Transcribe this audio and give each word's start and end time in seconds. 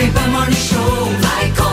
Jovem 0.00 0.12
Pan 0.14 0.30
Morning 0.30 0.56
Show. 0.56 1.04
Vai 1.20 1.69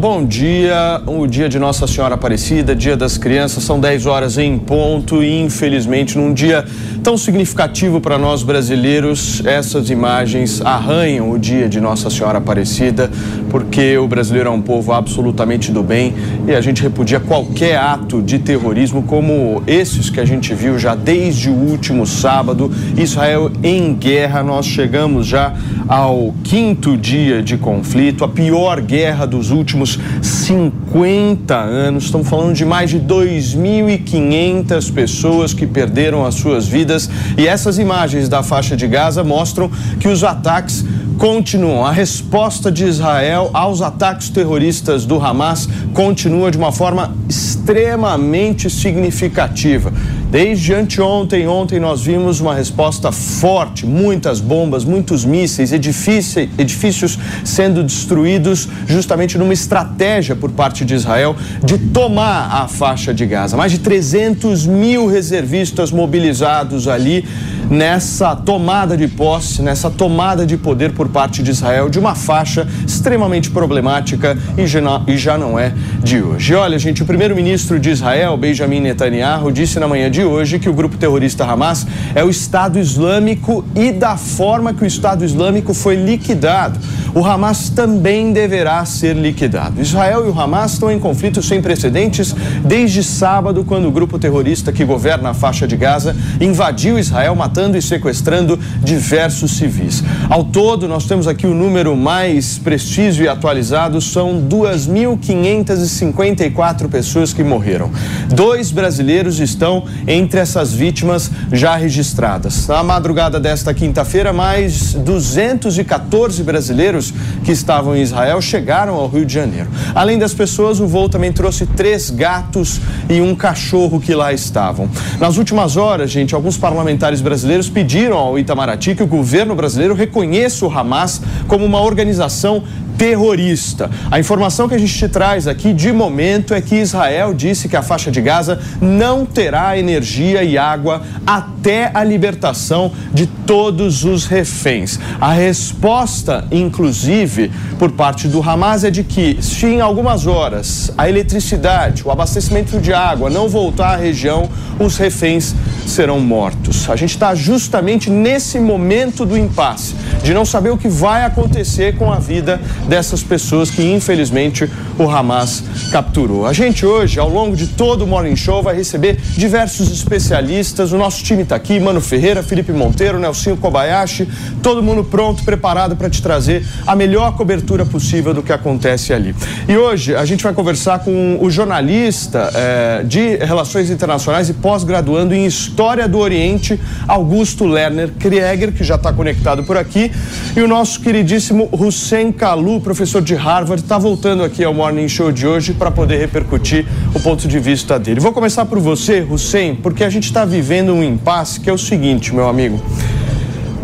Bom 0.00 0.24
dia, 0.24 1.02
o 1.04 1.26
dia 1.26 1.46
de 1.46 1.58
Nossa 1.58 1.86
Senhora 1.86 2.14
Aparecida, 2.14 2.74
dia 2.74 2.96
das 2.96 3.18
crianças, 3.18 3.62
são 3.64 3.78
10 3.78 4.06
horas 4.06 4.38
em 4.38 4.58
ponto 4.58 5.22
e 5.22 5.42
infelizmente 5.42 6.16
num 6.16 6.32
dia 6.32 6.64
tão 7.02 7.18
significativo 7.18 8.00
para 8.00 8.16
nós 8.16 8.42
brasileiros, 8.42 9.42
essas 9.44 9.90
imagens 9.90 10.62
arranham 10.62 11.30
o 11.30 11.38
dia 11.38 11.68
de 11.68 11.82
Nossa 11.82 12.08
Senhora 12.08 12.38
Aparecida, 12.38 13.10
porque 13.50 13.98
o 13.98 14.06
brasileiro 14.06 14.48
é 14.48 14.52
um 14.52 14.62
povo 14.62 14.92
absolutamente 14.92 15.72
do 15.72 15.82
bem 15.82 16.14
e 16.46 16.54
a 16.54 16.60
gente 16.60 16.82
repudia 16.82 17.20
qualquer 17.20 17.76
ato 17.76 18.22
de 18.22 18.38
terrorismo 18.38 19.02
como 19.02 19.62
esses 19.66 20.08
que 20.08 20.20
a 20.20 20.24
gente 20.24 20.54
viu 20.54 20.78
já 20.78 20.94
desde 20.94 21.50
o 21.50 21.52
último 21.52 22.06
sábado, 22.06 22.70
Israel 22.96 23.50
em 23.62 23.92
guerra, 23.94 24.42
nós 24.42 24.66
chegamos 24.66 25.26
já 25.26 25.52
ao 25.88 26.32
quinto 26.44 26.96
dia 26.96 27.42
de 27.42 27.56
conflito, 27.56 28.24
a 28.24 28.28
pior 28.28 28.80
guerra 28.80 29.26
dos 29.26 29.50
últimos 29.50 29.98
50 30.22 31.56
anos. 31.56 32.04
Estamos 32.04 32.28
falando 32.28 32.54
de 32.54 32.64
mais 32.64 32.90
de 32.90 33.00
2.500 33.00 34.92
pessoas 34.92 35.52
que 35.52 35.66
perderam 35.66 36.24
as 36.24 36.36
suas 36.36 36.66
vidas 36.66 37.10
e 37.36 37.46
essas 37.46 37.78
imagens 37.78 38.28
da 38.28 38.42
faixa 38.42 38.76
de 38.76 38.86
Gaza 38.86 39.24
mostram 39.24 39.70
que 39.98 40.08
os 40.08 40.22
ataques 40.22 40.84
continuam. 41.20 41.84
A 41.84 41.92
resposta 41.92 42.72
de 42.72 42.86
Israel 42.86 43.39
aos 43.52 43.80
ataques 43.80 44.28
terroristas 44.28 45.06
do 45.06 45.24
Hamas 45.24 45.68
continua 45.94 46.50
de 46.50 46.58
uma 46.58 46.72
forma 46.72 47.14
extremamente 47.28 48.68
significativa. 48.68 49.92
Desde 50.30 50.74
anteontem, 50.74 51.48
ontem 51.48 51.80
nós 51.80 52.02
vimos 52.02 52.40
uma 52.40 52.54
resposta 52.54 53.10
forte, 53.10 53.84
muitas 53.84 54.40
bombas, 54.40 54.84
muitos 54.84 55.24
mísseis, 55.24 55.72
edifícios 55.72 57.18
sendo 57.44 57.82
destruídos 57.82 58.68
justamente 58.86 59.36
numa 59.36 59.52
estratégia 59.52 60.36
por 60.36 60.50
parte 60.50 60.84
de 60.84 60.94
Israel 60.94 61.34
de 61.64 61.78
tomar 61.78 62.62
a 62.62 62.68
faixa 62.68 63.12
de 63.12 63.26
Gaza. 63.26 63.56
Mais 63.56 63.72
de 63.72 63.78
300 63.78 64.66
mil 64.66 65.06
reservistas 65.08 65.90
mobilizados 65.90 66.86
ali 66.86 67.24
nessa 67.70 68.34
tomada 68.34 68.96
de 68.96 69.06
posse, 69.06 69.62
nessa 69.62 69.88
tomada 69.88 70.44
de 70.44 70.56
poder 70.56 70.92
por 70.92 71.08
parte 71.08 71.40
de 71.40 71.52
Israel 71.52 71.88
de 71.88 72.00
uma 72.00 72.16
faixa 72.16 72.66
extremamente 72.84 73.48
problemática 73.48 74.36
e 74.58 74.66
já 74.66 75.38
não, 75.38 75.58
é 75.58 75.72
de 76.02 76.20
hoje. 76.20 76.54
Olha, 76.54 76.78
gente, 76.78 77.02
o 77.02 77.06
primeiro-ministro 77.06 77.78
de 77.78 77.90
Israel, 77.90 78.36
Benjamin 78.36 78.80
Netanyahu, 78.80 79.52
disse 79.52 79.78
na 79.78 79.86
manhã 79.86 80.10
de 80.10 80.24
hoje 80.24 80.58
que 80.58 80.68
o 80.68 80.72
grupo 80.72 80.96
terrorista 80.96 81.44
Hamas 81.44 81.86
é 82.14 82.24
o 82.24 82.28
Estado 82.28 82.78
Islâmico 82.78 83.64
e 83.76 83.92
da 83.92 84.16
forma 84.16 84.74
que 84.74 84.82
o 84.82 84.86
Estado 84.86 85.24
Islâmico 85.24 85.72
foi 85.72 85.94
liquidado. 85.94 86.80
O 87.14 87.24
Hamas 87.24 87.70
também 87.70 88.32
deverá 88.32 88.84
ser 88.84 89.14
liquidado. 89.14 89.80
Israel 89.80 90.26
e 90.26 90.28
o 90.28 90.38
Hamas 90.38 90.72
estão 90.72 90.90
em 90.90 90.98
conflito 90.98 91.42
sem 91.42 91.62
precedentes 91.62 92.34
desde 92.64 93.04
sábado, 93.04 93.64
quando 93.64 93.86
o 93.86 93.90
grupo 93.90 94.18
terrorista 94.18 94.72
que 94.72 94.84
governa 94.84 95.30
a 95.30 95.34
faixa 95.34 95.66
de 95.68 95.76
Gaza 95.76 96.16
invadiu 96.40 96.98
Israel, 96.98 97.34
matando 97.34 97.59
e 97.76 97.82
sequestrando 97.82 98.58
diversos 98.82 99.58
civis. 99.58 100.02
Ao 100.28 100.42
todo, 100.44 100.88
nós 100.88 101.04
temos 101.04 101.28
aqui 101.28 101.46
o 101.46 101.54
número 101.54 101.94
mais 101.94 102.56
preciso 102.58 103.22
e 103.22 103.28
atualizado: 103.28 104.00
são 104.00 104.42
2.554 104.42 106.88
pessoas 106.88 107.34
que 107.34 107.44
morreram. 107.44 107.90
Dois 108.28 108.70
brasileiros 108.70 109.40
estão 109.40 109.84
entre 110.06 110.40
essas 110.40 110.72
vítimas 110.72 111.30
já 111.52 111.76
registradas. 111.76 112.66
Na 112.66 112.82
madrugada 112.82 113.38
desta 113.38 113.74
quinta-feira, 113.74 114.32
mais 114.32 114.94
214 114.94 116.42
brasileiros 116.42 117.12
que 117.44 117.52
estavam 117.52 117.94
em 117.94 118.00
Israel 118.00 118.40
chegaram 118.40 118.94
ao 118.94 119.06
Rio 119.08 119.26
de 119.26 119.34
Janeiro. 119.34 119.68
Além 119.94 120.18
das 120.18 120.32
pessoas, 120.32 120.80
o 120.80 120.86
voo 120.86 121.06
também 121.08 121.32
trouxe 121.32 121.66
três 121.66 122.08
gatos 122.08 122.80
e 123.08 123.20
um 123.20 123.34
cachorro 123.34 124.00
que 124.00 124.14
lá 124.14 124.32
estavam. 124.32 124.88
Nas 125.18 125.36
últimas 125.36 125.76
horas, 125.76 126.08
gente, 126.10 126.34
alguns 126.34 126.56
parlamentares 126.56 127.20
brasileiros 127.20 127.49
pediram 127.68 128.16
ao 128.16 128.38
Itamaraty 128.38 128.94
que 128.94 129.02
o 129.02 129.06
governo 129.06 129.54
brasileiro 129.54 129.94
reconheça 129.94 130.64
o 130.64 130.70
Hamas 130.70 131.20
como 131.48 131.64
uma 131.64 131.80
organização 131.80 132.62
terrorista. 133.00 133.90
A 134.10 134.20
informação 134.20 134.68
que 134.68 134.74
a 134.74 134.78
gente 134.78 134.94
te 134.94 135.08
traz 135.08 135.48
aqui 135.48 135.72
de 135.72 135.90
momento 135.90 136.52
é 136.52 136.60
que 136.60 136.74
Israel 136.76 137.32
disse 137.32 137.66
que 137.66 137.74
a 137.74 137.80
faixa 137.80 138.10
de 138.10 138.20
Gaza 138.20 138.60
não 138.78 139.24
terá 139.24 139.78
energia 139.78 140.44
e 140.44 140.58
água 140.58 141.00
até 141.26 141.90
a 141.94 142.04
libertação 142.04 142.92
de 143.10 143.24
todos 143.26 144.04
os 144.04 144.26
reféns. 144.26 145.00
A 145.18 145.32
resposta, 145.32 146.44
inclusive, 146.52 147.50
por 147.78 147.90
parte 147.90 148.28
do 148.28 148.46
Hamas 148.46 148.84
é 148.84 148.90
de 148.90 149.02
que, 149.02 149.38
se 149.40 149.64
em 149.64 149.80
algumas 149.80 150.26
horas 150.26 150.92
a 150.98 151.08
eletricidade, 151.08 152.02
o 152.06 152.10
abastecimento 152.10 152.78
de 152.78 152.92
água 152.92 153.30
não 153.30 153.48
voltar 153.48 153.94
à 153.94 153.96
região, 153.96 154.46
os 154.78 154.98
reféns 154.98 155.54
serão 155.86 156.20
mortos. 156.20 156.88
A 156.90 156.96
gente 156.96 157.10
está 157.10 157.34
justamente 157.34 158.10
nesse 158.10 158.60
momento 158.60 159.24
do 159.24 159.38
impasse, 159.38 159.94
de 160.22 160.34
não 160.34 160.44
saber 160.44 160.68
o 160.68 160.76
que 160.76 160.88
vai 160.88 161.24
acontecer 161.24 161.96
com 161.96 162.12
a 162.12 162.18
vida 162.18 162.60
dessas 162.90 163.22
pessoas 163.22 163.70
que, 163.70 163.84
infelizmente, 163.84 164.68
o 164.98 165.08
Hamas 165.08 165.62
capturou. 165.92 166.44
A 166.44 166.52
gente 166.52 166.84
hoje, 166.84 167.20
ao 167.20 167.28
longo 167.28 167.54
de 167.54 167.68
todo 167.68 168.02
o 168.02 168.06
Morning 168.06 168.34
Show, 168.34 168.64
vai 168.64 168.74
receber 168.74 169.16
diversos 169.36 169.92
especialistas. 169.92 170.90
O 170.90 170.98
nosso 170.98 171.22
time 171.22 171.44
está 171.44 171.54
aqui, 171.54 171.78
Mano 171.78 172.00
Ferreira, 172.00 172.42
Felipe 172.42 172.72
Monteiro, 172.72 173.16
Nelsinho 173.16 173.56
Kobayashi, 173.56 174.28
todo 174.60 174.82
mundo 174.82 175.04
pronto, 175.04 175.44
preparado 175.44 175.94
para 175.94 176.10
te 176.10 176.20
trazer 176.20 176.66
a 176.84 176.96
melhor 176.96 177.36
cobertura 177.36 177.86
possível 177.86 178.34
do 178.34 178.42
que 178.42 178.52
acontece 178.52 179.12
ali. 179.12 179.36
E 179.68 179.76
hoje 179.76 180.16
a 180.16 180.24
gente 180.24 180.42
vai 180.42 180.52
conversar 180.52 180.98
com 180.98 181.38
o 181.40 181.48
jornalista 181.48 182.50
eh, 182.52 183.04
de 183.04 183.36
Relações 183.36 183.88
Internacionais 183.88 184.48
e 184.48 184.54
pós-graduando 184.54 185.32
em 185.32 185.46
História 185.46 186.08
do 186.08 186.18
Oriente, 186.18 186.80
Augusto 187.06 187.64
Lerner 187.64 188.10
Krieger, 188.18 188.72
que 188.72 188.82
já 188.82 188.96
está 188.96 189.12
conectado 189.12 189.62
por 189.62 189.76
aqui, 189.76 190.10
e 190.56 190.60
o 190.60 190.66
nosso 190.66 191.00
queridíssimo 191.00 191.68
Hussein 191.70 192.32
Kalu, 192.32 192.79
professor 192.80 193.22
de 193.22 193.34
Harvard, 193.34 193.82
está 193.82 193.98
voltando 193.98 194.42
aqui 194.42 194.64
ao 194.64 194.74
Morning 194.74 195.08
Show 195.08 195.30
de 195.30 195.46
hoje 195.46 195.72
para 195.72 195.90
poder 195.90 196.18
repercutir 196.18 196.86
o 197.14 197.20
ponto 197.20 197.46
de 197.46 197.58
vista 197.58 197.98
dele. 197.98 198.20
Vou 198.20 198.32
começar 198.32 198.64
por 198.64 198.78
você, 198.78 199.26
Hussein, 199.28 199.74
porque 199.74 200.02
a 200.02 200.10
gente 200.10 200.24
está 200.24 200.44
vivendo 200.44 200.92
um 200.92 201.02
impasse 201.02 201.60
que 201.60 201.68
é 201.68 201.72
o 201.72 201.78
seguinte, 201.78 202.34
meu 202.34 202.48
amigo. 202.48 202.80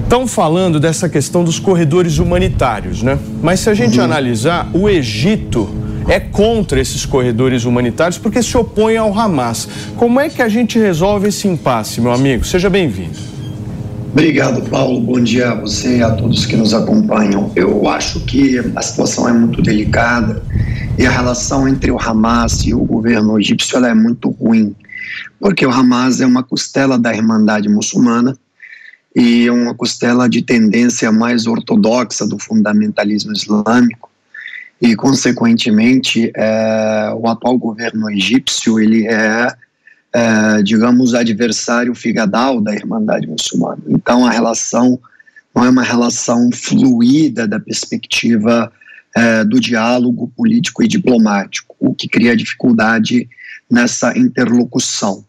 Estão 0.03 0.27
falando 0.27 0.79
dessa 0.79 1.09
questão 1.09 1.45
dos 1.45 1.59
corredores 1.59 2.19
humanitários, 2.19 3.03
né? 3.03 3.19
Mas 3.43 3.61
se 3.61 3.71
a 3.71 3.75
gente 3.75 4.01
analisar, 4.01 4.69
o 4.73 4.89
Egito 4.89 5.69
é 6.09 6.21
contra 6.21 6.81
esses 6.81 7.05
corredores 7.05 7.65
humanitários 7.65 8.19
porque 8.19 8.43
se 8.43 8.57
opõe 8.57 8.97
ao 8.97 9.17
Hamas. 9.19 9.69
Como 9.97 10.21
é 10.21 10.29
que 10.29 10.41
a 10.41 10.49
gente 10.49 10.79
resolve 10.79 11.29
esse 11.29 11.49
impasse, 11.49 12.01
meu 12.01 12.13
amigo? 12.13 12.45
Seja 12.45 12.71
bem-vindo. 12.71 13.36
Obrigado, 14.19 14.63
Paulo. 14.71 14.99
Bom 14.99 15.21
dia 15.21 15.51
a 15.51 15.55
você 15.55 15.99
e 15.99 16.03
a 16.03 16.11
todos 16.11 16.47
que 16.47 16.57
nos 16.57 16.73
acompanham. 16.73 17.53
Eu 17.55 17.87
acho 17.87 18.21
que 18.21 18.59
a 18.75 18.81
situação 18.81 19.29
é 19.29 19.33
muito 19.35 19.61
delicada 19.61 20.43
e 20.99 21.05
a 21.05 21.11
relação 21.11 21.69
entre 21.69 21.91
o 21.91 22.01
Hamas 22.01 22.65
e 22.65 22.73
o 22.73 22.83
governo 22.83 23.39
egípcio 23.39 23.77
é 23.85 23.93
muito 23.93 24.31
ruim, 24.31 24.75
porque 25.39 25.67
o 25.67 25.71
Hamas 25.71 26.23
é 26.23 26.27
uma 26.27 26.43
costela 26.43 26.99
da 26.99 27.15
Irmandade 27.15 27.69
Muçulmana 27.69 28.35
e 29.15 29.49
é 29.49 29.53
uma 29.53 29.75
costela 29.75 30.31
de 30.31 30.41
tendência 30.41 31.13
mais 31.13 31.47
ortodoxa 31.47 32.27
do 32.27 32.39
fundamentalismo 32.39 33.35
islâmico 33.35 34.09
e, 34.81 34.97
consequentemente, 34.97 36.33
é, 36.35 37.13
o 37.15 37.29
atual 37.29 37.59
governo 37.59 38.11
egípcio 38.11 38.81
ele 38.81 39.07
é, 39.07 39.55
é, 40.17 40.63
digamos, 40.63 41.13
adversário 41.13 41.95
figadal 41.95 42.59
da 42.59 42.75
Irmandade 42.75 43.27
Muçulmana. 43.27 43.83
Então, 43.87 44.25
a 44.25 44.31
relação 44.31 44.99
não 45.55 45.63
é 45.63 45.69
uma 45.69 45.83
relação 45.83 46.49
fluida 46.51 47.47
da 47.47 47.61
perspectiva 47.61 48.73
é, 49.15 49.45
do 49.45 49.61
diálogo 49.61 50.33
político 50.35 50.83
e 50.83 50.89
diplomático, 50.89 51.77
o 51.79 51.95
que 51.95 52.09
cria 52.09 52.35
dificuldade 52.35 53.29
nessa 53.71 54.17
interlocução. 54.17 55.23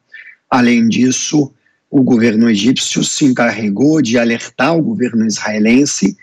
Além 0.50 0.88
disso, 0.88 1.52
o 1.92 2.02
governo 2.02 2.50
egípcio 2.50 3.04
se 3.04 3.26
encarregou 3.26 4.02
de 4.02 4.18
alertar 4.18 4.74
o 4.74 4.82
governo 4.82 5.26
israelense 5.26 6.16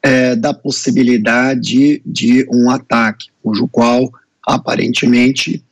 é, 0.00 0.36
da 0.36 0.54
possibilidade 0.54 2.00
de 2.06 2.46
um 2.52 2.70
ataque. 2.70 3.30
cujo 3.42 3.66
qual 3.66 4.12
aparentemente 4.46 5.64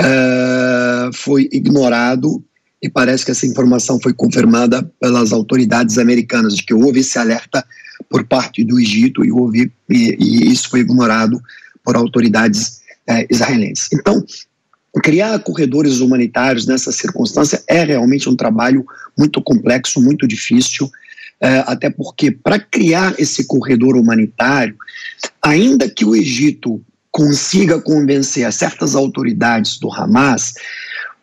uh, 0.00 1.12
foi 1.12 1.48
ignorado 1.52 2.42
e 2.82 2.88
parece 2.88 3.24
que 3.24 3.30
essa 3.30 3.46
informação 3.46 3.98
foi 4.00 4.12
confirmada 4.12 4.82
pelas 5.00 5.32
autoridades 5.32 5.98
americanas 5.98 6.56
de 6.56 6.62
que 6.62 6.74
houve 6.74 7.00
esse 7.00 7.18
alerta 7.18 7.64
por 8.08 8.24
parte 8.24 8.62
do 8.62 8.78
Egito 8.78 9.24
e 9.24 9.32
houve 9.32 9.72
e, 9.88 10.16
e 10.18 10.52
isso 10.52 10.68
foi 10.68 10.80
ignorado 10.80 11.40
por 11.84 11.96
autoridades 11.96 12.80
uh, 13.08 13.26
israelenses. 13.30 13.88
Então, 13.92 14.24
criar 15.02 15.38
corredores 15.40 16.00
humanitários 16.00 16.66
nessa 16.66 16.92
circunstância 16.92 17.62
é 17.68 17.84
realmente 17.84 18.28
um 18.28 18.36
trabalho 18.36 18.84
muito 19.16 19.42
complexo, 19.42 20.00
muito 20.00 20.26
difícil. 20.26 20.90
É, 21.38 21.58
até 21.66 21.90
porque 21.90 22.30
para 22.30 22.58
criar 22.58 23.14
esse 23.18 23.44
corredor 23.46 23.94
humanitário, 23.94 24.74
ainda 25.42 25.86
que 25.88 26.02
o 26.02 26.16
Egito 26.16 26.82
consiga 27.16 27.80
convencer 27.80 28.52
certas 28.52 28.94
autoridades 28.94 29.78
do 29.78 29.90
Hamas, 29.90 30.52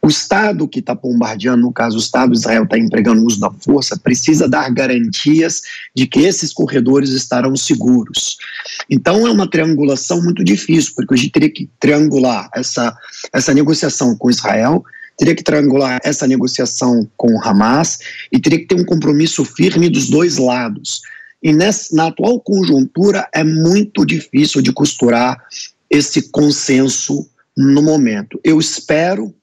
o 0.01 0.07
Estado 0.07 0.68
que 0.68 0.80
está 0.80 0.95
bombardeando, 0.95 1.62
no 1.62 1.72
caso 1.72 1.98
o 1.98 2.00
Estado 2.00 2.31
de 2.31 2.40
Israel 2.40 2.63
está 2.63 2.80
empregando 2.80 3.22
o 3.22 3.25
uso 3.28 3.40
da 3.40 3.51
força, 3.51 3.95
precisa 3.95 4.50
dar 4.50 4.74
garantias 4.74 5.62
de 5.95 6.07
que 6.07 6.22
esses 6.22 6.51
corredores 6.51 7.12
estarão 7.12 7.56
seguros. 7.56 8.38
Então 8.90 9.28
é 9.28 9.30
uma 9.30 9.48
triangulação 9.48 10.19
muito 10.24 10.44
difícil, 10.44 10.94
porque 10.95 11.13
a 11.13 11.18
gente 11.18 11.31
teria 11.31 11.51
que 11.51 11.69
triangular 11.80 12.50
essa, 12.56 12.98
essa 13.31 13.54
negociação 13.54 14.18
com 14.18 14.31
Israel, 14.31 14.84
teria 15.16 15.36
que 15.36 15.44
triangular 15.44 16.01
essa 16.04 16.25
negociação 16.25 17.07
com 17.16 17.36
o 17.36 17.39
Hamas 17.39 18.00
e 18.31 18.39
teria 18.39 18.57
que 18.57 18.66
ter 18.66 18.81
um 18.81 18.84
compromisso 18.84 19.46
firme 19.46 19.92
dos 19.92 20.10
dois 20.10 20.38
lados. 20.38 21.01
E 21.44 21.54
nessa, 21.54 21.96
na 21.96 22.07
atual 22.07 22.39
conjuntura 22.39 23.28
é 23.31 23.44
muito 23.44 24.04
difícil 24.06 24.60
de 24.62 24.72
costurar 24.72 25.38
esse 25.94 26.31
consenso 26.31 27.30
no 27.56 27.84
momento. 27.84 28.40
Eu 28.44 28.60
espero 28.60 29.34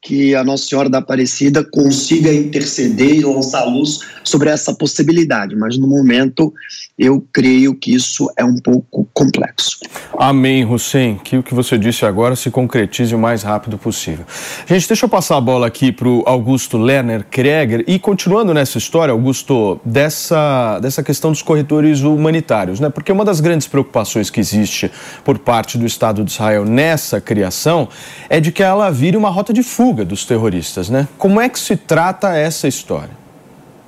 que 0.00 0.34
a 0.34 0.44
Nossa 0.44 0.66
Senhora 0.66 0.88
da 0.88 0.98
Aparecida 0.98 1.64
consiga 1.64 2.32
interceder 2.32 3.16
e 3.16 3.24
lançar 3.24 3.64
luz 3.64 3.98
sobre 4.24 4.48
essa 4.48 4.74
possibilidade, 4.74 5.54
mas 5.56 5.76
no 5.76 5.86
momento 5.86 6.52
eu 6.98 7.26
creio 7.32 7.74
que 7.74 7.94
isso 7.94 8.30
é 8.36 8.44
um 8.44 8.56
pouco 8.56 9.08
complexo. 9.12 9.78
Amém, 10.18 10.64
Hussein. 10.64 11.16
Que 11.16 11.38
o 11.38 11.42
que 11.42 11.54
você 11.54 11.78
disse 11.78 12.04
agora 12.04 12.36
se 12.36 12.50
concretize 12.50 13.14
o 13.14 13.18
mais 13.18 13.42
rápido 13.42 13.78
possível. 13.78 14.24
Gente, 14.66 14.86
deixa 14.86 15.06
eu 15.06 15.08
passar 15.08 15.36
a 15.36 15.40
bola 15.40 15.66
aqui 15.66 15.90
para 15.90 16.08
o 16.08 16.22
Augusto 16.26 16.76
Lerner 16.76 17.24
Kreger 17.30 17.84
e 17.86 17.98
continuando 17.98 18.52
nessa 18.52 18.78
história, 18.78 19.12
Augusto, 19.12 19.80
dessa, 19.84 20.78
dessa 20.80 21.02
questão 21.02 21.32
dos 21.32 21.42
corredores 21.42 22.02
humanitários, 22.02 22.78
né? 22.78 22.90
Porque 22.90 23.10
uma 23.10 23.24
das 23.24 23.40
grandes 23.40 23.66
preocupações 23.66 24.30
que 24.30 24.38
existe 24.38 24.90
por 25.24 25.38
parte 25.38 25.78
do 25.78 25.86
Estado 25.86 26.22
de 26.22 26.30
Israel 26.30 26.64
nessa 26.64 27.20
criação 27.20 27.88
é 28.28 28.38
de 28.38 28.52
que 28.52 28.62
ela 28.62 28.90
vire 28.90 29.16
uma 29.16 29.30
rota 29.30 29.52
de 29.52 29.62
fuga 29.62 30.04
dos 30.04 30.24
terroristas, 30.24 30.90
né? 30.90 31.08
Como 31.16 31.40
é 31.40 31.48
que 31.48 31.58
se 31.58 31.76
trata 31.76 32.36
essa 32.36 32.68
história? 32.68 33.21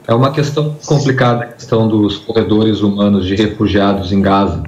É 0.06 0.12
uma 0.12 0.30
questão 0.30 0.76
complicada 0.86 1.44
a 1.44 1.46
questão 1.46 1.88
dos 1.88 2.18
corredores 2.18 2.82
humanos 2.82 3.24
de 3.24 3.34
refugiados 3.34 4.12
em 4.12 4.20
Gaza. 4.20 4.62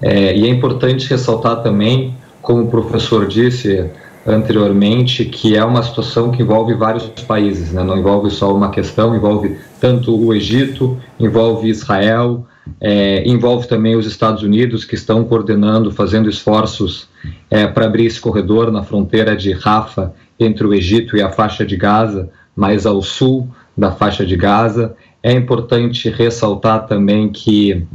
É, 0.00 0.36
e 0.36 0.46
é 0.46 0.48
importante 0.48 1.10
ressaltar 1.10 1.62
também, 1.62 2.14
como 2.40 2.62
o 2.62 2.68
professor 2.68 3.26
disse 3.26 3.90
anteriormente, 4.24 5.24
que 5.24 5.56
é 5.56 5.64
uma 5.64 5.82
situação 5.82 6.30
que 6.30 6.42
envolve 6.42 6.74
vários 6.74 7.04
países, 7.26 7.72
né? 7.72 7.82
não 7.82 7.98
envolve 7.98 8.30
só 8.30 8.54
uma 8.54 8.70
questão, 8.70 9.16
envolve 9.16 9.58
tanto 9.80 10.14
o 10.14 10.32
Egito, 10.32 10.96
envolve 11.18 11.68
Israel, 11.68 12.46
é, 12.80 13.26
envolve 13.26 13.66
também 13.66 13.96
os 13.96 14.06
Estados 14.06 14.42
Unidos, 14.44 14.84
que 14.84 14.94
estão 14.94 15.24
coordenando, 15.24 15.90
fazendo 15.90 16.28
esforços 16.28 17.08
é, 17.50 17.66
para 17.66 17.86
abrir 17.86 18.06
esse 18.06 18.20
corredor 18.20 18.70
na 18.70 18.84
fronteira 18.84 19.34
de 19.34 19.52
Rafa 19.52 20.14
entre 20.38 20.64
o 20.64 20.72
Egito 20.72 21.16
e 21.16 21.22
a 21.22 21.30
faixa 21.30 21.64
de 21.66 21.76
Gaza, 21.76 22.28
mais 22.54 22.86
ao 22.86 23.02
sul 23.02 23.48
da 23.78 23.92
faixa 23.92 24.26
de 24.26 24.36
Gaza. 24.36 24.96
É 25.22 25.32
importante 25.32 26.10
ressaltar 26.10 26.86
também 26.86 27.28
que 27.28 27.86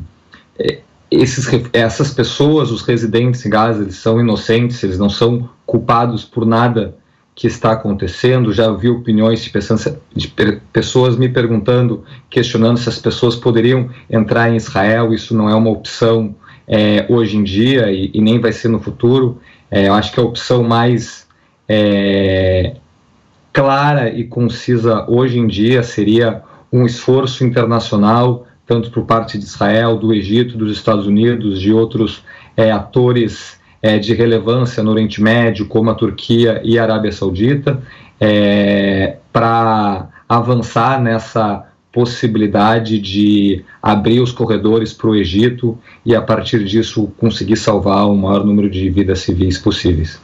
é, 0.57 0.79
esses, 1.11 1.45
essas 1.73 2.13
pessoas, 2.13 2.71
os 2.71 2.81
residentes 2.81 3.45
em 3.45 3.49
Gaza, 3.49 3.83
eles 3.83 3.95
são 3.95 4.19
inocentes, 4.19 4.81
eles 4.81 4.97
não 4.97 5.09
são 5.09 5.49
culpados 5.65 6.23
por 6.23 6.45
nada 6.45 6.95
que 7.35 7.47
está 7.47 7.73
acontecendo. 7.73 8.53
Já 8.53 8.69
ouvi 8.69 8.89
opiniões 8.89 9.43
de 9.43 9.49
pessoas, 9.49 9.97
de 10.15 10.27
pessoas 10.71 11.17
me 11.17 11.27
perguntando, 11.27 12.03
questionando 12.29 12.77
se 12.77 12.87
as 12.87 12.99
pessoas 12.99 13.35
poderiam 13.35 13.89
entrar 14.09 14.49
em 14.49 14.55
Israel. 14.55 15.13
Isso 15.13 15.35
não 15.35 15.49
é 15.49 15.55
uma 15.55 15.69
opção 15.69 16.35
é, 16.67 17.05
hoje 17.09 17.35
em 17.37 17.43
dia 17.43 17.91
e, 17.91 18.09
e, 18.13 18.21
nem 18.21 18.39
vai 18.39 18.53
ser 18.53 18.69
no 18.69 18.79
futuro. 18.79 19.39
É, 19.69 19.87
eu 19.87 19.93
acho 19.93 20.13
que 20.13 20.19
a 20.19 20.23
opção 20.23 20.63
mais 20.63 21.27
é, 21.67 22.75
clara 23.53 24.09
e 24.09 24.23
concisa 24.23 25.05
hoje 25.07 25.37
em 25.37 25.45
dia 25.45 25.83
seria 25.83 26.41
um 26.71 26.85
esforço 26.85 27.45
internacional, 27.45 28.47
tanto 28.65 28.89
por 28.89 29.05
parte 29.05 29.37
de 29.37 29.45
Israel, 29.45 29.95
do 29.95 30.11
Egito, 30.11 30.57
dos 30.57 30.75
Estados 30.75 31.05
Unidos, 31.05 31.61
de 31.61 31.71
outros 31.71 32.23
é, 32.57 32.71
atores 32.71 33.59
é, 33.79 33.99
de 33.99 34.15
relevância 34.15 34.81
no 34.81 34.89
Oriente 34.89 35.21
Médio, 35.21 35.67
como 35.67 35.91
a 35.91 35.93
Turquia 35.93 36.59
e 36.63 36.79
a 36.79 36.83
Arábia 36.83 37.11
Saudita, 37.11 37.83
é, 38.19 39.17
para 39.31 40.09
avançar 40.27 40.99
nessa 40.99 41.67
possibilidade 41.91 42.97
de 42.97 43.63
abrir 43.79 44.19
os 44.19 44.31
corredores 44.31 44.91
para 44.91 45.09
o 45.09 45.15
Egito 45.15 45.77
e, 46.03 46.15
a 46.15 46.21
partir 46.21 46.65
disso, 46.65 47.13
conseguir 47.17 47.55
salvar 47.55 48.07
o 48.09 48.15
maior 48.15 48.43
número 48.43 48.67
de 48.67 48.89
vidas 48.89 49.19
civis 49.19 49.59
possíveis. 49.59 50.19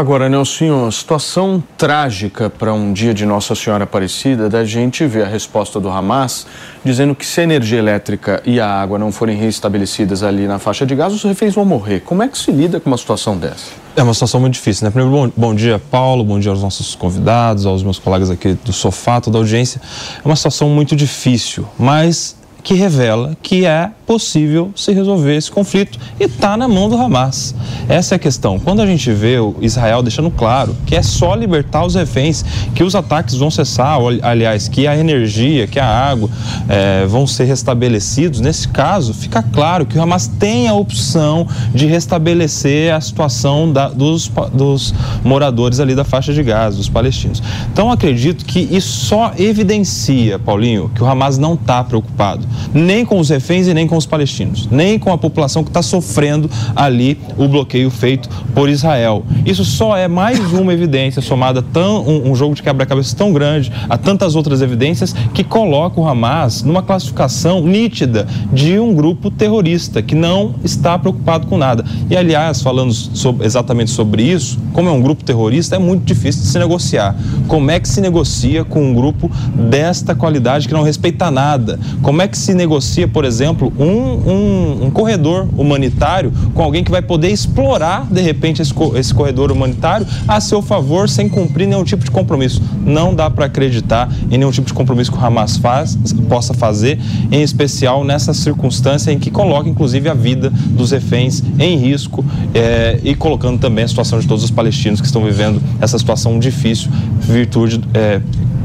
Agora, 0.00 0.30
Nelson, 0.30 0.90
situação 0.90 1.62
trágica 1.76 2.48
para 2.48 2.72
um 2.72 2.90
dia 2.90 3.12
de 3.12 3.26
Nossa 3.26 3.54
Senhora 3.54 3.84
Aparecida 3.84 4.48
da 4.48 4.64
gente 4.64 5.04
ver 5.06 5.24
a 5.24 5.28
resposta 5.28 5.78
do 5.78 5.90
Hamas 5.90 6.46
dizendo 6.82 7.14
que 7.14 7.26
se 7.26 7.42
a 7.42 7.44
energia 7.44 7.78
elétrica 7.78 8.42
e 8.46 8.58
a 8.58 8.66
água 8.66 8.98
não 8.98 9.12
forem 9.12 9.36
reestabelecidas 9.36 10.22
ali 10.22 10.46
na 10.46 10.58
faixa 10.58 10.86
de 10.86 10.94
gás, 10.94 11.12
os 11.12 11.22
reféns 11.22 11.54
vão 11.54 11.66
morrer. 11.66 12.00
Como 12.00 12.22
é 12.22 12.28
que 12.28 12.38
se 12.38 12.50
lida 12.50 12.80
com 12.80 12.88
uma 12.88 12.96
situação 12.96 13.36
dessa? 13.36 13.72
É 13.94 14.02
uma 14.02 14.14
situação 14.14 14.40
muito 14.40 14.54
difícil, 14.54 14.86
né? 14.86 14.90
Primeiro, 14.90 15.14
bom, 15.14 15.32
bom 15.36 15.54
dia, 15.54 15.78
Paulo, 15.78 16.24
bom 16.24 16.40
dia 16.40 16.50
aos 16.50 16.62
nossos 16.62 16.94
convidados, 16.94 17.66
aos 17.66 17.82
meus 17.82 17.98
colegas 17.98 18.30
aqui 18.30 18.54
do 18.54 18.72
sofá, 18.72 19.20
toda 19.20 19.36
a 19.36 19.40
audiência. 19.40 19.82
É 20.24 20.26
uma 20.26 20.34
situação 20.34 20.70
muito 20.70 20.96
difícil, 20.96 21.68
mas 21.78 22.40
que 22.62 22.72
revela 22.72 23.36
que 23.42 23.66
é 23.66 23.90
possível 24.10 24.72
se 24.74 24.90
resolver 24.90 25.36
esse 25.36 25.48
conflito 25.48 25.96
e 26.18 26.24
está 26.24 26.56
na 26.56 26.66
mão 26.66 26.88
do 26.88 26.96
Hamas. 26.96 27.54
Essa 27.88 28.16
é 28.16 28.16
a 28.16 28.18
questão. 28.18 28.58
Quando 28.58 28.82
a 28.82 28.86
gente 28.86 29.12
vê 29.12 29.38
o 29.38 29.54
Israel 29.60 30.02
deixando 30.02 30.32
claro 30.32 30.76
que 30.84 30.96
é 30.96 31.02
só 31.02 31.32
libertar 31.36 31.86
os 31.86 31.94
reféns, 31.94 32.44
que 32.74 32.82
os 32.82 32.96
ataques 32.96 33.36
vão 33.36 33.52
cessar, 33.52 34.00
aliás, 34.22 34.66
que 34.66 34.88
a 34.88 34.96
energia, 34.96 35.68
que 35.68 35.78
a 35.78 35.86
água 35.86 36.28
é, 36.68 37.06
vão 37.06 37.24
ser 37.24 37.44
restabelecidos, 37.44 38.40
nesse 38.40 38.66
caso 38.66 39.14
fica 39.14 39.44
claro 39.44 39.86
que 39.86 39.96
o 39.96 40.02
Hamas 40.02 40.26
tem 40.26 40.66
a 40.66 40.74
opção 40.74 41.46
de 41.72 41.86
restabelecer 41.86 42.92
a 42.92 43.00
situação 43.00 43.72
da, 43.72 43.90
dos, 43.90 44.26
dos 44.52 44.92
moradores 45.22 45.78
ali 45.78 45.94
da 45.94 46.02
faixa 46.02 46.32
de 46.32 46.42
Gaza, 46.42 46.76
dos 46.76 46.88
palestinos. 46.88 47.40
Então 47.72 47.92
acredito 47.92 48.44
que 48.44 48.58
isso 48.58 49.06
só 49.06 49.32
evidencia, 49.38 50.36
Paulinho, 50.36 50.90
que 50.92 51.00
o 51.00 51.06
Hamas 51.06 51.38
não 51.38 51.54
está 51.54 51.84
preocupado 51.84 52.44
nem 52.74 53.04
com 53.04 53.20
os 53.20 53.28
reféns 53.28 53.68
e 53.68 53.74
nem 53.74 53.86
com 53.86 53.99
os 54.00 54.06
palestinos, 54.06 54.68
nem 54.70 54.98
com 54.98 55.12
a 55.12 55.18
população 55.18 55.62
que 55.62 55.70
está 55.70 55.82
sofrendo 55.82 56.50
ali 56.74 57.18
o 57.36 57.46
bloqueio 57.46 57.90
feito 57.90 58.28
por 58.54 58.68
Israel. 58.68 59.24
Isso 59.46 59.64
só 59.64 59.96
é 59.96 60.08
mais 60.08 60.38
uma 60.52 60.72
evidência 60.72 61.22
somada 61.22 61.62
tão, 61.62 62.02
um, 62.06 62.30
um 62.30 62.34
jogo 62.34 62.54
de 62.54 62.62
quebra-cabeça 62.62 63.14
tão 63.14 63.32
grande 63.32 63.70
a 63.88 63.96
tantas 63.96 64.34
outras 64.34 64.62
evidências 64.62 65.14
que 65.34 65.44
coloca 65.44 66.00
o 66.00 66.06
Hamas 66.06 66.62
numa 66.62 66.82
classificação 66.82 67.64
nítida 67.64 68.26
de 68.52 68.78
um 68.78 68.94
grupo 68.94 69.30
terrorista 69.30 70.02
que 70.02 70.14
não 70.14 70.54
está 70.64 70.98
preocupado 70.98 71.46
com 71.46 71.56
nada. 71.56 71.84
E 72.08 72.16
aliás, 72.16 72.62
falando 72.62 72.92
sobre, 72.92 73.46
exatamente 73.46 73.90
sobre 73.90 74.22
isso, 74.22 74.58
como 74.72 74.88
é 74.88 74.92
um 74.92 75.00
grupo 75.00 75.22
terrorista, 75.24 75.76
é 75.76 75.78
muito 75.78 76.04
difícil 76.04 76.42
de 76.42 76.48
se 76.48 76.58
negociar. 76.58 77.16
Como 77.46 77.70
é 77.70 77.78
que 77.78 77.88
se 77.88 78.00
negocia 78.00 78.64
com 78.64 78.82
um 78.82 78.94
grupo 78.94 79.30
desta 79.70 80.14
qualidade 80.14 80.66
que 80.66 80.74
não 80.74 80.82
respeita 80.82 81.30
nada? 81.30 81.78
Como 82.02 82.22
é 82.22 82.28
que 82.28 82.38
se 82.38 82.54
negocia, 82.54 83.06
por 83.06 83.24
exemplo, 83.24 83.72
um, 83.78 83.89
um, 83.92 84.86
um 84.86 84.90
corredor 84.90 85.48
humanitário 85.56 86.32
com 86.54 86.62
alguém 86.62 86.84
que 86.84 86.90
vai 86.90 87.02
poder 87.02 87.28
explorar, 87.28 88.06
de 88.10 88.20
repente, 88.20 88.62
esse, 88.62 88.72
esse 88.96 89.14
corredor 89.14 89.50
humanitário 89.50 90.06
a 90.26 90.40
seu 90.40 90.62
favor, 90.62 91.08
sem 91.08 91.28
cumprir 91.28 91.66
nenhum 91.66 91.84
tipo 91.84 92.04
de 92.04 92.10
compromisso. 92.10 92.62
Não 92.84 93.14
dá 93.14 93.30
para 93.30 93.46
acreditar 93.46 94.10
em 94.30 94.38
nenhum 94.38 94.50
tipo 94.50 94.66
de 94.66 94.74
compromisso 94.74 95.10
que 95.10 95.18
o 95.18 95.24
Hamas 95.24 95.56
faz, 95.56 95.98
possa 96.28 96.54
fazer, 96.54 96.98
em 97.30 97.42
especial 97.42 98.04
nessa 98.04 98.32
circunstância 98.32 99.10
em 99.10 99.18
que 99.18 99.30
coloca, 99.30 99.68
inclusive, 99.68 100.08
a 100.08 100.14
vida 100.14 100.50
dos 100.50 100.90
reféns 100.90 101.42
em 101.58 101.76
risco 101.76 102.24
é, 102.54 103.00
e 103.02 103.14
colocando 103.14 103.58
também 103.58 103.84
a 103.84 103.88
situação 103.88 104.18
de 104.18 104.26
todos 104.26 104.44
os 104.44 104.50
palestinos 104.50 105.00
que 105.00 105.06
estão 105.06 105.24
vivendo 105.24 105.60
essa 105.80 105.98
situação 105.98 106.38
difícil, 106.38 106.90
virtude. 107.20 107.80
É, 107.94 108.20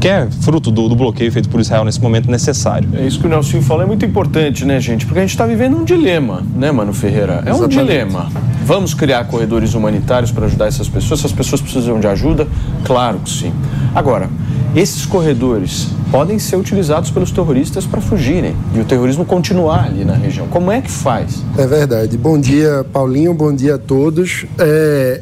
que 0.05 0.09
é 0.09 0.27
fruto 0.41 0.69
do, 0.69 0.87
do, 0.87 0.95
bloqueio 0.95 1.31
feito 1.31 1.49
por 1.49 1.59
Israel 1.59 1.83
nesse 1.83 1.99
momento 1.99 2.29
necessário. 2.29 2.87
É 2.93 3.07
isso 3.07 3.19
que 3.19 3.25
o 3.25 3.29
Nelson 3.29 3.59
falou, 3.63 3.81
é 3.81 3.87
muito 3.87 4.05
importante, 4.05 4.63
né, 4.63 4.79
gente? 4.79 5.03
Porque 5.03 5.17
a 5.17 5.23
gente 5.23 5.31
está 5.31 5.47
vivendo 5.47 5.75
um 5.75 5.83
dilema, 5.83 6.43
né, 6.55 6.71
Mano 6.71 6.93
Ferreira? 6.93 7.41
É 7.43 7.49
Exatamente. 7.49 7.63
um 7.63 7.67
dilema. 7.67 8.31
Vamos 8.63 8.93
criar 8.93 9.25
corredores 9.25 9.73
humanitários 9.73 10.31
para 10.31 10.45
ajudar 10.45 10.67
essas 10.67 10.87
pessoas? 10.87 11.21
Essas 11.21 11.31
pessoas 11.31 11.59
precisam 11.59 11.99
de 11.99 12.05
ajuda? 12.05 12.47
Claro 12.83 13.17
que 13.17 13.31
sim. 13.31 13.51
Agora, 13.95 14.29
esses 14.75 15.07
corredores 15.07 15.87
podem 16.11 16.37
ser 16.37 16.57
utilizados 16.57 17.09
pelos 17.09 17.31
terroristas 17.31 17.87
para 17.87 17.99
fugirem 17.99 18.55
e 18.75 18.79
o 18.79 18.85
terrorismo 18.85 19.25
continuar 19.25 19.85
ali 19.85 20.05
na 20.05 20.13
região. 20.13 20.47
Como 20.49 20.71
é 20.71 20.81
que 20.81 20.91
faz? 20.91 21.43
É 21.57 21.65
verdade. 21.65 22.15
Bom 22.15 22.39
dia, 22.39 22.85
Paulinho. 22.93 23.33
Bom 23.33 23.51
dia 23.51 23.73
a 23.73 23.79
todos. 23.79 24.45
É, 24.59 25.21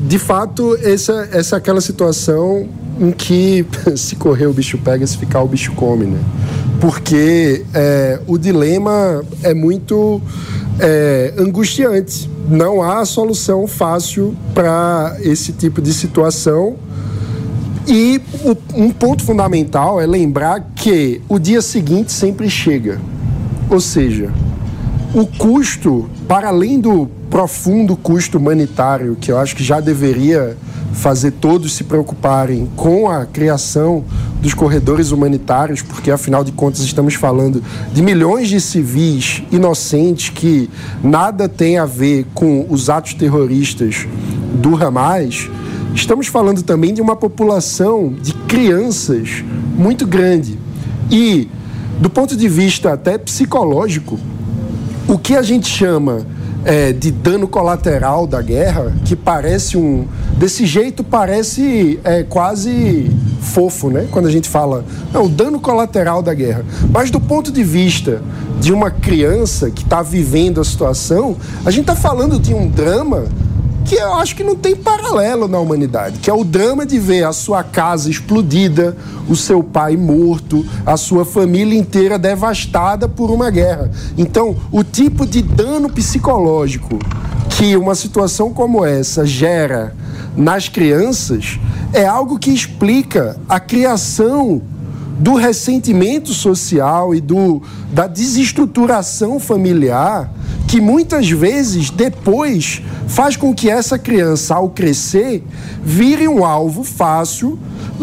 de 0.00 0.18
fato, 0.18 0.74
essa, 0.82 1.28
essa 1.32 1.56
é 1.56 1.58
aquela 1.58 1.82
situação 1.82 2.66
em 3.02 3.10
que 3.10 3.66
se 3.96 4.14
correr 4.14 4.46
o 4.46 4.52
bicho 4.52 4.78
pega, 4.78 5.04
se 5.04 5.18
ficar 5.18 5.42
o 5.42 5.48
bicho 5.48 5.72
come, 5.72 6.06
né? 6.06 6.20
Porque 6.80 7.64
é, 7.74 8.20
o 8.28 8.38
dilema 8.38 9.24
é 9.42 9.52
muito 9.52 10.22
é, 10.78 11.34
angustiante. 11.36 12.30
Não 12.48 12.80
há 12.80 13.04
solução 13.04 13.66
fácil 13.66 14.36
para 14.54 15.16
esse 15.20 15.52
tipo 15.52 15.82
de 15.82 15.92
situação. 15.92 16.76
E 17.86 18.20
um 18.74 18.90
ponto 18.90 19.24
fundamental 19.24 20.00
é 20.00 20.06
lembrar 20.06 20.60
que 20.76 21.20
o 21.28 21.38
dia 21.38 21.60
seguinte 21.60 22.12
sempre 22.12 22.48
chega. 22.48 23.00
Ou 23.68 23.80
seja, 23.80 24.30
o 25.12 25.26
custo, 25.26 26.08
para 26.28 26.48
além 26.48 26.80
do 26.80 27.08
profundo 27.32 27.96
custo 27.96 28.36
humanitário, 28.36 29.16
que 29.18 29.32
eu 29.32 29.38
acho 29.38 29.56
que 29.56 29.64
já 29.64 29.80
deveria 29.80 30.54
fazer 30.92 31.30
todos 31.30 31.72
se 31.72 31.82
preocuparem 31.82 32.68
com 32.76 33.08
a 33.08 33.24
criação 33.24 34.04
dos 34.42 34.52
corredores 34.52 35.12
humanitários, 35.12 35.80
porque 35.80 36.10
afinal 36.10 36.44
de 36.44 36.52
contas 36.52 36.82
estamos 36.82 37.14
falando 37.14 37.64
de 37.90 38.02
milhões 38.02 38.50
de 38.50 38.60
civis 38.60 39.42
inocentes 39.50 40.28
que 40.28 40.68
nada 41.02 41.48
tem 41.48 41.78
a 41.78 41.86
ver 41.86 42.26
com 42.34 42.66
os 42.68 42.90
atos 42.90 43.14
terroristas 43.14 44.06
do 44.60 44.76
Hamas. 44.76 45.48
Estamos 45.94 46.26
falando 46.26 46.62
também 46.62 46.92
de 46.92 47.00
uma 47.00 47.16
população 47.16 48.14
de 48.20 48.34
crianças 48.46 49.42
muito 49.74 50.06
grande. 50.06 50.58
E, 51.10 51.48
do 51.98 52.10
ponto 52.10 52.36
de 52.36 52.46
vista 52.46 52.92
até 52.92 53.16
psicológico, 53.16 54.20
o 55.08 55.16
que 55.16 55.34
a 55.34 55.40
gente 55.40 55.66
chama 55.66 56.26
é, 56.64 56.92
de 56.92 57.10
dano 57.10 57.48
colateral 57.48 58.26
da 58.26 58.40
guerra, 58.40 58.92
que 59.04 59.16
parece 59.16 59.76
um. 59.76 60.06
Desse 60.36 60.66
jeito 60.66 61.02
parece 61.02 61.98
é, 62.04 62.22
quase 62.22 63.10
fofo, 63.40 63.90
né? 63.90 64.06
Quando 64.10 64.26
a 64.26 64.30
gente 64.30 64.48
fala, 64.48 64.84
não, 65.12 65.24
o 65.24 65.28
dano 65.28 65.60
colateral 65.60 66.22
da 66.22 66.32
guerra. 66.34 66.64
Mas 66.90 67.10
do 67.10 67.20
ponto 67.20 67.50
de 67.50 67.62
vista 67.62 68.22
de 68.60 68.72
uma 68.72 68.90
criança 68.90 69.70
que 69.70 69.82
está 69.82 70.02
vivendo 70.02 70.60
a 70.60 70.64
situação, 70.64 71.36
a 71.64 71.70
gente 71.70 71.82
está 71.82 71.96
falando 71.96 72.38
de 72.38 72.54
um 72.54 72.68
drama 72.68 73.24
que 73.84 73.96
eu 73.96 74.14
acho 74.14 74.36
que 74.36 74.44
não 74.44 74.56
tem 74.56 74.74
paralelo 74.74 75.48
na 75.48 75.58
humanidade, 75.58 76.18
que 76.18 76.30
é 76.30 76.34
o 76.34 76.44
drama 76.44 76.86
de 76.86 76.98
ver 76.98 77.24
a 77.24 77.32
sua 77.32 77.62
casa 77.62 78.08
explodida, 78.08 78.96
o 79.28 79.36
seu 79.36 79.62
pai 79.62 79.96
morto, 79.96 80.64
a 80.86 80.96
sua 80.96 81.24
família 81.24 81.78
inteira 81.78 82.18
devastada 82.18 83.08
por 83.08 83.30
uma 83.30 83.50
guerra. 83.50 83.90
Então, 84.16 84.56
o 84.70 84.82
tipo 84.82 85.26
de 85.26 85.42
dano 85.42 85.90
psicológico 85.90 86.98
que 87.50 87.76
uma 87.76 87.94
situação 87.94 88.52
como 88.52 88.84
essa 88.84 89.26
gera 89.26 89.94
nas 90.36 90.68
crianças 90.68 91.58
é 91.92 92.06
algo 92.06 92.38
que 92.38 92.50
explica 92.50 93.36
a 93.48 93.60
criação 93.60 94.62
do 95.22 95.34
ressentimento 95.34 96.34
social 96.34 97.14
e 97.14 97.20
do, 97.20 97.62
da 97.92 98.08
desestruturação 98.08 99.38
familiar 99.38 100.28
que 100.66 100.80
muitas 100.80 101.30
vezes 101.30 101.90
depois 101.90 102.82
faz 103.06 103.36
com 103.36 103.54
que 103.54 103.70
essa 103.70 103.96
criança, 103.96 104.56
ao 104.56 104.70
crescer, 104.70 105.44
vire 105.80 106.26
um 106.26 106.44
alvo 106.44 106.82
fácil 106.82 107.56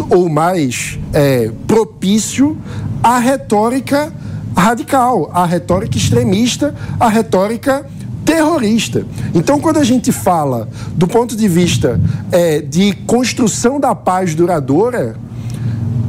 ou 0.10 0.30
mais 0.30 0.98
é, 1.12 1.52
propício 1.68 2.58
à 3.04 3.20
retórica 3.20 4.14
radical, 4.56 5.30
à 5.34 5.46
retórica 5.46 5.98
extremista, 5.98 6.74
à 6.98 7.10
retórica 7.10 7.86
terrorista. 8.24 9.06
Então, 9.36 9.60
quando 9.60 9.78
a 9.78 9.84
gente 9.84 10.14
fala 10.14 10.70
do 10.96 11.06
ponto 11.06 11.36
de 11.36 11.50
vista 11.50 12.00
é, 12.32 12.62
de 12.62 12.94
construção 13.06 13.78
da 13.78 13.94
paz 13.94 14.34
duradoura, 14.34 15.18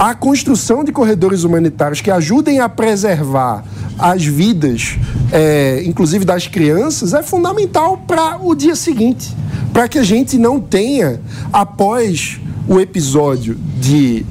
a 0.01 0.15
construção 0.15 0.83
de 0.83 0.93
corredores 0.93 1.45
humanitários 1.45 2.01
que 2.01 2.11
ajudem 2.11 2.59
a 2.59 2.71
preservar 2.71 3.63
as 3.99 4.25
vidas, 4.25 4.99
é, 5.31 5.83
inclusive 5.85 6.25
das 6.25 6.47
crianças, 6.47 7.13
é 7.13 7.23
fundamental 7.23 7.99
para 8.07 8.39
o 8.43 8.55
dia 8.55 8.75
seguinte. 8.75 9.37
Para 9.75 9.87
que 9.89 9.99
a 9.99 10.03
gente 10.03 10.39
não 10.39 10.59
tenha, 10.59 11.21
após 11.53 12.41
o 12.67 12.81
episódio 12.81 13.59
de 13.79 14.25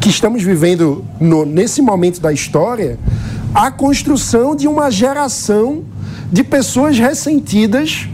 que 0.00 0.08
estamos 0.08 0.42
vivendo 0.42 1.04
no, 1.20 1.46
nesse 1.46 1.80
momento 1.80 2.20
da 2.20 2.32
história, 2.32 2.98
a 3.54 3.70
construção 3.70 4.56
de 4.56 4.66
uma 4.66 4.90
geração 4.90 5.84
de 6.32 6.42
pessoas 6.42 6.98
ressentidas 6.98 8.08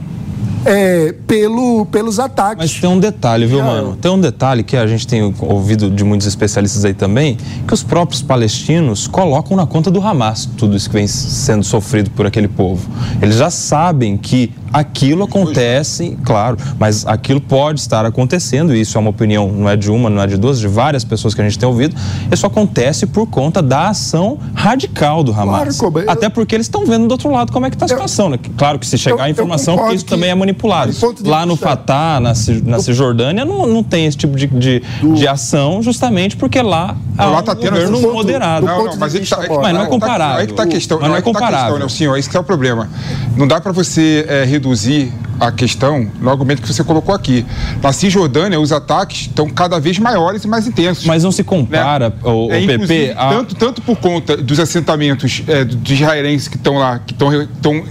é, 0.68 1.14
pelo, 1.26 1.87
pelos 1.87 2.18
ataques. 2.18 2.70
Mas 2.70 2.80
tem 2.80 2.90
um 2.90 3.00
detalhe, 3.00 3.46
viu, 3.46 3.62
mano? 3.62 3.96
Tem 3.96 4.10
um 4.10 4.20
detalhe 4.20 4.62
que 4.62 4.76
a 4.76 4.87
gente 4.87 5.06
tem 5.06 5.34
ouvido 5.40 5.90
de 5.90 6.04
muitos 6.04 6.26
especialistas 6.26 6.84
aí 6.84 6.92
também, 6.92 7.38
que 7.66 7.72
os 7.72 7.82
próprios 7.82 8.20
palestinos 8.20 9.06
colocam 9.06 9.56
na 9.56 9.66
conta 9.66 9.90
do 9.90 10.00
Hamas 10.00 10.46
tudo 10.58 10.76
isso 10.76 10.90
que 10.90 10.94
vem 10.94 11.06
sendo 11.06 11.64
sofrido 11.64 12.10
por 12.10 12.26
aquele 12.26 12.48
povo. 12.48 12.87
Eles 13.22 13.37
já 13.37 13.48
sabem 13.48 14.18
que 14.18 14.52
aquilo 14.72 15.25
acontece, 15.25 16.16
claro, 16.25 16.56
mas 16.78 17.06
aquilo 17.06 17.40
pode 17.40 17.80
estar 17.80 18.04
acontecendo, 18.04 18.75
e 18.75 18.80
isso 18.80 18.96
é 18.96 19.00
uma 19.00 19.10
opinião, 19.10 19.50
não 19.50 19.68
é 19.68 19.76
de 19.76 19.90
uma, 19.90 20.10
não 20.10 20.22
é 20.22 20.26
de 20.26 20.37
duas, 20.37 20.58
de 20.58 20.68
várias 20.68 21.04
pessoas 21.04 21.34
que 21.34 21.40
a 21.40 21.44
gente 21.44 21.58
tem 21.58 21.68
ouvido, 21.68 21.94
isso 22.30 22.46
acontece 22.46 23.06
por 23.06 23.26
conta 23.26 23.62
da 23.62 23.88
ação 23.88 24.38
radical 24.54 25.22
do 25.22 25.32
Hamas. 25.32 25.78
Claro, 25.78 26.00
eu... 26.00 26.10
Até 26.10 26.28
porque 26.28 26.54
eles 26.54 26.66
estão 26.66 26.84
vendo 26.84 27.06
do 27.06 27.12
outro 27.12 27.30
lado 27.30 27.52
como 27.52 27.66
é 27.66 27.70
que 27.70 27.76
está 27.76 27.87
a 27.87 27.88
situação. 27.88 28.26
Eu... 28.26 28.30
Né? 28.32 28.38
Claro 28.56 28.78
que 28.78 28.87
se 28.87 28.98
chegar 28.98 29.18
eu, 29.18 29.25
a 29.25 29.30
informação, 29.30 29.92
isso 29.92 30.04
também 30.04 30.30
é 30.30 30.34
manipulado. 30.34 30.92
Lá 31.25 31.46
no 31.46 31.56
Fatah, 31.56 32.20
na, 32.20 32.32
na 32.64 32.78
Cisjordânia, 32.78 33.44
não, 33.44 33.66
não 33.66 33.82
tem 33.82 34.06
esse 34.06 34.16
tipo 34.16 34.37
de, 34.37 34.46
de, 34.46 34.82
do... 35.00 35.14
de 35.14 35.26
ação, 35.28 35.82
justamente 35.82 36.37
porque 36.37 36.60
lá 36.60 36.96
há 37.16 37.26
lá 37.26 37.42
tá 37.42 37.52
um 37.52 37.56
governo 37.56 38.00
ponto, 38.00 38.12
moderado. 38.12 38.66
Não, 38.66 38.84
não, 38.84 38.96
mas, 38.96 39.12
tá, 39.28 39.38
mas 39.62 39.75
não 39.75 39.82
é 39.82 39.87
comparável. 39.87 40.40
Aí 40.40 40.46
que 40.46 40.52
está 40.52 40.62
a 40.62 40.66
questão. 40.66 40.98
Mas 41.00 41.08
não 41.08 41.16
é 41.16 41.22
comparável. 41.22 41.78
Não, 41.78 41.88
senhor, 41.88 42.16
esse 42.16 42.28
que 42.28 42.37
é 42.37 42.40
o 42.40 42.44
problema. 42.44 42.88
Não 43.37 43.46
dá 43.46 43.60
para 43.60 43.72
você 43.72 44.25
é, 44.28 44.44
reduzir 44.58 45.12
a 45.40 45.52
questão 45.52 46.10
no 46.20 46.28
argumento 46.28 46.60
que 46.60 46.68
você 46.68 46.82
colocou 46.82 47.14
aqui. 47.14 47.46
Na 47.80 47.92
Cisjordânia, 47.92 48.60
os 48.60 48.72
ataques 48.72 49.22
estão 49.22 49.48
cada 49.48 49.78
vez 49.78 49.98
maiores 49.98 50.44
e 50.44 50.48
mais 50.48 50.66
intensos. 50.66 51.06
Mas 51.06 51.22
não 51.22 51.30
se 51.30 51.44
compara, 51.44 52.10
né? 52.10 52.16
o, 52.24 52.52
é, 52.52 52.58
o 52.58 52.66
PP... 52.66 53.14
A... 53.16 53.28
Tanto, 53.30 53.54
tanto 53.54 53.82
por 53.82 53.96
conta 53.96 54.36
dos 54.36 54.58
assentamentos 54.58 55.42
é, 55.46 55.64
dos 55.64 55.92
israelenses 55.92 56.48
que 56.48 56.56
estão 56.56 56.76
lá, 56.76 56.98
que 56.98 57.12
estão 57.12 57.32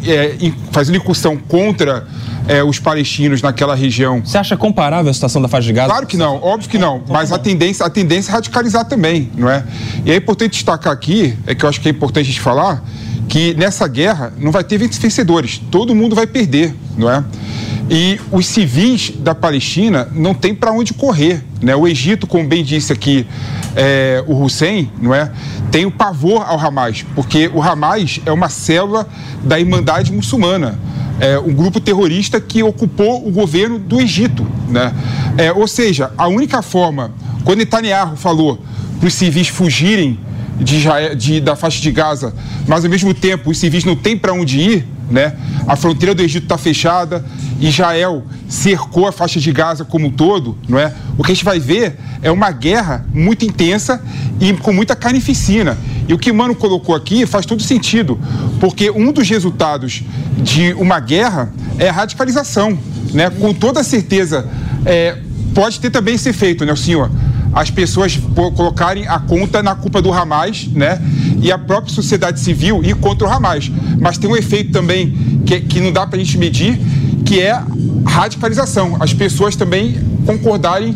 é, 0.05 0.51
fazendo 0.71 0.97
incursão 0.97 1.37
contra 1.37 2.05
é, 2.47 2.61
os 2.61 2.79
palestinos 2.79 3.41
naquela 3.41 3.75
região. 3.75 4.21
Você 4.23 4.37
acha 4.37 4.57
comparável 4.57 5.09
a 5.09 5.13
situação 5.13 5.41
da 5.41 5.47
faixa 5.47 5.67
de 5.67 5.73
Gaza? 5.73 5.89
Claro 5.89 6.05
que 6.05 6.17
não, 6.17 6.35
óbvio 6.41 6.69
que 6.69 6.77
não. 6.77 7.01
Mas 7.07 7.31
a 7.31 7.39
tendência, 7.39 7.85
a 7.85 7.89
tendência 7.89 8.31
é 8.31 8.33
radicalizar 8.33 8.85
também, 8.85 9.31
não 9.35 9.49
é? 9.49 9.63
E 10.05 10.11
é 10.11 10.15
importante 10.15 10.51
destacar 10.51 10.91
aqui, 10.91 11.37
é 11.47 11.55
que 11.55 11.63
eu 11.63 11.69
acho 11.69 11.79
que 11.79 11.87
é 11.87 11.91
importante 11.91 12.25
a 12.25 12.27
gente 12.27 12.41
falar, 12.41 12.83
que 13.37 13.53
nessa 13.53 13.87
guerra 13.87 14.33
não 14.39 14.51
vai 14.51 14.63
ter 14.63 14.79
vencedores, 14.79 15.61
todo 15.69 15.93
mundo 15.93 16.15
vai 16.15 16.25
perder, 16.25 16.73
não 16.97 17.07
é? 17.07 17.23
E 17.87 18.19
os 18.31 18.47
civis 18.47 19.11
da 19.15 19.35
Palestina 19.35 20.09
não 20.11 20.33
tem 20.33 20.55
para 20.55 20.71
onde 20.71 20.91
correr, 20.91 21.43
né? 21.61 21.75
O 21.75 21.87
Egito, 21.87 22.25
como 22.25 22.47
bem 22.47 22.63
disse 22.63 22.91
aqui 22.91 23.27
é, 23.75 24.23
o 24.25 24.41
Hussein, 24.41 24.89
não 24.99 25.13
é? 25.13 25.31
Tem 25.71 25.85
o 25.85 25.91
pavor 25.91 26.45
ao 26.47 26.59
Hamas, 26.59 27.05
porque 27.13 27.47
o 27.53 27.61
Hamas 27.61 28.19
é 28.25 28.31
uma 28.31 28.49
célula 28.49 29.07
da 29.43 29.59
Irmandade 29.59 30.11
Muçulmana. 30.11 30.79
É 31.19 31.37
um 31.37 31.53
grupo 31.53 31.79
terrorista 31.79 32.41
que 32.41 32.63
ocupou 32.63 33.27
o 33.27 33.31
governo 33.31 33.77
do 33.77 34.01
Egito, 34.01 34.47
né? 34.67 34.91
É, 35.37 35.51
ou 35.51 35.67
seja, 35.67 36.11
a 36.17 36.27
única 36.27 36.63
forma, 36.63 37.11
quando 37.43 37.59
Netanyahu 37.59 38.17
falou 38.17 38.59
para 38.99 39.07
os 39.07 39.13
civis 39.13 39.47
fugirem 39.47 40.17
de 40.59 40.77
Israel, 40.77 41.15
de, 41.15 41.39
da 41.39 41.55
faixa 41.55 41.81
de 41.81 41.91
Gaza, 41.91 42.33
mas 42.67 42.83
ao 42.83 42.89
mesmo 42.89 43.13
tempo 43.13 43.51
os 43.51 43.57
civis 43.57 43.83
não 43.83 43.95
têm 43.95 44.17
para 44.17 44.33
onde 44.33 44.59
ir, 44.59 44.87
né? 45.09 45.33
A 45.67 45.75
fronteira 45.75 46.13
do 46.13 46.21
Egito 46.21 46.43
está 46.43 46.57
fechada, 46.57 47.23
Israel 47.59 48.23
cercou 48.47 49.07
a 49.07 49.11
faixa 49.11 49.39
de 49.39 49.51
Gaza 49.51 49.85
como 49.85 50.07
um 50.07 50.11
todo, 50.11 50.57
não 50.67 50.79
é? 50.79 50.93
O 51.17 51.23
que 51.23 51.31
a 51.31 51.35
gente 51.35 51.45
vai 51.45 51.59
ver 51.59 51.97
é 52.21 52.31
uma 52.31 52.51
guerra 52.51 53.05
muito 53.13 53.45
intensa 53.45 54.01
e 54.39 54.53
com 54.53 54.73
muita 54.73 54.95
carnificina. 54.95 55.77
E 56.07 56.13
o 56.13 56.17
que 56.17 56.31
Mano 56.31 56.55
colocou 56.55 56.95
aqui 56.95 57.25
faz 57.25 57.45
todo 57.45 57.61
sentido, 57.61 58.19
porque 58.59 58.89
um 58.89 59.11
dos 59.11 59.29
resultados 59.29 60.03
de 60.37 60.73
uma 60.73 60.99
guerra 60.99 61.51
é 61.77 61.89
a 61.89 61.91
radicalização, 61.91 62.77
né? 63.13 63.29
Com 63.29 63.53
toda 63.53 63.83
certeza, 63.83 64.47
é, 64.85 65.17
pode 65.53 65.79
ter 65.79 65.89
também 65.89 66.15
esse 66.15 66.29
efeito, 66.29 66.65
né, 66.65 66.75
senhor? 66.75 67.11
As 67.57 67.71
pessoas 67.71 68.19
colocarem 68.55 69.07
a 69.07 69.17
conta 69.19 69.63
na 69.63 69.73
culpa 69.73 69.99
do 69.99 70.13
Hamas, 70.13 70.67
né? 70.67 71.01
E 71.41 71.51
a 71.51 71.57
própria 71.57 71.91
sociedade 71.93 72.39
civil 72.39 72.83
ir 72.83 72.95
contra 72.95 73.27
o 73.27 73.31
Hamas. 73.31 73.71
Mas 73.99 74.17
tem 74.19 74.29
um 74.29 74.35
efeito 74.35 74.71
também 74.71 75.41
que, 75.43 75.61
que 75.61 75.79
não 75.81 75.91
dá 75.91 76.05
para 76.05 76.17
a 76.19 76.23
gente 76.23 76.37
medir, 76.37 76.79
que 77.25 77.39
é 77.41 77.59
radicalização. 78.05 78.97
As 78.99 79.11
pessoas 79.11 79.55
também 79.55 79.97
concordarem 80.23 80.95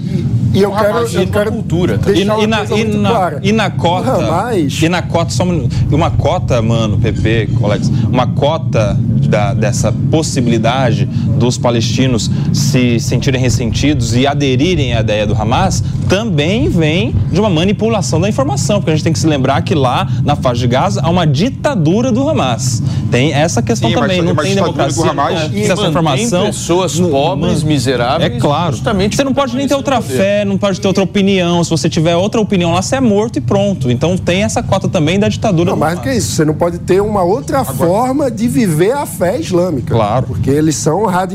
e 0.54 0.62
eu 0.62 0.72
quero, 0.72 0.98
eu 1.00 1.28
quero 1.28 1.52
cultura. 1.52 2.00
E, 2.14 2.24
uma 2.24 2.44
e, 2.44 2.48
na, 2.48 2.64
e, 2.66 2.84
na, 2.84 3.10
clara. 3.10 3.40
e 3.42 3.52
na 3.52 3.70
cota. 3.72 4.18
O 4.18 4.22
Hamas- 4.22 4.82
E 4.84 4.90
na 4.90 5.02
cota, 5.02 5.32
só 5.32 5.44
um 5.44 5.48
minuto. 5.48 5.76
E 5.90 5.96
uma 5.96 6.12
cota, 6.12 6.62
mano, 6.62 7.00
PP, 7.00 7.50
colegas, 7.58 7.88
uma 8.12 8.28
cota 8.28 9.00
da, 9.28 9.54
dessa 9.54 9.92
possibilidade 10.12 11.08
dos 11.42 11.58
palestinos 11.58 12.30
se 12.54 13.00
sentirem 13.00 13.42
ressentidos 13.42 14.16
e 14.16 14.28
aderirem 14.28 14.94
à 14.94 15.00
ideia 15.02 15.26
do 15.26 15.34
Hamas 15.34 15.84
também 16.08 16.70
vem 16.70 17.16
de 17.32 17.40
uma 17.40 17.50
manipulação 17.50 18.20
da 18.22 18.30
informação, 18.30 18.78
porque 18.80 18.92
a 18.92 18.96
gente 18.96 19.04
tem 19.04 19.14
que 19.14 19.18
se 19.20 19.26
lembrar 19.26 19.62
que 19.64 19.74
lá 19.74 20.08
na 20.24 20.36
faixa 20.36 20.60
de 20.60 20.68
Gaza 20.68 21.02
há 21.04 21.10
uma 21.10 21.26
ditadura 21.26 22.12
do 22.12 22.30
Hamas. 22.30 22.84
Tem 23.10 23.34
essa 23.34 23.62
questão 23.62 23.90
Sim, 23.90 23.96
mas 23.96 24.04
também, 24.04 24.20
é 24.20 24.22
não 24.22 24.34
uma 24.34 24.42
tem 24.44 24.52
ditadura 24.54 24.88
do 24.88 24.94
democracia. 24.94 25.12
Hamas 25.12 25.40
não 25.42 25.48
E 25.48 25.50
tem 25.52 25.64
essa 25.64 25.76
mantém 25.76 25.90
informação. 25.90 26.46
pessoas 26.46 27.00
No- 27.00 27.10
pobres, 27.10 27.64
miseráveis, 27.64 28.34
É 28.34 28.40
claro. 28.40 28.74
justamente 28.74 29.16
Você 29.16 29.24
não 29.24 29.34
pode 29.34 29.56
nem 29.56 29.68
ter 29.68 29.74
outra 29.76 30.00
fé, 30.02 30.46
não 30.46 30.58
pode 30.58 30.80
ter 30.80 30.88
outra 30.88 31.04
opinião. 31.04 31.64
Se 31.64 31.70
você 31.72 31.90
tiver 31.90 32.16
outra 32.16 32.40
opinião 32.40 32.72
lá, 32.74 32.82
você 32.82 32.98
é 32.98 33.02
morto 33.02 33.38
e 33.38 33.42
pronto. 33.42 33.90
Então 33.90 34.16
tem 34.18 34.44
essa 34.44 34.62
cota 34.62 34.88
também 34.88 35.18
da 35.20 35.28
ditadura 35.28 35.72
Não, 35.72 35.78
do 35.78 35.80
mais 35.80 35.96
do 35.98 36.02
que 36.02 36.10
Hamas. 36.10 36.24
isso, 36.24 36.36
você 36.36 36.46
não 36.46 36.54
pode 36.54 36.78
ter 36.80 37.02
uma 37.02 37.24
outra 37.24 37.64
forma 37.66 38.30
de 38.30 38.48
viver 38.48 38.92
a 38.92 39.06
fé 39.06 39.40
islâmica. 39.40 39.94
Claro. 39.96 40.28
Porque 40.28 40.50
eles 40.50 40.76
são 40.76 41.06
radicais, 41.06 41.31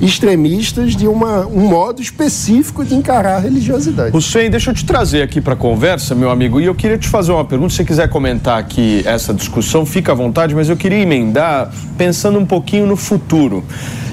extremistas 0.00 0.96
de 0.96 1.06
uma, 1.06 1.46
um 1.46 1.68
modo 1.68 2.00
específico 2.00 2.84
de 2.84 2.94
encarar 2.94 3.36
a 3.36 3.38
religiosidade. 3.38 4.16
Hussein, 4.16 4.50
deixa 4.50 4.70
eu 4.70 4.74
te 4.74 4.84
trazer 4.84 5.22
aqui 5.22 5.40
para 5.40 5.54
a 5.54 5.56
conversa, 5.56 6.14
meu 6.14 6.30
amigo, 6.30 6.60
e 6.60 6.64
eu 6.64 6.74
queria 6.74 6.98
te 6.98 7.08
fazer 7.08 7.32
uma 7.32 7.44
pergunta. 7.44 7.70
Se 7.70 7.76
você 7.76 7.84
quiser 7.84 8.08
comentar 8.08 8.58
aqui 8.58 9.02
essa 9.04 9.32
discussão, 9.32 9.84
fica 9.86 10.12
à 10.12 10.14
vontade, 10.14 10.54
mas 10.54 10.68
eu 10.68 10.76
queria 10.76 10.98
emendar 10.98 11.72
pensando 11.96 12.38
um 12.38 12.46
pouquinho 12.46 12.86
no 12.86 12.96
futuro. 12.96 13.64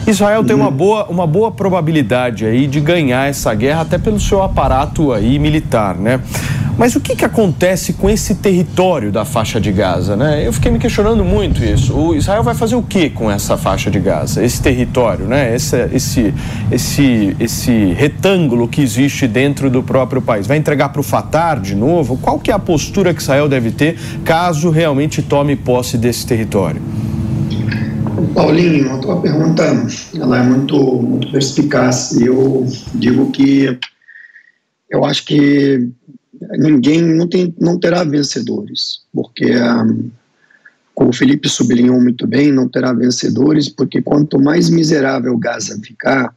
Israel 0.07 0.43
tem 0.43 0.55
uma 0.55 0.71
boa, 0.71 1.05
uma 1.09 1.27
boa 1.27 1.51
probabilidade 1.51 2.45
aí 2.45 2.65
de 2.65 2.79
ganhar 2.79 3.29
essa 3.29 3.53
guerra, 3.53 3.81
até 3.81 3.97
pelo 3.97 4.19
seu 4.19 4.41
aparato 4.41 5.11
aí 5.11 5.37
militar, 5.37 5.95
né? 5.95 6.21
Mas 6.77 6.95
o 6.95 7.01
que, 7.01 7.15
que 7.15 7.25
acontece 7.25 7.91
com 7.93 8.07
esse 8.07 8.35
território 8.35 9.11
da 9.11 9.25
faixa 9.25 9.59
de 9.59 9.71
Gaza, 9.71 10.15
né? 10.15 10.47
Eu 10.47 10.53
fiquei 10.53 10.71
me 10.71 10.77
questionando 10.77 11.25
muito 11.25 11.63
isso. 11.63 11.93
O 11.93 12.15
Israel 12.15 12.43
vai 12.43 12.53
fazer 12.53 12.75
o 12.75 12.83
que 12.83 13.09
com 13.09 13.31
essa 13.31 13.57
faixa 13.57 13.89
de 13.89 13.99
Gaza, 13.99 14.45
esse 14.45 14.61
território, 14.61 15.25
né? 15.25 15.55
Esse, 15.55 15.75
esse, 15.91 16.33
esse, 16.71 17.35
esse 17.39 17.93
retângulo 17.97 18.67
que 18.67 18.79
existe 18.79 19.27
dentro 19.27 19.71
do 19.71 19.81
próprio 19.81 20.21
país. 20.21 20.45
Vai 20.45 20.57
entregar 20.57 20.89
para 20.89 21.01
o 21.01 21.03
Fatah 21.03 21.55
de 21.55 21.75
novo? 21.75 22.15
Qual 22.15 22.39
que 22.39 22.51
é 22.51 22.53
a 22.53 22.59
postura 22.59 23.11
que 23.11 23.21
Israel 23.21 23.49
deve 23.49 23.71
ter 23.71 23.97
caso 24.23 24.69
realmente 24.69 25.23
tome 25.23 25.55
posse 25.55 25.97
desse 25.97 26.27
território? 26.27 26.79
Paulinho, 28.37 28.93
a 28.93 28.99
tua 28.99 29.19
pergunta 29.19 29.63
ela 30.15 30.37
é 30.37 30.43
muito, 30.43 30.77
muito 31.01 31.31
perspicaz. 31.31 32.15
Eu 32.21 32.67
digo 32.93 33.31
que 33.31 33.79
eu 34.91 35.03
acho 35.03 35.25
que 35.25 35.89
ninguém 36.51 37.01
não, 37.01 37.27
tem, 37.27 37.51
não 37.59 37.79
terá 37.79 38.03
vencedores, 38.03 38.99
porque 39.11 39.53
ah, 39.53 39.83
como 40.93 41.09
o 41.09 41.13
Felipe 41.13 41.49
sublinhou 41.49 41.99
muito 41.99 42.27
bem, 42.27 42.51
não 42.51 42.69
terá 42.69 42.93
vencedores, 42.93 43.69
porque 43.69 44.03
quanto 44.03 44.39
mais 44.39 44.69
miserável 44.69 45.35
Gaza 45.35 45.75
ficar 45.83 46.31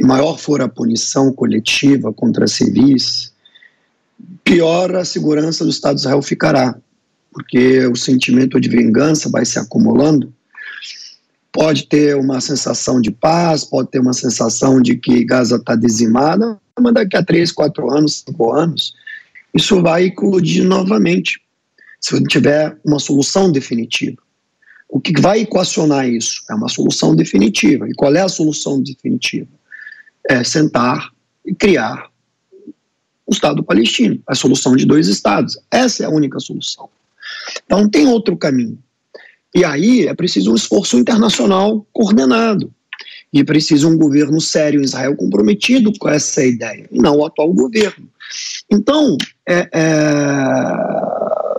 e 0.00 0.04
maior 0.04 0.36
for 0.36 0.60
a 0.60 0.68
punição 0.68 1.32
coletiva 1.32 2.12
contra 2.12 2.48
civis, 2.48 3.32
pior 4.42 4.96
a 4.96 5.04
segurança 5.04 5.62
do 5.62 5.70
Estado 5.70 5.94
de 5.94 6.00
Israel 6.00 6.22
ficará, 6.22 6.76
porque 7.32 7.86
o 7.86 7.94
sentimento 7.94 8.60
de 8.60 8.68
vingança 8.68 9.30
vai 9.30 9.44
se 9.44 9.60
acumulando 9.60 10.34
pode 11.52 11.86
ter 11.86 12.16
uma 12.16 12.40
sensação 12.40 13.00
de 13.00 13.10
paz, 13.10 13.64
pode 13.64 13.90
ter 13.90 14.00
uma 14.00 14.12
sensação 14.12 14.80
de 14.80 14.96
que 14.96 15.24
Gaza 15.24 15.56
está 15.56 15.74
dizimada, 15.74 16.58
mas 16.78 16.94
daqui 16.94 17.16
a 17.16 17.24
três, 17.24 17.52
quatro 17.52 17.92
anos, 17.92 18.24
cinco 18.26 18.52
anos, 18.52 18.94
isso 19.54 19.82
vai 19.82 20.04
eclodir 20.04 20.64
novamente, 20.64 21.40
se 22.00 22.14
não 22.14 22.22
tiver 22.24 22.76
uma 22.84 22.98
solução 22.98 23.50
definitiva. 23.50 24.16
O 24.88 25.00
que 25.00 25.20
vai 25.20 25.40
equacionar 25.40 26.08
isso? 26.08 26.42
É 26.50 26.54
uma 26.54 26.68
solução 26.68 27.14
definitiva. 27.14 27.88
E 27.88 27.94
qual 27.94 28.14
é 28.14 28.20
a 28.20 28.28
solução 28.28 28.82
definitiva? 28.82 29.48
É 30.28 30.42
sentar 30.42 31.10
e 31.46 31.54
criar 31.54 32.08
um 33.26 33.32
Estado 33.32 33.62
palestino, 33.62 34.20
a 34.26 34.34
solução 34.34 34.74
de 34.74 34.84
dois 34.84 35.06
Estados. 35.06 35.56
Essa 35.70 36.02
é 36.02 36.06
a 36.06 36.10
única 36.10 36.40
solução. 36.40 36.88
Então, 37.64 37.82
não 37.82 37.88
tem 37.88 38.08
outro 38.08 38.36
caminho. 38.36 38.76
E 39.54 39.64
aí 39.64 40.06
é 40.06 40.14
preciso 40.14 40.52
um 40.52 40.54
esforço 40.54 40.98
internacional 40.98 41.86
coordenado. 41.92 42.72
E 43.32 43.44
preciso 43.44 43.88
um 43.88 43.96
governo 43.96 44.40
sério 44.40 44.80
em 44.80 44.84
Israel 44.84 45.16
comprometido 45.16 45.92
com 45.98 46.08
essa 46.08 46.44
ideia, 46.44 46.88
e 46.90 46.98
não 46.98 47.18
o 47.18 47.24
atual 47.24 47.52
governo. 47.52 48.08
Então, 48.70 49.16
é, 49.48 49.68
é, 49.72 50.64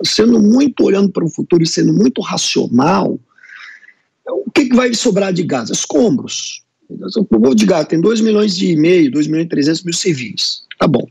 sendo 0.04 0.40
muito 0.42 0.84
olhando 0.84 1.10
para 1.10 1.24
o 1.24 1.30
futuro 1.30 1.64
e 1.64 1.68
sendo 1.68 1.94
muito 1.94 2.22
racional, 2.22 3.18
o 4.28 4.52
que, 4.52 4.66
que 4.66 4.76
vai 4.76 4.94
sobrar 4.94 5.34
de 5.34 5.44
Gaza? 5.44 5.74
Escombros. 5.74 6.62
O 7.16 7.24
povo 7.24 7.56
de 7.56 7.66
Gaza 7.66 7.86
tem 7.86 8.02
2 8.02 8.22
milhões 8.22 8.62
e 8.62 8.76
meio, 8.76 9.12
2 9.12 9.28
milhões 9.28 9.46
e 9.46 9.50
300 9.50 9.84
mil 9.84 9.94
civis. 9.94 10.64
Tá 10.78 10.88
bom. 10.88 11.08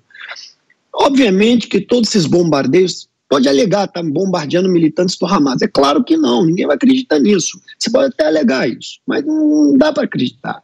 Obviamente 0.93 1.69
que 1.69 1.81
todos 1.81 2.11
esses 2.11 2.27
bombardeios 2.27 3.09
pode 3.31 3.49
alegar, 3.49 3.87
tá 3.87 4.03
bombardeando 4.03 4.69
militantes 4.69 5.16
do 5.16 5.25
Hamas. 5.25 5.62
É 5.62 5.69
claro 5.69 6.03
que 6.03 6.16
não, 6.16 6.45
ninguém 6.45 6.66
vai 6.66 6.75
acreditar 6.75 7.21
nisso. 7.21 7.61
Você 7.79 7.88
pode 7.88 8.12
até 8.12 8.27
alegar 8.27 8.69
isso, 8.69 8.99
mas 9.07 9.25
não 9.25 9.79
dá 9.79 9.93
para 9.93 10.03
acreditar. 10.03 10.61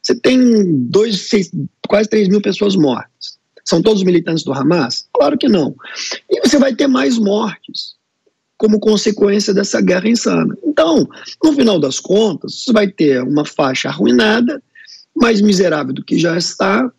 Você 0.00 0.14
tem 0.14 0.38
dois, 0.86 1.22
seis, 1.22 1.50
quase 1.88 2.08
3 2.08 2.28
mil 2.28 2.40
pessoas 2.40 2.76
mortas. 2.76 3.36
São 3.64 3.82
todos 3.82 4.04
militantes 4.04 4.44
do 4.44 4.52
Hamas? 4.52 5.08
Claro 5.12 5.36
que 5.36 5.48
não. 5.48 5.74
E 6.30 6.40
você 6.40 6.56
vai 6.56 6.74
ter 6.74 6.86
mais 6.86 7.18
mortes 7.18 7.94
como 8.56 8.78
consequência 8.78 9.52
dessa 9.52 9.80
guerra 9.80 10.08
insana. 10.08 10.56
Então, 10.62 11.08
no 11.42 11.52
final 11.52 11.80
das 11.80 11.98
contas, 11.98 12.62
você 12.62 12.72
vai 12.72 12.86
ter 12.86 13.22
uma 13.22 13.44
faixa 13.44 13.88
arruinada, 13.88 14.62
mais 15.16 15.40
miserável 15.40 15.92
do 15.92 16.04
que 16.04 16.16
já 16.16 16.36
está, 16.36 16.90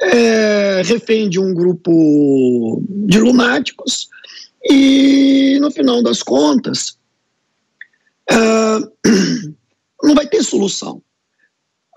é, 0.00 0.82
refém 0.84 1.28
de 1.28 1.40
um 1.40 1.52
grupo 1.52 2.82
de 2.88 3.18
lunáticos, 3.18 4.08
e 4.64 5.58
no 5.60 5.70
final 5.70 6.02
das 6.02 6.22
contas, 6.22 6.98
uh, 8.30 8.92
não 10.02 10.14
vai 10.14 10.26
ter 10.26 10.42
solução. 10.42 11.02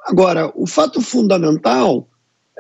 Agora, 0.06 0.52
o 0.56 0.66
fato 0.66 1.02
fundamental, 1.02 2.10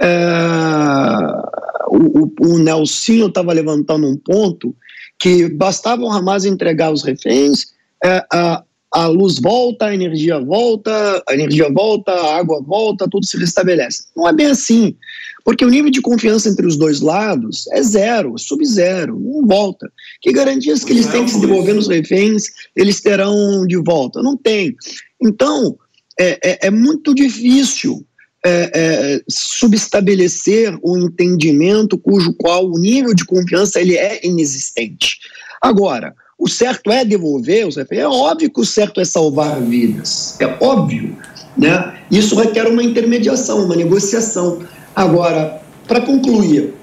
uh, 0.01 1.41
o, 1.89 2.23
o, 2.23 2.33
o 2.41 2.59
Nelsinho 2.59 3.27
estava 3.27 3.53
levantando 3.53 4.07
um 4.07 4.17
ponto 4.17 4.75
que 5.17 5.49
bastava 5.49 6.03
o 6.03 6.11
Hamas 6.11 6.45
entregar 6.45 6.91
os 6.91 7.03
reféns, 7.03 7.63
uh, 8.03 8.63
a, 8.93 9.07
luz 9.07 9.39
volta, 9.39 9.87
a 9.87 9.93
energia 9.93 10.39
volta, 10.39 11.23
a 11.27 11.33
energia 11.33 11.69
volta, 11.71 12.11
a 12.11 12.37
água 12.37 12.61
volta, 12.61 13.07
tudo 13.09 13.25
se 13.25 13.37
restabelece. 13.37 14.03
Não 14.15 14.27
é 14.27 14.33
bem 14.33 14.47
assim. 14.47 14.95
Porque 15.43 15.65
o 15.65 15.69
nível 15.69 15.89
de 15.89 16.01
confiança 16.01 16.49
entre 16.49 16.65
os 16.67 16.77
dois 16.77 17.01
lados 17.01 17.65
é 17.71 17.81
zero, 17.81 18.37
sub-zero, 18.37 19.19
não 19.19 19.47
volta. 19.47 19.91
Que 20.21 20.31
garantias 20.31 20.83
que 20.83 20.91
eles 20.91 21.07
têm 21.07 21.25
que 21.25 21.31
se 21.31 21.41
devolver 21.41 21.73
nos 21.73 21.87
reféns, 21.87 22.45
eles 22.75 23.01
terão 23.01 23.65
de 23.65 23.77
volta? 23.77 24.21
Não 24.21 24.37
tem. 24.37 24.75
Então, 25.21 25.77
é, 26.19 26.39
é, 26.43 26.67
é 26.67 26.71
muito 26.71 27.15
difícil 27.15 28.05
é, 28.45 28.71
é, 28.73 29.21
subestabelecer 29.27 30.77
um 30.83 31.05
entendimento 31.05 31.97
cujo 31.97 32.33
qual 32.33 32.65
o 32.67 32.77
nível 32.77 33.13
de 33.13 33.25
confiança 33.25 33.79
ele 33.79 33.95
é 33.95 34.25
inexistente. 34.25 35.19
Agora, 35.61 36.13
o 36.41 36.49
certo 36.49 36.91
é 36.91 37.05
devolver 37.05 37.67
os 37.67 37.75
reféns? 37.75 38.01
É 38.01 38.07
óbvio 38.07 38.49
que 38.49 38.59
o 38.59 38.65
certo 38.65 38.99
é 38.99 39.05
salvar 39.05 39.61
vidas, 39.61 40.35
é 40.41 40.57
óbvio. 40.59 41.15
Né? 41.55 41.93
Isso 42.09 42.35
requer 42.35 42.67
uma 42.67 42.81
intermediação, 42.81 43.65
uma 43.65 43.75
negociação. 43.75 44.59
Agora, 44.95 45.61
para 45.87 46.01
concluir, 46.01 46.73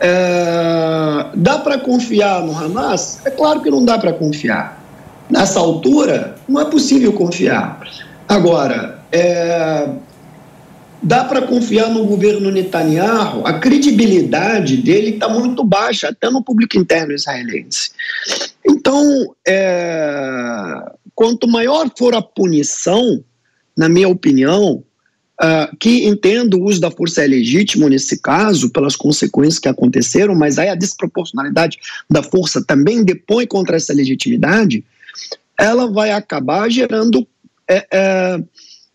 é, 0.00 1.26
dá 1.32 1.60
para 1.60 1.78
confiar 1.78 2.42
no 2.42 2.58
Hamas? 2.58 3.20
É 3.24 3.30
claro 3.30 3.62
que 3.62 3.70
não 3.70 3.84
dá 3.84 3.96
para 3.98 4.12
confiar. 4.12 4.82
Nessa 5.30 5.60
altura, 5.60 6.34
não 6.48 6.60
é 6.60 6.64
possível 6.64 7.12
confiar. 7.12 7.80
Agora, 8.28 8.98
é, 9.12 9.88
dá 11.04 11.24
para 11.24 11.42
confiar 11.42 11.90
no 11.90 12.04
governo 12.06 12.50
Netanyahu? 12.50 13.46
A 13.46 13.58
credibilidade 13.58 14.78
dele 14.78 15.10
está 15.10 15.28
muito 15.28 15.62
baixa, 15.62 16.08
até 16.08 16.30
no 16.30 16.42
público 16.42 16.78
interno 16.78 17.12
israelense. 17.12 17.90
Então, 18.66 19.34
é, 19.46 20.92
quanto 21.14 21.46
maior 21.46 21.90
for 21.96 22.14
a 22.14 22.22
punição, 22.22 23.22
na 23.76 23.88
minha 23.88 24.08
opinião, 24.08 24.82
Uh, 25.42 25.76
que 25.78 26.06
entendo 26.06 26.56
o 26.56 26.64
uso 26.64 26.80
da 26.80 26.92
força 26.92 27.24
é 27.24 27.26
legítimo 27.26 27.88
nesse 27.88 28.22
caso, 28.22 28.70
pelas 28.70 28.94
consequências 28.94 29.58
que 29.58 29.68
aconteceram, 29.68 30.32
mas 30.32 30.60
aí 30.60 30.68
a 30.68 30.76
desproporcionalidade 30.76 31.76
da 32.08 32.22
força 32.22 32.64
também 32.64 33.02
depõe 33.02 33.44
contra 33.44 33.74
essa 33.76 33.92
legitimidade, 33.92 34.84
ela 35.58 35.90
vai 35.90 36.12
acabar 36.12 36.70
gerando 36.70 37.26
é, 37.68 37.86
é, 37.92 38.42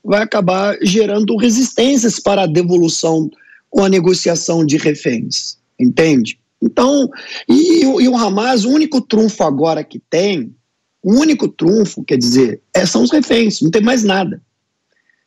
vai 0.03 0.21
acabar 0.21 0.77
gerando 0.81 1.35
resistências 1.35 2.19
para 2.19 2.43
a 2.43 2.47
devolução 2.47 3.29
ou 3.71 3.83
a 3.83 3.89
negociação 3.89 4.65
de 4.65 4.77
reféns, 4.77 5.57
entende? 5.79 6.39
Então, 6.61 7.09
e, 7.47 7.83
e 7.83 8.07
o 8.07 8.17
Hamas, 8.17 8.65
o 8.65 8.69
único 8.69 9.01
trunfo 9.01 9.43
agora 9.43 9.83
que 9.83 9.99
tem, 9.99 10.53
o 11.01 11.13
único 11.13 11.47
trunfo, 11.47 12.03
quer 12.03 12.17
dizer, 12.17 12.61
é, 12.73 12.85
são 12.85 13.03
os 13.03 13.11
reféns, 13.11 13.61
não 13.61 13.71
tem 13.71 13.81
mais 13.81 14.03
nada. 14.03 14.41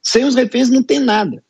Sem 0.02 0.24
os 0.24 0.34
reféns 0.34 0.68
não 0.68 0.82
tem 0.82 0.98
nada, 0.98 1.42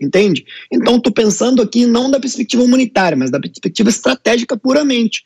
entende? 0.00 0.44
Então, 0.70 0.96
estou 0.96 1.12
pensando 1.12 1.62
aqui 1.62 1.86
não 1.86 2.10
da 2.10 2.18
perspectiva 2.18 2.62
humanitária, 2.62 3.16
mas 3.16 3.30
da 3.30 3.38
perspectiva 3.38 3.90
estratégica 3.90 4.56
puramente. 4.56 5.24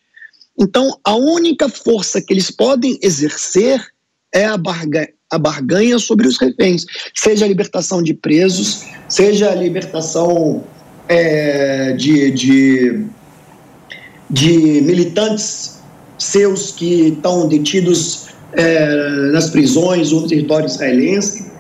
Então, 0.59 0.99
a 1.05 1.15
única 1.15 1.69
força 1.69 2.21
que 2.21 2.33
eles 2.33 2.51
podem 2.51 2.99
exercer 3.03 3.87
é 4.33 4.45
a 4.45 4.57
barganha, 4.57 5.13
a 5.31 5.39
barganha 5.39 5.99
sobre 5.99 6.27
os 6.27 6.39
reféns, 6.39 6.85
seja 7.15 7.45
a 7.45 7.49
libertação 7.49 8.03
de 8.03 8.15
presos, 8.15 8.85
seja 9.09 9.51
a 9.51 9.55
libertação 9.55 10.65
é, 11.09 11.93
de, 11.93 12.31
de 12.31 13.07
de 14.29 14.81
militantes 14.83 15.77
seus 16.19 16.73
que 16.73 17.09
estão 17.09 17.47
detidos 17.47 18.29
é, 18.53 19.31
nas 19.33 19.51
prisões 19.51 20.13
ou 20.13 20.23
no 20.23 20.29
território 20.29 20.67
israelense, 20.67 21.51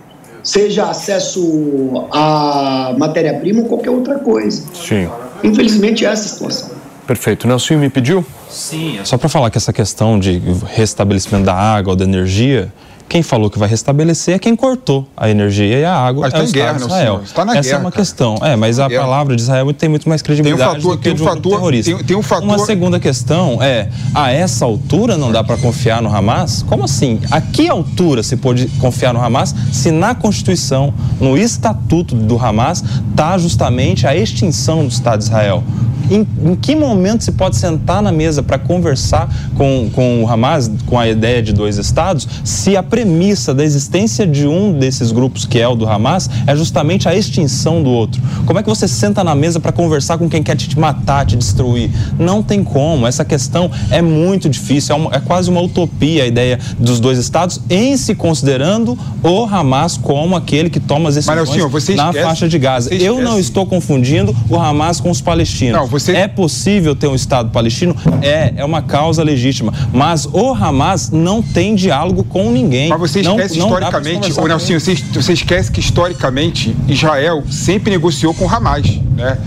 seja 0.42 0.88
acesso 0.88 2.06
à 2.10 2.94
matéria-prima 2.98 3.62
ou 3.62 3.68
qualquer 3.68 3.90
outra 3.90 4.18
coisa. 4.18 4.64
Sim. 4.74 5.08
Infelizmente, 5.44 6.04
é 6.04 6.08
essa 6.08 6.24
a 6.24 6.28
situação. 6.28 6.70
Perfeito. 7.06 7.46
Nelson 7.46 7.76
me 7.76 7.90
pediu? 7.90 8.24
Sim. 8.48 8.98
Só 9.04 9.18
para 9.18 9.28
falar 9.28 9.50
que 9.50 9.58
essa 9.58 9.72
questão 9.72 10.18
de 10.18 10.40
restabelecimento 10.66 11.44
da 11.44 11.54
água 11.54 11.92
ou 11.92 11.96
da 11.96 12.04
energia 12.04 12.72
quem 13.08 13.22
falou 13.22 13.48
que 13.48 13.58
vai 13.58 13.68
restabelecer 13.68 14.34
é 14.34 14.38
quem 14.38 14.56
cortou 14.56 15.06
a 15.16 15.30
energia 15.30 15.78
e 15.78 15.84
a 15.84 15.94
água. 15.94 16.22
Mas 16.22 16.34
é 16.34 16.44
está 16.44 16.50
o 16.50 16.52
guerra, 16.52 16.72
de 16.78 16.84
Israel. 16.84 17.20
Está 17.24 17.44
na 17.44 17.52
Essa 17.52 17.62
guerra, 17.62 17.74
é 17.74 17.80
uma 17.80 17.90
cara. 17.90 18.02
questão. 18.02 18.34
É, 18.42 18.56
mas 18.56 18.78
a 18.80 18.88
Guerra. 18.88 19.02
palavra 19.04 19.36
de 19.36 19.42
Israel 19.42 19.72
tem 19.72 19.88
muito 19.88 20.08
mais 20.08 20.22
credibilidade 20.22 20.76
fator- 20.76 20.96
do 20.96 20.98
que 20.98 21.04
tem 21.04 21.12
um 21.12 21.22
um 21.22 21.28
fator- 21.28 21.52
terrorista. 21.52 21.94
tem- 21.96 22.04
tem 22.04 22.16
um 22.16 22.22
fator- 22.22 22.44
Uma 22.44 22.58
segunda 22.58 22.98
questão 23.00 23.62
é, 23.62 23.88
a 24.14 24.32
essa 24.32 24.64
altura 24.64 25.16
não 25.16 25.30
dá 25.30 25.44
para 25.44 25.56
confiar 25.56 26.02
no 26.02 26.14
Hamas? 26.14 26.62
Como 26.62 26.84
assim? 26.84 27.20
A 27.30 27.40
que 27.40 27.68
altura 27.68 28.22
se 28.22 28.36
pode 28.36 28.66
confiar 28.80 29.12
no 29.14 29.22
Hamas 29.24 29.54
se 29.72 29.90
na 29.90 30.14
Constituição, 30.14 30.92
no 31.20 31.36
estatuto 31.38 32.14
do 32.14 32.36
Hamas, 32.38 32.82
está 33.10 33.38
justamente 33.38 34.06
a 34.06 34.16
extinção 34.16 34.82
do 34.84 34.88
Estado 34.90 35.18
de 35.18 35.24
Israel? 35.26 35.62
Em, 36.08 36.24
em 36.44 36.54
que 36.54 36.76
momento 36.76 37.24
se 37.24 37.32
pode 37.32 37.56
sentar 37.56 38.00
na 38.00 38.12
mesa 38.12 38.40
para 38.40 38.58
conversar 38.60 39.28
com, 39.56 39.90
com 39.92 40.22
o 40.22 40.28
Hamas, 40.30 40.70
com 40.86 40.96
a 40.96 41.08
ideia 41.08 41.42
de 41.42 41.52
dois 41.52 41.78
estados, 41.78 42.28
se 42.44 42.76
a 42.76 42.82
premissa 43.06 43.52
da 43.52 43.62
existência 43.62 44.26
de 44.26 44.46
um 44.48 44.72
desses 44.72 45.12
grupos, 45.12 45.44
que 45.44 45.60
é 45.60 45.68
o 45.68 45.74
do 45.74 45.86
Hamas, 45.86 46.30
é 46.46 46.56
justamente 46.56 47.06
a 47.06 47.14
extinção 47.14 47.82
do 47.82 47.90
outro? 47.90 48.22
Como 48.46 48.58
é 48.58 48.62
que 48.62 48.68
você 48.70 48.88
senta 48.88 49.22
na 49.22 49.34
mesa 49.34 49.60
para 49.60 49.70
conversar 49.70 50.16
com 50.16 50.30
quem 50.30 50.42
quer 50.42 50.56
te 50.56 50.78
matar, 50.80 51.26
te 51.26 51.36
destruir? 51.36 51.90
Não 52.18 52.42
tem 52.42 52.64
como. 52.64 53.06
Essa 53.06 53.22
questão 53.22 53.70
é 53.90 54.00
muito 54.00 54.48
difícil, 54.48 54.94
é, 54.94 54.98
uma- 54.98 55.10
é 55.14 55.20
quase 55.20 55.50
uma 55.50 55.60
utopia 55.60 56.22
a 56.24 56.26
ideia 56.26 56.58
dos 56.78 56.98
dois 56.98 57.18
estados, 57.18 57.60
em 57.68 57.98
se 57.98 58.14
considerando 58.14 58.98
o 59.22 59.44
Hamas 59.44 59.98
como 59.98 60.34
aquele 60.34 60.70
que 60.70 60.80
toma 60.80 61.10
as 61.10 61.16
decisões 61.16 61.36
Nelsinho, 61.36 61.68
você 61.68 61.94
na 61.96 62.06
esquece- 62.08 62.24
faixa 62.26 62.48
de 62.48 62.58
Gaza. 62.58 62.94
Eu 62.94 63.20
não 63.20 63.38
estou 63.38 63.66
confundindo 63.66 64.34
o 64.48 64.56
Hamas 64.56 65.00
com 65.02 65.10
os 65.10 65.20
palestinos. 65.20 65.78
Não, 65.78 65.86
você- 65.86 66.12
É 66.16 66.26
possível 66.26 66.96
ter 66.96 67.08
um 67.08 67.14
Estado 67.14 67.50
palestino? 67.50 67.94
É, 68.22 68.54
é 68.56 68.64
uma 68.64 68.80
causa 68.80 69.22
legítima. 69.22 69.70
Mas 69.92 70.24
o 70.24 70.54
Hamas 70.54 71.10
não 71.10 71.42
tem 71.42 71.74
diálogo 71.74 72.24
com 72.24 72.50
ninguém. 72.50 72.85
Mas 72.88 72.98
você 72.98 73.22
Não- 73.22 73.36
esquece 73.36 73.58
não 73.58 73.66
historicamente, 73.66 74.14
conversar 74.16 74.42
ô 74.42 74.46
Nelsinho, 74.46 74.80
você, 74.80 74.94
você 74.94 75.32
esquece 75.32 75.70
que 75.70 75.80
historicamente 75.80 76.76
Israel 76.88 77.44
sempre 77.50 77.90
negociou 77.90 78.34
com 78.34 78.48
Hamas, 78.48 78.86
né? 79.16 79.38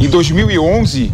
Em 0.00 0.08
2011, 0.08 1.12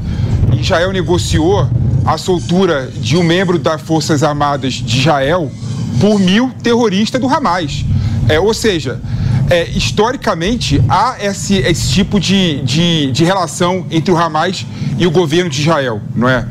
Israel 0.58 0.92
negociou 0.92 1.68
a 2.04 2.18
soltura 2.18 2.90
de 2.94 3.16
um 3.16 3.22
membro 3.22 3.58
das 3.58 3.80
Forças 3.80 4.22
Armadas 4.22 4.74
de 4.74 4.98
Israel 4.98 5.50
por 6.00 6.18
mil 6.18 6.50
terroristas 6.62 7.20
do 7.20 7.28
Hamas. 7.28 7.84
É, 8.28 8.40
ou 8.40 8.52
seja, 8.52 9.00
é, 9.50 9.68
historicamente 9.70 10.82
há 10.88 11.16
esse, 11.20 11.56
esse 11.56 11.92
tipo 11.92 12.18
de, 12.18 12.60
de, 12.62 13.10
de 13.12 13.24
relação 13.24 13.86
entre 13.90 14.12
o 14.12 14.16
Hamas 14.16 14.66
e 14.98 15.06
o 15.06 15.10
governo 15.10 15.50
de 15.50 15.60
Israel, 15.60 16.00
não 16.14 16.28
é? 16.28 16.46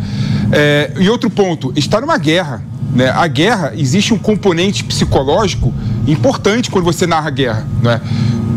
É, 0.51 0.91
e 0.99 1.09
outro 1.09 1.29
ponto, 1.29 1.73
está 1.75 1.99
numa 2.01 2.17
guerra. 2.17 2.61
Né? 2.93 3.09
A 3.09 3.25
guerra, 3.27 3.73
existe 3.75 4.13
um 4.13 4.17
componente 4.17 4.83
psicológico 4.83 5.73
importante 6.07 6.69
quando 6.69 6.83
você 6.85 7.07
narra 7.07 7.27
a 7.27 7.31
guerra. 7.31 7.67
Né? 7.81 8.01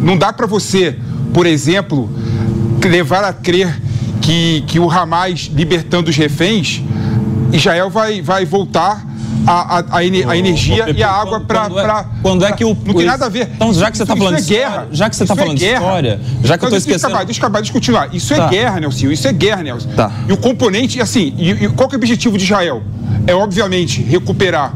Não 0.03 0.17
dá 0.17 0.33
para 0.33 0.47
você, 0.47 0.99
por 1.33 1.47
exemplo, 1.47 2.11
levar 2.85 3.25
a 3.25 3.33
crer 3.33 3.81
que, 4.21 4.63
que 4.67 4.79
o 4.81 4.91
Hamas 4.91 5.51
libertando 5.55 6.11
os 6.11 6.17
reféns, 6.17 6.83
Israel 7.53 7.91
vai, 7.91 8.21
vai 8.21 8.45
voltar 8.45 9.05
a, 9.47 9.79
a, 9.79 9.85
a, 9.99 10.05
ene- 10.05 10.25
a 10.25 10.37
energia 10.37 10.85
Pepe, 10.87 11.01
e 11.01 11.03
a 11.03 11.11
água 11.11 11.39
para. 11.41 11.69
quando 11.69 11.79
é- 11.79 12.07
quando 12.23 12.45
é 12.47 12.53
que 12.53 12.65
o- 12.65 12.77
Não 12.87 12.95
tem 12.95 13.05
nada 13.05 13.27
a 13.27 13.29
ver. 13.29 13.51
Então, 13.55 13.73
já 13.75 13.91
que 13.91 13.99
você 13.99 14.07
tá 14.07 14.15
Isso- 14.15 14.23
falando 14.25 14.39
isso 14.39 14.53
é 14.53 14.57
guerra. 14.57 14.87
já 14.91 15.11
que 15.11 15.17
você 15.17 15.27
tá 15.27 15.35
é 15.35 15.37
falando 15.37 15.55
de 15.59 15.65
guerra. 15.65 15.81
história, 15.85 16.21
já 16.23 16.23
que 16.23 16.43
eu 16.43 16.49
tô 16.49 16.55
Então, 16.55 16.71
deixa 16.71 16.77
esquecendo- 16.79 17.07
acabar, 17.15 17.25
deixa 17.27 17.41
eu 17.41 17.45
acabar, 17.45 17.59
deixa 17.61 17.71
eu 17.71 17.75
continuar. 17.75 18.09
Isso 18.15 18.35
Tá. 18.35 18.47
é 18.47 18.49
guerra, 18.49 18.81
Nelson. 18.81 19.11
Isso 19.11 19.29
é 19.29 19.33
guerra, 19.33 19.63
Nelson. 19.63 19.89
Tá. 19.95 20.11
E 20.27 20.33
o 20.33 20.37
componente, 20.39 21.01
assim, 21.01 21.35
e, 21.37 21.51
e 21.51 21.69
qual 21.69 21.89
que 21.89 21.95
é 21.95 21.99
o 21.99 22.01
objetivo 22.01 22.39
de 22.39 22.45
Israel? 22.45 22.83
É, 23.27 23.35
obviamente, 23.35 24.03
recuperar 24.03 24.75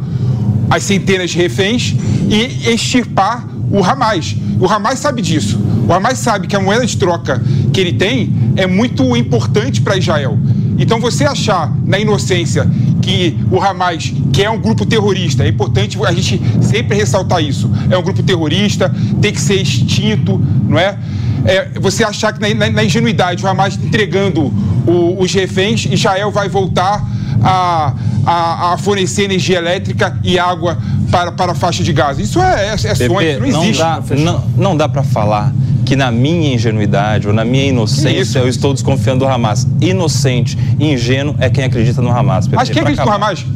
as 0.70 0.82
centenas 0.82 1.30
de 1.30 1.38
reféns 1.38 1.94
e 2.28 2.68
extirpar 2.70 3.46
o 3.70 3.82
Hamas. 3.84 4.34
O 4.60 4.66
Hamas 4.66 4.98
sabe 4.98 5.22
disso. 5.22 5.60
O 5.88 5.92
Hamas 5.92 6.18
sabe 6.18 6.46
que 6.46 6.56
a 6.56 6.60
moeda 6.60 6.84
de 6.86 6.96
troca 6.96 7.40
que 7.72 7.80
ele 7.80 7.92
tem 7.92 8.32
é 8.56 8.66
muito 8.66 9.16
importante 9.16 9.80
para 9.80 9.96
Israel. 9.96 10.38
Então, 10.78 11.00
você 11.00 11.24
achar 11.24 11.72
na 11.84 11.98
inocência 11.98 12.66
que 13.02 13.36
o 13.50 13.60
Hamas, 13.60 14.12
que 14.32 14.42
é 14.42 14.50
um 14.50 14.58
grupo 14.58 14.84
terrorista, 14.86 15.44
é 15.44 15.48
importante 15.48 15.98
a 16.04 16.12
gente 16.12 16.40
sempre 16.62 16.96
ressaltar 16.96 17.42
isso. 17.42 17.70
É 17.90 17.96
um 17.96 18.02
grupo 18.02 18.22
terrorista, 18.22 18.94
tem 19.20 19.32
que 19.32 19.40
ser 19.40 19.60
extinto, 19.60 20.40
não 20.68 20.78
é? 20.78 20.98
É, 21.44 21.68
você 21.80 22.04
achar 22.04 22.32
que 22.32 22.40
na, 22.40 22.52
na- 22.66 22.70
na 22.72 22.84
ingenuidade 22.84 23.44
o 23.44 23.48
Hamas 23.48 23.74
entregando 23.82 24.52
o- 24.86 25.16
os 25.22 25.32
reféns, 25.32 25.86
Israel 25.90 26.30
vai 26.30 26.48
voltar 26.48 27.02
a, 27.42 27.94
a- 28.30 28.74
a 28.74 28.78
fornecer 28.78 29.24
energia 29.24 29.56
elétrica 29.58 30.18
e 30.22 30.38
água 30.38 30.76
para, 31.10 31.32
para 31.32 31.52
a 31.52 31.54
faixa 31.54 31.82
de 31.82 31.92
Gaza. 31.92 32.20
Isso 32.20 32.40
é, 32.40 32.68
é, 32.68 32.72
é 32.74 32.76
sonho, 32.94 33.16
Pepe, 33.18 33.48
isso 33.48 33.52
não 33.56 33.62
existe. 33.64 33.78
dá, 33.82 34.02
não, 34.18 34.44
não 34.56 34.76
dá 34.76 34.86
para 34.88 35.02
falar 35.02 35.52
que 35.86 35.96
na 35.96 36.10
minha 36.10 36.54
ingenuidade 36.54 37.26
ou 37.26 37.32
na 37.32 37.46
minha 37.46 37.64
inocência 37.64 38.40
eu 38.40 38.48
estou 38.48 38.74
desconfiando 38.74 39.24
do 39.24 39.30
Hamas. 39.30 39.66
Inocente 39.80 40.58
e 40.78 40.92
ingênuo 40.92 41.34
é 41.38 41.48
quem 41.48 41.64
acredita 41.64 42.02
no 42.02 42.10
Hamas. 42.10 42.44
Pepe, 42.46 42.56
Mas 42.56 42.68
quem 42.68 42.82
acredita 42.82 43.04
no 43.06 43.10
acabar. 43.10 43.26
Hamas? 43.28 43.46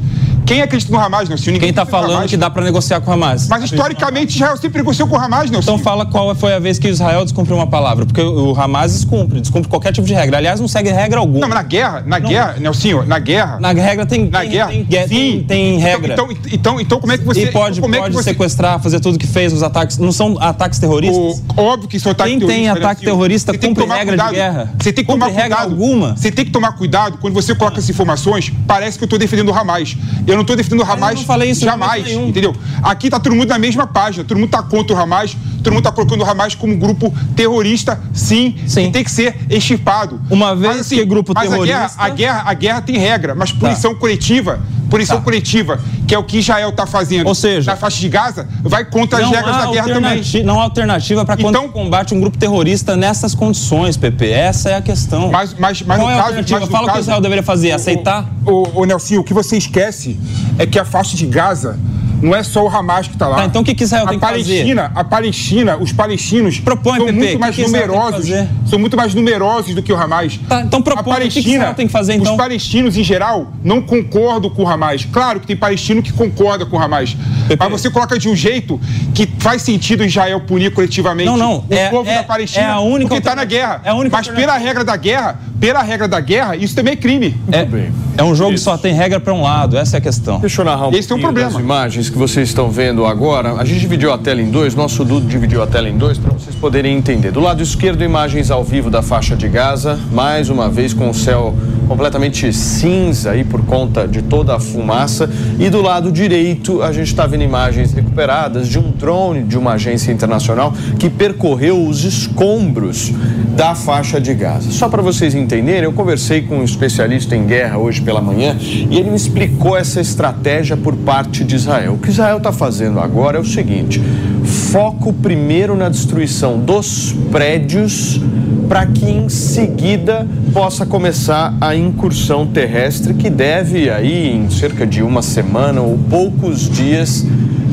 Quem 0.44 0.60
acredita 0.60 0.92
no 0.92 0.98
Hamas, 0.98 1.28
Nelson? 1.28 1.46
Ninguém 1.46 1.60
Quem 1.60 1.70
está 1.70 1.86
falando 1.86 2.28
que 2.28 2.36
dá 2.36 2.50
para 2.50 2.64
negociar 2.64 3.00
com 3.00 3.10
o 3.10 3.14
Hamas? 3.14 3.48
Mas 3.48 3.64
historicamente 3.64 4.34
Israel 4.36 4.56
sempre 4.56 4.78
negociou 4.78 5.08
com 5.08 5.16
o 5.16 5.18
Hamas, 5.20 5.50
Nelson. 5.50 5.72
Então 5.72 5.78
fala 5.78 6.04
qual 6.04 6.34
foi 6.34 6.52
a 6.52 6.58
vez 6.58 6.78
que 6.78 6.88
Israel 6.88 7.24
descumpriu 7.24 7.56
uma 7.56 7.66
palavra, 7.66 8.04
porque 8.04 8.20
o 8.20 8.54
Hamas 8.60 8.92
descumpre, 8.92 9.40
descumpre 9.40 9.68
qualquer 9.68 9.92
tipo 9.92 10.06
de 10.06 10.12
regra. 10.14 10.36
Aliás, 10.38 10.60
não 10.60 10.68
segue 10.68 10.90
regra 10.90 11.20
alguma. 11.20 11.40
Não, 11.40 11.48
mas 11.48 11.56
na 11.56 11.62
guerra, 11.62 12.02
na 12.06 12.18
guerra, 12.18 12.56
Nelsinho, 12.58 13.04
na 13.06 13.18
guerra. 13.18 13.58
Na 13.60 13.72
regra 13.72 14.04
tem, 14.04 14.28
Na 14.28 14.40
tem, 14.40 14.50
guerra? 14.50 14.68
tem, 14.70 14.84
tem, 14.84 15.08
Sim. 15.08 15.44
tem 15.46 15.74
Então- 15.76 15.80
regra. 15.88 16.12
Então, 16.12 16.28
então, 16.52 16.80
então, 16.80 17.00
como 17.00 17.12
é 17.12 17.18
que 17.18 17.24
você. 17.24 17.44
e 17.44 17.52
pode, 17.52 17.80
como 17.80 17.94
é 17.94 17.98
que 17.98 18.02
pode 18.04 18.14
você, 18.14 18.30
sequestrar, 18.30 18.80
fazer 18.80 19.00
tudo 19.00 19.18
que 19.18 19.26
fez 19.26 19.52
nos 19.52 19.62
ataques. 19.62 19.96
Não 19.98 20.12
são 20.12 20.36
ataques 20.40 20.78
terroristas? 20.78 21.16
O, 21.56 21.60
óbvio 21.62 21.88
que 21.88 21.96
isso 21.96 22.08
é 22.08 22.10
um 22.10 22.12
ataque 22.12 22.30
Quem 22.30 22.46
tem 22.46 22.68
ataque 22.68 22.84
Nelsinho. 22.84 23.04
terrorista 23.10 23.52
cumpre 23.56 23.84
regra 23.84 23.98
de 24.00 24.06
cuidado. 24.08 24.32
guerra. 24.34 24.74
Você 24.78 24.92
tem 24.92 25.04
que 25.04 25.10
Cumpre 25.12 25.28
tomar 25.28 25.40
regra 25.40 25.56
cuidado. 25.56 25.70
alguma. 25.72 26.16
Você 26.16 26.30
tem 26.32 26.44
que 26.44 26.50
tomar 26.50 26.72
cuidado 26.72 27.18
quando 27.18 27.32
você 27.34 27.54
coloca 27.54 27.78
essas 27.78 27.88
informações. 27.90 28.52
Parece 28.66 28.98
que 28.98 29.04
eu 29.04 29.06
estou 29.06 29.18
defendendo 29.18 29.48
o 29.50 29.54
Hamas. 29.54 29.96
Eu 30.26 30.31
não 30.36 30.42
estou 30.42 30.56
defendendo 30.56 30.80
o 30.86 30.90
Hamas 30.90 31.16
não 31.20 31.24
falei 31.24 31.50
isso 31.50 31.64
jamais. 31.64 32.08
Entendeu? 32.10 32.54
Aqui 32.82 33.10
tá 33.10 33.18
todo 33.18 33.34
mundo 33.34 33.48
na 33.48 33.58
mesma 33.58 33.86
página. 33.86 34.24
Todo 34.24 34.38
mundo 34.38 34.50
tá 34.50 34.62
contra 34.62 34.94
o 34.94 34.98
Hamas. 34.98 35.36
Todo 35.62 35.72
mundo 35.72 35.84
tá 35.84 35.92
colocando 35.92 36.22
o 36.22 36.24
Hamas 36.28 36.54
como 36.54 36.76
grupo 36.76 37.14
terrorista, 37.36 38.00
sim, 38.12 38.56
Sim. 38.66 38.90
tem 38.90 39.04
que 39.04 39.10
ser 39.10 39.36
extirpado. 39.48 40.20
Uma 40.28 40.56
vez 40.56 40.88
que 40.88 41.04
grupo 41.04 41.32
mas 41.34 41.48
terrorista- 41.48 41.72
A 41.74 41.78
guerra, 41.78 41.94
a, 41.96 42.08
guerra, 42.08 42.42
a 42.46 42.54
guerra 42.54 42.82
tem 42.82 42.96
regra, 42.98 43.34
mas 43.34 43.52
punição 43.52 43.94
coletiva, 43.94 44.60
punição 44.92 45.16
Tá. 45.16 45.22
coletiva, 45.22 45.80
que 46.06 46.14
é 46.14 46.18
o 46.18 46.22
que 46.22 46.38
Israel 46.38 46.68
está 46.68 46.86
fazendo 46.86 47.26
Ou 47.26 47.34
seja- 47.34 47.70
na 47.70 47.76
faixa 47.78 47.98
de 47.98 48.08
Gaza, 48.10 48.46
vai 48.62 48.84
contra 48.84 49.18
as 49.24 49.30
regras 49.30 49.56
da 49.56 49.66
guerra 49.70 49.88
também. 49.88 50.22
não 50.44 50.60
há 50.60 50.64
alternativa 50.64 51.24
para 51.24 51.36
quando 51.38 51.56
Então- 51.56 51.68
combate 51.70 52.12
um 52.12 52.20
grupo 52.20 52.36
terrorista 52.36 52.94
nessas 52.94 53.34
condições, 53.34 53.96
Pepe. 53.96 54.30
Essa 54.30 54.68
é 54.70 54.74
a 54.76 54.82
questão. 54.82 55.30
Mas, 55.30 55.54
mas, 55.58 55.80
mas 55.82 55.96
Qual 55.98 56.06
no 56.06 56.12
é 56.12 56.14
a 56.14 56.16
caso, 56.16 56.26
alternativa? 56.28 56.60
mas 56.60 56.68
Fala 56.68 56.90
o 56.90 56.92
que 56.92 57.00
Israel 57.00 57.20
deveria 57.22 57.42
fazer, 57.42 57.72
o- 57.72 57.74
aceitar? 57.74 58.30
O, 58.44 58.80
o, 58.82 58.84
Nelson, 58.84 59.16
o 59.18 59.24
que 59.24 59.32
você 59.32 59.56
esquece 59.56 60.18
é 60.58 60.66
que 60.66 60.78
a 60.78 60.84
faixa 60.84 61.16
de 61.16 61.24
Gaza 61.26 61.78
não 62.22 62.34
é 62.34 62.42
só 62.42 62.64
o 62.64 62.68
Hamas 62.68 63.08
que 63.08 63.14
está 63.14 63.26
lá. 63.28 63.36
Tá, 63.36 63.44
então 63.44 63.60
o 63.62 63.64
que 63.64 63.74
que 63.74 63.82
Israel 63.84 64.04
a 64.06 64.08
tem 64.10 64.18
que 64.18 64.24
fazer? 64.24 64.36
Palestina, 64.44 64.92
A 64.94 65.04
Palestina, 65.04 65.76
os 65.76 65.92
palestinos 65.92 66.60
Propõe, 66.60 66.98
são 66.98 67.08
o 67.08 67.12
muito 67.12 67.38
mais 67.38 67.54
que 67.56 67.62
que 67.62 67.66
numerosos. 67.68 68.12
fazer? 68.28 68.48
são 68.66 68.78
muito 68.78 68.96
mais 68.96 69.14
numerosos 69.14 69.74
do 69.74 69.82
que 69.82 69.92
o 69.92 69.96
Hamas. 69.96 70.38
Tá, 70.48 70.62
então 70.62 70.80
propõe, 70.80 71.00
a 71.12 71.16
Palestina, 71.16 71.40
o 71.40 71.44
que 71.44 71.50
Israel 71.56 71.74
tem 71.74 71.86
que 71.86 71.92
fazer, 71.92 72.14
então? 72.14 72.32
Os 72.32 72.38
palestinos, 72.38 72.96
em 72.96 73.02
geral, 73.04 73.48
não 73.62 73.82
concordam 73.82 74.48
com 74.48 74.62
o 74.62 74.68
Hamas. 74.68 75.04
Claro 75.04 75.40
que 75.40 75.46
tem 75.46 75.56
palestino 75.56 76.02
que 76.02 76.12
concorda 76.12 76.64
com 76.64 76.76
o 76.76 76.80
Hamas. 76.80 77.16
Mas 77.58 77.70
você 77.70 77.90
coloca 77.90 78.18
de 78.18 78.28
um 78.28 78.36
jeito 78.36 78.80
que 79.14 79.28
faz 79.38 79.62
sentido 79.62 80.04
Israel 80.04 80.40
punir 80.40 80.72
coletivamente 80.72 81.26
Não, 81.26 81.36
não, 81.36 81.56
o 81.58 81.64
é- 81.74 81.88
povo 81.90 82.08
é- 82.08 82.14
da 82.16 82.22
Palestina 82.22 82.64
é 82.66 82.70
a 82.70 82.80
única 82.80 83.08
porque 83.08 83.18
está 83.18 83.34
na 83.34 83.44
guerra. 83.44 83.80
É 83.84 83.90
a 83.90 83.94
única 83.94 84.16
Mas 84.16 84.28
pela 84.28 84.56
regra 84.56 84.84
da 84.84 84.96
guerra, 84.96 85.40
pela 85.62 85.80
regra 85.80 86.08
da 86.08 86.18
guerra, 86.18 86.56
isso 86.56 86.74
também 86.74 86.94
é 86.94 86.96
crime. 86.96 87.36
É, 87.52 87.64
bem. 87.64 87.92
é 88.18 88.24
um 88.24 88.34
jogo 88.34 88.52
Isso. 88.52 88.64
que 88.64 88.70
só 88.72 88.76
tem 88.76 88.92
regra 88.92 89.20
para 89.20 89.32
um 89.32 89.42
lado, 89.42 89.76
essa 89.76 89.96
é 89.96 89.98
a 89.98 90.00
questão. 90.00 90.40
Deixa 90.40 90.60
eu 90.60 90.64
narrar 90.64 90.88
um 90.88 90.90
Esse 90.90 91.02
é 91.12 91.14
um 91.14 91.20
pouquinho 91.20 91.22
problema. 91.22 91.50
das 91.52 91.60
imagens 91.60 92.10
que 92.10 92.18
vocês 92.18 92.48
estão 92.48 92.68
vendo 92.68 93.06
agora. 93.06 93.52
A 93.52 93.64
gente 93.64 93.78
dividiu 93.78 94.12
a 94.12 94.18
tela 94.18 94.42
em 94.42 94.50
dois, 94.50 94.74
nosso 94.74 95.04
Dudu 95.04 95.28
dividiu 95.28 95.62
a 95.62 95.66
tela 95.68 95.88
em 95.88 95.96
dois 95.96 96.18
para 96.18 96.32
vocês 96.32 96.56
poderem 96.56 96.96
entender. 96.96 97.30
Do 97.30 97.38
lado 97.38 97.62
esquerdo, 97.62 98.02
imagens 98.02 98.50
ao 98.50 98.64
vivo 98.64 98.90
da 98.90 99.02
faixa 99.02 99.36
de 99.36 99.46
Gaza, 99.46 100.00
mais 100.10 100.50
uma 100.50 100.68
vez 100.68 100.92
com 100.92 101.08
o 101.08 101.14
céu 101.14 101.54
completamente 101.86 102.52
cinza 102.52 103.30
aí 103.30 103.44
por 103.44 103.64
conta 103.64 104.08
de 104.08 104.20
toda 104.20 104.56
a 104.56 104.58
fumaça. 104.58 105.30
E 105.60 105.70
do 105.70 105.80
lado 105.80 106.10
direito, 106.10 106.82
a 106.82 106.90
gente 106.90 107.06
está 107.06 107.24
vendo 107.24 107.44
imagens 107.44 107.92
recuperadas 107.92 108.66
de 108.66 108.80
um 108.80 108.90
drone 108.90 109.44
de 109.44 109.56
uma 109.56 109.74
agência 109.74 110.10
internacional 110.10 110.74
que 110.98 111.08
percorreu 111.08 111.86
os 111.86 112.02
escombros 112.02 113.12
da 113.54 113.74
faixa 113.74 114.20
de 114.20 114.32
Gaza. 114.34 114.70
Só 114.70 114.88
para 114.88 115.02
vocês 115.02 115.34
entenderem, 115.34 115.84
eu 115.84 115.92
conversei 115.92 116.42
com 116.42 116.58
um 116.58 116.64
especialista 116.64 117.36
em 117.36 117.44
guerra 117.44 117.78
hoje 117.78 118.00
pela 118.00 118.20
manhã 118.20 118.56
e 118.60 118.96
ele 118.96 119.10
me 119.10 119.16
explicou 119.16 119.76
essa 119.76 120.00
estratégia 120.00 120.76
por 120.76 120.96
parte 120.96 121.44
de 121.44 121.54
Israel. 121.54 121.94
O 121.94 121.98
que 121.98 122.10
Israel 122.10 122.38
está 122.38 122.52
fazendo 122.52 122.98
agora 122.98 123.36
é 123.36 123.40
o 123.40 123.44
seguinte: 123.44 124.00
foco 124.44 125.12
primeiro 125.12 125.76
na 125.76 125.88
destruição 125.88 126.58
dos 126.58 127.14
prédios 127.30 128.20
para 128.68 128.86
que 128.86 129.04
em 129.04 129.28
seguida 129.28 130.26
possa 130.52 130.86
começar 130.86 131.54
a 131.60 131.76
incursão 131.76 132.46
terrestre 132.46 133.12
que 133.12 133.28
deve 133.28 133.90
aí 133.90 134.34
em 134.34 134.48
cerca 134.48 134.86
de 134.86 135.02
uma 135.02 135.20
semana 135.20 135.82
ou 135.82 135.98
poucos 136.08 136.70
dias 136.70 137.26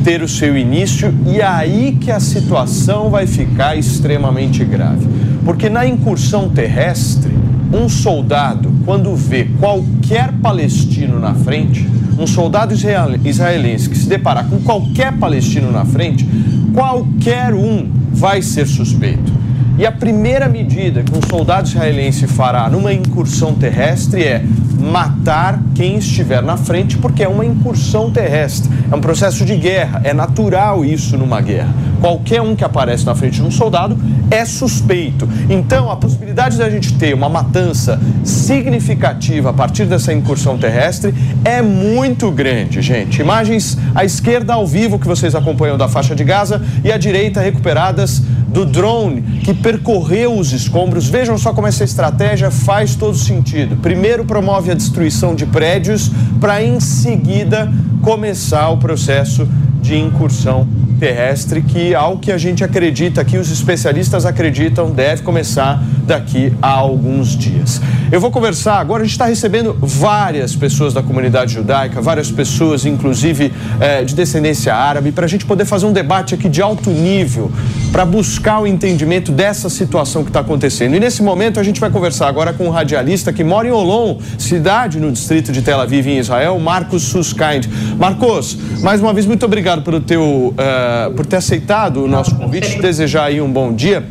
ter 0.03 0.21
o 0.21 0.27
seu 0.27 0.57
início 0.57 1.13
e 1.25 1.41
aí 1.41 1.97
que 1.99 2.11
a 2.11 2.19
situação 2.19 3.09
vai 3.09 3.25
ficar 3.25 3.77
extremamente 3.77 4.63
grave. 4.65 5.07
Porque 5.49 5.67
na 5.67 5.83
incursão 5.83 6.47
terrestre, 6.47 7.33
um 7.73 7.89
soldado, 7.89 8.71
quando 8.85 9.15
vê 9.15 9.45
qualquer 9.59 10.31
palestino 10.31 11.19
na 11.19 11.33
frente, 11.33 11.89
um 12.19 12.27
soldado 12.27 12.75
israel- 12.75 13.19
israelense 13.25 13.89
que 13.89 13.97
se 13.97 14.07
deparar 14.07 14.47
com 14.47 14.59
qualquer 14.59 15.11
palestino 15.13 15.71
na 15.71 15.83
frente, 15.83 16.23
qualquer 16.71 17.55
um 17.55 17.89
vai 18.13 18.43
ser 18.43 18.67
suspeito. 18.67 19.38
E 19.79 19.85
a 19.85 19.93
primeira 19.93 20.49
medida 20.49 21.03
que 21.03 21.17
um 21.17 21.21
soldado 21.29 21.69
israelense 21.69 22.27
fará 22.27 22.69
numa 22.69 22.91
incursão 22.91 23.55
terrestre 23.55 24.21
é 24.21 24.43
matar 24.77 25.57
quem 25.73 25.95
estiver 25.95 26.43
na 26.43 26.57
frente, 26.57 26.97
porque 26.97 27.23
é 27.23 27.29
uma 27.29 27.45
incursão 27.45 28.11
terrestre. 28.11 28.69
É 28.91 28.93
um 28.93 28.99
processo 28.99 29.45
de 29.45 29.55
guerra, 29.55 30.01
é 30.03 30.13
natural 30.13 30.83
isso 30.83 31.17
numa 31.17 31.39
guerra. 31.39 31.73
Qualquer 32.01 32.41
um 32.41 32.57
que 32.57 32.63
aparece 32.65 33.05
na 33.05 33.15
frente 33.15 33.35
de 33.35 33.43
um 33.43 33.51
soldado 33.51 33.97
é 34.29 34.43
suspeito. 34.43 35.27
Então, 35.49 35.89
a 35.89 35.95
possibilidade 35.95 36.57
da 36.57 36.69
gente 36.69 36.93
ter 36.95 37.13
uma 37.13 37.29
matança 37.29 37.99
significativa 38.23 39.51
a 39.51 39.53
partir 39.53 39.85
dessa 39.85 40.13
incursão 40.13 40.57
terrestre 40.57 41.13
é 41.45 41.61
muito 41.61 42.29
grande, 42.31 42.81
gente. 42.81 43.21
Imagens 43.21 43.77
à 43.95 44.03
esquerda 44.03 44.55
ao 44.55 44.67
vivo 44.67 44.99
que 44.99 45.07
vocês 45.07 45.35
acompanham 45.35 45.77
da 45.77 45.87
faixa 45.87 46.13
de 46.13 46.23
Gaza 46.25 46.61
e 46.83 46.91
à 46.91 46.97
direita 46.97 47.39
recuperadas 47.39 48.21
do 48.51 48.65
drone 48.65 49.21
que 49.43 49.53
percorreu 49.53 50.37
os 50.37 50.51
escombros. 50.51 51.07
Vejam 51.07 51.37
só 51.37 51.53
como 51.53 51.67
essa 51.67 51.83
estratégia 51.83 52.51
faz 52.51 52.95
todo 52.95 53.15
sentido. 53.15 53.77
Primeiro 53.77 54.25
promove 54.25 54.71
a 54.71 54.75
destruição 54.75 55.35
de 55.35 55.45
prédios 55.45 56.11
para 56.39 56.63
em 56.63 56.79
seguida 56.79 57.71
começar 58.01 58.69
o 58.69 58.77
processo 58.77 59.47
de 59.81 59.97
incursão 59.97 60.67
terrestre 60.99 61.61
que 61.61 61.95
ao 61.95 62.17
que 62.17 62.31
a 62.31 62.37
gente 62.37 62.63
acredita 62.63 63.23
que 63.23 63.37
os 63.37 63.49
especialistas 63.49 64.25
acreditam 64.25 64.91
deve 64.91 65.23
começar 65.23 65.81
daqui 66.05 66.53
a 66.61 66.69
alguns 66.69 67.37
dias. 67.37 67.81
Eu 68.11 68.19
vou 68.19 68.31
conversar 68.31 68.79
agora, 68.79 69.03
a 69.03 69.05
gente 69.05 69.13
está 69.13 69.25
recebendo 69.25 69.77
várias 69.79 70.55
pessoas 70.55 70.93
da 70.93 71.03
comunidade 71.03 71.53
judaica, 71.53 72.01
várias 72.01 72.31
pessoas, 72.31 72.85
inclusive 72.85 73.53
eh, 73.79 74.03
de 74.03 74.15
descendência 74.15 74.73
árabe, 74.73 75.11
para 75.11 75.25
a 75.25 75.27
gente 75.27 75.45
poder 75.45 75.65
fazer 75.65 75.85
um 75.85 75.93
debate 75.93 76.33
aqui 76.33 76.49
de 76.49 76.61
alto 76.61 76.89
nível 76.89 77.51
para 77.91 78.05
buscar 78.05 78.59
o 78.59 78.67
entendimento 78.67 79.31
dessa 79.31 79.69
situação 79.69 80.23
que 80.23 80.29
está 80.29 80.39
acontecendo. 80.39 80.95
E 80.95 80.99
nesse 80.99 81.21
momento 81.21 81.59
a 81.59 81.63
gente 81.63 81.79
vai 81.79 81.89
conversar 81.89 82.27
agora 82.27 82.51
com 82.51 82.65
um 82.65 82.69
radialista 82.69 83.31
que 83.31 83.43
mora 83.43 83.67
em 83.67 83.71
Olon, 83.71 84.17
cidade 84.37 84.99
no 84.99 85.11
distrito 85.11 85.51
de 85.51 85.61
Tel 85.61 85.79
Aviv, 85.79 86.07
em 86.07 86.17
Israel, 86.17 86.57
Marcos 86.59 87.03
Suskind. 87.03 87.67
Marcos, 87.97 88.57
mais 88.81 89.01
uma 89.01 89.13
vez 89.13 89.25
muito 89.25 89.45
obrigado 89.45 89.83
pelo 89.83 89.99
teu, 89.99 90.53
eh, 90.89 91.11
por 91.15 91.23
ter 91.25 91.35
aceitado 91.35 92.03
o 92.03 92.07
nosso 92.07 92.35
convite, 92.35 92.71
te 92.71 92.81
desejar 92.81 93.25
aí 93.25 93.39
um 93.39 93.51
bom 93.51 93.71
dia. 93.71 94.03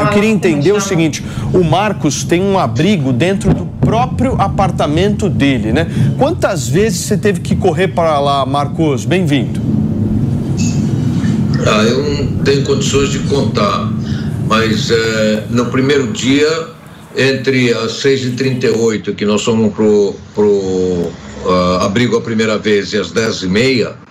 Eu 0.00 0.08
queria 0.08 0.30
entender 0.30 0.72
o 0.72 0.80
seguinte: 0.80 1.24
o 1.54 1.62
Marcos 1.62 2.24
tem 2.24 2.42
um 2.42 2.58
abrigo 2.58 3.12
dentro 3.12 3.54
do 3.54 3.64
próprio 3.80 4.34
apartamento 4.40 5.28
dele, 5.28 5.72
né? 5.72 5.86
Quantas 6.18 6.68
vezes 6.68 7.00
você 7.00 7.16
teve 7.16 7.40
que 7.40 7.54
correr 7.54 7.88
para 7.88 8.18
lá, 8.18 8.44
Marcos? 8.44 9.04
Bem-vindo. 9.04 9.60
Ah, 11.64 11.84
eu 11.84 12.02
não 12.02 12.44
tenho 12.44 12.64
condições 12.64 13.10
de 13.10 13.20
contar, 13.20 13.88
mas 14.48 14.90
eh, 14.90 15.44
no 15.50 15.66
primeiro 15.66 16.12
dia, 16.12 16.48
entre 17.16 17.72
as 17.72 17.92
6h38, 18.02 19.14
que 19.14 19.24
nós 19.24 19.44
fomos 19.44 19.72
pro, 19.72 20.16
pro 20.34 21.10
ah, 21.48 21.84
abrigo 21.84 22.16
a 22.16 22.20
primeira 22.20 22.58
vez, 22.58 22.92
e 22.92 22.98
as 22.98 23.12
10h30, 23.12 23.86
eh, 23.86 24.05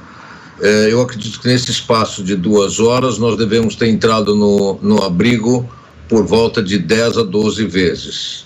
eu 0.90 1.02
acredito 1.02 1.40
que 1.40 1.48
nesse 1.48 1.72
espaço 1.72 2.24
de 2.24 2.36
duas 2.36 2.80
horas 2.80 3.18
nós 3.18 3.38
devemos 3.38 3.76
ter 3.76 3.88
entrado 3.88 4.36
no, 4.36 4.80
no 4.82 5.04
abrigo 5.04 5.70
por 6.08 6.26
volta 6.26 6.62
de 6.62 6.78
10 6.78 7.18
a 7.18 7.24
12 7.24 7.66
vezes. 7.66 8.46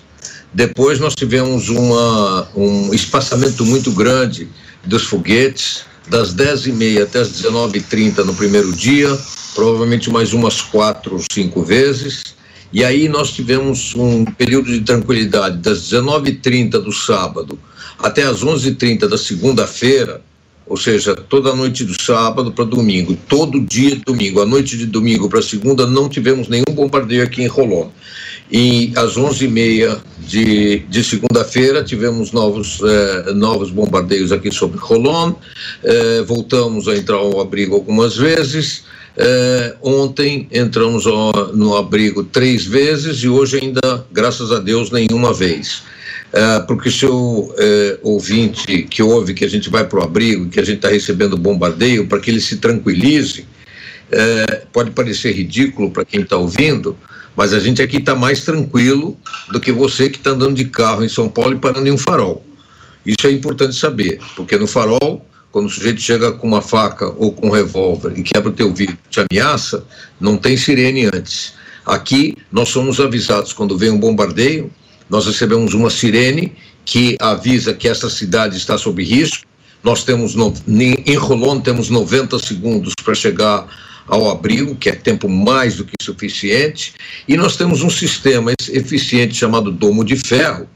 Depois 0.52 0.98
nós 0.98 1.14
tivemos 1.14 1.68
uma, 1.68 2.48
um 2.56 2.92
espaçamento 2.92 3.64
muito 3.64 3.92
grande 3.92 4.48
dos 4.84 5.04
foguetes, 5.04 5.84
das 6.08 6.34
10h30 6.34 7.02
até 7.02 7.20
as 7.20 7.30
19h30 7.30 8.24
no 8.24 8.34
primeiro 8.34 8.72
dia, 8.72 9.16
provavelmente 9.54 10.10
mais 10.10 10.32
umas 10.32 10.60
quatro 10.60 11.14
ou 11.14 11.22
cinco 11.30 11.62
vezes. 11.62 12.22
E 12.72 12.84
aí 12.84 13.08
nós 13.08 13.30
tivemos 13.30 13.94
um 13.94 14.24
período 14.24 14.72
de 14.72 14.80
tranquilidade 14.80 15.58
das 15.58 15.90
19h30 15.90 16.70
do 16.82 16.92
sábado 16.92 17.58
até 17.98 18.22
as 18.22 18.42
11h30 18.42 19.06
da 19.06 19.18
segunda-feira, 19.18 20.22
ou 20.70 20.76
seja, 20.76 21.16
toda 21.16 21.52
noite 21.52 21.84
do 21.84 22.00
sábado 22.00 22.52
para 22.52 22.64
domingo, 22.64 23.18
todo 23.28 23.60
dia 23.60 24.00
domingo, 24.06 24.40
a 24.40 24.46
noite 24.46 24.76
de 24.76 24.86
domingo 24.86 25.28
para 25.28 25.42
segunda, 25.42 25.84
não 25.84 26.08
tivemos 26.08 26.46
nenhum 26.46 26.72
bombardeio 26.72 27.24
aqui 27.24 27.42
em 27.42 27.48
Rolon. 27.48 27.88
E 28.52 28.92
às 28.94 29.16
11h30 29.16 29.98
de, 30.20 30.78
de 30.78 31.02
segunda-feira 31.02 31.82
tivemos 31.82 32.30
novos, 32.30 32.78
eh, 32.84 33.32
novos 33.32 33.72
bombardeios 33.72 34.30
aqui 34.30 34.52
sobre 34.52 34.78
Rolon, 34.78 35.34
eh, 35.82 36.22
voltamos 36.24 36.86
a 36.86 36.96
entrar 36.96 37.16
ao 37.16 37.40
abrigo 37.40 37.74
algumas 37.74 38.16
vezes. 38.16 38.84
Eh, 39.16 39.74
ontem 39.82 40.46
entramos 40.52 41.04
no 41.52 41.76
abrigo 41.76 42.22
três 42.22 42.64
vezes 42.64 43.24
e 43.24 43.28
hoje 43.28 43.58
ainda, 43.60 44.06
graças 44.12 44.52
a 44.52 44.60
Deus, 44.60 44.92
nenhuma 44.92 45.34
vez. 45.34 45.82
Ah, 46.32 46.64
porque 46.66 46.90
se 46.90 47.04
o 47.06 47.52
eh, 47.58 47.98
ouvinte 48.02 48.84
que 48.84 49.02
ouve 49.02 49.34
que 49.34 49.44
a 49.44 49.48
gente 49.48 49.68
vai 49.68 49.84
para 49.84 49.98
o 49.98 50.02
abrigo, 50.04 50.48
que 50.48 50.60
a 50.60 50.64
gente 50.64 50.76
está 50.76 50.88
recebendo 50.88 51.36
bombardeio, 51.36 52.06
para 52.06 52.20
que 52.20 52.30
ele 52.30 52.40
se 52.40 52.58
tranquilize, 52.58 53.46
eh, 54.12 54.62
pode 54.72 54.92
parecer 54.92 55.32
ridículo 55.32 55.90
para 55.90 56.04
quem 56.04 56.20
está 56.20 56.36
ouvindo, 56.36 56.96
mas 57.36 57.52
a 57.52 57.58
gente 57.58 57.82
aqui 57.82 57.96
está 57.96 58.14
mais 58.14 58.44
tranquilo 58.44 59.16
do 59.50 59.58
que 59.58 59.72
você 59.72 60.08
que 60.08 60.18
está 60.18 60.30
andando 60.30 60.54
de 60.54 60.66
carro 60.66 61.04
em 61.04 61.08
São 61.08 61.28
Paulo 61.28 61.54
e 61.54 61.58
parando 61.58 61.88
em 61.88 61.92
um 61.92 61.98
farol. 61.98 62.44
Isso 63.04 63.26
é 63.26 63.32
importante 63.32 63.74
saber, 63.74 64.20
porque 64.36 64.56
no 64.56 64.68
farol, 64.68 65.26
quando 65.50 65.66
o 65.66 65.70
sujeito 65.70 66.00
chega 66.00 66.30
com 66.30 66.46
uma 66.46 66.62
faca 66.62 67.08
ou 67.16 67.32
com 67.32 67.48
um 67.48 67.50
revólver 67.50 68.12
e 68.16 68.22
quebra 68.22 68.50
o 68.50 68.52
teu 68.52 68.72
vidro, 68.72 68.96
te 69.08 69.20
ameaça, 69.20 69.84
não 70.20 70.36
tem 70.36 70.56
sirene 70.56 71.06
antes. 71.06 71.54
Aqui, 71.84 72.36
nós 72.52 72.68
somos 72.68 73.00
avisados 73.00 73.52
quando 73.52 73.76
vem 73.76 73.90
um 73.90 73.98
bombardeio, 73.98 74.70
nós 75.10 75.26
recebemos 75.26 75.74
uma 75.74 75.90
sirene 75.90 76.52
que 76.84 77.16
avisa 77.20 77.74
que 77.74 77.88
essa 77.88 78.08
cidade 78.08 78.56
está 78.56 78.78
sob 78.78 79.02
risco. 79.02 79.44
Nós 79.82 80.04
temos, 80.04 80.34
no, 80.34 80.54
em 80.68 81.16
Rolon, 81.16 81.60
temos 81.60 81.90
90 81.90 82.38
segundos 82.38 82.94
para 83.02 83.14
chegar 83.14 83.66
ao 84.06 84.30
abrigo, 84.30 84.74
que 84.74 84.88
é 84.88 84.92
tempo 84.92 85.28
mais 85.28 85.76
do 85.76 85.84
que 85.84 85.92
suficiente, 86.02 86.94
e 87.28 87.36
nós 87.36 87.56
temos 87.56 87.82
um 87.82 87.90
sistema 87.90 88.52
eficiente 88.68 89.34
chamado 89.34 89.70
domo 89.70 90.04
de 90.04 90.16
ferro, 90.16 90.68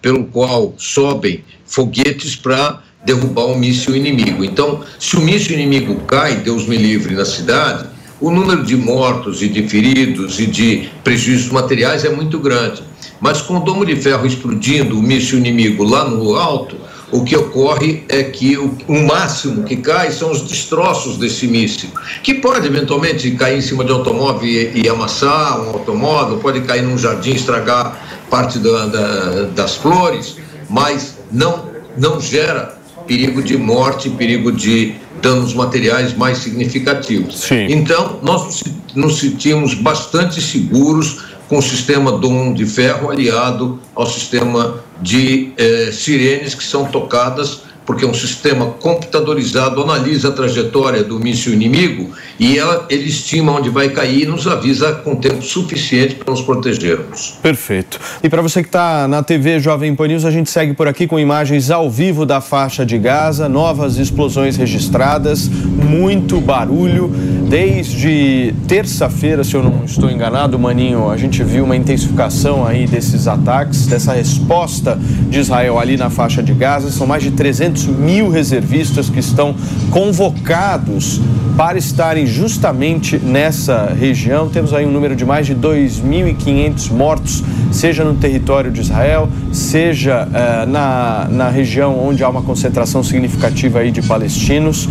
pelo 0.00 0.24
qual 0.24 0.74
sobem 0.78 1.44
foguetes 1.66 2.34
para 2.34 2.82
derrubar 3.04 3.46
o 3.46 3.58
míssil 3.58 3.94
inimigo. 3.94 4.44
Então, 4.44 4.84
se 4.98 5.16
o 5.16 5.20
míssil 5.20 5.54
inimigo 5.54 6.00
cai, 6.06 6.36
Deus 6.36 6.66
me 6.66 6.76
livre, 6.76 7.14
na 7.14 7.24
cidade, 7.24 7.86
o 8.20 8.30
número 8.30 8.62
de 8.62 8.76
mortos 8.76 9.42
e 9.42 9.48
de 9.48 9.66
feridos 9.66 10.38
e 10.38 10.46
de 10.46 10.90
prejuízos 11.02 11.50
materiais 11.50 12.04
é 12.04 12.10
muito 12.10 12.38
grande. 12.38 12.82
Mas 13.20 13.40
com 13.40 13.56
o 13.56 13.60
domo 13.60 13.84
de 13.84 13.96
ferro 13.96 14.26
explodindo, 14.26 14.98
o 14.98 15.02
míssil 15.02 15.38
inimigo 15.38 15.84
lá 15.84 16.08
no 16.08 16.34
alto, 16.36 16.76
o 17.10 17.24
que 17.24 17.36
ocorre 17.36 18.04
é 18.08 18.22
que 18.22 18.56
o, 18.56 18.76
o, 18.86 19.02
máximo 19.06 19.64
que 19.64 19.76
cai 19.76 20.12
são 20.12 20.30
os 20.30 20.42
destroços 20.42 21.16
desse 21.16 21.46
míssil, 21.46 21.90
que 22.22 22.34
pode 22.34 22.66
eventualmente 22.66 23.30
cair 23.32 23.58
em 23.58 23.60
cima 23.60 23.84
de 23.84 23.92
um 23.92 23.96
automóvel 23.96 24.48
e, 24.48 24.82
e 24.84 24.88
amassar 24.88 25.60
um 25.60 25.70
automóvel, 25.70 26.38
pode 26.38 26.60
cair 26.60 26.82
num 26.82 26.96
jardim, 26.96 27.32
estragar 27.32 28.00
parte 28.30 28.58
da, 28.58 28.86
da, 28.86 29.42
das 29.54 29.74
flores, 29.74 30.36
mas 30.68 31.18
não, 31.32 31.64
não 31.96 32.20
gera 32.20 32.78
perigo 33.08 33.42
de 33.42 33.56
morte, 33.56 34.08
perigo 34.10 34.52
de 34.52 34.94
danos 35.20 35.54
materiais 35.54 36.14
mais 36.14 36.38
significativos. 36.38 37.40
Sim. 37.40 37.66
Então, 37.68 38.18
nós 38.22 38.62
nos 38.94 39.18
sentimos 39.18 39.74
bastante 39.74 40.40
seguros 40.40 41.30
com 41.48 41.58
o 41.58 41.62
sistema 41.62 42.12
Dom 42.12 42.52
de 42.52 42.64
ferro 42.64 43.10
aliado 43.10 43.78
ao 43.94 44.06
sistema 44.06 44.80
de 45.02 45.52
eh, 45.56 45.90
sirenes 45.92 46.54
que 46.54 46.62
são 46.62 46.84
tocadas 46.84 47.62
porque 47.90 48.06
um 48.06 48.14
sistema 48.14 48.66
computadorizado, 48.66 49.82
analisa 49.82 50.28
a 50.28 50.30
trajetória 50.30 51.02
do 51.02 51.18
míssil 51.18 51.52
inimigo 51.52 52.12
e 52.38 52.56
ela, 52.56 52.86
ele 52.88 53.08
estima 53.08 53.50
onde 53.50 53.68
vai 53.68 53.88
cair 53.88 54.22
e 54.22 54.26
nos 54.26 54.46
avisa 54.46 54.92
com 54.92 55.16
tempo 55.16 55.42
suficiente 55.42 56.14
para 56.14 56.30
nos 56.30 56.40
protegermos. 56.40 57.36
Perfeito. 57.42 57.98
E 58.22 58.28
para 58.28 58.40
você 58.42 58.62
que 58.62 58.68
está 58.68 59.08
na 59.08 59.24
TV 59.24 59.58
Jovem 59.58 59.92
Pan 59.96 60.06
News, 60.06 60.24
a 60.24 60.30
gente 60.30 60.48
segue 60.48 60.72
por 60.72 60.86
aqui 60.86 61.08
com 61.08 61.18
imagens 61.18 61.68
ao 61.68 61.90
vivo 61.90 62.24
da 62.24 62.40
faixa 62.40 62.86
de 62.86 62.96
Gaza, 62.96 63.48
novas 63.48 63.98
explosões 63.98 64.56
registradas, 64.56 65.48
muito 65.48 66.40
barulho. 66.40 67.08
Desde 67.48 68.54
terça-feira, 68.68 69.42
se 69.42 69.56
eu 69.56 69.64
não 69.64 69.84
estou 69.84 70.08
enganado, 70.08 70.56
Maninho, 70.56 71.10
a 71.10 71.16
gente 71.16 71.42
viu 71.42 71.64
uma 71.64 71.74
intensificação 71.74 72.64
aí 72.64 72.86
desses 72.86 73.26
ataques, 73.26 73.88
dessa 73.88 74.12
resposta 74.12 74.96
de 75.28 75.40
Israel 75.40 75.76
ali 75.76 75.96
na 75.96 76.08
faixa 76.08 76.40
de 76.40 76.54
Gaza. 76.54 76.92
São 76.92 77.08
mais 77.08 77.24
de 77.24 77.32
300 77.32 77.79
mil 77.86 78.28
reservistas 78.28 79.08
que 79.08 79.18
estão 79.18 79.54
convocados 79.90 81.20
para 81.56 81.78
estarem 81.78 82.26
justamente 82.26 83.18
nessa 83.18 83.94
região. 83.98 84.48
Temos 84.48 84.72
aí 84.72 84.86
um 84.86 84.90
número 84.90 85.14
de 85.14 85.24
mais 85.24 85.46
de 85.46 85.54
2.500 85.54 86.90
mortos, 86.90 87.44
seja 87.70 88.04
no 88.04 88.14
território 88.14 88.70
de 88.70 88.80
Israel, 88.80 89.28
seja 89.52 90.26
uh, 90.26 90.70
na, 90.70 91.28
na 91.30 91.50
região 91.50 91.98
onde 92.02 92.24
há 92.24 92.28
uma 92.28 92.42
concentração 92.42 93.02
significativa 93.02 93.80
aí 93.80 93.90
de 93.90 94.00
palestinos 94.02 94.88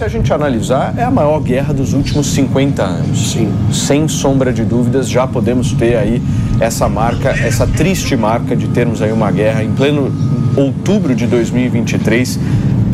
se 0.00 0.04
a 0.04 0.08
gente 0.08 0.32
analisar, 0.32 0.94
é 0.96 1.04
a 1.04 1.10
maior 1.10 1.38
guerra 1.40 1.74
dos 1.74 1.92
últimos 1.92 2.28
50 2.28 2.82
anos. 2.82 3.32
Sim. 3.32 3.52
Sem 3.70 4.08
sombra 4.08 4.50
de 4.50 4.64
dúvidas, 4.64 5.06
já 5.06 5.26
podemos 5.26 5.74
ter 5.74 5.94
aí 5.94 6.22
essa 6.58 6.88
marca, 6.88 7.28
essa 7.28 7.66
triste 7.66 8.16
marca 8.16 8.56
de 8.56 8.66
termos 8.68 9.02
aí 9.02 9.12
uma 9.12 9.30
guerra 9.30 9.62
em 9.62 9.70
pleno 9.72 10.10
outubro 10.56 11.14
de 11.14 11.26
2023, 11.26 12.40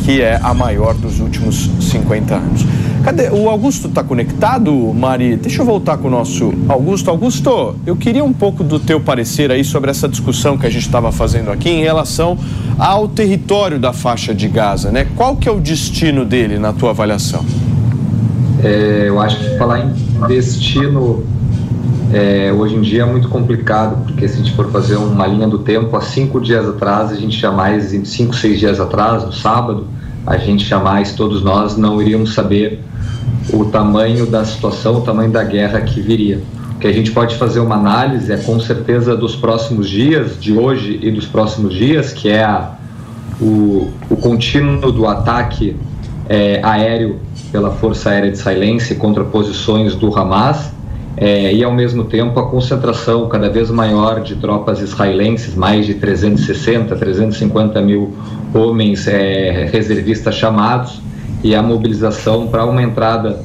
que 0.07 0.21
é 0.21 0.39
a 0.41 0.53
maior 0.53 0.93
dos 0.93 1.19
últimos 1.19 1.69
50 1.81 2.33
anos. 2.33 2.61
Cadê? 3.03 3.27
O 3.27 3.49
Augusto 3.49 3.89
está 3.89 4.01
conectado, 4.01 4.71
Mari? 4.93 5.35
Deixa 5.35 5.61
eu 5.61 5.65
voltar 5.65 5.97
com 5.97 6.07
o 6.07 6.11
nosso 6.11 6.53
Augusto. 6.69 7.09
Augusto, 7.09 7.75
eu 7.85 7.93
queria 7.97 8.23
um 8.23 8.31
pouco 8.31 8.63
do 8.63 8.79
teu 8.79 9.01
parecer 9.01 9.51
aí 9.51 9.65
sobre 9.65 9.91
essa 9.91 10.07
discussão 10.07 10.57
que 10.57 10.65
a 10.65 10.69
gente 10.69 10.85
estava 10.85 11.11
fazendo 11.11 11.51
aqui 11.51 11.69
em 11.69 11.81
relação 11.81 12.37
ao 12.79 13.09
território 13.09 13.77
da 13.77 13.91
faixa 13.91 14.33
de 14.33 14.47
Gaza, 14.47 14.93
né? 14.93 15.05
Qual 15.13 15.35
que 15.35 15.49
é 15.49 15.51
o 15.51 15.59
destino 15.59 16.23
dele 16.23 16.57
na 16.57 16.71
tua 16.71 16.91
avaliação? 16.91 17.43
É, 18.63 19.09
eu 19.09 19.19
acho 19.19 19.37
que 19.37 19.57
falar 19.57 19.81
em 19.81 19.93
destino 20.25 21.21
é, 22.13 22.53
hoje 22.53 22.75
em 22.75 22.81
dia 22.81 23.01
é 23.01 23.05
muito 23.05 23.27
complicado, 23.27 24.05
porque 24.05 24.25
se 24.25 24.35
a 24.35 24.37
gente 24.37 24.55
for 24.55 24.71
fazer 24.71 24.95
uma 24.95 25.27
linha 25.27 25.49
do 25.49 25.59
tempo, 25.59 25.93
há 25.97 26.01
cinco 26.01 26.39
dias 26.39 26.65
atrás, 26.65 27.11
a 27.11 27.15
gente 27.15 27.37
jamais, 27.37 27.93
cinco, 28.05 28.33
seis 28.33 28.57
dias 28.57 28.79
atrás, 28.79 29.25
no 29.25 29.33
sábado, 29.33 29.96
a 30.27 30.35
gente 30.35 30.65
jamais, 30.65 31.13
todos 31.13 31.41
nós, 31.41 31.77
não 31.77 32.01
iríamos 32.01 32.33
saber 32.33 32.83
o 33.53 33.63
tamanho 33.65 34.25
da 34.25 34.43
situação, 34.43 34.97
o 34.97 35.01
tamanho 35.01 35.31
da 35.31 35.43
guerra 35.43 35.79
que 35.79 36.01
viria. 36.01 36.41
O 36.75 36.79
que 36.79 36.87
a 36.87 36.91
gente 36.91 37.11
pode 37.11 37.35
fazer 37.37 37.61
uma 37.61 37.75
análise 37.75 38.31
é 38.31 38.37
com 38.37 38.59
certeza 38.59 39.15
dos 39.15 39.37
próximos 39.37 39.89
dias, 39.89 40.37
de 40.39 40.51
hoje 40.51 40.99
e 41.01 41.09
dos 41.09 41.25
próximos 41.25 41.73
dias, 41.73 42.11
que 42.11 42.29
é 42.29 42.43
a, 42.43 42.73
o, 43.39 43.89
o 44.09 44.17
contínuo 44.17 44.91
do 44.91 45.07
ataque 45.07 45.77
é, 46.27 46.59
aéreo 46.61 47.19
pela 47.49 47.71
Força 47.71 48.09
Aérea 48.09 48.29
de 48.29 48.37
Silência 48.37 48.97
contra 48.97 49.23
posições 49.23 49.95
do 49.95 50.13
Hamas 50.13 50.76
é, 51.17 51.51
e 51.51 51.63
ao 51.63 51.73
mesmo 51.73 52.03
tempo 52.03 52.39
a 52.39 52.47
concentração 52.47 53.27
cada 53.27 53.49
vez 53.49 53.71
maior 53.71 54.21
de 54.21 54.35
tropas 54.35 54.79
israelenses, 54.79 55.55
mais 55.55 55.87
de 55.87 55.95
360, 55.95 56.95
350 56.95 57.81
mil 57.81 58.13
homens 58.53 59.07
é, 59.07 59.67
reservistas 59.71 60.35
chamados, 60.35 61.01
e 61.43 61.55
a 61.55 61.61
mobilização 61.61 62.47
para 62.47 62.65
uma 62.65 62.81
entrada 62.81 63.41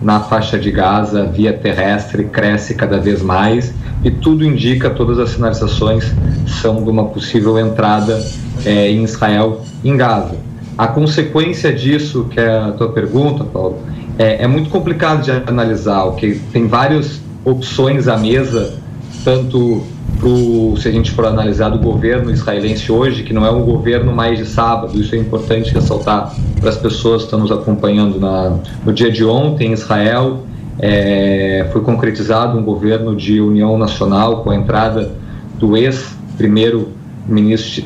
na 0.00 0.20
faixa 0.20 0.58
de 0.58 0.70
Gaza 0.70 1.24
via 1.24 1.52
terrestre 1.52 2.24
cresce 2.24 2.74
cada 2.74 2.98
vez 2.98 3.22
mais 3.22 3.74
e 4.04 4.10
tudo 4.10 4.44
indica, 4.44 4.90
todas 4.90 5.18
as 5.18 5.30
sinalizações 5.30 6.12
são 6.60 6.82
de 6.84 6.90
uma 6.90 7.06
possível 7.06 7.58
entrada 7.58 8.24
é, 8.64 8.90
em 8.90 9.02
Israel, 9.02 9.62
em 9.84 9.96
Gaza. 9.96 10.36
A 10.76 10.86
consequência 10.86 11.72
disso, 11.72 12.26
que 12.30 12.38
é 12.38 12.58
a 12.58 12.72
tua 12.72 12.90
pergunta, 12.90 13.42
Paulo, 13.42 13.78
é, 14.18 14.44
é 14.44 14.46
muito 14.46 14.70
complicado 14.70 15.22
de 15.22 15.30
analisar, 15.30 16.04
o 16.04 16.12
que 16.12 16.40
tem 16.52 16.66
várias 16.66 17.20
opções 17.44 18.08
à 18.08 18.16
mesa, 18.16 18.78
tanto 19.24 19.82
pro, 20.18 20.76
se 20.76 20.88
a 20.88 20.90
gente 20.90 21.10
for 21.10 21.26
analisar 21.26 21.68
do 21.68 21.78
governo 21.78 22.30
israelense 22.30 22.90
hoje, 22.90 23.22
que 23.22 23.32
não 23.32 23.44
é 23.44 23.50
um 23.50 23.62
governo 23.62 24.14
mais 24.14 24.38
de 24.38 24.46
sábado, 24.46 24.98
isso 25.00 25.14
é 25.14 25.18
importante 25.18 25.72
ressaltar 25.72 26.34
para 26.60 26.70
as 26.70 26.76
pessoas 26.76 27.22
que 27.22 27.26
estão 27.26 27.40
nos 27.40 27.52
acompanhando 27.52 28.18
na, 28.18 28.58
no 28.84 28.92
dia 28.92 29.10
de 29.10 29.24
ontem 29.24 29.68
em 29.68 29.72
Israel, 29.72 30.44
é, 30.78 31.68
foi 31.72 31.80
concretizado 31.82 32.58
um 32.58 32.62
governo 32.62 33.14
de 33.14 33.40
união 33.40 33.78
nacional 33.78 34.42
com 34.42 34.50
a 34.50 34.56
entrada 34.56 35.12
do 35.58 35.76
ex-primeiro 35.76 36.90
ministro, 37.26 37.82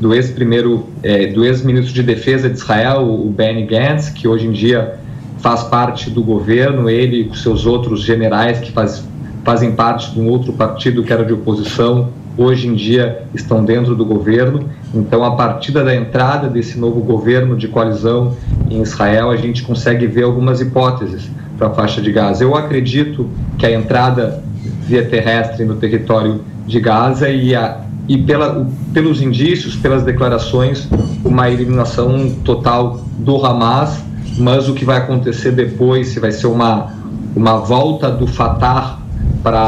do 0.00 0.14
ex-primeiro, 0.14 0.86
é, 1.02 1.26
do 1.26 1.44
ex-ministro 1.44 1.92
de 1.92 2.02
defesa 2.02 2.48
de 2.48 2.56
Israel, 2.56 3.02
o 3.02 3.28
Benny 3.30 3.66
Gantz, 3.66 4.08
que 4.08 4.26
hoje 4.26 4.46
em 4.46 4.52
dia 4.52 4.98
faz 5.40 5.64
parte 5.64 6.10
do 6.10 6.22
governo, 6.22 6.88
ele 6.88 7.30
e 7.32 7.36
seus 7.36 7.66
outros 7.66 8.02
generais 8.02 8.60
que 8.60 8.72
faz, 8.72 9.04
fazem 9.44 9.72
parte 9.72 10.12
de 10.12 10.20
um 10.20 10.28
outro 10.28 10.52
partido 10.52 11.02
que 11.02 11.12
era 11.12 11.24
de 11.24 11.32
oposição, 11.32 12.10
hoje 12.36 12.68
em 12.68 12.74
dia 12.74 13.22
estão 13.34 13.64
dentro 13.64 13.94
do 13.94 14.04
governo. 14.04 14.68
Então, 14.94 15.24
a 15.24 15.32
partir 15.32 15.72
da 15.72 15.94
entrada 15.94 16.48
desse 16.48 16.78
novo 16.78 17.00
governo 17.00 17.56
de 17.56 17.68
coalizão 17.68 18.36
em 18.70 18.80
Israel, 18.82 19.30
a 19.30 19.36
gente 19.36 19.62
consegue 19.62 20.06
ver 20.06 20.24
algumas 20.24 20.60
hipóteses 20.60 21.28
para 21.56 21.68
a 21.68 21.70
faixa 21.70 22.00
de 22.00 22.12
Gaza. 22.12 22.44
Eu 22.44 22.54
acredito 22.54 23.28
que 23.58 23.66
a 23.66 23.72
entrada 23.72 24.42
via 24.86 25.04
terrestre 25.04 25.64
no 25.64 25.76
território 25.76 26.40
de 26.66 26.80
Gaza 26.80 27.28
e, 27.28 27.54
a, 27.54 27.80
e 28.08 28.18
pela, 28.18 28.66
pelos 28.92 29.20
indícios, 29.20 29.76
pelas 29.76 30.02
declarações, 30.02 30.88
uma 31.24 31.50
eliminação 31.50 32.30
total 32.44 33.04
do 33.18 33.44
Hamas 33.44 34.09
mas 34.38 34.68
o 34.68 34.74
que 34.74 34.84
vai 34.84 34.98
acontecer 34.98 35.52
depois, 35.52 36.08
se 36.08 36.20
vai 36.20 36.32
ser 36.32 36.46
uma, 36.46 36.92
uma 37.34 37.58
volta 37.58 38.10
do 38.10 38.26
Fatah 38.26 38.98
para 39.42 39.60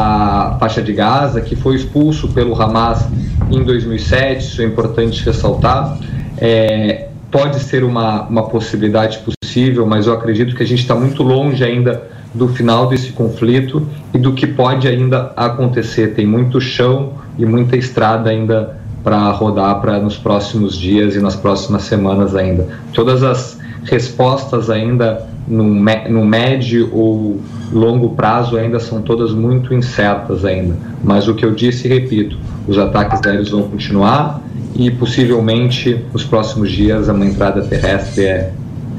a 0.54 0.56
faixa 0.58 0.82
de 0.82 0.92
Gaza, 0.92 1.40
que 1.40 1.56
foi 1.56 1.76
expulso 1.76 2.28
pelo 2.28 2.60
Hamas 2.60 3.06
em 3.50 3.62
2007, 3.62 4.44
isso 4.44 4.62
é 4.62 4.64
importante 4.64 5.24
ressaltar. 5.24 5.98
É, 6.38 7.08
pode 7.30 7.60
ser 7.60 7.84
uma, 7.84 8.22
uma 8.22 8.48
possibilidade 8.48 9.20
possível, 9.20 9.86
mas 9.86 10.06
eu 10.06 10.12
acredito 10.12 10.54
que 10.54 10.62
a 10.62 10.66
gente 10.66 10.80
está 10.80 10.94
muito 10.94 11.22
longe 11.22 11.64
ainda 11.64 12.02
do 12.34 12.48
final 12.48 12.86
desse 12.86 13.12
conflito 13.12 13.86
e 14.12 14.18
do 14.18 14.32
que 14.32 14.46
pode 14.46 14.88
ainda 14.88 15.32
acontecer. 15.36 16.14
Tem 16.14 16.26
muito 16.26 16.60
chão 16.60 17.14
e 17.38 17.44
muita 17.44 17.76
estrada 17.76 18.30
ainda 18.30 18.76
para 19.02 19.30
rodar 19.30 19.80
para 19.80 19.98
nos 19.98 20.16
próximos 20.16 20.78
dias 20.78 21.14
e 21.16 21.20
nas 21.20 21.34
próximas 21.34 21.82
semanas 21.82 22.34
ainda. 22.34 22.68
Todas 22.92 23.22
as 23.22 23.58
respostas 23.84 24.70
ainda 24.70 25.26
no, 25.46 25.64
no 25.64 26.24
médio 26.24 26.88
ou 26.92 27.40
longo 27.72 28.10
prazo 28.10 28.56
ainda 28.56 28.78
são 28.78 29.02
todas 29.02 29.32
muito 29.32 29.74
incertas 29.74 30.44
ainda. 30.44 30.76
Mas 31.02 31.26
o 31.28 31.34
que 31.34 31.44
eu 31.44 31.52
disse 31.52 31.88
e 31.88 31.90
repito, 31.90 32.36
os 32.66 32.78
ataques 32.78 33.20
aéreos 33.26 33.50
vão 33.50 33.62
continuar 33.62 34.40
e 34.74 34.90
possivelmente 34.90 36.04
nos 36.12 36.24
próximos 36.24 36.70
dias 36.70 37.08
uma 37.08 37.26
entrada 37.26 37.62
terrestre 37.62 38.24
é 38.24 38.52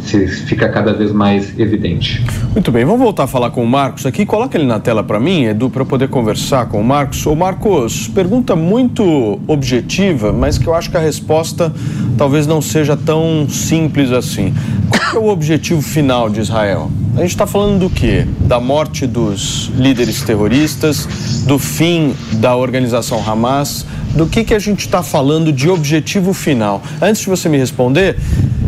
se 0.05 0.27
fica 0.27 0.69
cada 0.69 0.93
vez 0.93 1.11
mais 1.11 1.57
evidente. 1.57 2.23
Muito 2.51 2.71
bem, 2.71 2.85
vamos 2.85 3.01
voltar 3.01 3.23
a 3.23 3.27
falar 3.27 3.51
com 3.51 3.63
o 3.63 3.67
Marcos 3.67 4.05
aqui. 4.05 4.25
Coloca 4.25 4.57
ele 4.57 4.65
na 4.65 4.79
tela 4.79 5.03
para 5.03 5.19
mim, 5.19 5.45
Edu, 5.45 5.69
para 5.69 5.81
eu 5.81 5.85
poder 5.85 6.09
conversar 6.09 6.67
com 6.67 6.79
o 6.79 6.83
Marcos. 6.83 7.25
Ô 7.25 7.35
Marcos, 7.35 8.07
pergunta 8.07 8.55
muito 8.55 9.39
objetiva, 9.47 10.33
mas 10.33 10.57
que 10.57 10.67
eu 10.67 10.73
acho 10.73 10.91
que 10.91 10.97
a 10.97 10.99
resposta 10.99 11.73
talvez 12.17 12.45
não 12.45 12.61
seja 12.61 12.95
tão 12.95 13.47
simples 13.49 14.11
assim. 14.11 14.53
Qual 14.89 15.23
é 15.23 15.25
o 15.25 15.29
objetivo 15.29 15.81
final 15.81 16.29
de 16.29 16.41
Israel? 16.41 16.91
a 17.15 17.21
gente 17.21 17.29
está 17.29 17.45
falando 17.45 17.79
do 17.79 17.89
quê? 17.91 18.25
Da 18.39 18.59
morte 18.59 19.05
dos 19.05 19.71
líderes 19.75 20.23
terroristas, 20.23 21.43
do 21.45 21.59
fim 21.59 22.15
da 22.33 22.55
organização 22.55 23.23
Hamas, 23.25 23.85
do 24.15 24.25
que, 24.25 24.43
que 24.43 24.53
a 24.53 24.59
gente 24.59 24.79
está 24.79 25.03
falando 25.03 25.51
de 25.51 25.69
objetivo 25.69 26.33
final? 26.33 26.81
Antes 26.99 27.21
de 27.21 27.29
você 27.29 27.47
me 27.47 27.57
responder, 27.57 28.17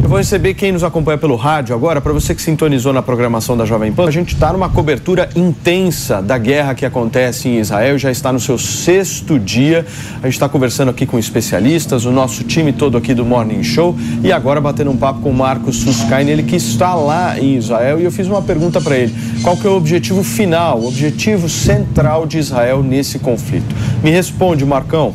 eu 0.04 0.10
vou 0.10 0.18
receber 0.18 0.54
quem 0.54 0.72
nos 0.72 0.84
acompanha 0.84 1.18
pelo 1.18 1.36
rádio 1.36 1.76
agora, 1.76 2.00
para 2.00 2.14
você 2.14 2.36
que 2.36 2.42
sintonizou 2.42 2.94
na 2.94 3.02
programação 3.02 3.58
da 3.58 3.66
Jovem 3.66 3.92
Pan. 3.92 4.08
A 4.08 4.12
gente 4.12 4.34
está 4.34 4.54
numa 4.54 4.70
cobertura 4.70 5.30
intensa 5.36 6.22
da 6.22 6.38
guerra 6.38 6.76
que 6.76 6.86
acontece 6.86 7.50
em 7.50 7.60
Israel, 7.60 7.98
já 7.98 8.12
está 8.12 8.32
no 8.32 8.40
seu 8.40 8.58
sexto 8.58 9.40
dia. 9.40 9.86
A 10.22 10.28
gente 10.28 10.34
está 10.34 10.48
conversando 10.48 10.90
aqui 10.90 11.06
com 11.06 11.18
especialistas, 11.18 12.06
o 12.06 12.12
nosso 12.12 12.44
time 12.44 12.72
todo 12.72 12.98
aqui 12.98 13.14
do 13.14 13.26
Morning 13.26 13.64
Show 13.64 13.96
e 14.24 14.32
agora 14.32 14.62
batendo 14.62 14.92
um 14.92 14.98
papo 14.98 15.22
com 15.22 15.32
o 15.32 15.34
Marcos 15.34 15.78
Suscain, 15.78 16.28
ele 16.28 16.44
que 16.44 16.56
está 16.56 16.94
lá 16.94 17.40
em 17.40 17.56
Israel. 17.56 18.00
E 18.00 18.04
eu 18.04 18.12
fiz 18.12 18.28
uma 18.28 18.42
pergunta 18.42 18.80
para 18.80 18.98
ele: 18.98 19.16
qual 19.42 19.58
que 19.58 19.66
é 19.66 19.70
o 19.70 19.76
objetivo 19.76 20.24
final, 20.24 20.80
o 20.80 20.88
objetivo 20.88 21.50
central 21.50 22.26
de 22.26 22.38
Israel 22.38 22.84
nesse 22.84 23.18
conflito? 23.18 23.76
Me 24.04 24.12
responde, 24.12 24.66
Marcão. 24.66 25.14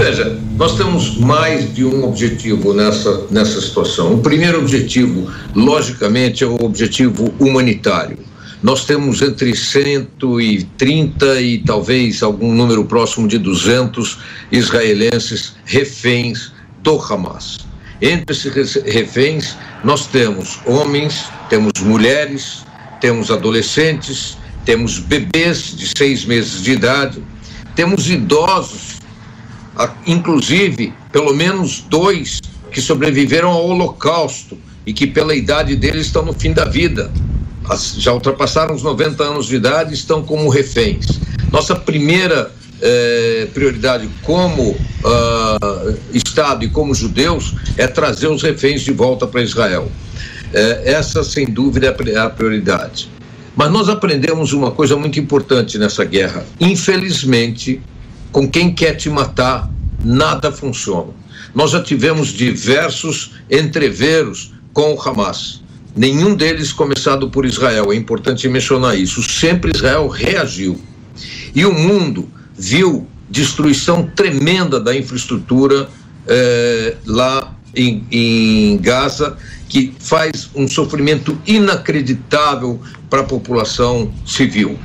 Veja, 0.00 0.34
nós 0.56 0.78
temos 0.78 1.18
mais 1.18 1.74
de 1.74 1.84
um 1.84 2.04
objetivo 2.04 2.72
nessa, 2.72 3.26
nessa 3.30 3.60
situação. 3.60 4.14
O 4.14 4.18
primeiro 4.22 4.58
objetivo, 4.58 5.30
logicamente, 5.54 6.42
é 6.42 6.46
o 6.46 6.56
objetivo 6.64 7.34
humanitário. 7.38 8.16
Nós 8.62 8.86
temos 8.86 9.20
entre 9.20 9.54
130 9.54 11.40
e 11.42 11.58
talvez 11.58 12.22
algum 12.22 12.54
número 12.54 12.86
próximo 12.86 13.28
de 13.28 13.36
200 13.36 14.18
israelenses 14.50 15.52
reféns 15.66 16.50
do 16.82 16.98
Hamas. 16.98 17.58
Entre 18.00 18.34
esses 18.34 18.76
reféns, 18.76 19.54
nós 19.84 20.06
temos 20.06 20.60
homens, 20.64 21.26
temos 21.50 21.72
mulheres, 21.82 22.64
temos 23.02 23.30
adolescentes, 23.30 24.38
temos 24.64 24.98
bebês 24.98 25.76
de 25.76 25.92
seis 25.94 26.24
meses 26.24 26.62
de 26.62 26.72
idade, 26.72 27.22
temos 27.76 28.08
idosos 28.08 28.99
inclusive 30.06 30.92
pelo 31.12 31.34
menos 31.34 31.84
dois 31.88 32.40
que 32.70 32.80
sobreviveram 32.80 33.50
ao 33.50 33.66
Holocausto 33.66 34.56
e 34.86 34.92
que, 34.92 35.06
pela 35.06 35.34
idade 35.34 35.76
deles, 35.76 36.06
estão 36.06 36.24
no 36.24 36.32
fim 36.32 36.52
da 36.52 36.64
vida. 36.64 37.10
Já 37.98 38.12
ultrapassaram 38.12 38.74
os 38.74 38.82
90 38.82 39.22
anos 39.22 39.46
de 39.46 39.56
idade 39.56 39.90
e 39.90 39.94
estão 39.94 40.22
como 40.22 40.48
reféns. 40.48 41.20
Nossa 41.52 41.76
primeira 41.76 42.50
eh, 42.82 43.46
prioridade 43.52 44.08
como 44.22 44.70
uh, 44.70 45.98
Estado 46.14 46.64
e 46.64 46.68
como 46.68 46.94
judeus 46.94 47.54
é 47.76 47.86
trazer 47.86 48.28
os 48.28 48.42
reféns 48.42 48.80
de 48.80 48.92
volta 48.92 49.26
para 49.26 49.42
Israel. 49.42 49.90
Eh, 50.52 50.82
essa, 50.86 51.22
sem 51.22 51.44
dúvida, 51.44 51.94
é 52.06 52.18
a 52.18 52.30
prioridade. 52.30 53.10
Mas 53.54 53.70
nós 53.70 53.88
aprendemos 53.88 54.52
uma 54.52 54.70
coisa 54.70 54.96
muito 54.96 55.20
importante 55.20 55.76
nessa 55.76 56.04
guerra. 56.04 56.46
Infelizmente, 56.58 57.82
com 58.32 58.48
quem 58.48 58.72
quer 58.72 58.94
te 58.94 59.08
matar, 59.08 59.70
nada 60.04 60.50
funciona. 60.52 61.12
Nós 61.54 61.72
já 61.72 61.82
tivemos 61.82 62.28
diversos 62.28 63.32
entreveros 63.50 64.52
com 64.72 64.94
o 64.94 65.00
Hamas. 65.00 65.62
Nenhum 65.96 66.34
deles 66.34 66.72
começado 66.72 67.28
por 67.28 67.44
Israel, 67.44 67.92
é 67.92 67.96
importante 67.96 68.48
mencionar 68.48 68.96
isso. 68.96 69.22
Sempre 69.22 69.72
Israel 69.74 70.06
reagiu. 70.08 70.80
E 71.54 71.64
o 71.64 71.74
mundo 71.74 72.28
viu 72.56 73.06
destruição 73.28 74.08
tremenda 74.14 74.78
da 74.78 74.94
infraestrutura 74.94 75.88
eh, 76.26 76.96
lá 77.04 77.54
em, 77.74 78.04
em 78.10 78.78
Gaza, 78.78 79.36
que 79.68 79.92
faz 79.98 80.50
um 80.54 80.68
sofrimento 80.68 81.36
inacreditável 81.46 82.80
para 83.08 83.20
a 83.20 83.24
população 83.24 84.12
civil. 84.26 84.78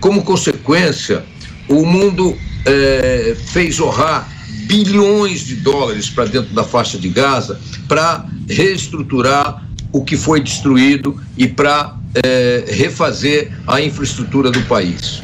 Como 0.00 0.22
consequência, 0.22 1.24
o 1.68 1.84
mundo 1.84 2.36
é, 2.66 3.36
fez 3.46 3.76
jorrar 3.76 4.28
bilhões 4.66 5.40
de 5.46 5.54
dólares 5.56 6.10
para 6.10 6.24
dentro 6.24 6.52
da 6.52 6.64
faixa 6.64 6.98
de 6.98 7.08
Gaza 7.08 7.58
para 7.88 8.26
reestruturar 8.48 9.64
o 9.92 10.04
que 10.04 10.16
foi 10.16 10.40
destruído 10.40 11.18
e 11.38 11.46
para 11.46 11.96
é, 12.24 12.64
refazer 12.68 13.52
a 13.66 13.80
infraestrutura 13.80 14.50
do 14.50 14.60
país. 14.62 15.22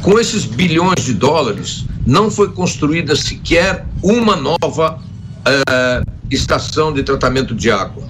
Com 0.00 0.18
esses 0.18 0.44
bilhões 0.44 1.04
de 1.04 1.12
dólares, 1.12 1.84
não 2.06 2.30
foi 2.30 2.52
construída 2.52 3.16
sequer 3.16 3.84
uma 4.00 4.36
nova 4.36 5.00
é, 5.44 6.02
estação 6.30 6.92
de 6.92 7.02
tratamento 7.02 7.54
de 7.54 7.70
água. 7.70 8.08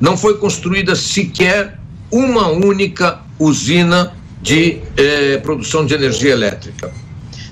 Não 0.00 0.16
foi 0.16 0.36
construída 0.38 0.96
sequer 0.96 1.78
uma 2.10 2.48
única 2.48 3.20
usina 3.38 4.12
de 4.42 4.80
é, 4.96 5.38
produção 5.38 5.86
de 5.86 5.94
energia 5.94 6.32
elétrica 6.32 6.90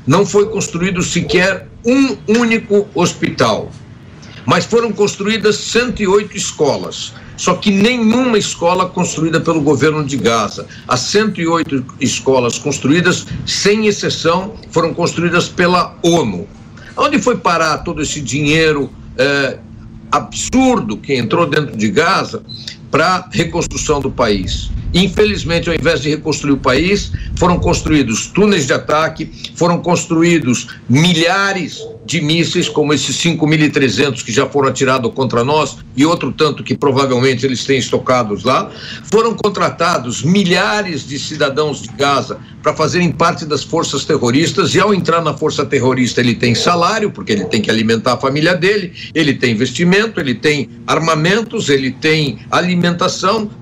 não 0.07 0.25
foi 0.25 0.49
construído 0.49 1.03
sequer 1.03 1.69
um 1.85 2.17
único 2.39 2.87
hospital, 2.95 3.71
mas 4.45 4.65
foram 4.65 4.93
construídas 4.93 5.57
108 5.57 6.37
escolas. 6.37 7.13
Só 7.37 7.55
que 7.55 7.71
nenhuma 7.71 8.39
escola 8.39 8.89
construída 8.89 9.41
pelo 9.41 9.61
governo 9.61 10.03
de 10.03 10.17
Gaza. 10.17 10.67
As 10.89 11.01
108 11.01 11.85
escolas 12.01 12.59
construídas, 12.59 13.27
sem 13.45 13.87
exceção, 13.87 14.55
foram 14.71 14.95
construídas 14.95 15.49
pela 15.49 15.95
ONU. 16.03 16.49
Onde 16.97 17.19
foi 17.19 17.37
parar 17.37 17.79
todo 17.79 18.01
esse 18.01 18.23
dinheiro 18.23 18.91
eh, 19.19 19.59
absurdo 20.11 20.97
que 20.97 21.15
entrou 21.15 21.47
dentro 21.47 21.77
de 21.77 21.91
Gaza 21.91 22.43
para 22.97 23.29
reconstrução 23.31 24.01
do 24.01 24.11
país? 24.11 24.71
Infelizmente, 24.95 25.69
ao 25.69 25.75
invés 25.75 26.01
de 26.01 26.09
reconstruir 26.09 26.53
o 26.53 26.57
país, 26.57 27.13
foram 27.37 27.59
construídos 27.59 28.29
túneis 28.29 28.67
de 28.67 28.73
ataque, 28.73 29.31
foram 29.55 29.77
construídos 29.83 30.69
milhares 30.89 31.87
de 32.07 32.21
mísseis, 32.21 32.69
como 32.69 32.95
esses 32.95 33.17
5.300 33.17 34.25
que 34.25 34.33
já 34.33 34.47
foram 34.47 34.69
atirados 34.69 35.13
contra 35.13 35.45
nós 35.45 35.77
e 35.97 36.07
outro 36.07 36.33
tanto 36.33 36.63
que 36.63 36.77
provavelmente 36.77 37.45
eles 37.45 37.65
têm 37.65 37.79
estocados 37.79 38.45
lá. 38.45 38.71
Foram 39.11 39.35
contratados 39.35 40.23
milhares 40.23 41.07
de 41.07 41.19
cidadãos 41.19 41.83
de 41.83 41.89
Gaza 41.89 42.39
para 42.63 42.75
fazerem 42.75 43.11
parte 43.11 43.45
das 43.45 43.65
forças 43.65 44.05
terroristas 44.05 44.75
e 44.75 44.81
ao 44.81 44.95
entrar 44.95 45.21
na 45.21 45.35
força 45.35 45.67
terrorista 45.67 46.21
ele 46.21 46.35
tem 46.35 46.55
salário, 46.55 47.11
porque 47.11 47.33
ele 47.33 47.45
tem 47.45 47.61
que 47.61 47.71
alimentar 47.71 48.15
a 48.15 48.17
família 48.17 48.55
dele, 48.55 48.93
ele 49.15 49.35
tem 49.35 49.53
investimento, 49.53 50.21
ele 50.21 50.35
tem 50.35 50.71
armamentos, 50.87 51.69
ele 51.69 51.91
tem 51.91 52.39
alimentação, 52.51 52.86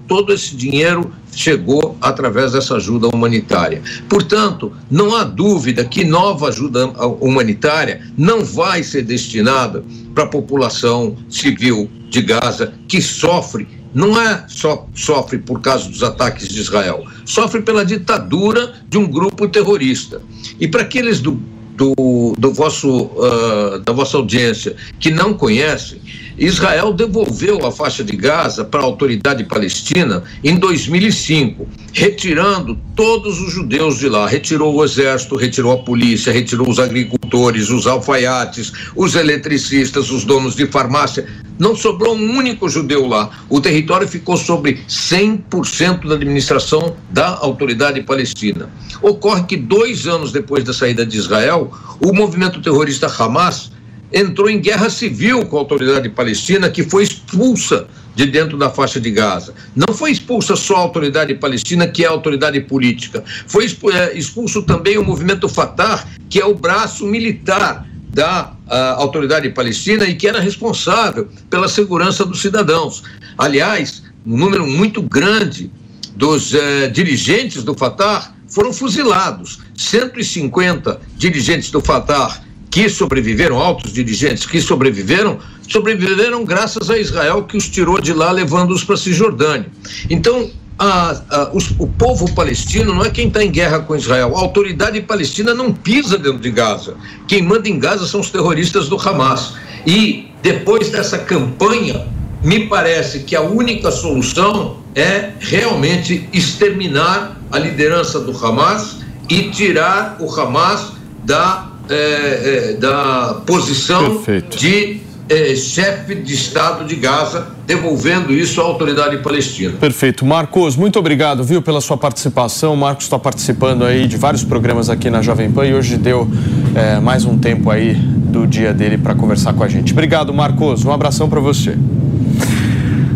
todo 0.06 0.32
esse 0.32 0.54
dinheiro 0.56 1.12
chegou 1.32 1.96
através 2.00 2.52
dessa 2.52 2.76
ajuda 2.76 3.08
humanitária. 3.08 3.82
Portanto, 4.08 4.72
não 4.90 5.14
há 5.16 5.24
dúvida 5.24 5.84
que 5.84 6.04
nova 6.04 6.48
ajuda 6.48 6.86
humanitária 7.20 8.02
não 8.16 8.44
vai 8.44 8.82
ser 8.82 9.02
destinada 9.02 9.84
para 10.14 10.24
a 10.24 10.28
população 10.28 11.16
civil 11.28 11.90
de 12.08 12.22
Gaza 12.22 12.74
que 12.86 13.00
sofre 13.00 13.66
não 13.94 14.20
é 14.20 14.44
só 14.48 14.88
sofre 14.92 15.38
por 15.38 15.60
causa 15.60 15.88
dos 15.88 16.02
ataques 16.02 16.48
de 16.48 16.60
Israel, 16.60 17.06
sofre 17.24 17.62
pela 17.62 17.84
ditadura 17.84 18.74
de 18.88 18.98
um 18.98 19.06
grupo 19.06 19.46
terrorista. 19.48 20.20
E 20.58 20.66
para 20.66 20.82
aqueles 20.82 21.20
do, 21.20 21.40
do, 21.74 22.34
do 22.38 22.52
vosso, 22.52 23.04
uh, 23.04 23.78
da 23.84 23.92
vossa 23.92 24.16
audiência 24.16 24.76
que 24.98 25.10
não 25.10 25.34
conhecem, 25.34 26.00
Israel 26.36 26.92
devolveu 26.92 27.64
a 27.64 27.70
faixa 27.70 28.02
de 28.02 28.16
Gaza 28.16 28.64
para 28.64 28.80
a 28.80 28.84
autoridade 28.84 29.44
palestina 29.44 30.22
em 30.42 30.56
2005, 30.56 31.66
retirando 31.92 32.76
todos 32.96 33.40
os 33.40 33.52
judeus 33.52 33.98
de 33.98 34.08
lá. 34.08 34.26
Retirou 34.26 34.74
o 34.74 34.84
exército, 34.84 35.36
retirou 35.36 35.72
a 35.72 35.78
polícia, 35.78 36.32
retirou 36.32 36.68
os 36.68 36.78
agricultores, 36.78 37.70
os 37.70 37.86
alfaiates, 37.86 38.72
os 38.96 39.14
eletricistas, 39.14 40.10
os 40.10 40.24
donos 40.24 40.56
de 40.56 40.66
farmácia. 40.66 41.26
Não 41.58 41.76
sobrou 41.76 42.16
um 42.16 42.36
único 42.36 42.68
judeu 42.68 43.06
lá. 43.06 43.30
O 43.48 43.60
território 43.60 44.08
ficou 44.08 44.36
sobre 44.36 44.80
100% 44.88 46.08
da 46.08 46.14
administração 46.14 46.96
da 47.10 47.28
autoridade 47.38 48.02
palestina. 48.02 48.68
Ocorre 49.00 49.44
que 49.44 49.56
dois 49.56 50.06
anos 50.06 50.32
depois 50.32 50.64
da 50.64 50.72
saída 50.72 51.06
de 51.06 51.16
Israel, 51.16 51.70
o 52.00 52.12
movimento 52.12 52.60
terrorista 52.60 53.06
Hamas 53.06 53.70
entrou 54.12 54.48
em 54.48 54.60
guerra 54.60 54.88
civil 54.90 55.44
com 55.46 55.56
a 55.56 55.60
autoridade 55.60 56.08
palestina, 56.08 56.70
que 56.70 56.84
foi 56.84 57.02
expulsa 57.02 57.86
de 58.14 58.26
dentro 58.26 58.56
da 58.56 58.70
faixa 58.70 59.00
de 59.00 59.10
Gaza. 59.10 59.54
Não 59.74 59.92
foi 59.92 60.12
expulsa 60.12 60.54
só 60.54 60.76
a 60.76 60.80
autoridade 60.80 61.34
palestina, 61.34 61.86
que 61.88 62.04
é 62.04 62.06
a 62.06 62.10
autoridade 62.10 62.60
política. 62.60 63.24
Foi 63.46 63.66
é, 63.92 64.16
expulso 64.16 64.62
também 64.62 64.96
o 64.98 65.04
movimento 65.04 65.48
Fatah, 65.48 66.06
que 66.28 66.40
é 66.40 66.44
o 66.44 66.54
braço 66.54 67.04
militar 67.06 67.86
da 68.14 68.52
autoridade 68.96 69.50
palestina 69.50 70.04
e 70.04 70.14
que 70.14 70.28
era 70.28 70.40
responsável 70.40 71.28
pela 71.50 71.68
segurança 71.68 72.24
dos 72.24 72.40
cidadãos. 72.40 73.02
Aliás, 73.36 74.04
um 74.24 74.36
número 74.36 74.66
muito 74.66 75.02
grande 75.02 75.70
dos 76.16 76.54
eh, 76.54 76.88
dirigentes 76.88 77.64
do 77.64 77.74
Fatah 77.74 78.32
foram 78.48 78.72
fuzilados. 78.72 79.58
150 79.76 81.00
dirigentes 81.16 81.70
do 81.70 81.80
Fatah 81.80 82.40
que 82.70 82.88
sobreviveram, 82.88 83.58
altos 83.58 83.92
dirigentes 83.92 84.46
que 84.46 84.60
sobreviveram, 84.60 85.38
sobreviveram 85.68 86.44
graças 86.44 86.90
a 86.90 86.98
Israel 86.98 87.44
que 87.44 87.56
os 87.56 87.68
tirou 87.68 88.00
de 88.00 88.12
lá, 88.12 88.30
levando-os 88.30 88.84
para 88.84 88.94
a 88.94 88.98
Cisjordânia. 88.98 89.66
Então, 90.08 90.50
a, 90.78 91.20
a, 91.30 91.50
os, 91.52 91.70
o 91.78 91.86
povo 91.86 92.32
palestino 92.34 92.94
não 92.94 93.04
é 93.04 93.10
quem 93.10 93.28
está 93.28 93.42
em 93.44 93.50
guerra 93.50 93.80
com 93.80 93.94
Israel. 93.94 94.36
A 94.36 94.40
autoridade 94.40 95.00
palestina 95.00 95.54
não 95.54 95.72
pisa 95.72 96.18
dentro 96.18 96.38
de 96.38 96.50
Gaza. 96.50 96.94
Quem 97.28 97.42
manda 97.42 97.68
em 97.68 97.78
Gaza 97.78 98.06
são 98.06 98.20
os 98.20 98.30
terroristas 98.30 98.88
do 98.88 98.96
Hamas. 98.96 99.54
E 99.86 100.28
depois 100.42 100.90
dessa 100.90 101.18
campanha, 101.18 102.06
me 102.42 102.66
parece 102.66 103.20
que 103.20 103.36
a 103.36 103.40
única 103.40 103.90
solução 103.90 104.78
é 104.94 105.32
realmente 105.40 106.28
exterminar 106.32 107.40
a 107.50 107.58
liderança 107.58 108.20
do 108.20 108.36
Hamas 108.44 108.98
e 109.28 109.50
tirar 109.50 110.16
o 110.20 110.28
Hamas 110.28 110.92
da, 111.24 111.70
é, 111.88 111.94
é, 111.94 112.72
da 112.74 113.42
posição 113.46 114.16
Perfeito. 114.16 114.56
de 114.58 115.00
é, 115.28 115.54
chefe 115.54 116.14
de 116.14 116.34
Estado 116.34 116.84
de 116.84 116.96
Gaza, 116.96 117.48
devolvendo 117.66 118.32
isso 118.32 118.60
à 118.60 118.64
autoridade 118.64 119.16
palestina. 119.18 119.74
Perfeito. 119.78 120.24
Marcos, 120.24 120.76
muito 120.76 120.98
obrigado, 120.98 121.42
viu, 121.42 121.62
pela 121.62 121.80
sua 121.80 121.96
participação. 121.96 122.74
O 122.74 122.76
Marcos 122.76 123.04
está 123.04 123.18
participando 123.18 123.84
aí 123.84 124.06
de 124.06 124.16
vários 124.16 124.44
programas 124.44 124.90
aqui 124.90 125.08
na 125.08 125.22
Jovem 125.22 125.50
Pan 125.50 125.66
e 125.66 125.74
hoje 125.74 125.96
deu 125.96 126.28
é, 126.74 127.00
mais 127.00 127.24
um 127.24 127.38
tempo 127.38 127.70
aí 127.70 127.94
do 127.94 128.46
dia 128.46 128.74
dele 128.74 128.98
para 128.98 129.14
conversar 129.14 129.54
com 129.54 129.62
a 129.62 129.68
gente. 129.68 129.92
Obrigado, 129.92 130.32
Marcos. 130.34 130.84
Um 130.84 130.92
abração 130.92 131.28
para 131.28 131.40
você. 131.40 131.76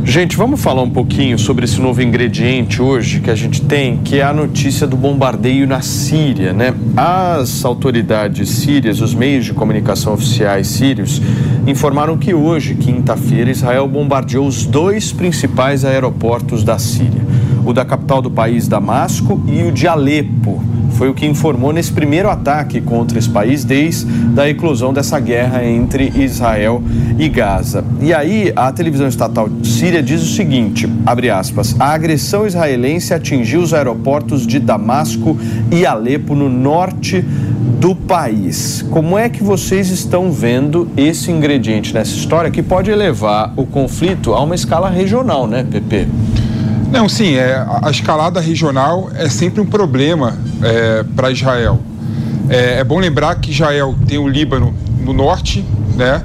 Gente, 0.08 0.38
vamos 0.38 0.62
falar 0.62 0.80
um 0.80 0.88
pouquinho 0.88 1.38
sobre 1.38 1.66
esse 1.66 1.78
novo 1.82 2.00
ingrediente 2.00 2.80
hoje 2.80 3.20
que 3.20 3.30
a 3.30 3.34
gente 3.34 3.60
tem, 3.60 3.98
que 3.98 4.16
é 4.16 4.22
a 4.22 4.32
notícia 4.32 4.86
do 4.86 4.96
bombardeio 4.96 5.66
na 5.66 5.82
Síria, 5.82 6.54
né? 6.54 6.72
As 6.96 7.62
autoridades 7.62 8.48
sírias, 8.48 9.02
os 9.02 9.12
meios 9.12 9.44
de 9.44 9.52
comunicação 9.52 10.14
oficiais 10.14 10.66
sírios, 10.68 11.20
informaram 11.66 12.16
que 12.16 12.32
hoje, 12.32 12.74
quinta-feira, 12.74 13.50
Israel 13.50 13.86
bombardeou 13.86 14.46
os 14.46 14.64
dois 14.64 15.12
principais 15.12 15.84
aeroportos 15.84 16.64
da 16.64 16.78
Síria, 16.78 17.20
o 17.66 17.74
da 17.74 17.84
capital 17.84 18.22
do 18.22 18.30
país, 18.30 18.66
Damasco, 18.66 19.38
e 19.46 19.62
o 19.62 19.70
de 19.70 19.86
Alepo 19.86 20.77
foi 20.98 21.08
o 21.08 21.14
que 21.14 21.24
informou 21.24 21.72
nesse 21.72 21.92
primeiro 21.92 22.28
ataque 22.28 22.80
contra 22.80 23.20
esse 23.20 23.30
país 23.30 23.62
desde 23.62 24.08
a 24.36 24.48
eclosão 24.48 24.92
dessa 24.92 25.20
guerra 25.20 25.64
entre 25.64 26.12
Israel 26.16 26.82
e 27.16 27.28
Gaza. 27.28 27.84
E 28.00 28.12
aí, 28.12 28.52
a 28.56 28.72
televisão 28.72 29.06
estatal 29.06 29.48
síria 29.62 30.02
diz 30.02 30.20
o 30.20 30.34
seguinte, 30.34 30.92
abre 31.06 31.30
aspas, 31.30 31.76
a 31.78 31.92
agressão 31.92 32.48
israelense 32.48 33.14
atingiu 33.14 33.60
os 33.60 33.72
aeroportos 33.72 34.44
de 34.44 34.58
Damasco 34.58 35.38
e 35.70 35.86
Alepo 35.86 36.34
no 36.34 36.48
norte 36.48 37.24
do 37.78 37.94
país. 37.94 38.84
Como 38.90 39.16
é 39.16 39.28
que 39.28 39.40
vocês 39.40 39.90
estão 39.90 40.32
vendo 40.32 40.88
esse 40.96 41.30
ingrediente 41.30 41.94
nessa 41.94 42.16
história 42.16 42.50
que 42.50 42.60
pode 42.60 42.90
elevar 42.90 43.52
o 43.56 43.64
conflito 43.64 44.34
a 44.34 44.42
uma 44.42 44.56
escala 44.56 44.90
regional, 44.90 45.46
né, 45.46 45.64
Pepe? 45.70 46.08
Não, 46.90 47.08
sim, 47.08 47.34
é, 47.34 47.64
a 47.82 47.88
escalada 47.88 48.40
regional 48.40 49.10
é 49.14 49.28
sempre 49.28 49.60
um 49.60 49.66
problema 49.66 50.36
é, 50.62 51.04
para 51.14 51.30
Israel. 51.30 51.80
É, 52.48 52.80
é, 52.80 52.84
bom 52.84 52.98
lembrar 52.98 53.34
que 53.36 53.50
Israel 53.50 53.94
tem 54.06 54.18
o 54.18 54.28
Líbano 54.28 54.74
no 55.04 55.12
norte, 55.12 55.64
né? 55.96 56.22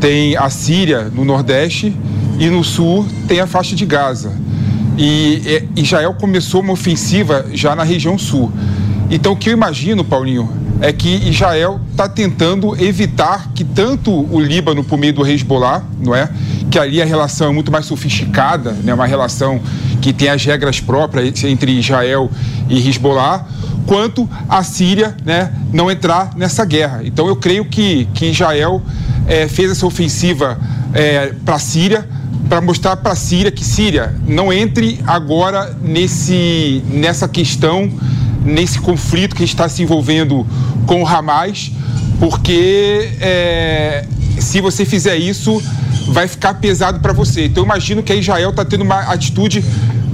tem 0.00 0.36
a 0.36 0.50
Síria 0.50 1.04
no 1.14 1.24
nordeste 1.24 1.96
e 2.38 2.48
no 2.48 2.64
sul 2.64 3.06
tem 3.28 3.40
a 3.40 3.46
faixa 3.46 3.76
de 3.76 3.86
Gaza. 3.86 4.32
E 4.98 5.42
é, 5.46 5.64
Israel 5.76 6.14
começou 6.14 6.60
uma 6.60 6.72
ofensiva 6.72 7.46
já 7.52 7.74
na 7.76 7.82
região 7.82 8.18
sul. 8.18 8.52
Então, 9.10 9.32
o 9.32 9.36
que 9.36 9.50
eu 9.50 9.52
imagino, 9.52 10.04
Paulinho, 10.04 10.50
é 10.80 10.92
que 10.92 11.08
Israel 11.28 11.80
está 11.92 12.08
tentando 12.08 12.74
evitar 12.82 13.52
que 13.54 13.62
tanto 13.62 14.10
o 14.10 14.40
Líbano, 14.40 14.82
por 14.82 14.98
meio 14.98 15.12
do 15.12 15.24
Hezbollah, 15.24 15.84
não 16.00 16.14
é? 16.14 16.28
que 16.70 16.78
ali 16.78 17.00
a 17.00 17.04
relação 17.04 17.50
é 17.50 17.52
muito 17.52 17.70
mais 17.70 17.86
sofisticada, 17.86 18.72
né? 18.82 18.92
uma 18.92 19.06
relação 19.06 19.60
que 20.00 20.12
tem 20.12 20.28
as 20.28 20.44
regras 20.44 20.80
próprias 20.80 21.44
entre 21.44 21.78
Israel 21.78 22.28
e 22.68 22.88
Hezbollah, 22.88 23.46
quanto 23.86 24.28
a 24.48 24.62
Síria 24.62 25.16
né, 25.24 25.52
não 25.72 25.90
entrar 25.90 26.32
nessa 26.36 26.64
guerra. 26.64 27.02
Então 27.04 27.26
eu 27.26 27.36
creio 27.36 27.64
que, 27.64 28.06
que 28.14 28.26
Israel 28.26 28.82
é, 29.26 29.48
fez 29.48 29.70
essa 29.70 29.86
ofensiva 29.86 30.58
é, 30.94 31.34
para 31.44 31.56
a 31.56 31.58
Síria 31.58 32.08
para 32.48 32.60
mostrar 32.60 32.96
para 32.96 33.12
a 33.12 33.16
Síria 33.16 33.50
que 33.50 33.64
Síria 33.64 34.14
não 34.26 34.52
entre 34.52 35.00
agora 35.06 35.74
nesse, 35.80 36.82
nessa 36.86 37.26
questão, 37.26 37.90
nesse 38.44 38.78
conflito 38.78 39.34
que 39.34 39.44
está 39.44 39.68
se 39.68 39.82
envolvendo 39.82 40.46
com 40.86 41.02
o 41.02 41.06
Hamas, 41.06 41.72
porque 42.20 43.10
é, 43.20 44.04
se 44.38 44.60
você 44.60 44.84
fizer 44.84 45.16
isso, 45.16 45.62
vai 46.08 46.28
ficar 46.28 46.54
pesado 46.54 47.00
para 47.00 47.12
você. 47.12 47.46
Então, 47.46 47.62
eu 47.62 47.64
imagino 47.64 48.02
que 48.02 48.12
a 48.12 48.16
Israel 48.16 48.50
está 48.50 48.64
tendo 48.64 48.82
uma 48.82 49.00
atitude 49.00 49.64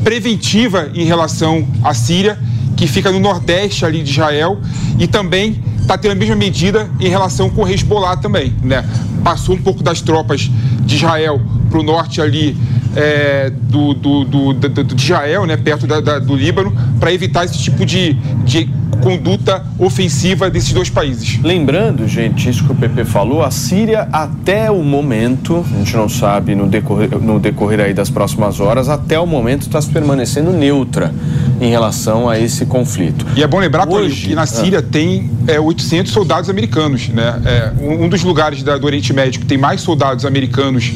preventiva 0.04 0.90
em 0.94 1.04
relação 1.04 1.66
à 1.82 1.92
Síria, 1.92 2.38
que 2.78 2.86
fica 2.86 3.10
no 3.10 3.18
nordeste 3.18 3.84
ali 3.84 4.04
de 4.04 4.12
Israel, 4.12 4.56
e 5.00 5.08
também 5.08 5.60
está 5.80 5.98
tendo 5.98 6.12
a 6.12 6.14
mesma 6.14 6.36
medida 6.36 6.88
em 7.00 7.08
relação 7.08 7.50
com 7.50 7.64
o 7.64 7.68
Hezbollah 7.68 8.16
também, 8.16 8.54
né? 8.62 8.84
Passou 9.24 9.56
um 9.56 9.60
pouco 9.60 9.82
das 9.82 10.00
tropas 10.00 10.48
de 10.86 10.94
Israel 10.94 11.40
para 11.68 11.80
o 11.80 11.82
norte 11.82 12.20
ali 12.20 12.56
é, 12.94 13.50
do, 13.50 13.94
do, 13.94 14.24
do, 14.24 14.52
do, 14.52 14.84
de 14.84 15.02
Israel, 15.02 15.44
né, 15.44 15.56
perto 15.56 15.88
da, 15.88 16.00
da, 16.00 16.18
do 16.20 16.36
Líbano, 16.36 16.72
para 17.00 17.12
evitar 17.12 17.44
esse 17.44 17.58
tipo 17.58 17.84
de, 17.84 18.12
de 18.44 18.70
conduta 19.02 19.64
ofensiva 19.76 20.48
desses 20.48 20.72
dois 20.72 20.88
países. 20.88 21.40
Lembrando, 21.42 22.06
gente, 22.06 22.48
isso 22.48 22.64
que 22.64 22.72
o 22.72 22.74
PP 22.76 23.04
falou, 23.04 23.42
a 23.42 23.50
Síria 23.50 24.08
até 24.12 24.70
o 24.70 24.82
momento, 24.84 25.64
a 25.74 25.78
gente 25.78 25.96
não 25.96 26.08
sabe 26.08 26.54
no 26.54 26.68
decorrer, 26.68 27.10
no 27.18 27.40
decorrer 27.40 27.80
aí 27.80 27.92
das 27.92 28.08
próximas 28.08 28.60
horas, 28.60 28.88
até 28.88 29.18
o 29.18 29.26
momento 29.26 29.62
está 29.62 29.80
permanecendo 29.82 30.52
neutra 30.52 31.12
em 31.60 31.70
relação 31.70 32.28
a 32.28 32.38
esse 32.38 32.66
conflito. 32.66 33.26
E 33.36 33.42
é 33.42 33.46
bom 33.46 33.58
lembrar 33.58 33.88
Hoje, 33.88 34.28
que 34.28 34.34
na 34.34 34.46
Síria 34.46 34.78
ah. 34.78 34.82
tem 34.82 35.30
é, 35.46 35.58
800 35.58 36.12
soldados 36.12 36.50
americanos, 36.50 37.08
né? 37.08 37.40
É, 37.44 37.72
um, 37.82 38.04
um 38.04 38.08
dos 38.08 38.22
lugares 38.22 38.62
da, 38.62 38.76
do 38.76 38.86
Oriente 38.86 39.12
Médio 39.12 39.40
que 39.40 39.46
tem 39.46 39.58
mais 39.58 39.80
soldados 39.80 40.24
americanos 40.24 40.92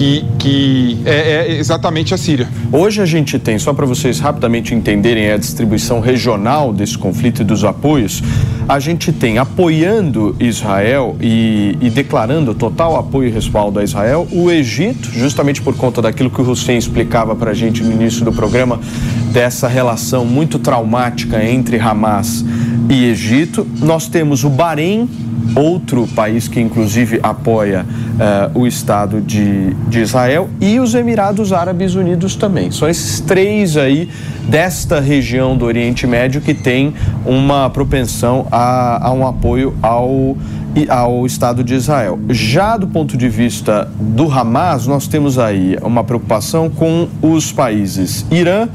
que, 0.00 0.24
que 0.38 0.98
é, 1.04 1.12
é, 1.12 1.58
exatamente 1.58 2.14
a 2.14 2.16
Síria. 2.16 2.48
Hoje 2.72 3.02
a 3.02 3.06
gente 3.06 3.38
tem, 3.38 3.58
só 3.58 3.74
para 3.74 3.84
vocês 3.84 4.18
rapidamente 4.18 4.74
entenderem 4.74 5.30
a 5.30 5.36
distribuição 5.36 6.00
regional 6.00 6.72
desse 6.72 6.96
conflito 6.96 7.42
e 7.42 7.44
dos 7.44 7.64
apoios, 7.64 8.22
a 8.70 8.78
gente 8.78 9.12
tem 9.12 9.36
apoiando 9.36 10.36
Israel 10.38 11.16
e, 11.20 11.76
e 11.80 11.90
declarando 11.90 12.54
total 12.54 12.94
apoio 12.94 13.28
e 13.28 13.32
respaldo 13.32 13.80
a 13.80 13.82
Israel 13.82 14.28
o 14.30 14.48
Egito, 14.48 15.10
justamente 15.10 15.60
por 15.60 15.76
conta 15.76 16.00
daquilo 16.00 16.30
que 16.30 16.40
o 16.40 16.48
Hussein 16.48 16.78
explicava 16.78 17.34
para 17.34 17.50
a 17.50 17.54
gente 17.54 17.82
no 17.82 17.90
início 17.90 18.24
do 18.24 18.32
programa, 18.32 18.78
dessa 19.32 19.66
relação 19.66 20.24
muito 20.24 20.56
traumática 20.60 21.44
entre 21.44 21.80
Hamas 21.80 22.44
e 22.88 23.06
Egito. 23.06 23.66
Nós 23.80 24.06
temos 24.06 24.44
o 24.44 24.48
Bahrein, 24.48 25.08
outro 25.54 26.06
país 26.08 26.48
que 26.48 26.60
inclusive 26.60 27.20
apoia 27.22 27.84
uh, 27.84 28.58
o 28.58 28.66
Estado 28.66 29.20
de, 29.20 29.74
de 29.88 30.00
Israel, 30.00 30.48
e 30.60 30.78
os 30.78 30.94
Emirados 30.94 31.52
Árabes 31.52 31.94
Unidos 31.94 32.36
também. 32.36 32.70
São 32.70 32.88
esses 32.88 33.20
três 33.20 33.76
aí 33.76 34.08
desta 34.48 35.00
região 35.00 35.56
do 35.56 35.64
Oriente 35.64 36.06
Médio 36.06 36.40
que 36.40 36.54
tem 36.54 36.94
uma 37.24 37.70
propensão 37.70 38.46
a, 38.50 39.08
a 39.08 39.12
um 39.12 39.26
apoio 39.26 39.74
ao 39.82 40.36
ao 40.88 41.26
Estado 41.26 41.64
de 41.64 41.74
Israel. 41.74 42.16
Já 42.28 42.76
do 42.76 42.86
ponto 42.86 43.16
de 43.16 43.28
vista 43.28 43.90
do 43.98 44.30
Hamas, 44.30 44.86
nós 44.86 45.08
temos 45.08 45.36
aí 45.36 45.76
uma 45.82 46.04
preocupação 46.04 46.70
com 46.70 47.08
os 47.20 47.50
países 47.50 48.24
Irã, 48.30 48.68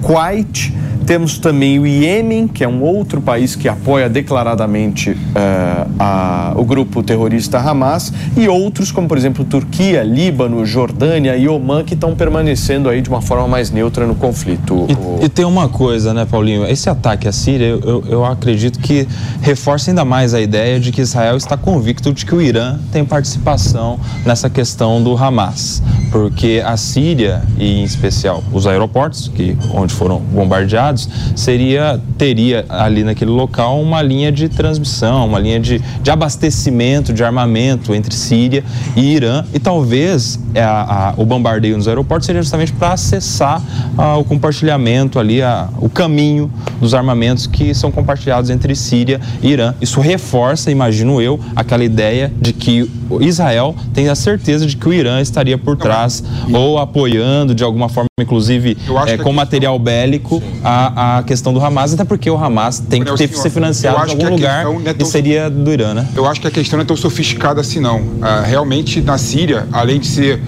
Kuwait, 0.00 0.72
temos 1.10 1.38
também 1.38 1.76
o 1.76 1.84
Iêmen, 1.88 2.46
que 2.46 2.62
é 2.62 2.68
um 2.68 2.84
outro 2.84 3.20
país 3.20 3.56
que 3.56 3.68
apoia 3.68 4.08
declaradamente 4.08 5.10
uh, 5.10 5.90
a, 5.98 6.52
o 6.54 6.64
grupo 6.64 7.02
terrorista 7.02 7.58
Hamas, 7.58 8.12
e 8.36 8.46
outros, 8.46 8.92
como 8.92 9.08
por 9.08 9.18
exemplo 9.18 9.44
Turquia, 9.44 10.04
Líbano, 10.04 10.64
Jordânia 10.64 11.36
e 11.36 11.48
Omã, 11.48 11.82
que 11.82 11.94
estão 11.94 12.14
permanecendo 12.14 12.88
aí 12.88 13.02
de 13.02 13.08
uma 13.08 13.20
forma 13.20 13.48
mais 13.48 13.72
neutra 13.72 14.06
no 14.06 14.14
conflito. 14.14 14.86
E, 15.20 15.24
e 15.24 15.28
tem 15.28 15.44
uma 15.44 15.68
coisa, 15.68 16.14
né, 16.14 16.24
Paulinho? 16.24 16.64
Esse 16.64 16.88
ataque 16.88 17.26
à 17.26 17.32
Síria, 17.32 17.66
eu, 17.66 17.80
eu, 17.80 18.04
eu 18.06 18.24
acredito 18.24 18.78
que 18.78 19.08
reforça 19.42 19.90
ainda 19.90 20.04
mais 20.04 20.32
a 20.32 20.40
ideia 20.40 20.78
de 20.78 20.92
que 20.92 21.00
Israel 21.00 21.36
está 21.36 21.56
convicto 21.56 22.12
de 22.12 22.24
que 22.24 22.36
o 22.36 22.40
Irã 22.40 22.78
tem 22.92 23.04
participação 23.04 23.98
nessa 24.24 24.48
questão 24.48 25.02
do 25.02 25.16
Hamas, 25.16 25.82
porque 26.12 26.62
a 26.64 26.76
Síria, 26.76 27.42
e 27.58 27.80
em 27.80 27.82
especial 27.82 28.44
os 28.52 28.64
aeroportos, 28.68 29.26
que, 29.26 29.58
onde 29.74 29.92
foram 29.92 30.20
bombardeados, 30.20 30.99
compartilhados, 31.00 31.08
seria 31.36 32.00
teria 32.18 32.64
ali 32.68 33.04
naquele 33.04 33.30
local 33.30 33.80
uma 33.80 34.02
linha 34.02 34.30
de 34.30 34.48
transmissão, 34.48 35.26
uma 35.26 35.38
linha 35.38 35.58
de, 35.58 35.80
de 36.02 36.10
abastecimento 36.10 37.12
de 37.12 37.24
armamento 37.24 37.94
entre 37.94 38.14
Síria 38.14 38.64
e 38.96 39.14
Irã 39.14 39.44
e 39.54 39.58
talvez 39.58 40.38
é, 40.54 40.62
a, 40.62 41.14
a, 41.14 41.14
o 41.16 41.24
bombardeio 41.24 41.76
nos 41.76 41.88
aeroportos 41.88 42.26
seria 42.26 42.42
justamente 42.42 42.72
para 42.72 42.92
acessar 42.92 43.62
a, 43.96 44.16
o 44.16 44.24
compartilhamento 44.24 45.18
ali, 45.18 45.40
o 45.80 45.88
caminho 45.88 46.50
dos 46.80 46.94
armamentos 46.94 47.46
que 47.46 47.74
são 47.74 47.90
compartilhados 47.90 48.50
entre 48.50 48.74
Síria 48.74 49.20
e 49.42 49.48
Irã. 49.48 49.74
Isso 49.80 50.00
reforça, 50.00 50.70
imagino 50.70 51.20
eu, 51.20 51.40
aquela 51.54 51.84
ideia 51.84 52.32
de 52.40 52.52
que 52.52 52.90
Israel 53.20 53.74
tem 53.92 54.08
a 54.08 54.14
certeza 54.14 54.66
de 54.66 54.76
que 54.76 54.88
o 54.88 54.92
Irã 54.92 55.20
estaria 55.20 55.58
por 55.58 55.76
trás 55.76 56.22
ou 56.52 56.78
apoiando 56.78 57.54
de 57.54 57.64
alguma 57.64 57.88
forma, 57.88 58.08
inclusive 58.20 58.76
é, 59.06 59.16
com 59.16 59.32
material 59.32 59.78
bélico, 59.78 60.42
a, 60.62 60.89
a 60.96 61.22
questão 61.22 61.52
do 61.52 61.64
Hamas, 61.64 61.94
até 61.94 62.04
porque 62.04 62.30
o 62.30 62.36
Hamas 62.36 62.78
tem 62.78 63.02
que 63.02 63.14
ter, 63.14 63.28
ser 63.28 63.50
financiado 63.50 64.08
em 64.08 64.10
algum 64.12 64.30
lugar 64.30 64.66
é 64.84 64.92
tão, 64.92 65.06
e 65.06 65.10
seria 65.10 65.50
do 65.50 65.72
Irã, 65.72 65.94
né? 65.94 66.08
Eu 66.14 66.26
acho 66.26 66.40
que 66.40 66.46
a 66.46 66.50
questão 66.50 66.76
não 66.76 66.84
é 66.84 66.86
tão 66.86 66.96
sofisticada 66.96 67.60
assim, 67.60 67.80
não. 67.80 68.02
Ah, 68.20 68.42
realmente, 68.44 69.00
na 69.00 69.18
Síria, 69.18 69.66
além 69.72 70.00
de 70.00 70.06
ser 70.06 70.40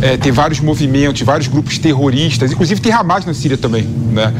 é, 0.00 0.16
ter 0.16 0.30
vários 0.30 0.60
movimentos, 0.60 1.22
vários 1.22 1.48
grupos 1.48 1.78
terroristas, 1.78 2.52
inclusive 2.52 2.80
tem 2.80 2.92
Hamas 2.92 3.24
na 3.24 3.34
Síria 3.34 3.58
também, 3.58 3.82
né? 3.82 4.32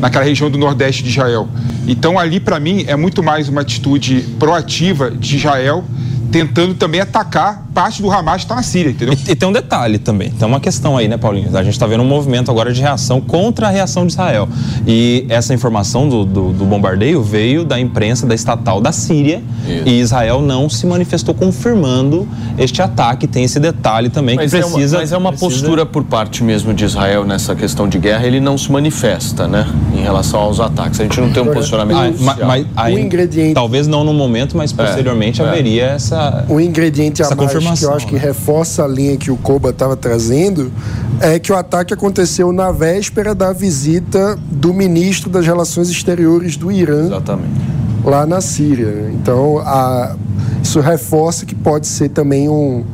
naquela 0.00 0.24
região 0.24 0.50
do 0.50 0.58
nordeste 0.58 1.02
de 1.02 1.10
Israel. 1.10 1.48
Então, 1.86 2.18
ali, 2.18 2.38
para 2.38 2.60
mim, 2.60 2.84
é 2.86 2.96
muito 2.96 3.22
mais 3.22 3.48
uma 3.48 3.62
atitude 3.62 4.20
proativa 4.38 5.10
de 5.10 5.36
Israel 5.36 5.84
tentando 6.30 6.74
também 6.74 7.00
atacar 7.00 7.66
parte 7.72 8.02
do 8.02 8.10
Hamas 8.10 8.42
está 8.42 8.54
na 8.54 8.62
Síria, 8.62 8.90
entendeu? 8.90 9.14
E, 9.14 9.32
e, 9.32 9.36
tem 9.36 9.48
um 9.48 9.52
detalhe 9.52 9.98
também, 9.98 10.30
tem 10.30 10.46
uma 10.46 10.60
questão 10.60 10.96
aí, 10.96 11.06
né, 11.06 11.16
Paulinho? 11.16 11.56
A 11.56 11.62
gente 11.62 11.74
está 11.74 11.86
vendo 11.86 12.02
um 12.02 12.06
movimento 12.06 12.50
agora 12.50 12.72
de 12.72 12.80
reação 12.80 13.20
contra 13.20 13.68
a 13.68 13.70
reação 13.70 14.04
de 14.04 14.12
Israel. 14.12 14.48
E 14.86 15.24
essa 15.28 15.54
informação 15.54 16.08
do, 16.08 16.24
do, 16.24 16.52
do 16.52 16.64
bombardeio 16.64 17.22
veio 17.22 17.64
da 17.64 17.78
imprensa 17.78 18.26
da 18.26 18.34
estatal 18.34 18.80
da 18.80 18.90
Síria 18.90 19.42
Isso. 19.66 19.82
e 19.86 20.00
Israel 20.00 20.42
não 20.42 20.68
se 20.68 20.86
manifestou 20.86 21.34
confirmando 21.34 22.28
este 22.58 22.82
ataque. 22.82 23.26
Tem 23.26 23.44
esse 23.44 23.60
detalhe 23.60 24.10
também 24.10 24.36
mas 24.36 24.50
que 24.50 24.58
precisa. 24.58 24.96
É 24.96 24.98
uma, 24.98 25.02
mas 25.02 25.12
é 25.12 25.16
uma 25.16 25.30
precisa... 25.30 25.50
postura 25.50 25.86
por 25.86 26.04
parte 26.04 26.42
mesmo 26.42 26.74
de 26.74 26.84
Israel 26.84 27.24
nessa 27.24 27.54
questão 27.54 27.88
de 27.88 27.98
guerra, 27.98 28.26
ele 28.26 28.40
não 28.40 28.58
se 28.58 28.70
manifesta, 28.72 29.46
né, 29.46 29.66
em 29.98 30.02
relação 30.02 30.40
aos 30.40 30.60
ataques. 30.60 31.00
A 31.00 31.02
gente 31.02 31.20
não 31.20 31.30
tem 31.30 31.42
um 31.42 31.52
posicionamento. 31.52 31.98
Ah, 31.98 32.12
mas, 32.20 32.38
mas 32.38 32.66
aí, 32.76 32.94
o 32.94 32.98
ingrediente... 32.98 33.54
Talvez 33.54 33.86
não 33.86 34.04
no 34.04 34.14
momento, 34.14 34.56
mas 34.56 34.72
é, 34.72 34.76
posteriormente 34.76 35.42
é, 35.42 35.44
haveria 35.44 35.84
é. 35.84 35.94
essa. 35.94 36.44
O 36.48 36.60
ingrediente 36.60 37.22
essa 37.22 37.34
a 37.34 37.60
mais 37.60 37.80
que 37.80 37.84
eu 37.84 37.94
acho 37.94 38.06
que 38.06 38.16
reforça 38.16 38.84
a 38.84 38.88
linha 38.88 39.16
que 39.16 39.30
o 39.30 39.36
Koba 39.36 39.70
estava 39.70 39.96
trazendo 39.96 40.72
é 41.20 41.38
que 41.38 41.52
o 41.52 41.56
ataque 41.56 41.92
aconteceu 41.92 42.52
na 42.52 42.70
véspera 42.70 43.34
da 43.34 43.52
visita 43.52 44.38
do 44.50 44.72
ministro 44.72 45.28
das 45.28 45.44
Relações 45.46 45.90
Exteriores 45.90 46.56
do 46.56 46.70
Irã. 46.70 47.06
Exatamente. 47.06 47.78
Lá 48.04 48.24
na 48.24 48.40
Síria. 48.40 49.10
Então, 49.12 49.58
a, 49.58 50.14
isso 50.62 50.80
reforça 50.80 51.44
que 51.44 51.54
pode 51.54 51.86
ser 51.86 52.10
também 52.10 52.48
um, 52.48 52.84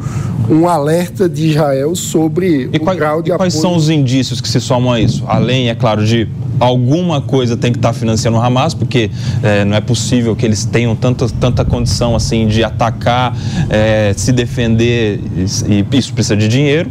um 0.48 0.68
alerta 0.68 1.28
de 1.28 1.50
Israel 1.50 1.94
sobre 1.94 2.68
e 2.72 2.76
o 2.76 2.80
qual, 2.80 2.96
grau 2.96 3.22
de 3.22 3.30
e 3.30 3.36
quais 3.36 3.54
são 3.54 3.74
os 3.74 3.88
indícios 3.90 4.40
que 4.40 4.48
se 4.48 4.60
somam 4.60 4.92
a 4.92 5.00
isso? 5.00 5.24
Além, 5.26 5.68
é 5.68 5.74
claro, 5.74 6.04
de 6.04 6.28
alguma 6.58 7.20
coisa 7.20 7.56
tem 7.56 7.72
que 7.72 7.78
estar 7.78 7.92
tá 7.92 7.94
financiando 7.94 8.38
o 8.38 8.40
Hamas, 8.40 8.74
porque 8.74 9.10
é, 9.42 9.64
não 9.64 9.76
é 9.76 9.80
possível 9.80 10.34
que 10.34 10.44
eles 10.44 10.64
tenham 10.64 10.94
tanta, 10.94 11.26
tanta 11.28 11.64
condição 11.64 12.14
assim 12.14 12.46
de 12.46 12.62
atacar, 12.62 13.36
é, 13.70 14.12
se 14.16 14.32
defender, 14.32 15.20
e 15.68 15.84
isso 15.96 16.12
precisa 16.12 16.36
de 16.36 16.48
dinheiro. 16.48 16.90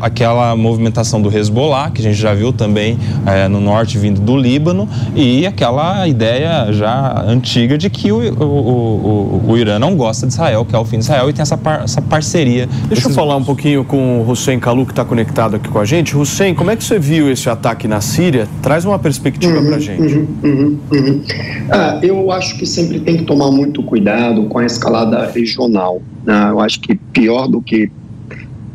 aquela 0.00 0.54
movimentação 0.56 1.20
do 1.20 1.36
Hezbollah, 1.36 1.90
que 1.90 2.00
a 2.00 2.04
gente 2.04 2.18
já 2.18 2.34
viu 2.34 2.52
também 2.52 2.98
é, 3.26 3.48
no 3.48 3.60
norte 3.60 3.98
vindo 3.98 4.20
do 4.20 4.36
Líbano, 4.36 4.88
e 5.14 5.46
aquela 5.46 6.06
ideia 6.06 6.72
já 6.72 7.24
antiga 7.26 7.76
de 7.76 7.90
que 7.90 8.12
o, 8.12 8.18
o, 8.18 8.44
o, 8.44 9.50
o 9.50 9.58
Irã 9.58 9.78
não 9.78 9.96
gosta 9.96 10.26
de 10.26 10.32
Israel, 10.32 10.64
que 10.64 10.74
é 10.74 10.78
o 10.78 10.84
fim 10.84 10.98
de 10.98 11.04
Israel, 11.04 11.28
e 11.28 11.32
tem 11.32 11.42
essa, 11.42 11.56
par, 11.56 11.82
essa 11.84 12.00
parceria. 12.00 12.68
Deixa 12.88 13.08
eu 13.08 13.12
falar 13.12 13.36
um 13.36 13.44
pouquinho 13.44 13.84
com 13.84 14.20
o 14.20 14.30
Hussein 14.30 14.58
Kalu, 14.58 14.86
que 14.86 14.92
está 14.92 15.04
conectado 15.04 15.56
aqui 15.56 15.68
com 15.68 15.78
a 15.78 15.84
gente. 15.84 16.16
Hussein, 16.16 16.54
como 16.54 16.70
é 16.70 16.76
que 16.76 16.84
você 16.84 16.98
viu 16.98 17.30
esse 17.30 17.48
ataque 17.48 17.88
na 17.88 18.00
Síria? 18.00 18.48
Traz 18.60 18.84
uma 18.84 18.91
uma 18.92 18.98
perspectiva 18.98 19.58
uhum, 19.58 19.66
para 19.66 19.76
a 19.76 19.80
gente. 19.80 20.14
Uhum, 20.14 20.26
uhum, 20.42 20.78
uhum, 20.92 21.22
ah, 21.70 21.98
eu 22.02 22.30
acho 22.30 22.56
que 22.58 22.66
sempre 22.66 23.00
tem 23.00 23.16
que 23.16 23.24
tomar 23.24 23.50
muito 23.50 23.82
cuidado 23.82 24.44
com 24.44 24.58
a 24.58 24.66
escalada 24.66 25.26
regional. 25.30 26.02
Né? 26.24 26.48
Eu 26.50 26.60
acho 26.60 26.80
que 26.80 26.94
pior 26.94 27.48
do 27.48 27.60
que 27.60 27.90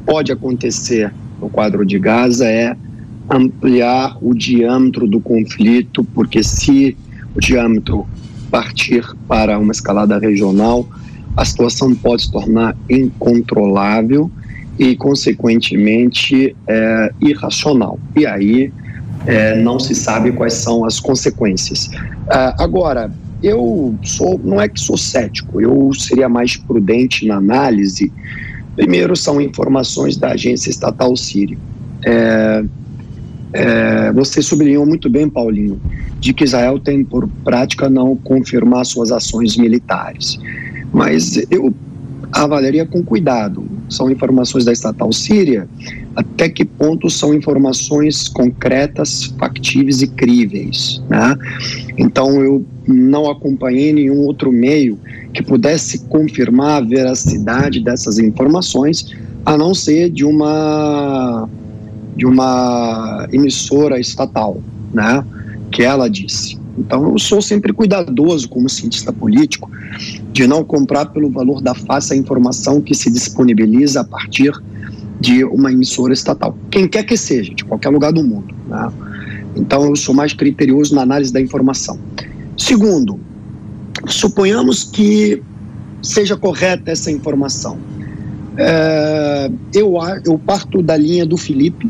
pode 0.06 0.32
acontecer 0.32 1.14
no 1.40 1.50
quadro 1.50 1.86
de 1.86 2.00
Gaza 2.00 2.48
é 2.48 2.76
ampliar 3.30 4.18
o 4.22 4.34
diâmetro 4.34 5.08
do 5.08 5.20
conflito, 5.20 6.04
porque 6.04 6.44
se 6.44 6.98
o 7.36 7.40
diâmetro 7.40 8.08
partir 8.50 9.06
para 9.28 9.60
uma 9.60 9.72
escalada 9.72 10.18
regional, 10.18 10.88
a 11.36 11.46
situação 11.46 11.94
pode 11.94 12.24
se 12.24 12.32
tornar 12.32 12.76
incontrolável 12.90 14.32
e, 14.80 14.96
consequentemente, 14.96 16.56
é, 16.68 17.12
irracional. 17.22 18.00
E 18.16 18.26
aí 18.26 18.72
é, 19.28 19.56
não 19.56 19.78
se 19.78 19.94
sabe 19.94 20.32
quais 20.32 20.54
são 20.54 20.86
as 20.86 21.00
consequências. 21.00 21.90
Ah, 22.30 22.56
agora, 22.58 23.12
eu 23.44 23.94
sou, 24.02 24.40
não 24.44 24.60
é 24.60 24.68
que 24.68 24.80
sou 24.80 24.98
cético, 24.98 25.62
eu 25.62 25.92
seria 25.94 26.30
mais 26.30 26.56
prudente 26.56 27.28
na 27.28 27.36
análise. 27.36 28.12
Primeiro, 28.76 29.16
são 29.16 29.42
informações 29.42 30.16
da 30.16 30.32
agência 30.32 30.70
estatal 30.70 31.16
Síria. 31.16 31.58
É, 32.06 32.64
é, 33.54 34.12
você 34.14 34.42
sublinhou 34.42 34.86
muito 34.86 35.10
bem, 35.10 35.30
Paulinho, 35.30 35.80
de 36.20 36.34
que 36.34 36.46
Israel 36.46 36.80
tem 36.80 37.04
por 37.04 37.28
prática 37.44 37.90
não 37.90 38.16
confirmar 38.16 38.86
suas 38.86 39.12
ações 39.12 39.58
militares. 39.58 40.40
Mas 40.94 41.38
eu 41.52 41.74
avaliaria 42.32 42.86
com 42.86 43.04
cuidado. 43.04 43.64
São 43.90 44.12
informações 44.12 44.66
da 44.66 44.72
estatal 44.72 45.12
Síria 45.12 45.68
até 46.18 46.50
que 46.50 46.66
ponto 46.66 47.12
são 47.12 47.32
informações 47.32 48.28
concretas, 48.28 49.26
factíveis 49.38 50.02
e 50.02 50.08
críveis. 50.08 51.00
Né? 51.08 51.38
Então, 51.96 52.44
eu 52.44 52.66
não 52.88 53.30
acompanhei 53.30 53.94
nenhum 53.94 54.22
outro 54.22 54.52
meio 54.52 54.98
que 55.32 55.44
pudesse 55.44 56.00
confirmar 56.06 56.82
a 56.82 56.86
veracidade 56.86 57.80
dessas 57.82 58.18
informações, 58.18 59.16
a 59.46 59.56
não 59.56 59.76
ser 59.76 60.10
de 60.10 60.26
uma, 60.26 61.48
de 62.16 62.26
uma 62.26 63.28
emissora 63.32 64.00
estatal, 64.00 64.60
né? 64.92 65.24
que 65.72 65.84
ela 65.84 66.10
disse. 66.10 66.57
Então, 66.78 67.12
eu 67.12 67.18
sou 67.18 67.42
sempre 67.42 67.74
cuidadoso, 67.74 68.48
como 68.48 68.70
cientista 68.70 69.12
político, 69.12 69.70
de 70.32 70.46
não 70.46 70.64
comprar 70.64 71.08
pelo 71.08 71.30
valor 71.30 71.62
da 71.62 71.74
face 71.74 72.14
a 72.14 72.16
informação 72.16 72.80
que 72.80 72.94
se 72.94 73.10
disponibiliza 73.10 74.02
a 74.02 74.04
partir 74.04 74.52
de 75.20 75.44
uma 75.44 75.72
emissora 75.72 76.14
estatal, 76.14 76.56
quem 76.70 76.88
quer 76.88 77.04
que 77.04 77.18
seja, 77.18 77.54
de 77.54 77.66
qualquer 77.66 77.90
lugar 77.90 78.14
do 78.14 78.24
mundo. 78.24 78.54
Né? 78.68 78.92
Então, 79.56 79.86
eu 79.86 79.96
sou 79.96 80.14
mais 80.14 80.34
criterioso 80.34 80.94
na 80.94 81.02
análise 81.02 81.34
da 81.34 81.42
informação. 81.42 82.00
Segundo, 82.56 83.20
suponhamos 84.06 84.84
que 84.84 85.42
seja 86.02 86.38
correta 86.38 86.92
essa 86.92 87.12
informação. 87.12 87.78
É, 88.56 89.52
eu, 89.74 89.96
eu 90.26 90.38
parto 90.38 90.82
da 90.82 90.96
linha 90.96 91.26
do 91.26 91.38
Felipe, 91.38 91.90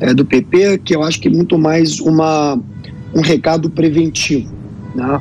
é, 0.00 0.12
do 0.12 0.24
PP, 0.24 0.78
que 0.78 0.94
eu 0.94 1.02
acho 1.02 1.20
que 1.20 1.28
é 1.28 1.30
muito 1.30 1.58
mais 1.58 2.00
uma, 2.00 2.60
um 3.14 3.20
recado 3.20 3.70
preventivo. 3.70 4.52
Né? 4.94 5.20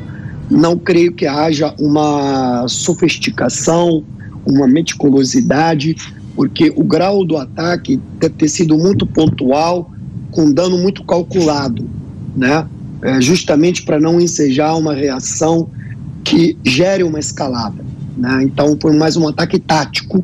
Não 0.50 0.78
creio 0.78 1.14
que 1.14 1.26
haja 1.26 1.74
uma 1.80 2.68
sofisticação, 2.68 4.04
uma 4.46 4.68
meticulosidade 4.68 5.96
porque 6.36 6.74
o 6.76 6.84
grau 6.84 7.24
do 7.24 7.38
ataque 7.38 8.00
deve 8.20 8.36
ter 8.36 8.48
sido 8.48 8.78
muito 8.78 9.06
pontual, 9.06 9.92
com 10.32 10.52
dano 10.52 10.78
muito 10.78 11.04
calculado, 11.04 11.88
né? 12.36 12.68
É, 13.02 13.22
justamente 13.22 13.84
para 13.84 14.00
não 14.00 14.20
ensejar 14.20 14.76
uma 14.76 14.94
reação 14.94 15.70
que 16.24 16.58
gere 16.64 17.04
uma 17.04 17.20
escalada. 17.20 17.84
Né? 18.18 18.44
Então, 18.44 18.78
foi 18.82 18.96
mais 18.96 19.18
um 19.18 19.28
ataque 19.28 19.60
tático 19.60 20.24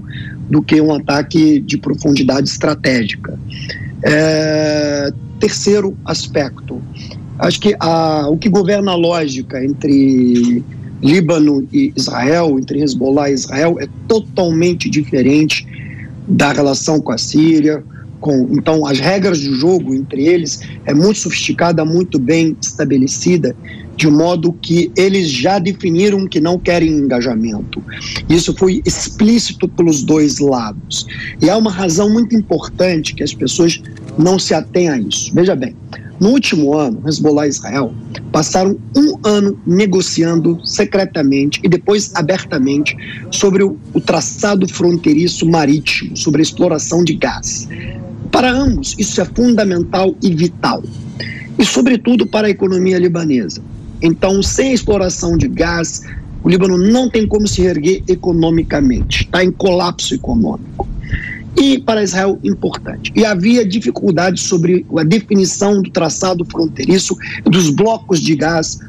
do 0.50 0.62
que 0.62 0.80
um 0.80 0.94
ataque 0.94 1.60
de 1.60 1.78
profundidade 1.78 2.48
estratégica. 2.48 3.38
É, 4.02 5.12
terceiro 5.40 5.96
aspecto, 6.06 6.82
acho 7.40 7.60
que 7.60 7.76
a, 7.80 8.28
o 8.30 8.38
que 8.38 8.50
governa 8.50 8.92
a 8.92 8.96
lógica 8.96 9.64
entre 9.64 10.64
Líbano 11.02 11.68
e 11.72 11.94
Israel, 11.96 12.60
entre 12.60 12.82
Hezbollah 12.82 13.30
e 13.30 13.34
Israel, 13.34 13.78
é 13.80 13.88
totalmente 14.08 14.90
diferente 14.90 15.66
da 16.28 16.52
relação 16.52 17.00
com 17.00 17.12
a 17.12 17.18
Síria. 17.18 17.84
Com, 18.20 18.50
então, 18.52 18.86
as 18.86 19.00
regras 19.00 19.40
do 19.40 19.56
jogo 19.56 19.96
entre 19.96 20.28
eles 20.28 20.60
é 20.86 20.94
muito 20.94 21.20
sofisticada, 21.20 21.86
muito 21.86 22.20
bem 22.20 22.56
estabelecida, 22.62 23.56
de 23.96 24.08
modo 24.08 24.52
que 24.52 24.92
eles 24.98 25.30
já 25.30 25.58
definiram 25.58 26.28
que 26.28 26.42
não 26.42 26.60
querem 26.60 26.90
engajamento. 26.90 27.82
Isso 28.28 28.54
foi 28.54 28.82
explícito 28.86 29.70
pelos 29.70 30.04
dois 30.04 30.40
lados. 30.40 31.06
E 31.42 31.50
há 31.50 31.56
uma 31.56 31.72
razão 31.72 32.10
muito 32.10 32.36
importante 32.36 33.16
que 33.16 33.24
as 33.24 33.34
pessoas 33.34 33.82
não 34.18 34.38
se 34.38 34.54
atêm 34.54 34.90
a 34.90 35.00
isso. 35.00 35.34
Veja 35.34 35.56
bem, 35.56 35.74
No 36.20 36.32
último 36.32 36.76
ano, 36.76 37.02
Hezbollah 37.08 37.48
e 37.48 37.50
Israel 37.50 37.94
passaram 38.32 38.78
um 38.96 39.16
ano 39.24 39.58
negociando 39.66 40.60
secretamente 40.66 41.62
e 41.64 41.70
depois 41.70 42.12
abertamente 42.14 42.96
sobre 43.32 43.64
o, 43.64 43.78
traçado 44.06 44.68
fronteiriço 44.68 45.48
marítimo, 45.48 46.18
sobre 46.18 46.42
a 46.42 46.44
exploração 46.44 47.04
de 47.04 47.14
gás. 47.14 47.70
Para 48.32 48.52
ambos, 48.52 48.96
isso 49.00 49.22
é 49.22 49.26
fundamental 49.26 50.14
e 50.22 50.36
vital. 50.36 50.84
E, 51.58 51.66
sobretudo, 51.66 52.28
para 52.28 52.48
a 52.48 52.50
economia 52.50 53.00
libanesa. 53.00 53.62
Então, 54.02 54.44
sem 54.44 54.72
a 54.72 54.74
exploração 54.74 55.38
de 55.38 55.48
gás, 55.48 56.04
o 56.44 56.50
Líbano 56.50 56.78
não 56.78 57.10
tem 57.10 57.28
como 57.28 57.48
se 57.48 57.64
erguer 57.64 58.04
economicamente, 58.08 59.24
está 59.24 59.44
em 59.44 59.52
colapso 59.52 60.14
econômico 60.14 60.89
e 61.60 61.78
para 61.78 62.02
Israel 62.02 62.40
importante. 62.44 63.12
E 63.16 63.26
havia 63.26 63.66
dificuldades 63.66 64.44
sobre 64.44 64.86
a 64.98 65.04
definição 65.04 65.82
do 65.82 65.92
traçado 65.92 66.46
fronteiriço 66.46 67.18
dos 67.44 67.70
blocos 67.70 68.22
de 68.22 68.36
gás 68.36 68.80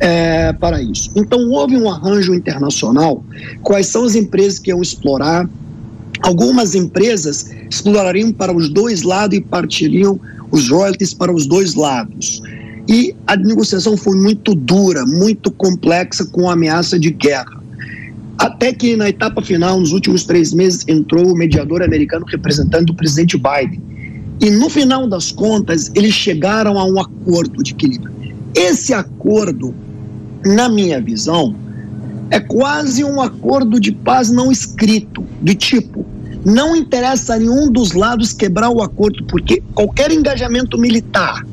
é, 0.00 0.52
para 0.52 0.82
isso. 0.82 1.10
Então 1.14 1.38
houve 1.50 1.76
um 1.76 1.88
arranjo 1.88 2.34
internacional. 2.34 3.24
Quais 3.62 3.86
são 3.86 4.04
as 4.04 4.16
empresas 4.16 4.58
que 4.58 4.70
iam 4.70 4.82
explorar? 4.82 5.48
Algumas 6.22 6.74
empresas 6.74 7.50
explorariam 7.70 8.32
para 8.32 8.52
os 8.52 8.68
dois 8.68 9.02
lados 9.02 9.38
e 9.38 9.40
partiriam 9.40 10.18
os 10.50 10.68
royalties 10.68 11.14
para 11.14 11.32
os 11.32 11.46
dois 11.46 11.74
lados. 11.74 12.42
E 12.88 13.14
a 13.26 13.36
negociação 13.36 13.96
foi 13.96 14.16
muito 14.16 14.54
dura, 14.54 15.04
muito 15.04 15.50
complexa, 15.50 16.24
com 16.24 16.48
ameaça 16.48 16.98
de 16.98 17.10
guerra. 17.10 17.55
Até 18.38 18.72
que 18.72 18.96
na 18.96 19.08
etapa 19.08 19.40
final, 19.40 19.80
nos 19.80 19.92
últimos 19.92 20.24
três 20.24 20.52
meses, 20.52 20.84
entrou 20.86 21.32
o 21.32 21.36
mediador 21.36 21.82
americano 21.82 22.26
representando 22.26 22.90
o 22.90 22.94
presidente 22.94 23.36
Biden. 23.36 23.80
E 24.40 24.50
no 24.50 24.68
final 24.68 25.08
das 25.08 25.32
contas, 25.32 25.90
eles 25.94 26.12
chegaram 26.12 26.78
a 26.78 26.84
um 26.84 27.00
acordo 27.00 27.62
de 27.62 27.72
equilíbrio. 27.72 28.12
Esse 28.54 28.92
acordo, 28.92 29.74
na 30.44 30.68
minha 30.68 31.00
visão, 31.00 31.54
é 32.30 32.40
quase 32.40 33.04
um 33.04 33.20
acordo 33.20 33.80
de 33.80 33.92
paz 33.92 34.30
não 34.30 34.52
escrito, 34.52 35.24
de 35.40 35.54
tipo, 35.54 36.04
não 36.44 36.76
interessa 36.76 37.34
a 37.34 37.38
nenhum 37.38 37.70
dos 37.70 37.92
lados 37.92 38.32
quebrar 38.32 38.70
o 38.70 38.82
acordo, 38.82 39.24
porque 39.24 39.62
qualquer 39.74 40.12
engajamento 40.12 40.78
militar 40.78 41.44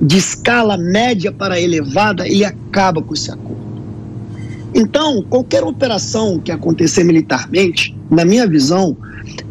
de 0.00 0.16
escala 0.16 0.76
média 0.76 1.30
para 1.30 1.60
elevada, 1.60 2.26
ele 2.26 2.44
acaba 2.44 3.02
com 3.02 3.14
esse 3.14 3.30
acordo. 3.30 3.51
Então, 4.74 5.22
qualquer 5.28 5.62
operação 5.62 6.38
que 6.38 6.50
acontecer 6.50 7.04
militarmente, 7.04 7.96
na 8.10 8.24
minha 8.24 8.46
visão, 8.46 8.96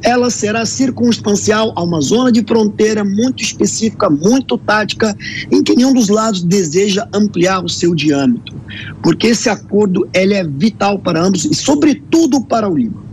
ela 0.01 0.29
será 0.29 0.65
circunstancial 0.65 1.73
a 1.75 1.83
uma 1.83 2.01
zona 2.01 2.31
de 2.31 2.43
fronteira 2.43 3.03
muito 3.03 3.43
específica, 3.43 4.09
muito 4.09 4.57
tática, 4.57 5.15
em 5.51 5.63
que 5.63 5.75
nenhum 5.75 5.93
dos 5.93 6.09
lados 6.09 6.43
deseja 6.43 7.07
ampliar 7.13 7.63
o 7.63 7.69
seu 7.69 7.93
diâmetro, 7.93 8.55
porque 9.01 9.27
esse 9.27 9.49
acordo 9.49 10.07
ele 10.13 10.33
é 10.33 10.43
vital 10.43 10.99
para 10.99 11.21
ambos 11.21 11.45
e 11.45 11.53
sobretudo 11.53 12.41
para 12.41 12.69
o 12.69 12.75
Líbano. 12.75 13.05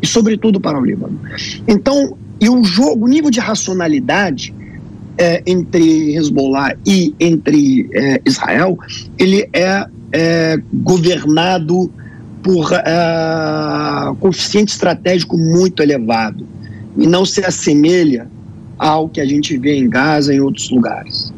E 0.00 0.06
sobretudo 0.06 0.60
para 0.60 0.78
o 0.78 0.84
Líbano. 0.84 1.18
Então, 1.66 2.16
e 2.40 2.48
o 2.48 2.62
jogo, 2.62 3.04
o 3.04 3.08
nível 3.08 3.30
de 3.30 3.40
racionalidade 3.40 4.54
é, 5.18 5.42
entre 5.44 6.14
Hezbollah 6.14 6.76
e 6.86 7.12
entre 7.18 7.90
é, 7.92 8.22
Israel, 8.24 8.78
ele 9.18 9.48
é 9.52 9.84
é, 10.12 10.60
governado 10.72 11.90
por 12.42 12.72
é, 12.72 14.14
coeficiente 14.20 14.72
estratégico 14.72 15.36
muito 15.36 15.82
elevado 15.82 16.46
e 16.96 17.06
não 17.06 17.24
se 17.24 17.44
assemelha 17.44 18.28
ao 18.78 19.08
que 19.08 19.20
a 19.20 19.26
gente 19.26 19.56
vê 19.58 19.76
em 19.76 19.88
Gaza 19.88 20.32
e 20.32 20.36
em 20.36 20.40
outros 20.40 20.70
lugares. 20.70 21.32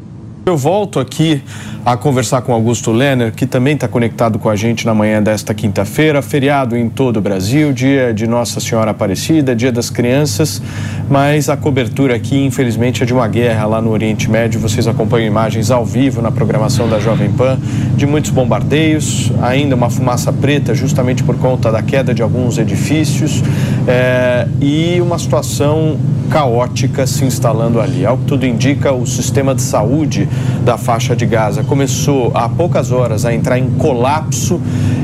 Eu 0.47 0.57
volto 0.57 0.99
aqui 0.99 1.43
a 1.85 1.99
conversar 1.99 2.41
com 2.41 2.55
Augusto 2.55 2.91
Lenner, 2.91 3.31
que 3.31 3.47
também 3.47 3.75
está 3.75 3.87
conectado 3.87 4.39
com 4.39 4.49
a 4.49 4.57
gente 4.57 4.87
na 4.87 4.95
manhã 4.95 5.23
desta 5.23 5.53
quinta-feira, 5.53 6.23
feriado 6.23 6.77
em 6.77 6.89
todo 6.89 7.19
o 7.19 7.21
Brasil, 7.21 7.75
dia 7.75 8.13
de 8.15 8.27
Nossa 8.27 8.59
Senhora 8.59 8.91
Aparecida, 8.91 9.55
dia 9.55 9.71
das 9.71 9.91
crianças, 9.91 10.63
mas 11.11 11.51
a 11.51 11.59
cobertura 11.59 12.17
aqui, 12.17 12.43
infelizmente, 12.43 13.03
é 13.03 13.07
de 13.07 13.13
uma 13.13 13.29
guerra 13.29 13.67
lá 13.67 13.83
no 13.83 13.91
Oriente 13.91 14.31
Médio. 14.31 14.59
Vocês 14.59 14.89
acompanham 14.89 15.27
imagens 15.27 15.71
ao 15.71 15.85
vivo 15.85 16.23
na 16.23 16.31
programação 16.31 16.89
da 16.89 16.99
Jovem 16.99 17.31
Pan 17.31 17.59
de 17.95 18.07
muitos 18.07 18.31
bombardeios, 18.31 19.31
ainda 19.43 19.77
uma 19.77 19.91
fumaça 19.91 20.33
preta, 20.33 20.75
justamente 20.75 21.23
por 21.23 21.37
conta 21.37 21.71
da 21.71 21.83
queda 21.83 22.15
de 22.15 22.23
alguns 22.23 22.57
edifícios, 22.57 23.43
é, 23.87 24.49
e 24.59 25.01
uma 25.03 25.19
situação 25.19 25.99
caótica 26.31 27.07
se 27.07 27.25
instalando 27.25 27.81
ali. 27.81 28.07
Ao 28.07 28.17
que 28.17 28.25
tudo 28.25 28.47
indica, 28.47 28.93
o 28.93 29.05
sistema 29.05 29.55
de 29.55 29.63
saúde 29.63 30.29
da 30.65 30.77
faixa 30.77 31.17
de 31.17 31.27
Gaza 31.27 31.65
começou 31.65 32.31
há 32.35 32.49
poucas 32.49 32.93
horas 32.93 33.25
a 33.25 33.35
entrar 33.35 33.59
em 33.59 33.71
colapso 33.71 34.61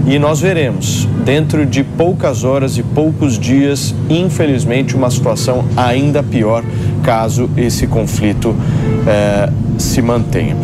e 0.06 0.18
nós 0.18 0.40
veremos, 0.40 1.08
dentro 1.24 1.66
de 1.66 1.82
poucas 1.82 2.44
horas 2.44 2.78
e 2.78 2.82
poucos 2.82 3.38
dias, 3.38 3.94
infelizmente, 4.08 4.94
uma 4.94 5.10
situação 5.10 5.64
ainda 5.76 6.22
pior 6.22 6.62
caso 7.02 7.50
esse 7.56 7.86
conflito 7.86 8.54
eh, 9.06 9.50
se 9.78 10.00
mantenha. 10.02 10.56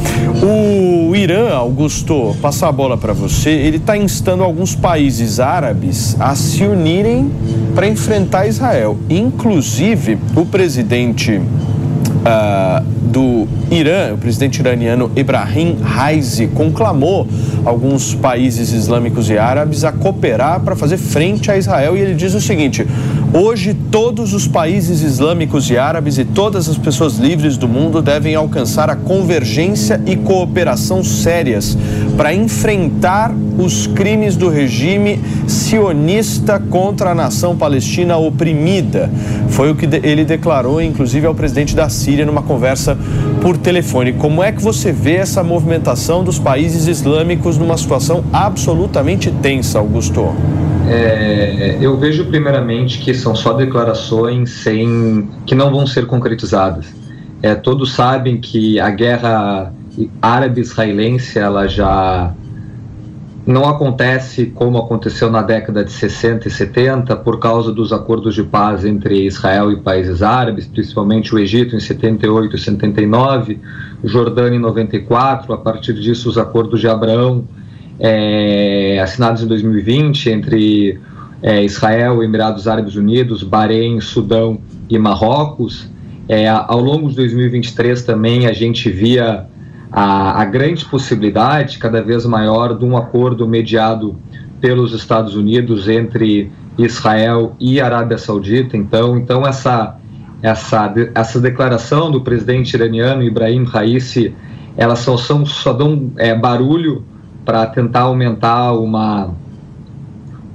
O 0.42 1.14
Irã, 1.14 1.50
Augusto, 1.54 2.36
passar 2.40 2.68
a 2.68 2.72
bola 2.72 2.96
para 2.96 3.12
você, 3.12 3.50
ele 3.50 3.76
está 3.76 3.96
instando 3.96 4.42
alguns 4.42 4.74
países 4.74 5.40
árabes 5.40 6.16
a 6.18 6.34
se 6.34 6.64
unirem 6.64 7.30
para 7.74 7.86
enfrentar 7.86 8.46
Israel. 8.46 8.96
Inclusive, 9.08 10.18
o 10.34 10.46
presidente 10.46 11.40
uh, 12.22 12.84
do 12.84 13.46
Irã, 13.70 14.14
o 14.14 14.18
presidente 14.18 14.60
iraniano 14.60 15.10
Ibrahim 15.16 15.78
Raisi, 15.82 16.46
conclamou 16.48 17.26
alguns 17.64 18.14
países 18.14 18.72
islâmicos 18.72 19.28
e 19.30 19.38
árabes 19.38 19.84
a 19.84 19.92
cooperar 19.92 20.60
para 20.60 20.76
fazer 20.76 20.96
frente 20.96 21.50
a 21.50 21.56
Israel. 21.56 21.96
E 21.96 22.00
ele 22.00 22.14
diz 22.14 22.34
o 22.34 22.40
seguinte: 22.40 22.86
hoje 23.32 23.74
todos 23.74 24.32
os 24.32 24.46
países 24.46 25.02
islâmicos 25.02 25.68
e 25.70 25.76
árabes 25.76 26.18
e 26.18 26.24
todas 26.24 26.68
as 26.68 26.78
pessoas 26.78 27.18
livres 27.18 27.56
do 27.56 27.68
mundo 27.68 28.00
devem 28.00 28.34
alcançar 28.34 28.88
a 28.88 28.96
convergência 28.96 30.00
e 30.06 30.16
cooperação 30.16 31.02
sérias 31.02 31.76
para 32.16 32.34
enfrentar 32.34 33.34
os 33.58 33.86
crimes 33.86 34.36
do 34.36 34.48
regime 34.48 35.20
sionista 35.46 36.58
contra 36.58 37.10
a 37.10 37.14
nação 37.14 37.56
palestina 37.56 38.16
oprimida. 38.16 39.10
Foi 39.48 39.70
o 39.70 39.74
que 39.74 39.86
ele 40.02 40.24
declarou, 40.24 40.80
inclusive, 40.80 41.26
ao 41.26 41.34
presidente 41.34 41.74
da 41.74 41.88
Síria 41.88 42.24
numa 42.24 42.42
conversa 42.42 42.96
por 43.40 43.56
telefone. 43.56 44.12
Como 44.12 44.42
é 44.42 44.52
que 44.52 44.62
você 44.62 44.92
vê 44.92 45.16
essa 45.16 45.42
movimentação 45.42 46.22
dos 46.24 46.38
países 46.38 46.86
islâmicos 46.86 47.58
numa 47.58 47.76
situação 47.76 48.24
absolutamente 48.32 49.30
tensa, 49.42 49.78
Augusto? 49.78 50.34
É, 50.88 51.78
eu 51.80 51.96
vejo 51.98 52.26
primeiramente 52.26 52.98
que 52.98 53.14
são 53.14 53.34
só 53.34 53.52
declarações 53.52 54.50
sem 54.50 55.28
que 55.46 55.54
não 55.54 55.70
vão 55.70 55.86
ser 55.86 56.06
concretizadas. 56.06 56.86
É, 57.42 57.54
todos 57.54 57.92
sabem 57.94 58.40
que 58.40 58.78
a 58.78 58.90
guerra 58.90 59.72
árabe-israelense 60.20 61.38
ela 61.38 61.66
já 61.66 62.34
não 63.44 63.68
acontece 63.68 64.46
como 64.46 64.78
aconteceu 64.78 65.28
na 65.28 65.42
década 65.42 65.84
de 65.84 65.90
60 65.90 66.46
e 66.46 66.50
70 66.50 67.16
por 67.16 67.40
causa 67.40 67.72
dos 67.72 67.92
acordos 67.92 68.34
de 68.34 68.44
paz 68.44 68.84
entre 68.84 69.26
Israel 69.26 69.72
e 69.72 69.76
países 69.76 70.22
árabes, 70.22 70.66
principalmente 70.66 71.34
o 71.34 71.38
Egito 71.38 71.74
em 71.74 71.80
78 71.80 72.54
e 72.54 72.58
79, 72.58 73.58
Jordânia 74.04 74.56
em 74.56 74.60
94, 74.60 75.52
a 75.52 75.58
partir 75.58 75.94
disso 75.94 76.28
os 76.28 76.38
acordos 76.38 76.80
de 76.80 76.88
Abraão 76.88 77.44
é, 77.98 79.00
assinados 79.02 79.42
em 79.42 79.46
2020 79.46 80.30
entre 80.30 81.00
é, 81.42 81.64
Israel, 81.64 82.22
Emirados 82.22 82.68
Árabes 82.68 82.94
Unidos, 82.94 83.42
Bahrein, 83.42 84.00
Sudão 84.00 84.60
e 84.88 84.96
Marrocos. 84.98 85.90
É, 86.28 86.48
ao 86.48 86.80
longo 86.80 87.10
de 87.10 87.16
2023 87.16 88.04
também 88.04 88.46
a 88.46 88.52
gente 88.52 88.88
via 88.88 89.48
a, 89.92 90.40
a 90.40 90.44
grande 90.46 90.86
possibilidade, 90.86 91.78
cada 91.78 92.02
vez 92.02 92.24
maior, 92.24 92.76
de 92.76 92.84
um 92.84 92.96
acordo 92.96 93.46
mediado 93.46 94.16
pelos 94.60 94.94
Estados 94.94 95.36
Unidos 95.36 95.88
entre 95.88 96.50
Israel 96.78 97.54
e 97.60 97.80
Arábia 97.80 98.16
Saudita. 98.16 98.76
Então, 98.76 99.18
então 99.18 99.46
essa 99.46 99.98
essa 100.40 100.92
essa 101.14 101.40
declaração 101.40 102.10
do 102.10 102.20
presidente 102.20 102.74
iraniano 102.74 103.22
Ibrahim 103.22 103.64
Raisi, 103.64 104.34
elas 104.76 105.00
só 105.00 105.16
são 105.16 105.44
só 105.44 105.72
dão 105.72 106.10
é, 106.16 106.34
barulho 106.34 107.04
para 107.44 107.66
tentar 107.66 108.02
aumentar 108.02 108.72
uma 108.72 109.30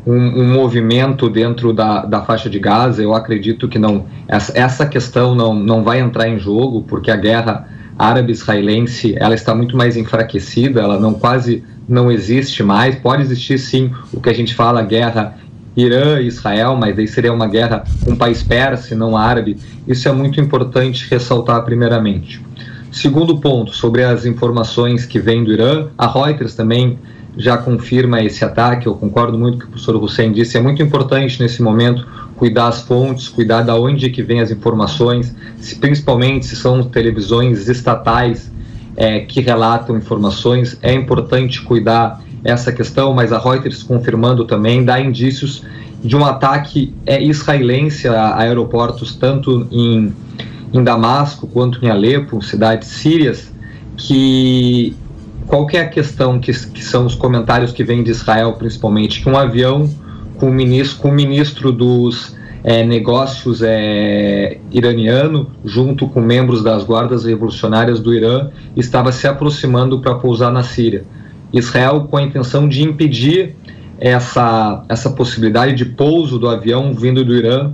um, 0.05 0.41
um, 0.41 0.53
movimento 0.53 1.29
dentro 1.29 1.73
da, 1.73 2.05
da 2.05 2.21
faixa 2.21 2.49
de 2.49 2.59
Gaza. 2.59 3.03
Eu 3.03 3.13
acredito 3.13 3.67
que 3.67 3.77
não 3.77 4.05
essa, 4.27 4.57
essa 4.57 4.85
questão 4.85 5.35
não 5.35 5.53
não 5.53 5.83
vai 5.83 5.99
entrar 5.99 6.27
em 6.27 6.39
jogo 6.39 6.83
porque 6.87 7.11
a 7.11 7.15
guerra 7.15 7.67
árabe-israelense 7.97 9.15
ela 9.17 9.35
está 9.35 9.55
muito 9.55 9.75
mais 9.75 9.97
enfraquecida, 9.97 10.81
ela 10.81 10.99
não 10.99 11.13
quase 11.13 11.63
não 11.87 12.11
existe 12.11 12.63
mais. 12.63 12.95
Pode 12.95 13.21
existir 13.21 13.57
sim 13.57 13.91
o 14.13 14.19
que 14.19 14.29
a 14.29 14.33
gente 14.33 14.53
fala 14.53 14.81
guerra 14.81 15.37
Irã 15.75 16.19
e 16.19 16.27
Israel, 16.27 16.75
mas 16.75 16.97
aí 16.97 17.07
seria 17.07 17.31
uma 17.31 17.47
guerra 17.47 17.83
com 18.03 18.11
um 18.11 18.15
país 18.15 18.41
persa, 18.41 18.95
não 18.95 19.15
árabe. 19.15 19.57
Isso 19.87 20.09
é 20.09 20.11
muito 20.11 20.41
importante 20.41 21.07
ressaltar 21.09 21.63
primeiramente. 21.63 22.41
Segundo 22.91 23.39
ponto, 23.39 23.75
sobre 23.75 24.03
as 24.03 24.25
informações 24.25 25.05
que 25.05 25.19
vêm 25.19 25.43
do 25.43 25.51
Irã, 25.51 25.89
a 25.97 26.07
Reuters 26.07 26.55
também 26.55 26.97
já 27.37 27.57
confirma 27.57 28.21
esse 28.21 28.43
ataque. 28.43 28.87
Eu 28.87 28.95
concordo 28.95 29.37
muito 29.37 29.57
com 29.57 29.63
o 29.63 29.67
que 29.67 29.67
o 29.67 29.69
professor 29.69 29.95
Hussein 29.95 30.31
disse. 30.31 30.57
É 30.57 30.61
muito 30.61 30.81
importante 30.81 31.41
nesse 31.41 31.61
momento 31.61 32.05
cuidar 32.35 32.67
as 32.67 32.81
fontes, 32.81 33.29
cuidar 33.29 33.61
da 33.61 33.75
onde 33.75 34.09
que 34.09 34.21
vem 34.21 34.41
as 34.41 34.51
informações, 34.51 35.35
se, 35.59 35.75
principalmente 35.75 36.45
se 36.45 36.55
são 36.55 36.83
televisões 36.83 37.67
estatais 37.67 38.51
é, 38.95 39.19
que 39.21 39.41
relatam 39.41 39.97
informações. 39.97 40.77
É 40.81 40.93
importante 40.93 41.61
cuidar 41.61 42.21
essa 42.43 42.71
questão, 42.71 43.13
mas 43.13 43.31
a 43.31 43.39
Reuters 43.39 43.83
confirmando 43.83 44.45
também 44.45 44.83
dá 44.83 44.99
indícios 44.99 45.63
de 46.03 46.15
um 46.15 46.23
ataque 46.23 46.93
é, 47.05 47.21
israelense 47.21 48.07
a 48.07 48.37
aeroportos 48.37 49.15
tanto 49.15 49.67
em, 49.71 50.13
em 50.73 50.83
Damasco 50.83 51.47
quanto 51.47 51.83
em 51.83 51.89
Alepo, 51.89 52.41
cidades 52.41 52.87
sírias, 52.87 53.51
que 53.95 54.95
qual 55.47 55.65
que 55.65 55.77
é 55.77 55.81
a 55.81 55.87
questão 55.87 56.39
que, 56.39 56.51
que 56.51 56.83
são 56.83 57.05
os 57.05 57.15
comentários 57.15 57.71
que 57.71 57.83
vêm 57.83 58.03
de 58.03 58.11
Israel, 58.11 58.53
principalmente, 58.53 59.23
que 59.23 59.29
um 59.29 59.37
avião 59.37 59.89
com 60.37 60.49
o 60.49 60.53
ministro, 60.53 60.99
com 60.99 61.09
o 61.09 61.13
ministro 61.13 61.71
dos 61.71 62.35
é, 62.63 62.83
negócios 62.83 63.61
é, 63.63 64.59
iraniano, 64.69 65.49
junto 65.63 66.07
com 66.07 66.19
membros 66.19 66.61
das 66.61 66.83
guardas 66.83 67.23
revolucionárias 67.23 68.01
do 68.01 68.13
Irã, 68.13 68.49
estava 68.75 69.11
se 69.13 69.25
aproximando 69.25 70.01
para 70.01 70.15
pousar 70.15 70.51
na 70.51 70.63
Síria. 70.63 71.05
Israel, 71.53 72.07
com 72.09 72.17
a 72.17 72.21
intenção 72.21 72.67
de 72.67 72.83
impedir 72.83 73.55
essa, 73.97 74.83
essa 74.89 75.09
possibilidade 75.11 75.73
de 75.73 75.85
pouso 75.85 76.37
do 76.37 76.49
avião 76.49 76.93
vindo 76.93 77.23
do 77.23 77.33
Irã, 77.33 77.71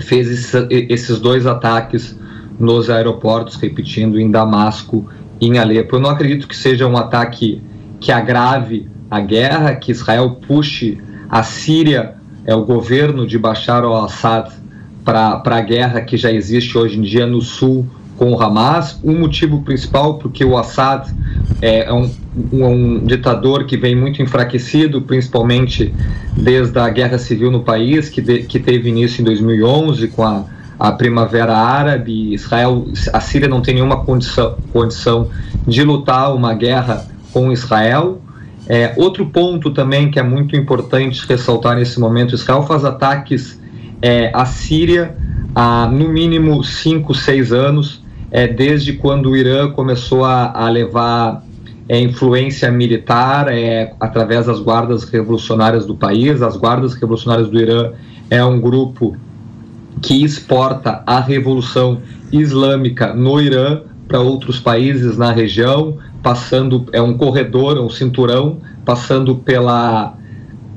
fez 0.00 0.28
esse, 0.28 0.66
esses 0.88 1.20
dois 1.20 1.46
ataques 1.46 2.18
nos 2.58 2.90
aeroportos, 2.90 3.54
repetindo, 3.56 4.18
em 4.18 4.28
Damasco 4.28 5.06
em 5.40 5.58
Alepo. 5.58 5.96
Eu 5.96 6.00
não 6.00 6.10
acredito 6.10 6.46
que 6.46 6.56
seja 6.56 6.86
um 6.86 6.96
ataque 6.96 7.62
que 7.98 8.12
agrave 8.12 8.88
a 9.10 9.20
guerra, 9.20 9.74
que 9.74 9.90
Israel 9.90 10.38
puxe 10.46 10.98
a 11.28 11.42
Síria, 11.42 12.14
é 12.44 12.54
o 12.54 12.64
governo 12.64 13.26
de 13.26 13.38
Bashar 13.38 13.84
al-Assad, 13.84 14.50
para 15.04 15.42
a 15.44 15.60
guerra 15.60 16.00
que 16.02 16.16
já 16.16 16.30
existe 16.30 16.76
hoje 16.76 16.98
em 16.98 17.02
dia 17.02 17.26
no 17.26 17.40
sul 17.40 17.86
com 18.16 18.32
o 18.32 18.40
Hamas. 18.40 19.00
O 19.02 19.12
motivo 19.12 19.62
principal 19.62 20.18
porque 20.18 20.44
o 20.44 20.56
Assad 20.56 21.08
é, 21.62 21.84
é 21.84 21.92
um, 21.92 22.10
um, 22.52 22.66
um, 22.66 23.06
ditador 23.06 23.64
que 23.64 23.76
vem 23.76 23.96
muito 23.96 24.22
enfraquecido, 24.22 25.00
principalmente 25.02 25.92
desde 26.36 26.78
a 26.78 26.88
guerra 26.90 27.18
civil 27.18 27.50
no 27.50 27.60
país, 27.60 28.08
que, 28.08 28.20
de, 28.20 28.42
que 28.42 28.58
teve 28.58 28.88
início 28.88 29.22
em 29.22 29.24
2011 29.24 30.08
com 30.08 30.22
a 30.22 30.44
a 30.80 30.90
Primavera 30.92 31.54
Árabe, 31.54 32.32
Israel, 32.32 32.86
a 33.12 33.20
Síria 33.20 33.46
não 33.46 33.60
tem 33.60 33.74
nenhuma 33.74 34.02
condição, 34.02 34.56
condição 34.72 35.28
de 35.66 35.84
lutar 35.84 36.34
uma 36.34 36.54
guerra 36.54 37.06
com 37.34 37.52
Israel. 37.52 38.22
É, 38.66 38.94
outro 38.96 39.26
ponto 39.26 39.70
também 39.72 40.10
que 40.10 40.18
é 40.18 40.22
muito 40.22 40.56
importante 40.56 41.22
ressaltar 41.28 41.76
nesse 41.76 42.00
momento, 42.00 42.34
Israel 42.34 42.62
faz 42.62 42.82
ataques 42.82 43.60
é, 44.00 44.30
à 44.32 44.46
Síria 44.46 45.14
há 45.54 45.86
no 45.86 46.08
mínimo 46.08 46.64
5, 46.64 47.14
6 47.14 47.52
anos, 47.52 48.02
é, 48.30 48.48
desde 48.48 48.94
quando 48.94 49.30
o 49.30 49.36
Irã 49.36 49.70
começou 49.72 50.24
a, 50.24 50.50
a 50.50 50.70
levar 50.70 51.44
é, 51.90 52.00
influência 52.00 52.70
militar 52.70 53.52
é, 53.52 53.92
através 54.00 54.46
das 54.46 54.60
guardas 54.60 55.04
revolucionárias 55.04 55.84
do 55.84 55.94
país. 55.94 56.40
As 56.40 56.56
guardas 56.56 56.94
revolucionárias 56.94 57.50
do 57.50 57.60
Irã 57.60 57.92
é 58.30 58.42
um 58.42 58.58
grupo 58.58 59.14
que 60.00 60.24
exporta 60.24 61.02
a 61.06 61.20
revolução 61.20 62.00
islâmica 62.32 63.14
no 63.14 63.40
Irã 63.40 63.82
para 64.08 64.20
outros 64.20 64.58
países 64.58 65.16
na 65.16 65.30
região, 65.30 65.98
passando 66.22 66.86
é 66.92 67.00
um 67.00 67.16
corredor, 67.16 67.78
um 67.78 67.88
cinturão, 67.88 68.60
passando 68.84 69.36
pela 69.36 70.14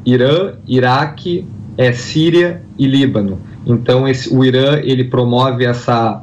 Irã, 0.05 0.53
Iraque, 0.67 1.47
é 1.78 1.91
Síria 1.91 2.61
e 2.78 2.86
Líbano. 2.86 3.39
Então 3.65 4.07
esse, 4.07 4.34
o 4.34 4.43
Irã 4.43 4.80
ele 4.84 5.05
promove 5.05 5.65
essa 5.65 6.21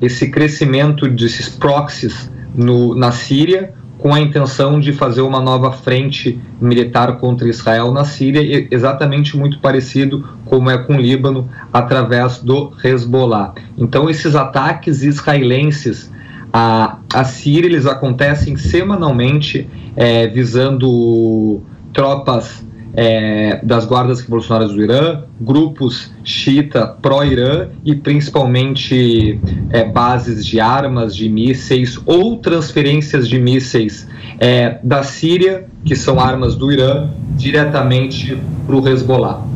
esse 0.00 0.30
crescimento 0.30 1.06
desses 1.06 1.48
proxies 1.48 2.30
no, 2.54 2.94
na 2.94 3.12
Síria 3.12 3.74
com 4.00 4.14
a 4.14 4.20
intenção 4.20 4.80
de 4.80 4.92
fazer 4.92 5.20
uma 5.20 5.40
nova 5.40 5.72
frente 5.72 6.40
militar 6.60 7.18
contra 7.18 7.48
Israel 7.48 7.92
na 7.92 8.04
Síria, 8.04 8.66
exatamente 8.70 9.36
muito 9.36 9.58
parecido 9.60 10.26
como 10.46 10.70
é 10.70 10.78
com 10.78 10.94
o 10.94 11.00
Líbano, 11.00 11.48
através 11.72 12.38
do 12.38 12.72
Hezbollah. 12.82 13.54
Então, 13.76 14.08
esses 14.08 14.34
ataques 14.34 15.02
israelenses 15.02 16.10
à, 16.50 16.96
à 17.12 17.24
Síria, 17.24 17.68
eles 17.68 17.86
acontecem 17.86 18.56
semanalmente, 18.56 19.68
é, 19.94 20.26
visando 20.26 21.60
tropas 21.92 22.64
é, 23.02 23.58
das 23.62 23.86
guardas 23.86 24.20
revolucionárias 24.20 24.74
do 24.74 24.82
Irã, 24.82 25.22
grupos 25.40 26.12
xiita 26.22 26.86
pró-Irã 26.86 27.68
e 27.82 27.94
principalmente 27.94 29.40
é, 29.70 29.84
bases 29.84 30.44
de 30.44 30.60
armas, 30.60 31.16
de 31.16 31.26
mísseis 31.26 31.98
ou 32.04 32.36
transferências 32.36 33.26
de 33.26 33.38
mísseis 33.38 34.06
é, 34.38 34.78
da 34.82 35.02
Síria, 35.02 35.66
que 35.82 35.96
são 35.96 36.20
armas 36.20 36.54
do 36.54 36.70
Irã, 36.70 37.08
diretamente 37.38 38.36
para 38.66 38.76
o 38.76 38.86
Hezbollah, 38.86 39.46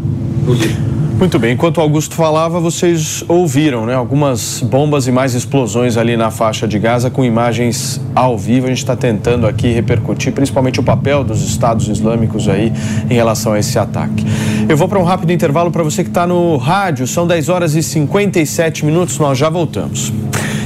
no. 0.47 0.94
Muito 1.19 1.39
bem, 1.39 1.55
enquanto 1.55 1.81
Augusto 1.81 2.15
falava, 2.15 2.59
vocês 2.59 3.25
ouviram 3.29 3.87
né, 3.87 3.95
algumas 3.95 4.61
bombas 4.61 5.07
e 5.07 5.13
mais 5.13 5.33
explosões 5.33 5.97
ali 5.97 6.17
na 6.17 6.31
faixa 6.31 6.67
de 6.67 6.79
Gaza 6.79 7.09
com 7.09 7.25
imagens 7.25 8.01
ao 8.15 8.37
vivo. 8.37 8.67
A 8.67 8.69
gente 8.69 8.79
está 8.79 8.97
tentando 8.97 9.47
aqui 9.47 9.73
repercutir 9.73 10.33
principalmente 10.33 10.81
o 10.81 10.83
papel 10.83 11.23
dos 11.23 11.41
Estados 11.43 11.89
Islâmicos 11.89 12.49
aí 12.49 12.73
em 13.09 13.15
relação 13.15 13.53
a 13.53 13.59
esse 13.61 13.79
ataque. 13.79 14.27
Eu 14.69 14.77
vou 14.77 14.89
para 14.89 14.99
um 14.99 15.05
rápido 15.05 15.33
intervalo 15.33 15.71
para 15.71 15.85
você 15.85 16.03
que 16.03 16.11
está 16.11 16.27
no 16.27 16.57
rádio, 16.57 17.07
são 17.07 17.27
10 17.27 17.49
horas 17.49 17.75
e 17.75 17.83
57 17.83 18.85
minutos, 18.85 19.19
nós 19.19 19.39
já 19.39 19.49
voltamos. 19.49 20.13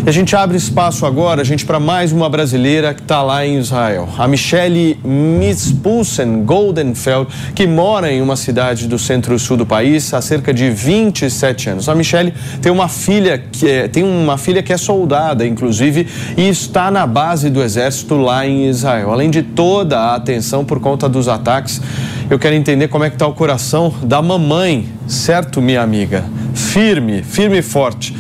E 0.08 0.10
a 0.10 0.12
gente 0.12 0.34
abre 0.34 0.56
espaço 0.56 1.04
agora, 1.04 1.44
gente, 1.44 1.66
para 1.66 1.78
mais 1.78 2.12
uma 2.12 2.30
brasileira 2.30 2.94
que 2.94 3.02
está 3.02 3.22
lá 3.22 3.44
em 3.44 3.58
Israel. 3.58 4.08
A 4.16 4.26
Michelle 4.26 4.98
Mispulsen 5.04 6.44
Goldenfeld, 6.46 7.28
que 7.54 7.66
mora 7.66 8.10
em 8.10 8.22
uma 8.22 8.34
cidade 8.34 8.88
do 8.88 8.98
centro-sul 8.98 9.58
do 9.58 9.66
país 9.66 10.14
há 10.14 10.22
cerca 10.22 10.54
de 10.54 10.70
27 10.70 11.68
anos. 11.68 11.90
A 11.90 11.94
Michelle 11.94 12.32
tem 12.62 12.72
uma 12.72 12.88
filha 12.88 13.36
que 13.36 13.68
é, 13.68 13.86
tem 13.86 14.02
uma 14.02 14.38
filha 14.38 14.62
que 14.62 14.72
é 14.72 14.78
soldada, 14.78 15.46
inclusive, 15.46 16.08
e 16.38 16.48
está 16.48 16.90
na 16.90 17.06
base 17.06 17.50
do 17.50 17.62
exército 17.62 18.16
lá 18.16 18.46
em 18.46 18.66
Israel. 18.66 19.12
Além 19.12 19.28
de 19.28 19.42
toda 19.42 20.00
a 20.00 20.14
atenção 20.14 20.64
por 20.64 20.80
conta 20.80 21.06
dos 21.06 21.28
ataques, 21.28 21.82
eu 22.30 22.38
quero 22.38 22.54
entender 22.54 22.88
como 22.88 23.04
é 23.04 23.10
que 23.10 23.16
está 23.16 23.26
o 23.26 23.34
coração 23.34 23.92
da 24.02 24.22
mamãe, 24.22 24.88
certo, 25.06 25.60
minha 25.60 25.82
amiga? 25.82 26.24
Firme, 26.54 27.22
firme 27.22 27.58
e 27.58 27.62
forte 27.62 28.14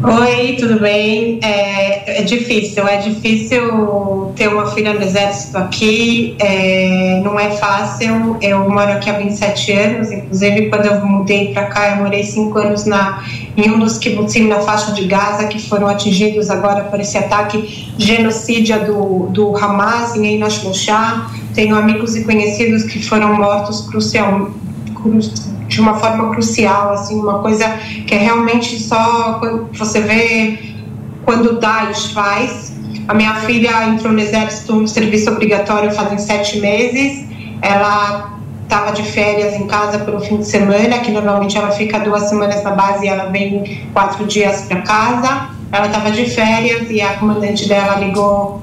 Oi, 0.00 0.56
tudo 0.60 0.78
bem? 0.78 1.40
É, 1.42 2.20
é, 2.20 2.22
difícil, 2.22 2.86
é 2.86 2.98
difícil 2.98 4.32
ter 4.36 4.46
uma 4.46 4.66
filha 4.66 4.94
no 4.94 5.02
exército 5.02 5.58
aqui, 5.58 6.36
é, 6.38 7.20
não 7.24 7.38
é 7.38 7.50
fácil. 7.50 8.36
Eu 8.40 8.70
moro 8.70 8.92
aqui 8.92 9.10
há 9.10 9.14
27 9.14 9.72
anos, 9.72 10.12
inclusive 10.12 10.68
quando 10.68 10.86
eu 10.86 11.04
mudei 11.04 11.52
para 11.52 11.64
cá, 11.66 11.96
eu 11.96 12.04
morei 12.04 12.22
5 12.22 12.56
anos 12.58 12.84
na, 12.84 13.24
em 13.56 13.72
um 13.72 13.80
dos 13.80 13.98
kibbutzim 13.98 14.46
na 14.46 14.60
faixa 14.60 14.92
de 14.92 15.04
Gaza, 15.04 15.48
que 15.48 15.60
foram 15.60 15.88
atingidos 15.88 16.48
agora 16.48 16.84
por 16.84 17.00
esse 17.00 17.18
ataque 17.18 17.92
genocídio 17.98 18.86
do, 18.86 19.26
do 19.32 19.56
Hamas 19.56 20.14
em 20.14 20.24
Einash 20.26 20.62
Tenho 21.56 21.74
amigos 21.74 22.14
e 22.14 22.22
conhecidos 22.22 22.84
que 22.84 23.04
foram 23.04 23.34
mortos 23.34 23.80
crucial, 23.88 24.52
de 25.78 25.82
uma 25.82 25.94
forma 25.94 26.30
crucial, 26.30 26.90
assim, 26.90 27.20
uma 27.20 27.38
coisa 27.38 27.68
que 28.04 28.12
é 28.12 28.18
realmente 28.18 28.80
só 28.80 29.40
você 29.72 30.00
vê 30.00 30.58
quando 31.24 31.52
o 31.52 31.60
Daesh 31.60 32.10
faz. 32.12 32.72
A 33.06 33.14
minha 33.14 33.34
filha 33.36 33.86
entrou 33.86 34.12
no 34.12 34.18
exército 34.18 34.74
no 34.74 34.88
serviço 34.88 35.30
obrigatório 35.30 35.92
fazem 35.92 36.18
sete 36.18 36.58
meses. 36.58 37.24
Ela 37.62 38.38
estava 38.64 38.90
de 38.90 39.04
férias 39.04 39.54
em 39.54 39.68
casa 39.68 40.00
por 40.00 40.16
um 40.16 40.20
fim 40.20 40.38
de 40.38 40.48
semana, 40.48 40.98
que 40.98 41.12
normalmente 41.12 41.56
ela 41.56 41.70
fica 41.70 42.00
duas 42.00 42.24
semanas 42.24 42.62
na 42.64 42.72
base 42.72 43.06
e 43.06 43.08
ela 43.08 43.26
vem 43.26 43.80
quatro 43.92 44.26
dias 44.26 44.62
para 44.62 44.82
casa. 44.82 45.48
Ela 45.70 45.86
estava 45.86 46.10
de 46.10 46.28
férias 46.28 46.90
e 46.90 47.00
a 47.00 47.14
comandante 47.14 47.68
dela 47.68 48.00
ligou 48.00 48.60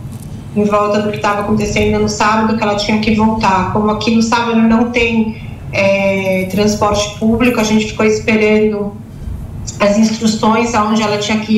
em 0.54 0.66
volta 0.66 1.02
do 1.02 1.12
que 1.12 1.18
estava 1.18 1.42
acontecendo 1.42 1.98
no 2.00 2.10
sábado, 2.10 2.58
que 2.58 2.64
ela 2.64 2.76
tinha 2.76 3.00
que 3.00 3.16
voltar. 3.16 3.72
Como 3.72 3.90
aqui 3.90 4.14
no 4.16 4.22
sábado 4.22 4.58
não 4.58 4.92
tem 4.92 5.45
é, 5.76 6.48
transporte 6.50 7.20
público, 7.20 7.60
a 7.60 7.64
gente 7.64 7.88
ficou 7.88 8.06
esperando 8.06 8.94
as 9.80 9.98
instruções 9.98 10.74
aonde 10.74 11.02
ela 11.02 11.18
tinha 11.18 11.40
que, 11.40 11.58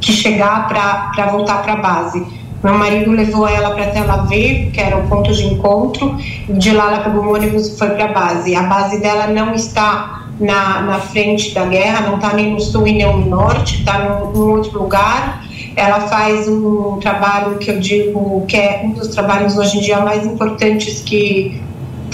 que 0.00 0.12
chegar 0.12 0.68
para 0.68 1.26
voltar 1.28 1.62
para 1.62 1.72
a 1.72 1.76
base. 1.76 2.26
Meu 2.62 2.74
marido 2.74 3.10
levou 3.10 3.46
ela 3.46 3.74
para 3.74 3.86
Tel 3.88 4.10
Aviv, 4.10 4.70
que 4.70 4.80
era 4.80 4.96
o 4.96 5.08
ponto 5.08 5.32
de 5.32 5.46
encontro, 5.46 6.16
de 6.48 6.72
lá 6.72 6.92
ela 6.92 7.04
pegou 7.04 7.24
o 7.24 7.34
ônibus 7.34 7.68
e 7.68 7.78
foi 7.78 7.90
para 7.90 8.06
a 8.06 8.12
base. 8.12 8.54
A 8.54 8.62
base 8.62 9.00
dela 9.00 9.26
não 9.26 9.52
está 9.54 10.28
na, 10.40 10.82
na 10.82 10.98
frente 10.98 11.54
da 11.54 11.66
guerra, 11.66 12.06
não 12.06 12.16
está 12.16 12.32
nem 12.32 12.52
no 12.52 12.60
sul 12.60 12.86
e 12.86 12.92
nem 12.92 13.06
no 13.06 13.26
norte, 13.26 13.80
está 13.80 13.98
num, 13.98 14.32
num 14.32 14.50
outro 14.52 14.78
lugar. 14.78 15.44
ela 15.76 16.00
faz 16.08 16.48
um 16.48 16.98
trabalho 17.00 17.58
que 17.58 17.70
eu 17.70 17.80
digo 17.80 18.44
que 18.46 18.56
é 18.56 18.82
um 18.84 18.90
dos 18.92 19.08
trabalhos 19.08 19.56
hoje 19.58 19.78
em 19.78 19.80
dia 19.80 20.00
mais 20.00 20.24
importantes 20.26 21.00
que 21.00 21.60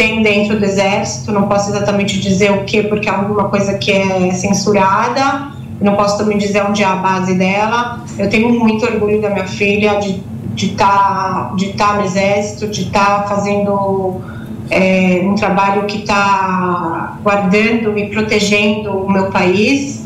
tem 0.00 0.22
dentro 0.22 0.58
do 0.58 0.64
exército. 0.64 1.30
Não 1.30 1.46
posso 1.46 1.68
exatamente 1.68 2.18
dizer 2.18 2.50
o 2.52 2.64
que, 2.64 2.82
porque 2.84 3.06
é 3.06 3.12
alguma 3.12 3.50
coisa 3.50 3.74
que 3.74 3.92
é 3.92 4.30
censurada. 4.30 5.50
Não 5.78 5.94
posso 5.94 6.16
também 6.16 6.38
dizer 6.38 6.64
onde 6.64 6.82
é 6.82 6.86
a 6.86 6.96
base 6.96 7.34
dela. 7.34 8.02
Eu 8.18 8.30
tenho 8.30 8.48
muito 8.48 8.82
orgulho 8.86 9.20
da 9.20 9.28
minha 9.28 9.46
filha 9.46 9.98
de 9.98 10.30
de 10.52 10.72
estar 10.72 10.86
tá, 10.86 11.52
de 11.54 11.72
tá 11.74 11.94
no 11.94 12.04
exército, 12.04 12.66
de 12.66 12.82
estar 12.82 13.22
tá 13.22 13.28
fazendo 13.28 14.20
é, 14.68 15.20
um 15.22 15.34
trabalho 15.34 15.86
que 15.86 15.98
está 15.98 17.18
guardando 17.22 17.96
e 17.96 18.08
protegendo 18.08 18.90
o 18.90 19.10
meu 19.10 19.26
país. 19.30 20.04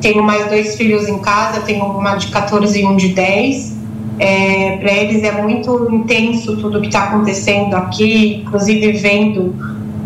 Tenho 0.00 0.22
mais 0.22 0.48
dois 0.48 0.76
filhos 0.76 1.08
em 1.08 1.18
casa, 1.18 1.60
tenho 1.60 1.84
uma 1.84 2.16
de 2.16 2.28
14 2.28 2.80
e 2.80 2.84
um 2.84 2.96
de 2.96 3.10
10. 3.10 3.75
É, 4.18 4.78
Para 4.78 4.92
eles 4.92 5.22
é 5.22 5.32
muito 5.42 5.88
intenso 5.92 6.56
tudo 6.56 6.80
que 6.80 6.86
está 6.86 7.04
acontecendo 7.04 7.74
aqui, 7.74 8.42
inclusive 8.46 8.92
vendo 8.92 9.54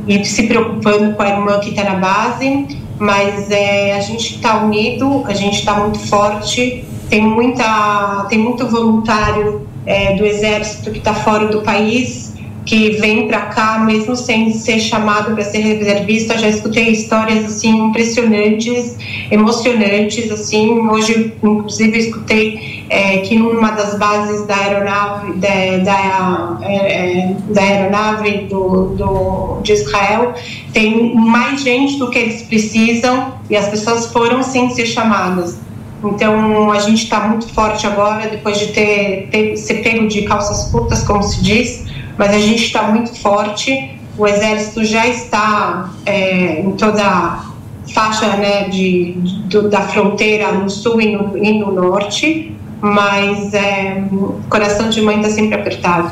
e 0.07 0.25
se 0.25 0.45
preocupando 0.45 1.15
com 1.15 1.23
a 1.23 1.29
irmã 1.29 1.61
que 1.61 1.71
está 1.71 1.85
na 1.85 1.95
base. 1.95 2.79
Mas 2.99 3.51
é, 3.51 3.97
a 3.97 4.01
gente 4.01 4.35
está 4.35 4.63
unido, 4.63 5.25
a 5.27 5.33
gente 5.33 5.61
está 5.61 5.75
muito 5.75 5.99
forte, 6.01 6.85
tem, 7.09 7.23
muita, 7.23 8.27
tem 8.29 8.39
muito 8.39 8.67
voluntário 8.67 9.67
é, 9.87 10.15
do 10.17 10.25
exército 10.27 10.91
que 10.91 10.99
está 10.99 11.15
fora 11.15 11.47
do 11.47 11.63
país, 11.63 12.30
que 12.71 12.91
vem 13.01 13.27
para 13.27 13.47
cá 13.47 13.81
mesmo 13.81 14.15
sem 14.15 14.53
ser 14.53 14.79
chamado 14.79 15.35
para 15.35 15.43
ser 15.43 15.59
reservista. 15.59 16.39
Já 16.39 16.49
escutei 16.49 16.91
histórias 16.93 17.45
assim 17.45 17.87
impressionantes, 17.87 18.97
emocionantes. 19.29 20.31
Assim, 20.31 20.79
hoje, 20.89 21.35
inclusive, 21.43 21.99
escutei 21.99 22.87
é, 22.89 23.19
que 23.19 23.37
numa 23.37 23.73
das 23.73 23.99
bases 23.99 24.47
da 24.47 24.55
aeronave 24.55 25.33
da, 25.33 25.49
da, 25.83 26.59
é, 26.63 26.77
é, 26.77 27.37
da 27.49 27.61
aeronave 27.61 28.47
do, 28.49 28.95
do, 28.95 29.61
de 29.65 29.73
Israel 29.73 30.33
tem 30.73 31.13
mais 31.17 31.63
gente 31.63 31.99
do 31.99 32.09
que 32.09 32.21
eles 32.21 32.43
precisam 32.43 33.35
e 33.51 33.57
as 33.57 33.69
pessoas 33.69 34.07
foram 34.13 34.45
sem 34.45 34.71
ser 34.71 34.87
chamadas. 34.87 35.59
Então 36.05 36.71
a 36.71 36.79
gente 36.79 37.03
está 37.03 37.19
muito 37.27 37.53
forte 37.53 37.85
agora, 37.85 38.29
depois 38.29 38.61
de 38.61 38.69
ter, 38.69 39.29
ter 39.33 39.57
ser 39.57 39.83
pego 39.83 40.07
de 40.07 40.23
calças 40.23 40.71
curtas, 40.71 41.03
como 41.03 41.23
se 41.23 41.43
diz, 41.43 41.91
mas 42.21 42.35
a 42.35 42.39
gente 42.39 42.65
está 42.65 42.83
muito 42.83 43.19
forte. 43.19 43.93
O 44.19 44.27
exército 44.27 44.85
já 44.85 45.07
está 45.07 45.91
é, 46.05 46.61
em 46.61 46.73
toda 46.73 47.03
a 47.03 47.47
faixa 47.95 48.37
né, 48.37 48.69
de, 48.69 49.13
de, 49.49 49.69
da 49.71 49.81
fronteira 49.81 50.53
no 50.53 50.69
sul 50.69 51.01
e 51.01 51.17
no, 51.17 51.39
e 51.39 51.59
no 51.59 51.73
norte, 51.73 52.55
mas 52.79 53.55
é, 53.55 54.05
o 54.13 54.39
coração 54.51 54.91
de 54.91 55.01
mãe 55.01 55.17
está 55.17 55.31
sempre 55.31 55.55
apertado. 55.55 56.11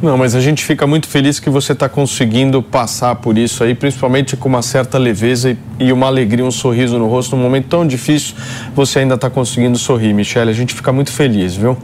Não, 0.00 0.16
mas 0.16 0.34
a 0.34 0.40
gente 0.40 0.64
fica 0.64 0.86
muito 0.86 1.06
feliz 1.06 1.38
que 1.38 1.50
você 1.50 1.72
está 1.72 1.90
conseguindo 1.90 2.62
passar 2.62 3.16
por 3.16 3.36
isso 3.36 3.62
aí, 3.62 3.74
principalmente 3.74 4.38
com 4.38 4.48
uma 4.48 4.62
certa 4.62 4.96
leveza 4.96 5.54
e 5.78 5.92
uma 5.92 6.06
alegria, 6.06 6.42
um 6.42 6.50
sorriso 6.50 6.98
no 6.98 7.06
rosto. 7.06 7.36
Num 7.36 7.42
momento 7.42 7.66
tão 7.68 7.86
difícil, 7.86 8.34
você 8.74 9.00
ainda 9.00 9.16
está 9.16 9.28
conseguindo 9.28 9.76
sorrir, 9.76 10.14
Michelle. 10.14 10.50
A 10.50 10.54
gente 10.54 10.72
fica 10.72 10.90
muito 10.90 11.12
feliz, 11.12 11.54
viu? 11.54 11.76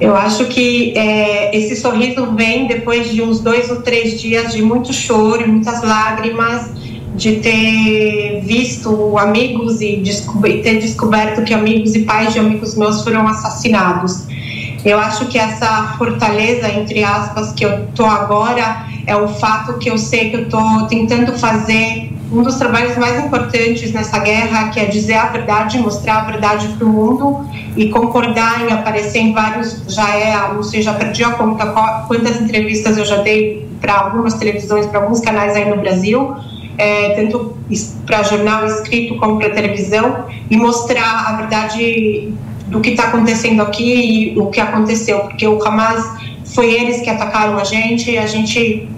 Eu 0.00 0.16
acho 0.16 0.46
que 0.46 0.96
é, 0.96 1.54
esse 1.54 1.76
sorriso 1.76 2.32
vem 2.34 2.66
depois 2.66 3.10
de 3.10 3.20
uns 3.20 3.40
dois 3.40 3.70
ou 3.70 3.82
três 3.82 4.18
dias 4.20 4.52
de 4.54 4.62
muito 4.62 4.92
choro, 4.94 5.46
muitas 5.46 5.82
lágrimas, 5.82 6.70
de 7.14 7.36
ter 7.36 8.40
visto 8.42 9.18
amigos 9.18 9.82
e 9.82 10.02
ter 10.62 10.80
descoberto 10.80 11.44
que 11.44 11.52
amigos 11.52 11.94
e 11.94 12.00
pais 12.04 12.32
de 12.32 12.38
amigos 12.38 12.74
meus 12.76 13.04
foram 13.04 13.28
assassinados. 13.28 14.26
Eu 14.82 14.98
acho 14.98 15.26
que 15.26 15.38
essa 15.38 15.94
fortaleza, 15.98 16.72
entre 16.72 17.04
aspas, 17.04 17.52
que 17.52 17.66
eu 17.66 17.86
tô 17.94 18.06
agora 18.06 18.86
é 19.06 19.14
o 19.14 19.28
fato 19.28 19.78
que 19.78 19.90
eu 19.90 19.98
sei 19.98 20.30
que 20.30 20.36
eu 20.36 20.48
tô 20.48 20.86
tentando 20.86 21.36
fazer 21.38 22.09
um 22.32 22.42
dos 22.42 22.56
trabalhos 22.56 22.96
mais 22.96 23.24
importantes 23.24 23.92
nessa 23.92 24.18
guerra, 24.20 24.68
que 24.68 24.78
é 24.78 24.84
dizer 24.84 25.14
a 25.14 25.26
verdade, 25.26 25.78
mostrar 25.78 26.18
a 26.18 26.24
verdade 26.24 26.68
para 26.68 26.86
o 26.86 26.88
mundo 26.88 27.44
e 27.76 27.88
concordar 27.88 28.68
em 28.68 28.72
aparecer 28.72 29.18
em 29.18 29.32
vários, 29.32 29.82
já 29.88 30.08
é, 30.16 30.52
não 30.52 30.62
sei, 30.62 30.80
já 30.80 30.94
perdi 30.94 31.24
a 31.24 31.30
conta 31.30 31.66
quantas 32.06 32.40
entrevistas 32.40 32.96
eu 32.96 33.04
já 33.04 33.16
dei 33.16 33.68
para 33.80 33.94
algumas 33.94 34.34
televisões, 34.34 34.86
para 34.86 35.00
alguns 35.00 35.20
canais 35.20 35.56
aí 35.56 35.68
no 35.68 35.76
Brasil, 35.76 36.34
é, 36.78 37.10
tanto 37.10 37.56
para 38.06 38.22
jornal 38.22 38.64
escrito 38.64 39.16
como 39.16 39.38
para 39.38 39.50
televisão, 39.50 40.26
e 40.48 40.56
mostrar 40.56 41.26
a 41.28 41.32
verdade 41.36 42.32
do 42.68 42.80
que 42.80 42.90
está 42.90 43.04
acontecendo 43.04 43.60
aqui 43.60 44.32
e 44.34 44.38
o 44.38 44.46
que 44.46 44.60
aconteceu, 44.60 45.20
porque 45.20 45.46
o 45.46 45.60
Hamas 45.66 46.04
foi 46.54 46.72
eles 46.72 47.00
que 47.00 47.10
atacaram 47.10 47.58
a 47.58 47.64
gente, 47.64 48.16
a 48.16 48.26
gente 48.26 48.88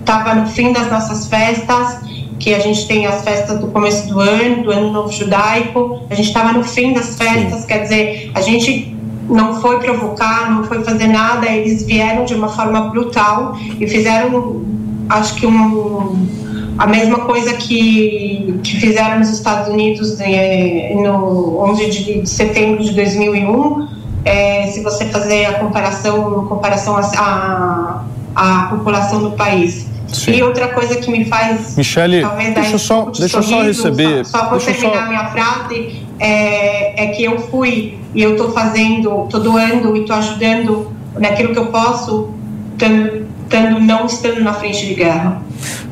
estava 0.00 0.34
no 0.34 0.46
fim 0.46 0.72
das 0.72 0.90
nossas 0.90 1.26
festas, 1.28 1.98
que 2.42 2.52
a 2.52 2.58
gente 2.58 2.88
tem 2.88 3.06
as 3.06 3.22
festas 3.22 3.60
do 3.60 3.68
começo 3.68 4.08
do 4.08 4.18
ano, 4.18 4.64
do 4.64 4.72
ano 4.72 4.90
novo 4.90 5.12
judaico, 5.12 6.00
a 6.10 6.14
gente 6.14 6.26
estava 6.26 6.52
no 6.52 6.64
fim 6.64 6.92
das 6.92 7.16
festas, 7.16 7.64
quer 7.64 7.84
dizer, 7.84 8.32
a 8.34 8.40
gente 8.40 8.96
não 9.30 9.60
foi 9.60 9.78
provocar, 9.78 10.50
não 10.50 10.64
foi 10.64 10.82
fazer 10.82 11.06
nada, 11.06 11.46
eles 11.46 11.86
vieram 11.86 12.24
de 12.24 12.34
uma 12.34 12.48
forma 12.48 12.90
brutal 12.90 13.56
e 13.78 13.86
fizeram, 13.86 14.60
acho 15.08 15.36
que 15.36 15.46
um 15.46 16.42
a 16.78 16.86
mesma 16.86 17.20
coisa 17.20 17.52
que, 17.52 18.58
que 18.64 18.80
fizeram 18.80 19.20
nos 19.20 19.28
Estados 19.28 19.68
Unidos 19.68 20.18
é, 20.18 20.92
no 20.96 21.60
11 21.70 21.90
de 21.90 22.28
setembro 22.28 22.82
de 22.82 22.92
2001, 22.92 23.88
é, 24.24 24.66
se 24.68 24.82
você 24.82 25.04
fazer 25.06 25.44
a 25.46 25.58
comparação, 25.60 26.46
comparação 26.48 26.96
à 26.96 28.04
a, 28.34 28.62
a, 28.64 28.66
população 28.68 29.22
do 29.22 29.32
país. 29.32 29.86
Sim. 30.12 30.32
E 30.32 30.42
outra 30.42 30.68
coisa 30.68 30.96
que 30.96 31.10
me 31.10 31.24
faz. 31.24 31.76
Michele, 31.76 32.20
talvez, 32.20 32.54
deixa, 32.54 32.78
só, 32.78 33.10
deixa 33.10 33.38
eu 33.38 33.42
só 33.42 33.62
receber. 33.62 34.24
Só, 34.24 34.38
só 34.38 34.44
para 34.46 34.58
terminar 34.58 35.02
só... 35.02 35.08
minha 35.08 35.26
frase, 35.30 36.02
é, 36.18 37.04
é 37.04 37.06
que 37.08 37.24
eu 37.24 37.38
fui 37.38 37.98
e 38.14 38.22
eu 38.22 38.32
estou 38.32 38.52
fazendo, 38.52 39.24
estou 39.24 39.40
doando 39.40 39.96
e 39.96 40.00
estou 40.00 40.16
ajudando 40.16 40.92
naquilo 41.18 41.52
que 41.52 41.58
eu 41.58 41.66
posso, 41.66 42.30
estando, 42.72 43.80
não 43.80 44.06
estando 44.06 44.40
na 44.40 44.52
frente 44.52 44.86
de 44.86 44.94
guerra. 44.94 45.42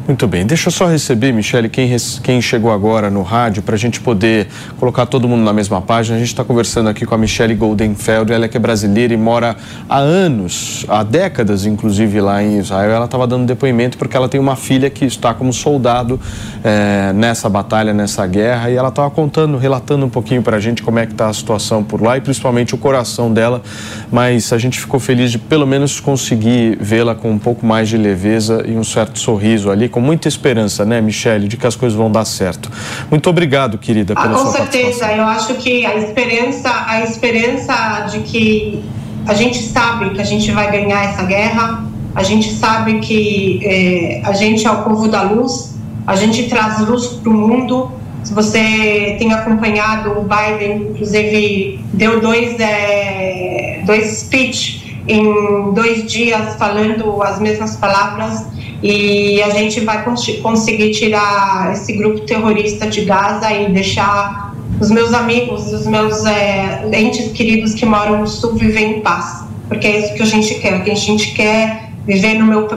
Muito 0.07 0.27
bem, 0.27 0.45
deixa 0.45 0.69
eu 0.69 0.73
só 0.73 0.87
receber, 0.87 1.31
Michele, 1.31 1.69
quem, 1.69 1.95
quem 2.23 2.41
chegou 2.41 2.73
agora 2.73 3.11
no 3.11 3.23
rádio, 3.23 3.63
para 3.63 3.75
a 3.75 3.79
gente 3.79 4.01
poder 4.01 4.49
colocar 4.79 5.07
todo 5.07 5.29
mundo 5.29 5.45
na 5.45 5.53
mesma 5.53 5.81
página. 5.81 6.17
A 6.17 6.19
gente 6.19 6.29
está 6.29 6.43
conversando 6.43 6.89
aqui 6.89 7.05
com 7.07 7.15
a 7.15 7.19
Michele 7.19 7.55
Goldenfeld, 7.55 8.33
ela 8.33 8.49
que 8.49 8.57
é 8.57 8.61
brasileira 8.61 9.13
e 9.13 9.17
mora 9.17 9.57
há 9.89 9.99
anos, 9.99 10.85
há 10.89 11.05
décadas, 11.05 11.65
inclusive, 11.65 12.21
lá 12.21 12.43
em 12.43 12.59
Israel. 12.59 12.91
Ela 12.91 13.05
estava 13.05 13.27
dando 13.27 13.47
depoimento 13.47 13.99
porque 13.99 14.17
ela 14.17 14.29
tem 14.29 14.41
uma 14.41 14.57
filha 14.57 14.89
que 14.91 15.05
está 15.05 15.35
como 15.35 15.53
soldado 15.53 16.19
é, 16.65 17.13
nessa 17.13 17.49
batalha, 17.49 17.93
nessa 17.93 18.27
guerra, 18.27 18.71
e 18.71 18.77
ela 18.77 18.89
estava 18.89 19.11
contando, 19.11 19.59
relatando 19.59 20.05
um 20.07 20.11
pouquinho 20.11 20.43
para 20.43 20.57
a 20.57 20.61
gente 20.61 20.83
como 20.83 20.99
é 20.99 21.07
que 21.07 21.13
está 21.13 21.29
a 21.29 21.33
situação 21.33 21.85
por 21.85 22.03
lá 22.03 22.17
e 22.17 22.21
principalmente 22.21 22.75
o 22.75 22.79
coração 22.79 23.33
dela. 23.33 23.63
Mas 24.11 24.53
a 24.53 24.59
gente 24.59 24.81
ficou 24.81 24.99
feliz 24.99 25.31
de 25.31 25.39
pelo 25.39 25.67
menos 25.67 26.01
conseguir 26.01 26.79
vê-la 26.81 27.15
com 27.15 27.31
um 27.31 27.39
pouco 27.39 27.65
mais 27.65 27.89
de 27.89 27.99
leveza 27.99 28.65
e 28.67 28.77
um 28.77 28.85
certo 28.85 29.19
sorriso 29.19 29.71
ali, 29.71 29.90
com 29.91 30.01
muita 30.01 30.29
esperança, 30.29 30.85
né, 30.85 31.01
Michele, 31.01 31.49
de 31.49 31.57
que 31.57 31.67
as 31.67 31.77
coisas 31.77 31.97
vão 31.97 32.11
dar 32.11 32.25
certo. 32.25 32.71
Muito 33.11 33.29
obrigado, 33.29 33.77
querida, 33.77 34.15
pela 34.15 34.35
ah, 34.35 34.39
sua 34.39 34.47
Com 34.47 34.53
certeza, 34.53 35.13
eu 35.13 35.25
acho 35.25 35.55
que 35.55 35.85
a 35.85 35.97
esperança, 35.97 36.85
a 36.87 37.03
esperança 37.03 38.07
de 38.11 38.21
que 38.21 38.83
a 39.27 39.35
gente 39.35 39.63
sabe 39.63 40.11
que 40.11 40.21
a 40.21 40.25
gente 40.25 40.51
vai 40.53 40.71
ganhar 40.71 41.05
essa 41.05 41.25
guerra, 41.25 41.85
a 42.15 42.23
gente 42.23 42.53
sabe 42.53 42.99
que 43.01 43.61
é, 43.65 44.23
a 44.25 44.33
gente 44.33 44.67
é 44.67 44.71
o 44.71 44.83
povo 44.83 45.09
da 45.09 45.23
luz, 45.23 45.77
a 46.07 46.17
gente 46.17 46.49
traz 46.49 46.81
luz 46.81 47.07
para 47.07 47.31
o 47.31 47.35
mundo. 47.35 47.93
Se 48.25 48.35
você 48.35 49.17
tem 49.19 49.33
acompanhado 49.33 50.11
o 50.19 50.23
Biden, 50.23 50.91
inclusive 50.91 51.85
deu 51.93 52.21
dois, 52.21 52.59
é, 52.59 53.83
dois 53.87 54.19
speech 54.19 54.90
em 55.11 55.73
dois 55.73 56.11
dias 56.11 56.55
falando 56.57 57.21
as 57.23 57.41
mesmas 57.41 57.77
palavras 57.77 58.47
e 58.83 59.43
a 59.43 59.51
gente 59.51 59.81
vai 59.81 60.05
cons 60.05 60.25
conseguir 60.43 60.91
tirar 60.93 61.73
esse 61.73 61.93
grupo 61.95 62.21
terrorista 62.21 62.87
de 62.87 63.05
Gaza 63.05 63.53
e 63.53 63.71
deixar 63.71 64.55
os 64.81 64.91
meus 64.91 65.13
amigos, 65.13 65.73
os 65.73 65.87
meus 65.87 66.25
é, 66.25 66.89
entes 66.95 67.33
queridos 67.33 67.75
que 67.75 67.85
moram 67.85 68.21
no 68.21 68.27
sul 68.27 68.55
viver 68.55 68.83
em 68.83 69.01
paz, 69.01 69.45
porque 69.69 69.87
é 69.87 69.99
isso 69.99 70.15
que 70.15 70.23
a 70.23 70.27
gente 70.27 70.55
quer, 70.55 70.85
que 70.85 70.91
a 70.91 70.95
gente 70.95 71.33
quer 71.33 71.91
viver 72.07 72.35
no, 72.35 72.47
meu, 72.47 72.69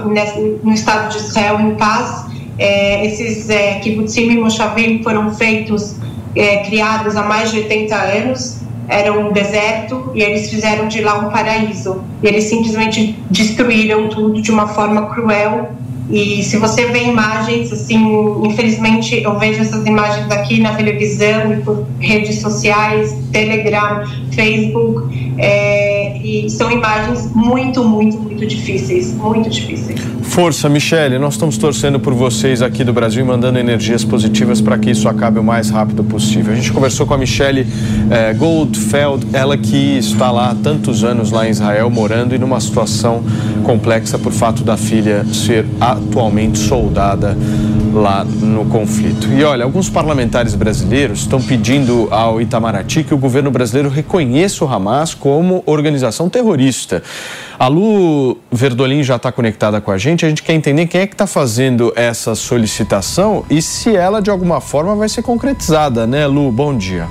no 0.63 0.73
estado 0.73 1.11
de 1.11 1.17
Israel 1.17 1.59
em 1.59 1.75
paz. 1.75 2.25
É, 2.59 3.05
esses 3.05 3.49
é, 3.49 3.79
kibbutzim 3.79 4.29
e 4.29 4.37
moshavim 4.37 5.01
foram 5.01 5.33
feitos, 5.33 5.95
é, 6.35 6.57
criados 6.57 7.15
há 7.15 7.23
mais 7.23 7.51
de 7.51 7.59
80 7.59 7.95
anos, 7.95 8.59
era 8.87 9.11
um 9.11 9.31
deserto 9.31 10.11
e 10.13 10.21
eles 10.21 10.49
fizeram 10.49 10.87
de 10.87 11.01
lá 11.01 11.19
um 11.19 11.29
paraíso. 11.29 12.03
E 12.21 12.27
eles 12.27 12.45
simplesmente 12.45 13.17
destruíram 13.29 14.09
tudo 14.09 14.41
de 14.41 14.51
uma 14.51 14.67
forma 14.67 15.07
cruel 15.13 15.71
e 16.09 16.43
se 16.43 16.57
você 16.57 16.85
vê 16.87 17.05
imagens, 17.05 17.71
assim, 17.71 17.97
infelizmente 18.43 19.23
eu 19.23 19.39
vejo 19.39 19.61
essas 19.61 19.85
imagens 19.85 20.29
aqui 20.31 20.59
na 20.59 20.75
televisão 20.75 21.61
por 21.63 21.87
redes 21.99 22.39
sociais, 22.39 23.15
Telegram, 23.31 24.03
Facebook, 24.31 25.33
é, 25.37 26.17
e 26.17 26.49
são 26.49 26.69
imagens 26.71 27.31
muito, 27.33 27.83
muito, 27.83 28.19
muito 28.19 28.45
difíceis, 28.45 29.13
muito 29.13 29.49
difíceis. 29.49 30.01
Força, 30.33 30.67
Michele, 30.67 31.19
nós 31.19 31.35
estamos 31.35 31.59
torcendo 31.59 31.99
por 31.99 32.11
vocês 32.11 32.63
aqui 32.63 32.83
do 32.83 32.91
Brasil, 32.91 33.23
mandando 33.23 33.59
energias 33.59 34.03
positivas 34.03 34.59
para 34.59 34.79
que 34.79 34.89
isso 34.89 35.07
acabe 35.07 35.37
o 35.37 35.43
mais 35.43 35.69
rápido 35.69 36.03
possível. 36.03 36.51
A 36.51 36.55
gente 36.55 36.73
conversou 36.73 37.05
com 37.05 37.13
a 37.13 37.17
Michele 37.19 37.67
é, 38.09 38.33
Goldfeld, 38.33 39.27
ela 39.31 39.55
que 39.55 39.95
está 39.99 40.31
lá 40.31 40.49
há 40.49 40.55
tantos 40.55 41.03
anos 41.03 41.29
lá 41.29 41.45
em 41.47 41.51
Israel, 41.51 41.87
morando 41.91 42.33
e 42.33 42.39
numa 42.39 42.59
situação 42.59 43.23
complexa 43.63 44.17
por 44.17 44.31
fato 44.31 44.63
da 44.63 44.75
filha 44.75 45.23
ser 45.31 45.67
atualmente 45.79 46.57
soldada 46.57 47.37
lá 47.93 48.25
no 48.25 48.65
conflito. 48.65 49.27
E 49.31 49.43
olha, 49.43 49.63
alguns 49.63 49.87
parlamentares 49.87 50.55
brasileiros 50.55 51.19
estão 51.19 51.39
pedindo 51.39 52.07
ao 52.09 52.41
Itamaraty 52.41 53.03
que 53.03 53.13
o 53.13 53.17
governo 53.17 53.51
brasileiro 53.51 53.87
reconheça 53.87 54.65
o 54.65 54.67
Hamas 54.67 55.13
como 55.13 55.61
organização 55.67 56.27
terrorista. 56.27 57.03
A 57.57 57.67
Lu 57.67 58.37
Verdolim 58.51 59.03
já 59.03 59.15
está 59.15 59.31
conectada 59.31 59.79
com 59.79 59.91
a 59.91 59.97
gente. 59.97 60.25
A 60.25 60.29
gente 60.29 60.43
quer 60.43 60.53
entender 60.53 60.87
quem 60.87 61.01
é 61.01 61.07
que 61.07 61.13
está 61.13 61.27
fazendo 61.27 61.93
essa 61.95 62.35
solicitação 62.35 63.45
e 63.49 63.61
se 63.61 63.95
ela 63.95 64.21
de 64.21 64.29
alguma 64.29 64.59
forma 64.59 64.95
vai 64.95 65.09
ser 65.09 65.21
concretizada, 65.21 66.07
né, 66.07 66.25
Lu? 66.27 66.51
Bom 66.51 66.75
dia. 66.75 67.07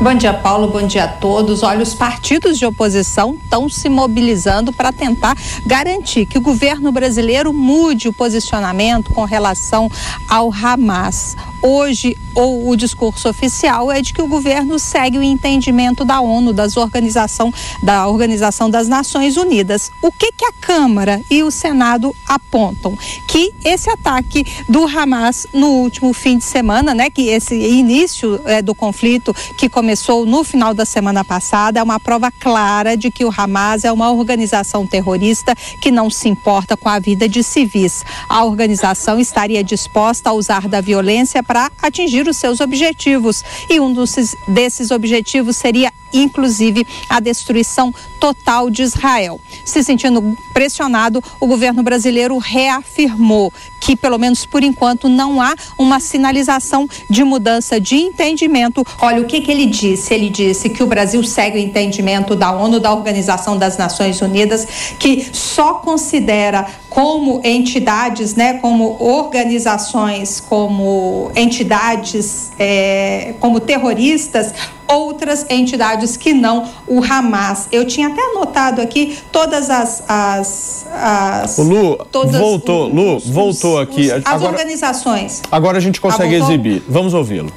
Bom 0.00 0.14
dia, 0.14 0.32
Paulo. 0.32 0.68
Bom 0.68 0.86
dia 0.86 1.04
a 1.04 1.08
todos. 1.08 1.64
Olha, 1.64 1.82
os 1.82 1.92
partidos 1.92 2.56
de 2.56 2.64
oposição 2.64 3.34
estão 3.34 3.68
se 3.68 3.88
mobilizando 3.88 4.72
para 4.72 4.92
tentar 4.92 5.36
garantir 5.66 6.24
que 6.24 6.38
o 6.38 6.40
governo 6.40 6.92
brasileiro 6.92 7.52
mude 7.52 8.08
o 8.08 8.12
posicionamento 8.12 9.12
com 9.12 9.24
relação 9.24 9.90
ao 10.28 10.52
Hamas. 10.52 11.36
Hoje, 11.60 12.16
ou 12.34 12.68
o 12.68 12.76
discurso 12.76 13.28
oficial 13.28 13.90
é 13.90 14.00
de 14.00 14.14
que 14.14 14.22
o 14.22 14.28
governo 14.28 14.78
segue 14.78 15.18
o 15.18 15.22
entendimento 15.22 16.04
da 16.04 16.20
ONU, 16.20 16.52
das 16.52 16.76
organização, 16.76 17.52
da 17.82 18.06
Organização 18.06 18.70
das 18.70 18.86
Nações 18.86 19.36
Unidas. 19.36 19.90
O 20.00 20.12
que, 20.12 20.30
que 20.30 20.44
a 20.44 20.52
Câmara 20.52 21.20
e 21.28 21.42
o 21.42 21.50
Senado 21.50 22.14
apontam? 22.26 22.96
Que 23.26 23.52
esse 23.64 23.90
ataque 23.90 24.46
do 24.68 24.84
Hamas 24.84 25.48
no 25.52 25.68
último 25.68 26.12
fim 26.12 26.38
de 26.38 26.44
semana, 26.44 26.94
né, 26.94 27.10
que 27.10 27.28
esse 27.28 27.56
início 27.56 28.40
é, 28.44 28.62
do 28.62 28.74
conflito 28.74 29.34
que 29.56 29.68
começou 29.68 30.24
no 30.24 30.44
final 30.44 30.72
da 30.72 30.84
semana 30.84 31.24
passada, 31.24 31.80
é 31.80 31.82
uma 31.82 31.98
prova 31.98 32.30
clara 32.30 32.96
de 32.96 33.10
que 33.10 33.24
o 33.24 33.34
Hamas 33.36 33.84
é 33.84 33.90
uma 33.90 34.12
organização 34.12 34.86
terrorista 34.86 35.56
que 35.80 35.90
não 35.90 36.08
se 36.08 36.28
importa 36.28 36.76
com 36.76 36.88
a 36.88 37.00
vida 37.00 37.28
de 37.28 37.42
civis. 37.42 38.04
A 38.28 38.44
organização 38.44 39.18
estaria 39.18 39.64
disposta 39.64 40.30
a 40.30 40.32
usar 40.32 40.68
da 40.68 40.80
violência 40.80 41.42
para 41.48 41.72
atingir 41.82 42.28
os 42.28 42.36
seus 42.36 42.60
objetivos. 42.60 43.42
E 43.70 43.80
um 43.80 43.92
dos, 43.92 44.14
desses 44.46 44.90
objetivos 44.90 45.56
seria, 45.56 45.90
inclusive, 46.12 46.86
a 47.08 47.20
destruição 47.20 47.94
total 48.18 48.70
de 48.70 48.82
Israel. 48.82 49.40
Se 49.64 49.82
sentindo 49.82 50.36
pressionado, 50.52 51.22
o 51.40 51.46
governo 51.46 51.82
brasileiro 51.82 52.36
reafirmou 52.38 53.52
que, 53.80 53.96
pelo 53.96 54.18
menos 54.18 54.44
por 54.44 54.62
enquanto, 54.62 55.08
não 55.08 55.40
há 55.40 55.54
uma 55.78 56.00
sinalização 56.00 56.88
de 57.08 57.22
mudança 57.24 57.80
de 57.80 57.96
entendimento. 57.96 58.84
Olha, 59.00 59.20
o 59.20 59.24
que, 59.24 59.40
que 59.40 59.50
ele 59.50 59.66
disse? 59.66 60.12
Ele 60.12 60.28
disse 60.28 60.68
que 60.68 60.82
o 60.82 60.86
Brasil 60.86 61.22
segue 61.22 61.58
o 61.58 61.60
entendimento 61.60 62.34
da 62.34 62.52
ONU, 62.52 62.80
da 62.80 62.92
Organização 62.92 63.56
das 63.56 63.76
Nações 63.78 64.20
Unidas, 64.20 64.66
que 64.98 65.28
só 65.32 65.74
considera 65.74 66.66
como 66.88 67.40
entidades, 67.44 68.34
né, 68.34 68.54
como 68.54 68.96
organizações, 69.00 70.40
como 70.40 71.30
entidades, 71.36 72.50
é, 72.58 73.34
como 73.40 73.60
terroristas, 73.60 74.52
outras 74.88 75.46
entidades 75.50 76.16
que 76.16 76.32
não 76.32 76.68
o 76.86 77.02
Hamas. 77.02 77.68
Eu 77.70 77.86
tinha 77.86 78.08
até 78.08 78.20
anotado 78.20 78.80
aqui 78.80 79.18
todas 79.30 79.70
as. 79.70 80.02
as, 80.08 80.86
as 80.92 81.58
o 81.58 81.62
Lu, 81.62 81.96
todas 82.10 82.40
voltou, 82.40 82.88
os, 82.88 82.94
Lu, 82.94 83.18
voltou 83.32 83.78
aqui. 83.78 84.06
Os, 84.06 84.12
as 84.12 84.26
agora, 84.26 84.52
organizações. 84.52 85.42
Agora 85.50 85.78
a 85.78 85.80
gente 85.80 86.00
consegue 86.00 86.34
ah, 86.34 86.38
exibir. 86.38 86.82
Vamos 86.88 87.14
ouvi-lo. 87.14 87.52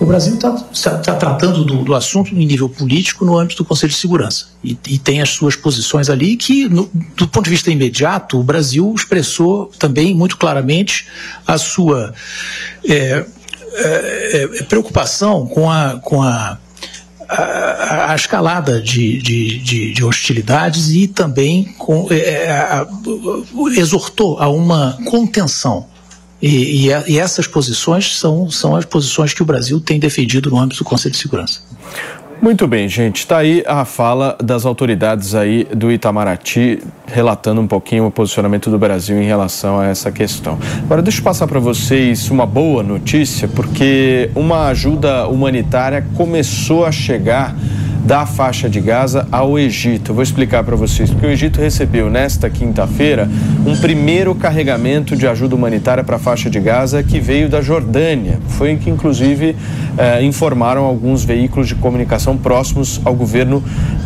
O 0.00 0.06
Brasil 0.06 0.34
está 0.34 0.98
tá 0.98 1.14
tratando 1.14 1.64
do, 1.64 1.84
do, 1.84 1.94
assunto 1.94 2.34
em 2.34 2.44
nível 2.44 2.68
político 2.68 3.24
no 3.24 3.38
âmbito 3.38 3.62
do 3.62 3.64
Conselho 3.64 3.92
de 3.92 3.98
Segurança 3.98 4.48
e, 4.62 4.76
e 4.88 4.98
tem 4.98 5.22
as 5.22 5.30
suas 5.30 5.54
posições 5.54 6.10
ali 6.10 6.36
que, 6.36 6.68
no, 6.68 6.90
do 7.16 7.28
ponto 7.28 7.44
de 7.44 7.50
vista 7.50 7.70
imediato, 7.70 8.38
o 8.38 8.42
Brasil 8.42 8.92
expressou 8.94 9.70
também 9.78 10.12
muito 10.12 10.36
claramente 10.36 11.06
a 11.46 11.56
sua 11.56 12.12
é, 12.88 13.24
é, 13.74 14.42
é, 14.42 14.62
preocupação 14.64 15.46
com 15.46 15.70
a, 15.70 16.00
com 16.02 16.22
a 16.22 16.58
a, 17.26 18.12
a, 18.12 18.14
escalada 18.14 18.80
de, 18.80 19.18
de, 19.18 19.58
de, 19.58 19.92
de, 19.92 20.04
hostilidades 20.04 20.90
e 20.90 21.08
também 21.08 21.64
com, 21.78 22.06
é, 22.10 22.44
é 22.44 22.50
a, 22.50 22.86
exortou 23.76 24.38
a 24.38 24.48
uma 24.48 24.98
contenção 25.06 25.86
e, 26.40 26.88
e, 26.88 27.12
e, 27.12 27.18
essas 27.18 27.46
posições 27.46 28.18
são, 28.18 28.50
são 28.50 28.76
as 28.76 28.84
posições 28.84 29.32
que 29.32 29.42
o 29.42 29.46
Brasil 29.46 29.80
tem 29.80 29.98
defendido 29.98 30.50
no 30.50 30.58
âmbito 30.58 30.84
do 30.84 30.84
Conselho 30.84 31.12
de 31.12 31.18
Segurança. 31.18 31.62
Muito 32.44 32.68
bem, 32.68 32.86
gente. 32.90 33.20
Está 33.20 33.38
aí 33.38 33.64
a 33.66 33.86
fala 33.86 34.36
das 34.38 34.66
autoridades 34.66 35.34
aí 35.34 35.66
do 35.74 35.90
Itamaraty, 35.90 36.78
relatando 37.06 37.58
um 37.58 37.66
pouquinho 37.66 38.06
o 38.06 38.10
posicionamento 38.10 38.68
do 38.68 38.78
Brasil 38.78 39.16
em 39.16 39.24
relação 39.24 39.80
a 39.80 39.86
essa 39.86 40.12
questão. 40.12 40.58
Agora, 40.82 41.00
deixa 41.00 41.20
eu 41.20 41.24
passar 41.24 41.46
para 41.46 41.58
vocês 41.58 42.28
uma 42.28 42.44
boa 42.44 42.82
notícia, 42.82 43.48
porque 43.48 44.28
uma 44.34 44.66
ajuda 44.66 45.26
humanitária 45.26 46.04
começou 46.14 46.84
a 46.84 46.92
chegar 46.92 47.56
da 48.04 48.26
faixa 48.26 48.68
de 48.68 48.80
Gaza 48.80 49.26
ao 49.32 49.58
Egito. 49.58 50.12
Vou 50.12 50.22
explicar 50.22 50.62
para 50.62 50.76
vocês, 50.76 51.10
porque 51.10 51.26
o 51.26 51.30
Egito 51.30 51.58
recebeu 51.58 52.10
nesta 52.10 52.50
quinta-feira 52.50 53.28
um 53.66 53.74
primeiro 53.76 54.34
carregamento 54.34 55.16
de 55.16 55.26
ajuda 55.26 55.54
humanitária 55.54 56.04
para 56.04 56.16
a 56.16 56.18
faixa 56.18 56.50
de 56.50 56.60
Gaza 56.60 57.02
que 57.02 57.18
veio 57.18 57.48
da 57.48 57.62
Jordânia. 57.62 58.38
Foi 58.48 58.72
em 58.72 58.76
que, 58.76 58.90
inclusive, 58.90 59.56
eh, 59.96 60.22
informaram 60.22 60.84
alguns 60.84 61.24
veículos 61.24 61.66
de 61.66 61.74
comunicação 61.74 62.33
próximos 62.36 63.00
ao 63.04 63.14
governo 63.14 63.62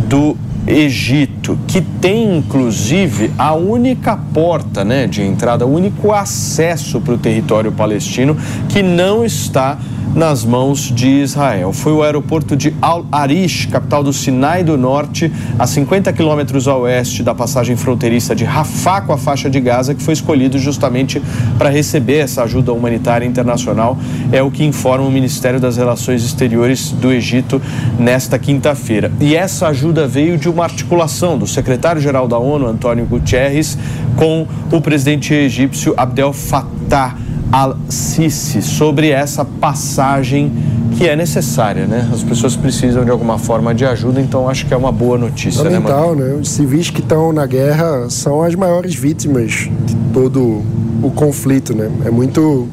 do 0.09 0.37
Egito, 0.69 1.59
que 1.67 1.81
tem 1.81 2.37
inclusive 2.37 3.31
a 3.39 3.55
única 3.55 4.17
porta 4.17 4.85
né, 4.85 5.07
de 5.07 5.23
entrada, 5.23 5.67
o 5.67 5.75
único 5.75 6.13
acesso 6.13 7.01
para 7.01 7.15
o 7.15 7.19
território 7.19 7.73
palestino 7.73 8.37
que 8.69 8.83
não 8.83 9.25
está 9.25 9.79
nas 10.15 10.45
mãos 10.45 10.93
de 10.95 11.09
Israel. 11.09 11.73
Foi 11.73 11.93
o 11.93 12.03
aeroporto 12.03 12.57
de 12.57 12.75
Al-Arish, 12.81 13.67
capital 13.67 14.03
do 14.03 14.13
Sinai 14.13 14.65
do 14.65 14.77
Norte, 14.77 15.33
a 15.59 15.67
50 15.67 16.13
quilômetros 16.13 16.67
a 16.67 16.77
oeste 16.77 17.23
da 17.23 17.35
passagem 17.35 17.77
fronteiriça 17.77 18.35
de 18.35 18.45
Rafah 18.45 19.03
com 19.03 19.13
a 19.13 19.19
faixa 19.19 19.49
de 19.49 19.61
Gaza, 19.61 19.95
que 19.95 20.03
foi 20.03 20.15
escolhido 20.15 20.59
justamente 20.59 21.23
para 21.57 21.69
receber 21.69 22.19
essa 22.19 22.43
ajuda 22.43 22.73
humanitária 22.73 23.27
internacional. 23.27 23.99
É 24.33 24.43
o 24.43 24.51
que 24.51 24.65
informa 24.65 25.07
o 25.07 25.11
Ministério 25.11 25.61
das 25.61 25.77
Relações 25.77 26.25
Exteriores 26.25 26.91
do 26.91 27.13
Egito 27.13 27.61
nesta 27.99 28.39
quinta-feira. 28.39 29.13
E 29.21 29.37
essa 29.37 29.69
ajuda 29.69 30.07
veio 30.07 30.37
de 30.37 30.49
uma 30.49 30.58
articulação 30.65 31.39
do 31.39 31.47
secretário-geral 31.47 32.27
da 32.29 32.39
ONU, 32.39 32.67
Antônio 32.67 33.05
Guterres, 33.07 33.79
com 34.17 34.47
o 34.73 34.81
presidente 34.81 35.33
egípcio 35.35 35.95
Abdel 35.97 36.33
Fattah 36.33 37.17
al-Sisi 37.51 38.61
sobre 38.63 39.11
essa 39.11 39.45
passagem 39.45 40.53
que 40.97 41.09
é 41.09 41.15
necessária, 41.15 41.87
né? 41.87 42.09
As 42.13 42.23
pessoas 42.23 42.57
precisam 42.57 43.05
de 43.05 43.11
alguma 43.11 43.39
forma 43.39 43.75
de 43.75 43.85
ajuda, 43.85 44.21
então 44.21 44.49
acho 44.49 44.67
que 44.67 44.75
é 44.75 44.77
uma 44.77 44.91
boa 44.91 45.17
notícia, 45.17 45.63
Fundamental, 45.63 46.15
né, 46.15 46.25
né? 46.25 46.35
Os 46.35 46.51
civis 46.51 46.91
que 46.91 47.01
estão 47.01 47.33
na 47.33 47.47
guerra 47.47 48.11
são 48.11 48.43
as 48.43 48.55
maiores 48.55 48.95
vítimas 48.95 49.71
de 49.87 49.95
todo 50.13 50.63
o 51.03 51.11
conflito, 51.15 51.75
né? 51.75 51.91
É 52.05 52.11
muito 52.11 52.69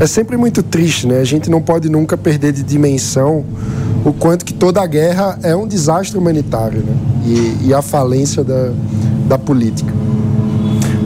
é 0.00 0.06
sempre 0.06 0.36
muito 0.36 0.62
triste, 0.62 1.06
né? 1.06 1.20
A 1.20 1.24
gente 1.24 1.50
não 1.50 1.60
pode 1.60 1.88
nunca 1.88 2.16
perder 2.16 2.52
de 2.52 2.62
dimensão 2.62 3.44
o 4.04 4.12
quanto 4.12 4.44
que 4.44 4.54
toda 4.54 4.80
a 4.82 4.86
guerra 4.86 5.38
é 5.42 5.54
um 5.54 5.66
desastre 5.66 6.18
humanitário, 6.18 6.80
né? 6.80 6.94
E, 7.24 7.68
e 7.68 7.74
a 7.74 7.82
falência 7.82 8.42
da, 8.42 8.72
da 9.28 9.38
política. 9.38 9.92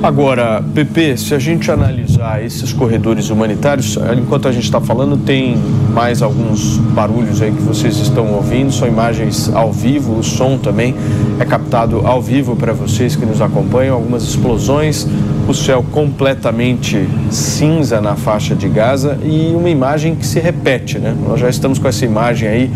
Agora, 0.03 0.61
Pepe, 0.75 1.17
se 1.17 1.33
a 1.33 1.39
gente 1.39 1.71
analisar 1.71 2.45
esses 2.45 2.73
corredores 2.73 3.31
humanitários, 3.31 3.97
enquanto 4.19 4.49
a 4.49 4.53
gente 4.53 4.65
está 4.65 4.81
falando, 4.81 5.17
tem 5.17 5.57
mais 5.95 6.23
alguns 6.23 6.77
barulhos 6.77 7.41
aí 7.41 7.53
que 7.53 7.63
vocês 7.63 7.99
estão 7.99 8.33
ouvindo, 8.33 8.73
são 8.73 8.89
imagens 8.89 9.49
ao 9.55 9.73
vivo, 9.73 10.19
o 10.19 10.23
som 10.25 10.59
também 10.59 10.97
é 11.39 11.45
captado 11.45 12.05
ao 12.05 12.21
vivo 12.21 12.57
para 12.57 12.73
vocês 12.73 13.15
que 13.15 13.25
nos 13.25 13.41
acompanham, 13.41 13.95
algumas 13.95 14.25
explosões, 14.25 15.07
o 15.47 15.55
céu 15.55 15.85
completamente 15.93 17.09
cinza 17.31 18.01
na 18.01 18.17
faixa 18.17 18.57
de 18.57 18.69
Gaza 18.69 19.19
e 19.23 19.53
uma 19.55 19.71
imagem 19.71 20.17
que 20.17 20.27
se 20.27 20.41
repete, 20.41 20.99
né? 20.99 21.15
Nós 21.29 21.39
já 21.39 21.49
estamos 21.49 21.79
com 21.79 21.87
essa 21.87 22.05
imagem 22.05 22.49
aí 22.49 22.71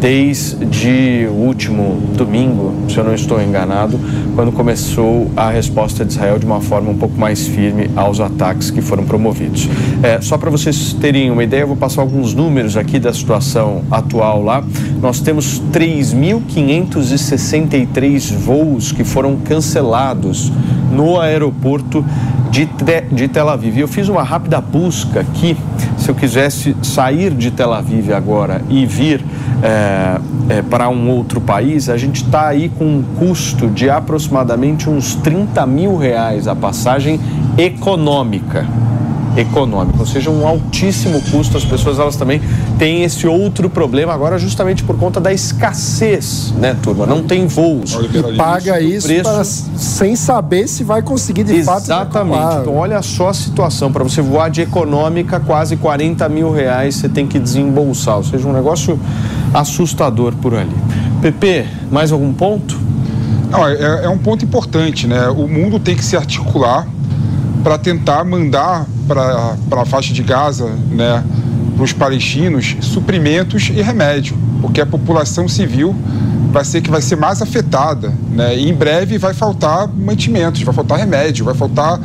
desde 0.00 1.28
o 1.28 1.34
último 1.34 2.00
domingo, 2.16 2.72
se 2.88 2.96
eu 2.98 3.04
não 3.04 3.14
estou 3.14 3.40
enganado, 3.42 4.00
quando 4.34 4.50
começou 4.52 5.30
a 5.36 5.50
resposta 5.50 6.04
de 6.04 6.12
Israel 6.12 6.38
de 6.38 6.46
uma 6.46 6.60
forma 6.60 6.90
um 6.90 6.96
pouco 6.96 7.18
mais 7.18 7.48
firme 7.48 7.90
aos 7.96 8.20
ataques 8.20 8.70
que 8.70 8.80
foram 8.80 9.04
promovidos. 9.04 9.68
É, 10.02 10.20
só 10.20 10.38
para 10.38 10.50
vocês 10.50 10.92
terem 10.94 11.30
uma 11.30 11.42
ideia, 11.42 11.62
eu 11.62 11.68
vou 11.68 11.76
passar 11.76 12.02
alguns 12.02 12.34
números 12.34 12.76
aqui 12.76 13.00
da 13.00 13.12
situação 13.12 13.82
atual 13.90 14.42
lá. 14.42 14.62
Nós 15.00 15.20
temos 15.20 15.62
3.563 15.72 18.34
voos 18.34 18.92
que 18.92 19.04
foram 19.04 19.36
cancelados 19.36 20.52
no 20.92 21.18
aeroporto 21.20 22.04
de, 22.50 22.68
de 23.12 23.28
Tel 23.28 23.48
Aviv. 23.48 23.78
Eu 23.78 23.88
fiz 23.88 24.08
uma 24.08 24.22
rápida 24.22 24.60
busca 24.60 25.20
aqui, 25.20 25.56
se 26.08 26.12
eu 26.12 26.14
quisesse 26.14 26.74
sair 26.82 27.34
de 27.34 27.50
Tel 27.50 27.70
Aviv 27.70 28.14
agora 28.14 28.62
e 28.70 28.86
vir 28.86 29.22
é, 29.62 30.18
é, 30.48 30.62
para 30.62 30.88
um 30.88 31.10
outro 31.10 31.38
país, 31.38 31.90
a 31.90 31.98
gente 31.98 32.24
está 32.24 32.48
aí 32.48 32.70
com 32.70 32.86
um 32.86 33.02
custo 33.18 33.68
de 33.68 33.90
aproximadamente 33.90 34.88
uns 34.88 35.14
30 35.16 35.66
mil 35.66 35.98
reais 35.98 36.48
a 36.48 36.56
passagem 36.56 37.20
econômica 37.58 38.66
econômico, 39.40 40.00
ou 40.00 40.06
seja, 40.06 40.30
um 40.30 40.46
altíssimo 40.46 41.20
custo. 41.30 41.56
As 41.56 41.64
pessoas 41.64 41.98
elas 41.98 42.16
também 42.16 42.40
têm 42.78 43.04
esse 43.04 43.26
outro 43.26 43.70
problema 43.70 44.12
agora 44.12 44.38
justamente 44.38 44.82
por 44.82 44.96
conta 44.98 45.20
da 45.20 45.32
escassez, 45.32 46.52
né, 46.56 46.76
turma? 46.82 47.06
Não 47.06 47.22
tem 47.22 47.46
voos. 47.46 47.92
E 47.92 48.36
paga 48.36 48.80
isso 48.80 49.06
preço... 49.06 49.22
para, 49.22 49.44
sem 49.44 50.16
saber 50.16 50.66
se 50.68 50.82
vai 50.82 51.02
conseguir 51.02 51.44
de 51.44 51.54
Exatamente. 51.54 51.86
fato. 51.86 52.08
Exatamente. 52.10 52.60
Então 52.62 52.76
olha 52.76 53.00
só 53.02 53.28
a 53.28 53.34
situação. 53.34 53.92
Para 53.92 54.02
você 54.02 54.20
voar 54.20 54.50
de 54.50 54.62
econômica, 54.62 55.38
quase 55.40 55.76
40 55.76 56.28
mil 56.28 56.52
reais 56.52 56.96
você 56.96 57.08
tem 57.08 57.26
que 57.26 57.38
desembolsar. 57.38 58.16
Ou 58.16 58.24
seja, 58.24 58.46
um 58.46 58.52
negócio 58.52 58.98
assustador 59.54 60.34
por 60.34 60.54
ali. 60.54 60.74
PP, 61.22 61.66
mais 61.90 62.12
algum 62.12 62.32
ponto? 62.32 62.78
Não, 63.50 63.66
é, 63.66 64.04
é 64.04 64.08
um 64.08 64.18
ponto 64.18 64.44
importante, 64.44 65.06
né? 65.06 65.28
O 65.28 65.48
mundo 65.48 65.78
tem 65.78 65.96
que 65.96 66.04
se 66.04 66.16
articular 66.16 66.86
para 67.62 67.78
tentar 67.78 68.24
mandar 68.24 68.86
para 69.06 69.82
a 69.82 69.84
faixa 69.84 70.12
de 70.12 70.22
Gaza, 70.22 70.68
né, 70.90 71.24
para 71.74 71.84
os 71.84 71.92
palestinos, 71.92 72.76
suprimentos 72.80 73.68
e 73.68 73.80
remédio, 73.80 74.36
porque 74.60 74.80
a 74.80 74.86
população 74.86 75.48
civil 75.48 75.94
vai 76.50 76.64
ser 76.64 76.80
que 76.80 76.90
vai 76.90 77.00
ser 77.00 77.16
mais 77.16 77.40
afetada, 77.42 78.12
né? 78.32 78.56
E 78.56 78.68
em 78.68 78.74
breve 78.74 79.18
vai 79.18 79.34
faltar 79.34 79.86
mantimentos, 79.86 80.62
vai 80.62 80.74
faltar 80.74 80.98
remédio, 80.98 81.44
vai 81.44 81.54
faltar 81.54 82.00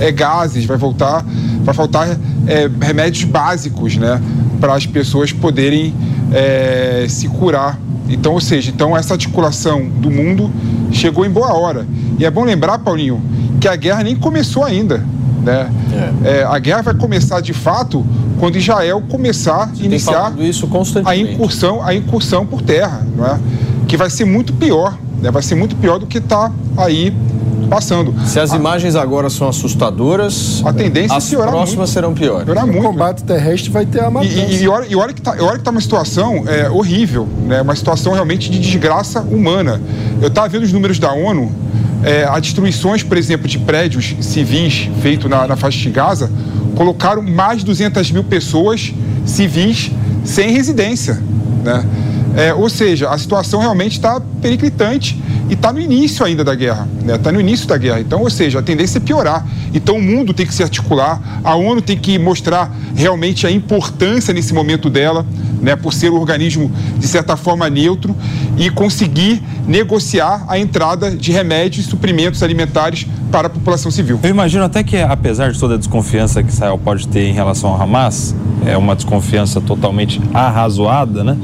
é, 0.00 0.10
gases, 0.12 0.64
vai 0.64 0.78
faltar, 0.78 1.24
vai 1.62 1.74
faltar 1.74 2.08
é, 2.46 2.70
remédios 2.80 3.24
básicos, 3.24 3.96
né? 3.96 4.20
Para 4.60 4.74
as 4.74 4.86
pessoas 4.86 5.32
poderem 5.32 5.92
é, 6.32 7.06
se 7.08 7.28
curar. 7.28 7.78
Então, 8.08 8.32
ou 8.32 8.40
seja, 8.40 8.70
então 8.70 8.96
essa 8.96 9.14
articulação 9.14 9.86
do 9.86 10.10
mundo 10.10 10.50
chegou 10.90 11.26
em 11.26 11.30
boa 11.30 11.52
hora. 11.52 11.86
E 12.18 12.24
é 12.24 12.30
bom 12.30 12.44
lembrar, 12.44 12.78
Paulinho, 12.78 13.20
que 13.60 13.68
a 13.68 13.76
guerra 13.76 14.02
nem 14.02 14.16
começou 14.16 14.64
ainda. 14.64 15.04
Né? 15.42 15.70
É. 16.24 16.40
É, 16.40 16.44
a 16.44 16.58
guerra 16.58 16.82
vai 16.82 16.94
começar 16.94 17.40
de 17.40 17.52
fato 17.52 18.04
quando 18.38 18.56
Israel 18.56 19.02
começar 19.08 19.70
a 19.72 19.84
iniciar 19.84 20.32
a 21.04 21.16
incursão, 21.16 21.82
a 21.82 21.94
incursão 21.94 22.46
por 22.46 22.62
terra, 22.62 23.06
não 23.16 23.26
é? 23.26 23.38
que 23.86 23.96
vai 23.96 24.10
ser 24.10 24.24
muito 24.24 24.52
pior, 24.52 24.98
né? 25.20 25.30
vai 25.30 25.42
ser 25.42 25.54
muito 25.54 25.74
pior 25.76 25.98
do 25.98 26.06
que 26.06 26.18
está 26.18 26.52
aí 26.76 27.12
passando. 27.68 28.14
Se 28.26 28.40
as 28.40 28.52
a... 28.52 28.56
imagens 28.56 28.96
agora 28.96 29.30
são 29.30 29.48
assustadoras, 29.48 30.62
a 30.64 30.72
tendência 30.72 31.16
as 31.16 31.26
é 31.26 31.30
piorar 31.30 31.50
próximas 31.50 31.76
muito. 31.76 31.90
serão 31.90 32.14
piores. 32.14 32.44
Piorar 32.44 32.66
muito, 32.66 32.80
o 32.80 32.90
combate 32.90 33.24
terrestre 33.24 33.70
vai 33.70 33.86
ter 33.86 34.02
a 34.02 34.10
matança. 34.10 34.32
E, 34.34 34.56
e, 34.56 34.62
e, 34.62 34.68
olha, 34.68 34.86
e 34.88 34.96
olha 34.96 35.12
que 35.12 35.20
está 35.20 35.32
tá 35.34 35.70
uma 35.70 35.80
situação 35.80 36.44
é, 36.46 36.68
horrível, 36.70 37.26
né? 37.46 37.62
uma 37.62 37.76
situação 37.76 38.12
realmente 38.12 38.50
de 38.50 38.58
desgraça 38.58 39.20
humana. 39.20 39.80
Eu 40.20 40.28
estava 40.28 40.48
vendo 40.48 40.62
os 40.62 40.72
números 40.72 40.98
da 40.98 41.12
ONU, 41.12 41.52
é, 42.02 42.24
a 42.24 42.38
destruições, 42.38 43.02
por 43.02 43.16
exemplo, 43.16 43.48
de 43.48 43.58
prédios 43.58 44.14
civis 44.20 44.88
feito 45.02 45.28
na, 45.28 45.46
na 45.46 45.56
faixa 45.56 45.78
de 45.78 45.90
Gaza, 45.90 46.30
colocaram 46.74 47.22
mais 47.22 47.58
de 47.58 47.64
200 47.64 48.10
mil 48.12 48.24
pessoas 48.24 48.92
civis 49.26 49.90
sem 50.24 50.52
residência. 50.52 51.20
Né? 51.64 51.84
É, 52.36 52.54
ou 52.54 52.68
seja, 52.68 53.08
a 53.10 53.18
situação 53.18 53.60
realmente 53.60 53.92
está 53.92 54.20
periclitante 54.40 55.20
e 55.48 55.54
está 55.54 55.72
no 55.72 55.80
início 55.80 56.24
ainda 56.24 56.44
da 56.44 56.54
guerra, 56.54 56.86
está 57.00 57.12
né? 57.12 57.18
Tá 57.18 57.32
no 57.32 57.40
início 57.40 57.66
da 57.66 57.76
guerra. 57.76 58.00
Então, 58.00 58.20
ou 58.20 58.30
seja, 58.30 58.58
a 58.58 58.62
tendência 58.62 58.98
é 58.98 59.00
piorar. 59.00 59.46
Então, 59.72 59.96
o 59.96 60.02
mundo 60.02 60.34
tem 60.34 60.46
que 60.46 60.54
se 60.54 60.62
articular, 60.62 61.40
a 61.42 61.54
ONU 61.54 61.80
tem 61.80 61.96
que 61.96 62.18
mostrar 62.18 62.70
realmente 62.94 63.46
a 63.46 63.50
importância 63.50 64.32
nesse 64.34 64.52
momento 64.52 64.90
dela, 64.90 65.26
né? 65.60 65.74
por 65.74 65.92
ser 65.92 66.10
um 66.10 66.16
organismo 66.16 66.70
de 66.98 67.08
certa 67.08 67.36
forma 67.36 67.68
neutro 67.70 68.14
e 68.58 68.70
conseguir 68.70 69.42
negociar 69.66 70.44
a 70.48 70.58
entrada 70.58 71.10
de 71.10 71.30
remédios 71.30 71.86
e 71.86 71.88
suprimentos 71.88 72.42
alimentares 72.42 73.06
para 73.30 73.46
a 73.46 73.50
população 73.50 73.90
civil. 73.90 74.18
Eu 74.22 74.30
imagino 74.30 74.64
até 74.64 74.82
que, 74.82 74.96
apesar 74.96 75.52
de 75.52 75.58
toda 75.58 75.74
a 75.74 75.78
desconfiança 75.78 76.42
que 76.42 76.50
Israel 76.50 76.78
pode 76.82 77.06
ter 77.06 77.28
em 77.28 77.32
relação 77.32 77.70
ao 77.70 77.80
Hamas, 77.80 78.34
é 78.66 78.76
uma 78.76 78.94
desconfiança 78.94 79.60
totalmente 79.60 80.20
arrazoada, 80.34 81.22
né? 81.22 81.36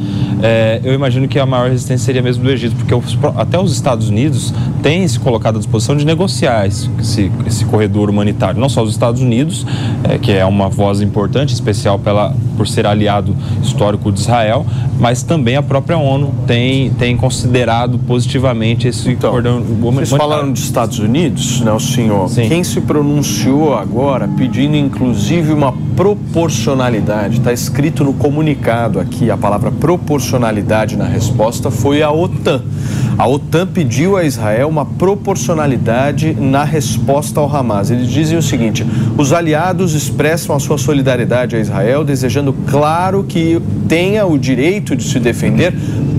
É, 0.42 0.80
eu 0.82 0.92
imagino 0.92 1.28
que 1.28 1.38
a 1.38 1.46
maior 1.46 1.70
resistência 1.70 2.04
seria 2.04 2.22
mesmo 2.22 2.42
do 2.42 2.50
Egito, 2.50 2.74
porque 2.76 2.94
os, 2.94 3.16
até 3.36 3.58
os 3.58 3.72
Estados 3.72 4.08
Unidos 4.08 4.52
têm 4.82 5.06
se 5.06 5.18
colocado 5.18 5.56
à 5.56 5.58
disposição 5.58 5.96
de 5.96 6.04
negociar 6.04 6.66
esse, 6.66 6.90
esse, 6.98 7.32
esse 7.46 7.64
corredor 7.66 8.10
humanitário. 8.10 8.60
Não 8.60 8.68
só 8.68 8.82
os 8.82 8.90
Estados 8.90 9.20
Unidos, 9.20 9.64
é, 10.04 10.18
que 10.18 10.32
é 10.32 10.44
uma 10.44 10.68
voz 10.68 11.00
importante, 11.00 11.52
especial 11.54 11.98
pela, 11.98 12.34
por 12.56 12.68
ser 12.68 12.86
aliado 12.86 13.34
histórico 13.62 14.12
de 14.12 14.20
Israel, 14.20 14.66
mas 14.98 15.22
também 15.22 15.56
a 15.56 15.62
própria 15.62 15.96
ONU 15.96 16.32
tem, 16.46 16.90
tem 16.90 17.16
considerado 17.16 17.98
positivamente 17.98 18.86
esse 18.86 19.10
então, 19.10 19.30
cordão 19.30 19.58
humanitário. 19.58 20.06
Vocês 20.06 20.10
falaram 20.10 20.52
dos 20.52 20.62
Estados 20.62 20.98
Unidos, 20.98 21.60
né, 21.60 21.72
o 21.72 21.80
senhor? 21.80 22.28
Sim. 22.28 22.48
Quem 22.48 22.62
se 22.62 22.80
pronunciou 22.80 23.74
agora 23.74 24.28
pedindo 24.28 24.76
inclusive 24.76 25.52
uma 25.52 25.72
proporcionalidade, 25.96 27.38
está 27.38 27.52
escrito 27.52 28.04
no 28.04 28.12
comunicado 28.12 29.00
aqui, 29.00 29.30
a 29.30 29.36
palavra 29.36 29.70
proporcionalidade 29.70 30.96
na 30.96 31.06
resposta 31.06 31.70
foi 31.70 32.02
a 32.02 32.10
OTAN. 32.10 32.62
A 33.16 33.28
OTAN 33.28 33.68
pediu 33.68 34.16
a 34.16 34.24
Israel 34.24 34.68
uma 34.68 34.84
proporcionalidade 34.84 36.34
na 36.34 36.64
resposta 36.64 37.38
ao 37.38 37.54
Hamas. 37.54 37.90
Eles 37.90 38.08
dizem 38.08 38.36
o 38.36 38.42
seguinte: 38.42 38.84
os 39.16 39.32
aliados 39.32 39.94
expressam 39.94 40.54
a 40.56 40.58
sua 40.58 40.76
solidariedade 40.76 41.54
a 41.54 41.60
Israel, 41.60 42.04
desejando, 42.04 42.52
claro, 42.52 43.22
que 43.22 43.60
tenha 43.88 44.26
o 44.26 44.36
direito 44.36 44.96
de 44.96 45.04
se 45.04 45.20
defender 45.20 45.72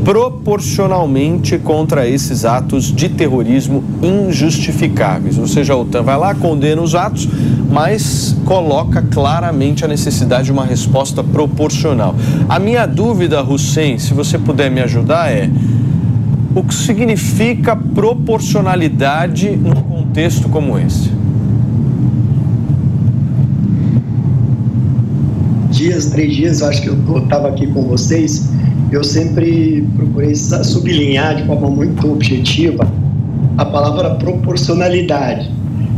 proporcionalmente 0.05 1.57
contra 1.57 2.07
esses 2.07 2.45
atos 2.45 2.93
de 2.93 3.09
terrorismo 3.09 3.83
injustificáveis. 4.01 5.37
Ou 5.37 5.47
seja, 5.47 5.73
a 5.73 5.77
OTAN 5.77 6.03
vai 6.03 6.15
lá, 6.15 6.35
condena 6.35 6.81
os 6.81 6.93
atos, 6.93 7.27
mas 7.69 8.37
coloca 8.45 9.01
claramente 9.01 9.83
a 9.83 9.87
necessidade 9.87 10.45
de 10.45 10.51
uma 10.51 10.63
resposta 10.63 11.23
proporcional. 11.23 12.15
A 12.47 12.59
minha 12.59 12.85
dúvida, 12.85 13.43
Hussein, 13.43 13.97
se 13.97 14.13
você 14.13 14.37
puder 14.37 14.69
me 14.69 14.79
ajudar, 14.79 15.31
é 15.31 15.49
o 16.55 16.63
que 16.63 16.73
significa 16.73 17.75
proporcionalidade 17.75 19.51
num 19.51 19.73
contexto 19.73 20.47
como 20.47 20.79
esse? 20.79 21.11
Dias, 25.69 26.05
três 26.05 26.33
dias, 26.33 26.61
acho 26.61 26.81
que 26.81 26.87
eu 26.87 27.17
estava 27.17 27.49
aqui 27.49 27.67
com 27.67 27.83
vocês, 27.83 28.49
eu 28.89 29.03
sempre 29.03 29.85
procurei 29.97 30.33
sublinhar 30.33 31.35
de 31.35 31.45
forma 31.45 31.69
muito 31.69 32.09
objetiva 32.09 32.89
a 33.57 33.65
palavra 33.65 34.15
proporcionalidade. 34.15 35.51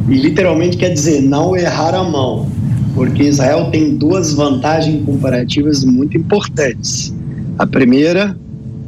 E 0.09 0.15
literalmente 0.15 0.77
quer 0.77 0.89
dizer 0.89 1.21
não 1.21 1.55
errar 1.55 1.93
a 1.93 2.03
mão, 2.03 2.47
porque 2.95 3.23
Israel 3.23 3.69
tem 3.69 3.95
duas 3.95 4.33
vantagens 4.33 5.05
comparativas 5.05 5.83
muito 5.83 6.17
importantes. 6.17 7.13
A 7.59 7.67
primeira 7.67 8.35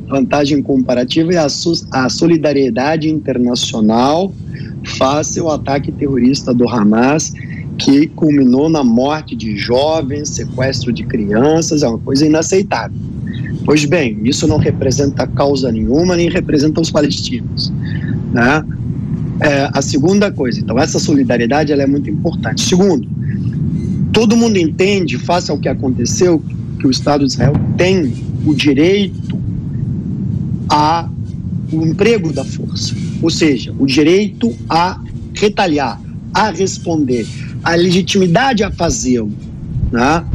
vantagem 0.09 0.61
comparativa 0.61 1.33
é 1.33 1.37
a, 1.37 1.47
a 1.91 2.09
solidariedade 2.09 3.09
internacional 3.09 4.33
face 4.97 5.39
ao 5.39 5.51
ataque 5.51 5.91
terrorista 5.91 6.53
do 6.53 6.67
Hamas, 6.67 7.33
que 7.77 8.07
culminou 8.07 8.69
na 8.69 8.83
morte 8.83 9.35
de 9.35 9.55
jovens, 9.55 10.29
sequestro 10.29 10.91
de 10.91 11.03
crianças, 11.03 11.83
é 11.83 11.87
uma 11.87 11.99
coisa 11.99 12.25
inaceitável. 12.25 12.97
Pois 13.65 13.85
bem, 13.85 14.19
isso 14.23 14.47
não 14.47 14.57
representa 14.57 15.27
causa 15.27 15.71
nenhuma, 15.71 16.15
nem 16.15 16.29
representa 16.29 16.81
os 16.81 16.89
palestinos. 16.89 17.71
Né? 18.33 18.65
É, 19.41 19.69
a 19.71 19.81
segunda 19.81 20.31
coisa, 20.31 20.59
então, 20.59 20.77
essa 20.77 20.99
solidariedade 20.99 21.71
ela 21.71 21.83
é 21.83 21.87
muito 21.87 22.09
importante. 22.09 22.61
Segundo, 22.61 23.07
todo 24.11 24.35
mundo 24.35 24.57
entende, 24.57 25.17
face 25.17 25.51
ao 25.51 25.57
que 25.57 25.69
aconteceu, 25.69 26.43
que 26.79 26.87
o 26.87 26.91
Estado 26.91 27.25
de 27.25 27.33
Israel 27.33 27.53
tem 27.77 28.13
o 28.45 28.53
direito 28.53 29.38
a 30.69 31.09
o 31.71 31.85
emprego 31.85 32.33
da 32.33 32.43
força, 32.43 32.95
ou 33.21 33.29
seja, 33.29 33.73
o 33.77 33.85
direito 33.85 34.55
a 34.67 34.99
retaliar, 35.33 36.01
a 36.33 36.49
responder, 36.49 37.27
a 37.63 37.75
legitimidade 37.75 38.63
a 38.63 38.71
fazê-lo, 38.71 39.31
né? 39.91 40.25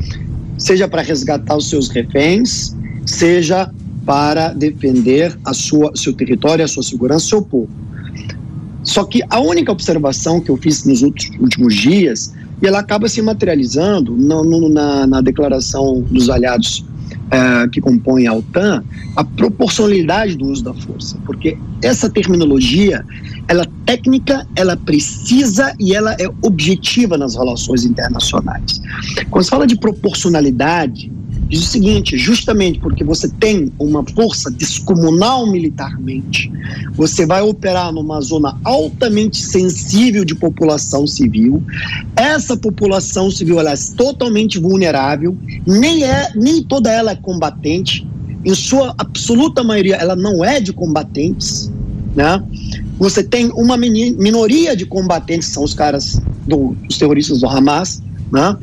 seja 0.56 0.86
para 0.86 1.02
resgatar 1.02 1.56
os 1.56 1.69
seus 1.69 1.89
reféns, 1.89 2.74
seja 3.05 3.70
para 4.06 4.52
defender 4.52 5.36
a 5.44 5.52
sua, 5.52 5.93
seu 5.97 6.12
território, 6.12 6.65
a 6.65 6.69
sua 6.69 6.82
segurança, 6.82 7.27
seu 7.27 7.43
povo. 7.43 7.69
Só 8.82 9.05
que 9.05 9.23
a 9.31 9.40
única 9.40 9.73
observação 9.73 10.40
que 10.40 10.51
eu 10.51 10.56
fiz 10.56 10.85
nos 10.85 11.02
últimos 11.02 11.74
dias, 11.74 12.32
e 12.62 12.66
ela 12.66 12.81
acaba 12.81 13.09
se 13.09 13.20
materializando 13.23 14.15
no, 14.15 14.44
no, 14.44 14.69
na, 14.69 15.06
na 15.06 15.20
declaração 15.20 16.02
dos 16.02 16.28
aliados 16.28 16.85
uh, 17.27 17.69
que 17.71 17.81
compõem 17.81 18.27
a 18.27 18.35
OTAN, 18.35 18.83
a 19.17 19.25
proporcionalidade 19.25 20.37
do 20.37 20.47
uso 20.47 20.65
da 20.65 20.75
força, 20.75 21.17
porque 21.25 21.57
essa 21.83 22.09
terminologia, 22.09 23.05
ela 23.49 23.63
é 23.63 23.69
técnica, 23.87 24.47
ela 24.57 24.77
precisa 24.77 25.75
e 25.79 25.95
ela 25.95 26.15
é 26.15 26.29
objetiva 26.43 27.17
nas 27.17 27.35
relações 27.35 27.85
internacionais. 27.85 28.81
Quando 29.31 29.45
se 29.45 29.51
fala 29.51 29.67
de 29.67 29.77
proporcionalidade, 29.77 31.13
diz 31.49 31.61
o 31.61 31.66
seguinte: 31.66 32.16
justamente 32.16 32.79
porque 32.79 33.05
você 33.05 33.29
tem 33.29 33.73
uma 33.79 34.05
força 34.05 34.51
descomunal 34.51 35.47
militarmente, 35.51 36.51
você 36.95 37.27
vai 37.27 37.43
operar 37.43 37.93
numa 37.93 38.21
zona 38.21 38.59
altamente 38.65 39.39
sensível 39.39 40.25
de 40.25 40.35
população 40.35 41.07
civil. 41.07 41.62
Essa 42.16 42.57
população 42.57 43.31
civil 43.31 43.61
ela 43.61 43.73
é 43.73 43.77
totalmente 43.97 44.59
vulnerável, 44.59 45.37
nem 45.66 46.05
é 46.05 46.33
nem 46.35 46.62
toda 46.62 46.91
ela 46.91 47.12
é 47.12 47.16
combatente. 47.16 48.07
Em 48.45 48.55
sua 48.55 48.95
absoluta 48.99 49.65
maioria, 49.65 49.97
ela 49.97 50.15
não 50.15 50.45
é 50.45 50.61
de 50.61 50.71
combatentes, 50.71 51.71
né? 52.15 52.43
Você 52.99 53.25
tem 53.25 53.51
uma 53.53 53.77
minoria 53.77 54.77
de 54.77 54.85
combatentes, 54.87 55.49
são 55.49 55.65
os 55.65 55.75
caras 55.75 56.21
do, 56.47 56.77
os 56.89 56.99
terroristas 56.99 57.41
do 57.41 57.49
Hamas, 57.49 58.03
né? 58.35 58.56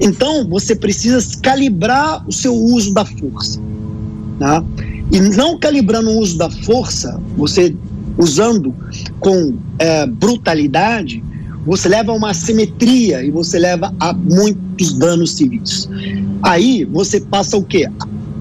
Então, 0.00 0.48
você 0.48 0.74
precisa 0.74 1.20
calibrar 1.42 2.26
o 2.26 2.32
seu 2.32 2.54
uso 2.54 2.94
da 2.94 3.04
força. 3.04 3.60
Né? 4.40 4.64
E 5.12 5.20
não 5.20 5.58
calibrando 5.58 6.08
o 6.08 6.18
uso 6.18 6.38
da 6.38 6.48
força, 6.48 7.20
você 7.36 7.76
usando 8.16 8.74
com 9.20 9.54
é, 9.78 10.06
brutalidade, 10.06 11.22
você 11.66 11.90
leva 11.90 12.10
a 12.12 12.14
uma 12.14 12.30
assimetria 12.30 13.22
e 13.22 13.30
você 13.30 13.58
leva 13.58 13.94
a 14.00 14.14
muitos 14.14 14.94
danos 14.94 15.32
civis. 15.32 15.86
Aí 16.42 16.86
você 16.86 17.20
passa 17.20 17.58
o 17.58 17.62
quê? 17.62 17.86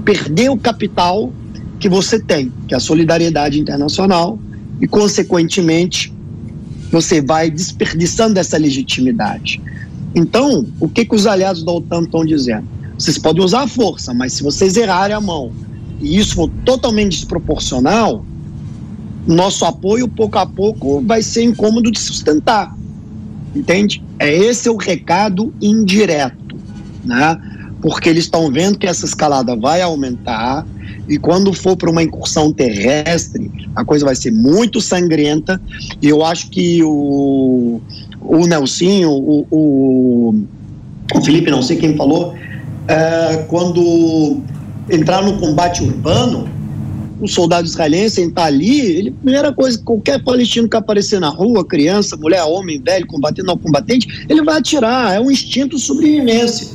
Perder 0.06 0.50
o 0.50 0.58
capital 0.58 1.34
que 1.82 1.90
você 1.90 2.18
tem, 2.18 2.52
que 2.66 2.74
é 2.74 2.78
a 2.78 2.80
solidariedade 2.80 3.60
internacional, 3.60 4.40
e, 4.80 4.88
consequentemente, 4.88 6.14
você 6.92 7.22
vai 7.22 7.52
desperdiçando 7.52 8.40
essa 8.40 8.58
legitimidade. 8.58 9.62
Então, 10.16 10.66
o 10.80 10.88
que, 10.88 11.06
que 11.06 11.16
os 11.16 11.28
aliados 11.28 11.64
da 11.64 11.72
OTAN 11.72 12.04
estão 12.04 12.26
dizendo? 12.26 12.68
Vocês 12.98 13.18
podem 13.18 13.44
usar 13.44 13.64
a 13.64 13.68
força, 13.68 14.14
mas 14.14 14.34
se 14.34 14.44
vocês 14.44 14.76
errarem 14.76 15.16
a 15.16 15.22
mão 15.22 15.52
e 16.02 16.18
isso 16.18 16.36
for 16.36 16.50
totalmente 16.66 17.18
desproporcional, 17.18 18.26
nosso 19.26 19.66
apoio, 19.66 20.08
pouco 20.08 20.38
a 20.38 20.46
pouco, 20.46 21.02
vai 21.02 21.22
ser 21.22 21.44
incômodo 21.44 21.92
de 21.92 22.00
sustentar. 22.00 22.76
Entende? 23.56 24.04
É 24.20 24.34
esse 24.34 24.70
o 24.70 24.78
recado 24.78 25.54
indireto, 25.62 26.56
né? 27.04 27.40
Porque 27.82 28.10
eles 28.10 28.24
estão 28.26 28.52
vendo 28.52 28.78
que 28.78 28.88
essa 28.88 29.06
escalada 29.06 29.56
vai 29.56 29.82
aumentar 29.82 30.66
e 31.08 31.18
quando 31.18 31.54
for 31.54 31.78
para 31.78 31.90
uma 31.90 32.04
incursão 32.04 32.52
terrestre, 32.52 33.50
a 33.76 33.86
coisa 33.86 34.06
vai 34.06 34.16
ser 34.16 34.32
muito 34.32 34.82
sangrenta. 34.82 35.62
E 36.02 36.08
eu 36.08 36.24
acho 36.24 36.50
que 36.50 36.84
o, 36.84 37.82
o 38.28 38.46
Nelsinho, 38.46 39.10
o, 39.10 39.48
o, 39.50 40.36
o 41.16 41.22
Felipe, 41.22 41.50
não 41.50 41.62
sei 41.62 41.78
quem 41.78 41.96
falou, 41.96 42.36
é, 42.88 43.46
quando 43.48 44.42
entrar 44.90 45.24
no 45.24 45.38
combate 45.40 45.84
urbano, 45.84 46.48
o 47.20 47.28
soldado 47.28 47.68
israelense 47.68 48.22
entrar 48.22 48.46
ali, 48.46 48.80
ele, 48.80 49.12
primeira 49.12 49.52
coisa, 49.52 49.80
qualquer 49.80 50.24
palestino 50.24 50.70
que 50.70 50.78
aparecer 50.78 51.20
na 51.20 51.30
rua, 51.30 51.66
criança, 51.66 52.16
mulher, 52.16 52.44
homem, 52.44 52.80
velho, 52.80 53.08
combatendo 53.08 53.48
não 53.48 53.58
combatente, 53.58 54.26
ele 54.30 54.44
vai 54.44 54.58
atirar, 54.58 55.16
é 55.16 55.20
um 55.20 55.32
instinto 55.32 55.80
sobrevivência. 55.80 56.68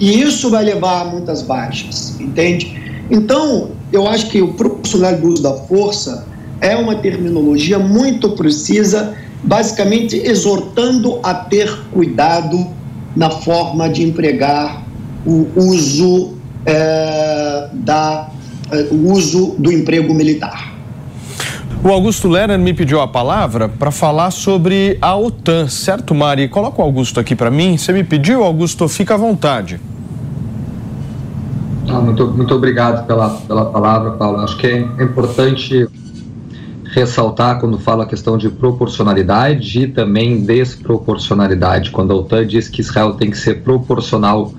E 0.00 0.20
isso 0.20 0.50
vai 0.50 0.64
levar 0.64 1.02
a 1.02 1.04
muitas 1.04 1.42
baixas, 1.42 2.18
entende? 2.20 2.82
Então, 3.10 3.70
eu 3.92 4.08
acho 4.08 4.28
que 4.28 4.42
o 4.42 4.54
proporcional 4.54 5.16
do 5.16 5.28
uso 5.28 5.42
da 5.42 5.54
força 5.54 6.26
é 6.60 6.74
uma 6.74 6.96
terminologia 6.96 7.78
muito 7.78 8.30
precisa 8.30 9.14
basicamente 9.44 10.16
exortando 10.16 11.20
a 11.22 11.34
ter 11.34 11.70
cuidado 11.92 12.66
na 13.14 13.30
forma 13.30 13.88
de 13.88 14.02
empregar 14.02 14.82
o 15.24 15.46
uso 15.56 16.34
é, 16.66 17.68
da 17.72 18.30
é, 18.72 18.88
o 18.90 19.12
uso 19.12 19.54
do 19.58 19.70
emprego 19.70 20.14
militar. 20.14 20.72
O 21.82 21.90
Augusto 21.90 22.28
Lerner 22.28 22.58
me 22.58 22.72
pediu 22.72 22.98
a 23.00 23.06
palavra 23.06 23.68
para 23.68 23.90
falar 23.90 24.30
sobre 24.30 24.96
a 25.02 25.14
OTAN, 25.14 25.68
certo, 25.68 26.14
Mari? 26.14 26.48
Coloca 26.48 26.80
o 26.80 26.84
Augusto 26.84 27.20
aqui 27.20 27.36
para 27.36 27.50
mim. 27.50 27.76
Você 27.76 27.92
me 27.92 28.02
pediu, 28.02 28.42
Augusto, 28.42 28.88
fica 28.88 29.14
à 29.14 29.16
vontade. 29.18 29.78
Ah, 31.86 32.00
muito, 32.00 32.26
muito 32.28 32.54
obrigado 32.54 33.06
pela, 33.06 33.28
pela 33.30 33.66
palavra, 33.66 34.12
Paulo. 34.12 34.38
Acho 34.40 34.56
que 34.56 34.66
é 34.66 35.02
importante 35.02 35.86
ressaltar 36.94 37.58
quando 37.58 37.78
fala 37.78 38.04
a 38.04 38.06
questão 38.06 38.38
de 38.38 38.48
proporcionalidade 38.48 39.82
e 39.82 39.88
também 39.88 40.44
desproporcionalidade. 40.44 41.90
Quando 41.90 42.12
a 42.12 42.16
OTAN 42.16 42.46
diz 42.46 42.68
que 42.68 42.80
Israel 42.80 43.14
tem 43.14 43.30
que 43.30 43.36
ser 43.36 43.62
proporcional 43.62 44.54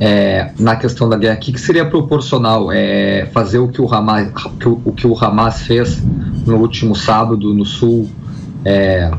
é, 0.00 0.50
na 0.58 0.74
questão 0.74 1.08
da 1.08 1.16
guerra, 1.16 1.36
o 1.36 1.38
que, 1.38 1.52
que, 1.52 1.60
seria 1.60 1.84
proporcional? 1.84 2.72
É 2.72 3.28
fazer 3.32 3.58
o 3.58 3.68
que 3.68 3.80
o 3.80 3.92
Hamas, 3.92 4.28
que 4.58 4.68
o, 4.68 4.80
o, 4.84 4.92
que 4.92 5.06
o 5.06 5.16
Hamas 5.16 5.62
fez 5.62 6.02
no 6.44 6.56
último 6.56 6.96
sábado 6.96 7.54
no 7.54 7.64
sul 7.64 8.10
é, 8.64 9.10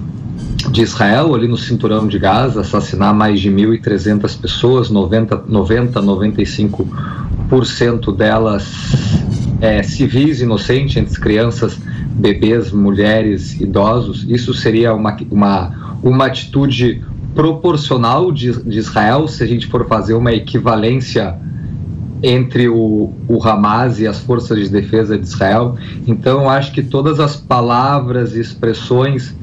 de 0.70 0.82
Israel, 0.82 1.34
ali 1.34 1.48
no 1.48 1.58
cinturão 1.58 2.08
de 2.08 2.20
Gaza, 2.20 2.62
assassinar 2.62 3.14
mais 3.14 3.40
de 3.40 3.50
1.300 3.50 4.40
pessoas, 4.40 4.90
90, 4.90 5.46
90 5.48 6.02
95% 6.02 8.16
delas 8.16 8.72
é, 9.62 9.84
civis 9.84 10.42
inocentes, 10.42 11.18
crianças 11.18 11.78
bebês, 12.20 12.72
mulheres, 12.72 13.60
idosos, 13.60 14.26
isso 14.28 14.54
seria 14.54 14.94
uma, 14.94 15.16
uma, 15.32 16.00
uma 16.04 16.26
atitude 16.26 17.02
proporcional 17.34 18.32
de, 18.32 18.52
de 18.64 18.78
Israel, 18.78 19.28
se 19.28 19.44
a 19.44 19.48
gente 19.48 19.68
for 19.68 19.88
fazer 19.88 20.14
uma 20.14 20.34
equivalência 20.34 21.38
entre 22.22 22.68
o, 22.68 23.14
o 23.28 23.42
Hamas 23.42 24.00
e 24.00 24.06
as 24.08 24.20
forças 24.20 24.58
de 24.60 24.70
defesa 24.70 25.18
de 25.18 25.26
Israel. 25.26 25.78
Então, 26.06 26.50
acho 26.50 26.74
que 26.74 26.84
todas 26.84 27.20
as 27.20 27.38
palavras 27.38 28.36
e 28.36 28.42
expressões 28.42 29.34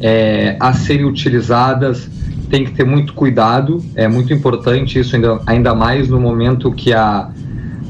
é, 0.00 0.56
a 0.60 0.74
serem 0.74 1.06
utilizadas 1.06 2.10
tem 2.50 2.64
que 2.64 2.72
ter 2.72 2.84
muito 2.84 3.14
cuidado. 3.14 3.82
É 3.94 4.06
muito 4.06 4.34
importante 4.34 4.98
isso, 4.98 5.16
ainda, 5.16 5.40
ainda 5.46 5.74
mais 5.74 6.08
no 6.10 6.20
momento 6.20 6.70
que 6.72 6.92
a, 6.92 7.30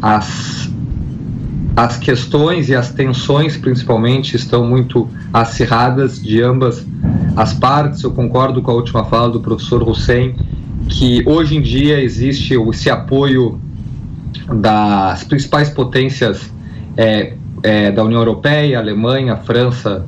as 0.00 0.70
as 1.76 1.98
questões 1.98 2.70
e 2.70 2.74
as 2.74 2.90
tensões, 2.90 3.54
principalmente, 3.58 4.34
estão 4.34 4.66
muito 4.66 5.10
acirradas 5.30 6.20
de 6.20 6.42
ambas 6.42 6.86
as 7.36 7.52
partes. 7.52 8.02
Eu 8.02 8.12
concordo 8.12 8.62
com 8.62 8.70
a 8.70 8.74
última 8.74 9.04
fala 9.04 9.28
do 9.28 9.40
professor 9.40 9.86
Hussein, 9.86 10.34
que 10.88 11.22
hoje 11.26 11.58
em 11.58 11.60
dia 11.60 12.00
existe 12.00 12.54
esse 12.54 12.88
apoio 12.88 13.60
das 14.54 15.22
principais 15.24 15.68
potências 15.68 16.50
é, 16.96 17.34
é, 17.62 17.90
da 17.92 18.02
União 18.02 18.20
Europeia, 18.20 18.78
Alemanha, 18.78 19.36
França, 19.36 20.06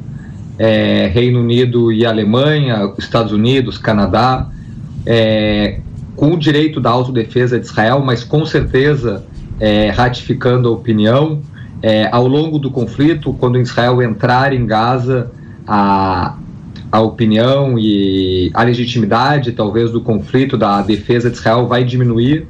é, 0.59 1.07
Reino 1.13 1.41
Unido 1.41 1.93
e 1.93 2.07
Alemanha, 2.07 2.95
Estados 2.99 3.33
Unidos, 3.33 3.77
Canadá, 3.77 4.49
é, 5.05 5.81
com 6.17 6.33
o 6.33 6.39
direito 6.39 6.81
da 6.81 6.89
autodefesa 6.89 7.61
de 7.61 7.67
Israel, 7.67 8.03
mas 8.03 8.25
com 8.25 8.47
certeza 8.47 9.23
é, 9.61 9.91
ratificando 9.91 10.69
a 10.69 10.73
opinião 10.73 11.43
é, 11.83 12.09
ao 12.11 12.27
longo 12.27 12.59
do 12.59 12.71
conflito, 12.71 13.33
quando 13.35 13.59
Israel 13.59 14.03
entrar 14.03 14.53
em 14.53 14.67
Gaza, 14.67 15.31
a, 15.67 16.37
a 16.91 17.01
opinião 17.01 17.79
e 17.79 18.51
a 18.55 18.63
legitimidade, 18.63 19.53
talvez, 19.53 19.91
do 19.91 20.01
conflito, 20.01 20.57
da 20.57 20.83
defesa 20.83 21.31
de 21.31 21.37
Israel 21.37 21.67
vai 21.67 21.85
diminuir 21.85 22.47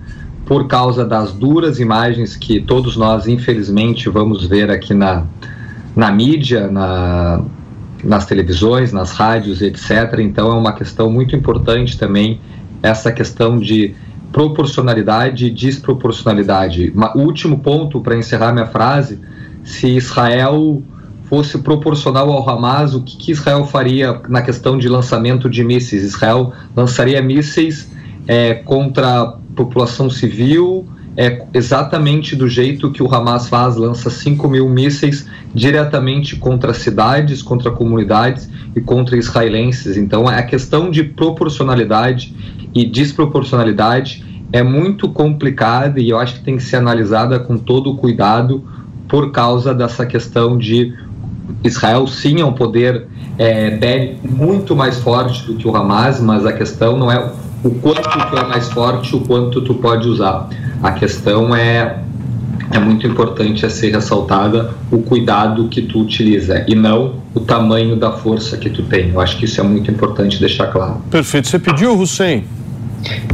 por 0.46 0.66
causa 0.66 1.04
das 1.04 1.32
duras 1.32 1.78
imagens 1.78 2.34
que 2.34 2.60
todos 2.60 2.96
nós, 2.96 3.26
infelizmente, 3.26 4.08
vamos 4.08 4.46
ver 4.46 4.70
aqui 4.70 4.94
na, 4.94 5.24
na 5.94 6.10
mídia, 6.10 6.68
na, 6.70 7.42
nas 8.02 8.24
televisões, 8.24 8.92
nas 8.92 9.12
rádios, 9.12 9.60
etc. 9.60 10.20
Então, 10.20 10.50
é 10.50 10.54
uma 10.54 10.72
questão 10.72 11.10
muito 11.10 11.36
importante 11.36 11.98
também 11.98 12.40
essa 12.82 13.12
questão 13.12 13.58
de 13.58 13.94
proporcionalidade 14.32 15.46
e 15.46 15.50
desproporcionalidade. 15.50 16.92
O 17.14 17.20
último 17.20 17.58
ponto 17.60 18.00
para 18.00 18.16
encerrar 18.16 18.52
minha 18.52 18.66
frase, 18.66 19.20
se 19.64 19.88
Israel 19.88 20.82
fosse 21.24 21.58
proporcional 21.58 22.30
ao 22.30 22.48
Hamas, 22.48 22.94
o 22.94 23.02
que, 23.02 23.16
que, 23.16 23.32
Israel 23.32 23.66
faria 23.66 24.20
na 24.28 24.40
questão 24.40 24.78
de 24.78 24.88
lançamento 24.88 25.48
de 25.48 25.62
mísseis? 25.62 26.02
Israel 26.02 26.52
lançaria 26.74 27.20
mísseis 27.20 27.90
é, 28.26 28.54
contra 28.54 29.22
a 29.22 29.26
população 29.54 30.08
civil, 30.08 30.86
é 31.20 31.44
exatamente 31.52 32.36
do 32.36 32.48
jeito 32.48 32.92
que 32.92 33.02
o 33.02 33.12
Hamas 33.12 33.48
faz, 33.48 33.74
lança 33.74 34.08
5 34.08 34.48
mil 34.48 34.68
mísseis 34.68 35.26
diretamente 35.52 36.36
contra 36.36 36.72
cidades, 36.72 37.42
contra 37.42 37.72
comunidades 37.72 38.48
e 38.76 38.80
contra 38.80 39.16
israelenses. 39.16 39.96
Então, 39.96 40.28
a 40.28 40.40
questão 40.44 40.88
de 40.92 41.02
proporcionalidade 41.02 42.32
e 42.72 42.84
desproporcionalidade 42.84 44.24
é 44.52 44.62
muito 44.62 45.08
complicada 45.08 45.98
e 45.98 46.08
eu 46.08 46.18
acho 46.20 46.34
que 46.34 46.44
tem 46.44 46.56
que 46.56 46.62
ser 46.62 46.76
analisada 46.76 47.40
com 47.40 47.58
todo 47.58 47.90
o 47.90 47.96
cuidado 47.96 48.62
por 49.08 49.32
causa 49.32 49.74
dessa 49.74 50.06
questão 50.06 50.56
de 50.56 50.94
Israel 51.64 52.06
sim 52.06 52.40
é 52.40 52.44
um 52.44 52.52
poder 52.52 53.08
é, 53.36 54.14
muito 54.22 54.76
mais 54.76 55.00
forte 55.00 55.44
do 55.44 55.56
que 55.56 55.66
o 55.66 55.74
Hamas, 55.74 56.20
mas 56.20 56.46
a 56.46 56.52
questão 56.52 56.96
não 56.96 57.10
é 57.10 57.32
o 57.64 57.70
quanto 57.70 58.02
tu 58.02 58.36
é 58.36 58.46
mais 58.46 58.68
forte, 58.68 59.14
o 59.16 59.20
quanto 59.20 59.60
tu 59.62 59.74
pode 59.74 60.08
usar. 60.08 60.48
A 60.82 60.92
questão 60.92 61.54
é 61.54 61.98
é 62.70 62.78
muito 62.78 63.06
importante 63.06 63.64
a 63.64 63.70
ser 63.70 63.92
ressaltada 63.92 64.74
o 64.90 64.98
cuidado 64.98 65.68
que 65.68 65.82
tu 65.82 66.00
utiliza 66.00 66.64
e 66.68 66.74
não 66.74 67.14
o 67.34 67.40
tamanho 67.40 67.96
da 67.96 68.12
força 68.12 68.56
que 68.56 68.68
tu 68.68 68.82
tem. 68.82 69.10
Eu 69.10 69.20
acho 69.20 69.38
que 69.38 69.46
isso 69.46 69.60
é 69.60 69.64
muito 69.64 69.90
importante 69.90 70.38
deixar 70.38 70.66
claro. 70.66 71.02
Perfeito. 71.10 71.48
Você 71.48 71.58
pediu, 71.58 71.98
Hussein? 71.98 72.44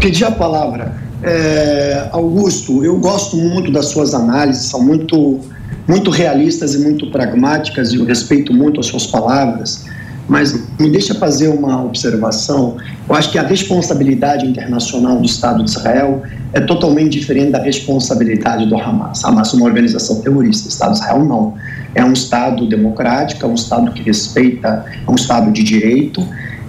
Pedi 0.00 0.24
a 0.24 0.30
palavra. 0.30 0.94
É, 1.22 2.08
Augusto, 2.12 2.84
eu 2.84 2.98
gosto 2.98 3.36
muito 3.36 3.72
das 3.72 3.86
suas 3.86 4.14
análises, 4.14 4.66
são 4.66 4.82
muito, 4.82 5.40
muito 5.88 6.10
realistas 6.10 6.74
e 6.74 6.78
muito 6.78 7.10
pragmáticas 7.10 7.92
e 7.92 7.96
eu 7.96 8.04
respeito 8.04 8.52
muito 8.52 8.78
as 8.78 8.86
suas 8.86 9.06
palavras. 9.06 9.86
Mas 10.28 10.68
me 10.78 10.90
deixa 10.90 11.14
fazer 11.14 11.48
uma 11.48 11.84
observação. 11.84 12.76
Eu 13.08 13.14
acho 13.14 13.30
que 13.30 13.38
a 13.38 13.42
responsabilidade 13.42 14.46
internacional 14.46 15.18
do 15.18 15.26
Estado 15.26 15.62
de 15.62 15.70
Israel 15.70 16.22
é 16.52 16.60
totalmente 16.60 17.18
diferente 17.18 17.50
da 17.50 17.62
responsabilidade 17.62 18.66
do 18.66 18.76
Hamas. 18.76 19.24
Hamas 19.24 19.52
é 19.52 19.56
uma 19.56 19.66
organização 19.66 20.22
terrorista, 20.22 20.66
o 20.66 20.70
Estado 20.70 20.92
de 20.92 20.98
Israel 21.00 21.24
não. 21.24 21.54
É 21.94 22.04
um 22.04 22.12
Estado 22.12 22.66
democrático, 22.66 23.44
é 23.44 23.48
um 23.48 23.54
Estado 23.54 23.92
que 23.92 24.02
respeita, 24.02 24.84
é 25.06 25.10
um 25.10 25.14
Estado 25.14 25.52
de 25.52 25.62
direito, 25.62 26.26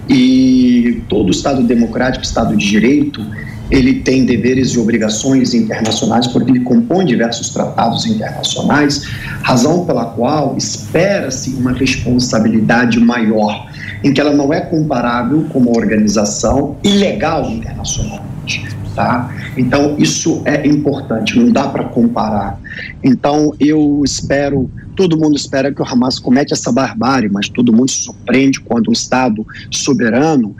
e 0.08 1.02
todo 1.08 1.30
Estado 1.30 1.62
democrático, 1.62 2.24
Estado 2.24 2.56
de 2.56 2.68
direito, 2.68 3.24
ele 3.70 4.00
tem 4.00 4.24
deveres 4.24 4.70
e 4.70 4.78
obrigações 4.78 5.54
internacionais 5.54 6.26
porque 6.26 6.50
ele 6.50 6.60
compõe 6.60 7.04
diversos 7.04 7.50
tratados 7.50 8.06
internacionais, 8.06 9.04
razão 9.42 9.84
pela 9.84 10.06
qual 10.06 10.56
espera-se 10.56 11.50
uma 11.50 11.72
responsabilidade 11.72 13.00
maior, 13.00 13.70
em 14.04 14.12
que 14.12 14.20
ela 14.20 14.32
não 14.32 14.52
é 14.52 14.60
comparável 14.60 15.46
com 15.52 15.58
uma 15.58 15.70
organização 15.70 16.76
ilegal 16.82 17.50
internacionalmente. 17.50 18.76
Tá? 18.94 19.30
Então, 19.58 19.94
isso 19.98 20.40
é 20.46 20.66
importante, 20.66 21.38
não 21.38 21.52
dá 21.52 21.68
para 21.68 21.84
comparar. 21.84 22.58
Então, 23.04 23.52
eu 23.60 24.00
espero, 24.02 24.70
todo 24.94 25.18
mundo 25.18 25.36
espera 25.36 25.70
que 25.70 25.82
o 25.82 25.84
Hamas 25.84 26.18
comete 26.18 26.54
essa 26.54 26.72
barbárie, 26.72 27.28
mas 27.28 27.46
todo 27.50 27.74
mundo 27.74 27.90
se 27.90 28.04
surpreende 28.04 28.58
quando 28.60 28.88
um 28.88 28.92
Estado 28.92 29.46
soberano 29.70 30.56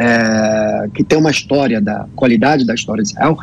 é, 0.00 0.88
que 0.94 1.04
tem 1.04 1.18
uma 1.18 1.30
história 1.30 1.78
da 1.78 2.06
qualidade 2.16 2.64
da 2.64 2.74
história 2.74 3.02
de 3.02 3.10
Israel, 3.10 3.36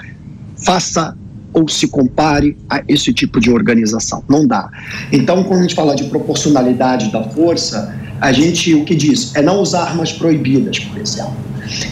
faça 0.65 1.15
ou 1.53 1.67
se 1.67 1.87
compare 1.87 2.57
a 2.67 2.81
esse 2.87 3.13
tipo 3.13 3.39
de 3.39 3.51
organização. 3.51 4.23
Não 4.27 4.45
dá. 4.45 4.69
Então, 5.11 5.43
quando 5.43 5.59
a 5.59 5.61
gente 5.61 5.75
fala 5.75 5.95
de 5.95 6.05
proporcionalidade 6.05 7.11
da 7.11 7.23
força, 7.23 7.95
a 8.19 8.31
gente 8.31 8.73
o 8.73 8.83
que 8.83 8.95
diz 8.95 9.35
é 9.35 9.41
não 9.41 9.61
usar 9.61 9.83
armas 9.83 10.11
proibidas, 10.11 10.79
por 10.79 10.99
exemplo. 10.99 11.35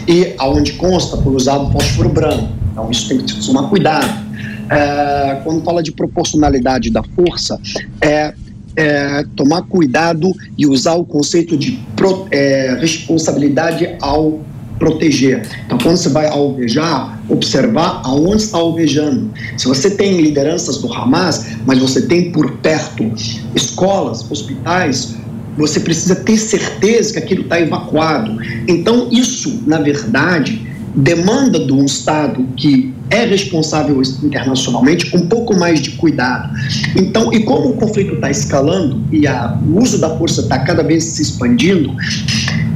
E 0.08 0.34
aonde 0.36 0.72
consta 0.72 1.16
por 1.16 1.32
usar 1.32 1.58
o 1.58 1.70
fósforo 1.70 2.08
branco. 2.08 2.48
Então, 2.72 2.90
isso 2.90 3.08
tem 3.08 3.18
que 3.18 3.46
tomar 3.46 3.68
cuidado. 3.68 4.26
É, 4.68 5.40
quando 5.44 5.62
fala 5.62 5.80
de 5.80 5.92
proporcionalidade 5.92 6.90
da 6.90 7.04
força, 7.14 7.60
é 8.00 8.34
é, 8.76 9.24
tomar 9.34 9.62
cuidado 9.62 10.32
e 10.56 10.66
usar 10.66 10.94
o 10.94 11.04
conceito 11.04 11.56
de 11.56 11.80
pro, 11.96 12.28
é, 12.30 12.76
responsabilidade 12.78 13.96
ao 14.00 14.40
proteger. 14.78 15.42
Então, 15.64 15.78
quando 15.78 15.96
você 15.96 16.08
vai 16.08 16.26
alvejar, 16.26 17.20
observar 17.28 18.02
aonde 18.04 18.42
está 18.42 18.58
alvejando. 18.58 19.30
Se 19.56 19.66
você 19.66 19.90
tem 19.90 20.20
lideranças 20.20 20.78
do 20.78 20.92
Hamas, 20.92 21.46
mas 21.64 21.78
você 21.78 22.02
tem 22.02 22.30
por 22.30 22.52
perto 22.58 23.12
escolas, 23.54 24.28
hospitais, 24.30 25.16
você 25.56 25.80
precisa 25.80 26.14
ter 26.14 26.36
certeza 26.36 27.14
que 27.14 27.18
aquilo 27.18 27.42
está 27.42 27.60
evacuado. 27.60 28.38
Então, 28.68 29.08
isso, 29.10 29.62
na 29.66 29.78
verdade, 29.78 30.66
demanda 30.94 31.58
de 31.64 31.72
um 31.72 31.84
Estado 31.84 32.46
que 32.56 32.94
é 33.10 33.24
responsável 33.24 34.00
internacionalmente 34.22 35.14
um 35.14 35.26
pouco 35.26 35.54
mais 35.56 35.80
de 35.80 35.92
cuidado. 35.92 36.52
Então, 36.96 37.32
e 37.32 37.40
como 37.40 37.70
o 37.70 37.72
conflito 37.74 38.14
está 38.14 38.30
escalando 38.30 39.00
e 39.12 39.26
a, 39.26 39.58
o 39.66 39.80
uso 39.80 39.98
da 39.98 40.16
força 40.16 40.40
está 40.40 40.58
cada 40.60 40.82
vez 40.82 41.04
se 41.04 41.22
expandindo, 41.22 41.94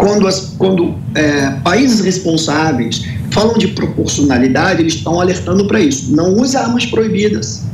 quando, 0.01 0.27
as, 0.27 0.55
quando 0.59 0.95
é, 1.15 1.51
países 1.63 2.01
responsáveis 2.01 3.05
falam 3.31 3.57
de 3.59 3.69
proporcionalidade, 3.69 4.81
eles 4.81 4.95
estão 4.95 5.21
alertando 5.21 5.67
para 5.67 5.79
isso. 5.79 6.15
Não 6.17 6.35
use 6.35 6.57
armas 6.57 6.87
proibidas 6.87 7.65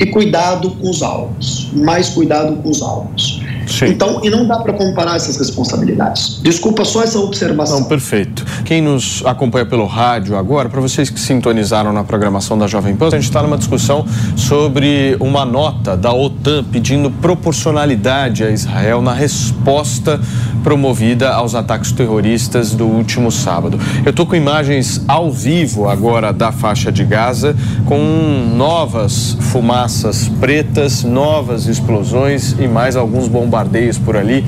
e 0.00 0.06
cuidado 0.06 0.70
com 0.70 0.88
os 0.88 1.02
alvos, 1.02 1.70
mais 1.74 2.08
cuidado 2.08 2.56
com 2.62 2.70
os 2.70 2.80
alvos. 2.80 3.42
Sim. 3.66 3.86
Então, 3.86 4.20
e 4.22 4.30
não 4.30 4.46
dá 4.46 4.58
para 4.58 4.72
comparar 4.72 5.16
essas 5.16 5.36
responsabilidades. 5.36 6.40
Desculpa 6.42 6.84
só 6.84 7.02
essa 7.02 7.18
observação. 7.18 7.80
Não, 7.80 7.86
perfeito. 7.86 8.44
Quem 8.64 8.80
nos 8.80 9.22
acompanha 9.26 9.66
pelo 9.66 9.86
rádio 9.86 10.36
agora, 10.36 10.68
para 10.68 10.80
vocês 10.80 11.10
que 11.10 11.18
sintonizaram 11.18 11.92
na 11.92 12.04
programação 12.04 12.56
da 12.58 12.66
Jovem 12.66 12.94
Pan, 12.94 13.08
a 13.08 13.10
gente 13.10 13.24
está 13.24 13.42
numa 13.42 13.58
discussão 13.58 14.04
sobre 14.36 15.16
uma 15.20 15.44
nota 15.44 15.96
da 15.96 16.12
OTAN 16.12 16.64
pedindo 16.64 17.10
proporcionalidade 17.10 18.44
a 18.44 18.50
Israel 18.50 19.00
na 19.02 19.12
resposta 19.12 20.20
promovida 20.62 21.30
aos 21.30 21.54
ataques 21.54 21.92
terroristas 21.92 22.72
do 22.74 22.86
último 22.86 23.30
sábado. 23.30 23.78
Eu 24.04 24.10
estou 24.10 24.24
com 24.24 24.34
imagens 24.34 25.02
ao 25.06 25.30
vivo 25.30 25.88
agora 25.88 26.32
da 26.32 26.50
faixa 26.50 26.90
de 26.90 27.04
Gaza, 27.04 27.54
com 27.84 27.98
novas 28.56 29.36
fumaças 29.52 30.28
pretas, 30.40 31.04
novas 31.04 31.66
explosões 31.66 32.56
e 32.58 32.66
mais 32.66 32.96
alguns 32.96 33.28
bombardeios 33.28 33.53
por 34.04 34.16
ali 34.16 34.44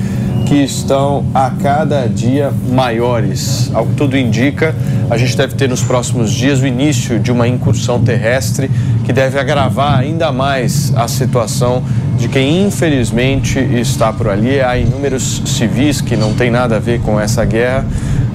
que 0.47 0.63
estão 0.63 1.25
a 1.33 1.49
cada 1.49 2.07
dia 2.07 2.53
maiores. 2.69 3.69
Ao 3.73 3.85
que 3.85 3.95
tudo 3.95 4.17
indica, 4.17 4.73
a 5.09 5.17
gente 5.17 5.35
deve 5.35 5.55
ter 5.55 5.67
nos 5.67 5.83
próximos 5.83 6.31
dias 6.31 6.61
o 6.61 6.67
início 6.67 7.19
de 7.19 7.31
uma 7.31 7.47
incursão 7.47 8.01
terrestre 8.01 8.71
que 9.03 9.11
deve 9.11 9.37
agravar 9.37 9.99
ainda 9.99 10.31
mais 10.31 10.93
a 10.95 11.07
situação 11.07 11.83
de 12.17 12.29
quem 12.29 12.65
infelizmente 12.65 13.59
está 13.59 14.13
por 14.13 14.29
ali. 14.29 14.61
Há 14.61 14.77
inúmeros 14.77 15.41
civis 15.45 15.99
que 15.99 16.15
não 16.15 16.33
têm 16.33 16.49
nada 16.49 16.77
a 16.77 16.79
ver 16.79 17.01
com 17.01 17.19
essa 17.19 17.43
guerra, 17.43 17.85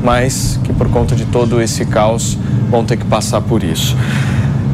mas 0.05 0.61
que 0.65 0.73
por 0.73 0.91
conta 0.91 1.17
de 1.17 1.25
todo 1.25 1.63
esse 1.63 1.87
caos 1.87 2.37
vão 2.71 2.85
ter 2.85 2.99
que 2.99 3.07
passar 3.07 3.41
por 3.41 3.65
isso. 3.65 3.97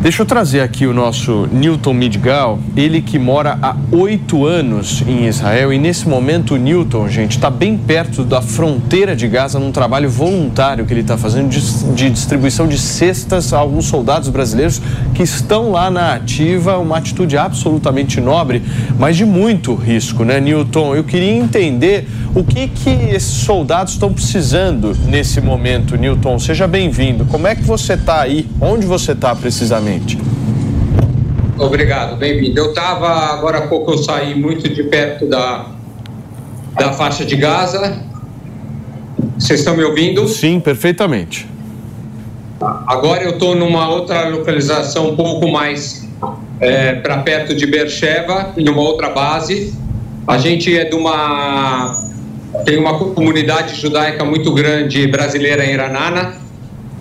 Deixa 0.01 0.23
eu 0.23 0.27
trazer 0.27 0.61
aqui 0.61 0.87
o 0.87 0.95
nosso 0.95 1.49
Newton 1.53 1.93
Midgal, 1.93 2.61
ele 2.77 3.03
que 3.03 3.19
mora 3.19 3.59
há 3.61 3.75
oito 3.91 4.47
anos 4.47 5.03
em 5.05 5.27
Israel 5.27 5.73
e 5.73 5.79
nesse 5.79 6.09
momento 6.09 6.55
o 6.55 6.57
Newton, 6.57 7.09
gente, 7.09 7.33
está 7.33 7.51
bem 7.51 7.77
perto 7.77 8.23
da 8.23 8.41
fronteira 8.41 9.17
de 9.17 9.27
Gaza 9.27 9.59
num 9.59 9.73
trabalho 9.73 10.09
voluntário 10.09 10.87
que 10.87 10.93
ele 10.93 11.01
está 11.01 11.19
fazendo 11.19 11.49
de, 11.49 11.61
de, 11.97 12.11
distribuição 12.11 12.69
de 12.69 12.79
cestas 12.79 13.53
a 13.53 13.59
alguns 13.59 13.87
soldados 13.87 14.29
brasileiros 14.29 14.81
que 15.15 15.25
estão 15.25 15.73
lá 15.73 15.91
na 15.91 16.15
ativa, 16.15 16.79
uma 16.79 16.99
atitude 16.99 17.37
absolutamente 17.37 18.21
nobre, 18.21 18.63
mas 19.01 19.17
de 19.17 19.25
muito 19.25 19.75
risco, 19.75 20.25
né, 20.25 20.39
Newton? 20.39 20.95
Eu 20.95 21.03
queria 21.03 21.33
entender 21.33 22.07
o 22.37 22.45
que 22.45 22.69
que 22.69 22.91
esses 22.91 23.43
soldados 23.43 23.95
estão 23.95 24.13
precisando 24.13 24.97
nesse 25.09 25.41
momento, 25.41 25.97
Newton. 25.97 26.39
Seja 26.39 26.69
bem-vindo. 26.69 27.25
Como 27.25 27.49
é 27.49 27.57
que 27.57 27.65
você 27.65 27.95
está 27.95 28.21
aí? 28.21 28.49
Onde 28.61 28.87
você 28.87 29.11
está 29.11 29.35
precisamente? 29.35 29.88
Obrigado, 31.59 32.17
bem-vindo. 32.17 32.61
Eu 32.61 32.71
estava, 32.71 33.09
agora 33.33 33.59
há 33.59 33.67
pouco 33.69 33.93
eu 33.93 33.99
saí 33.99 34.39
muito 34.39 34.69
de 34.69 34.83
perto 34.85 35.27
da, 35.27 35.67
da 36.79 36.93
faixa 36.93 37.25
de 37.25 37.35
Gaza. 37.35 38.05
Vocês 39.39 39.61
estão 39.61 39.75
me 39.75 39.83
ouvindo? 39.83 40.29
Sim, 40.29 40.61
perfeitamente. 40.61 41.49
Agora 42.61 43.23
eu 43.23 43.31
estou 43.31 43.57
numa 43.57 43.89
outra 43.89 44.29
localização 44.29 45.11
um 45.11 45.17
pouco 45.17 45.49
mais 45.49 46.07
é, 46.61 46.95
para 46.95 47.19
perto 47.19 47.55
de 47.55 47.67
Beersheba, 47.67 48.53
numa 48.59 48.83
outra 48.83 49.09
base. 49.09 49.75
A 50.27 50.37
gente 50.37 50.77
é 50.77 50.85
de 50.85 50.95
uma 50.95 52.07
tem 52.65 52.79
uma 52.79 52.99
comunidade 52.99 53.81
judaica 53.81 54.25
muito 54.25 54.53
grande 54.53 55.07
brasileira 55.07 55.65
em 55.65 55.73
Iranana 55.73 56.48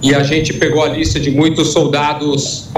e 0.01 0.13
a 0.13 0.23
gente 0.23 0.53
pegou 0.53 0.83
a 0.83 0.89
lista 0.89 1.19
de 1.19 1.31
muitos 1.31 1.71
soldados 1.73 2.69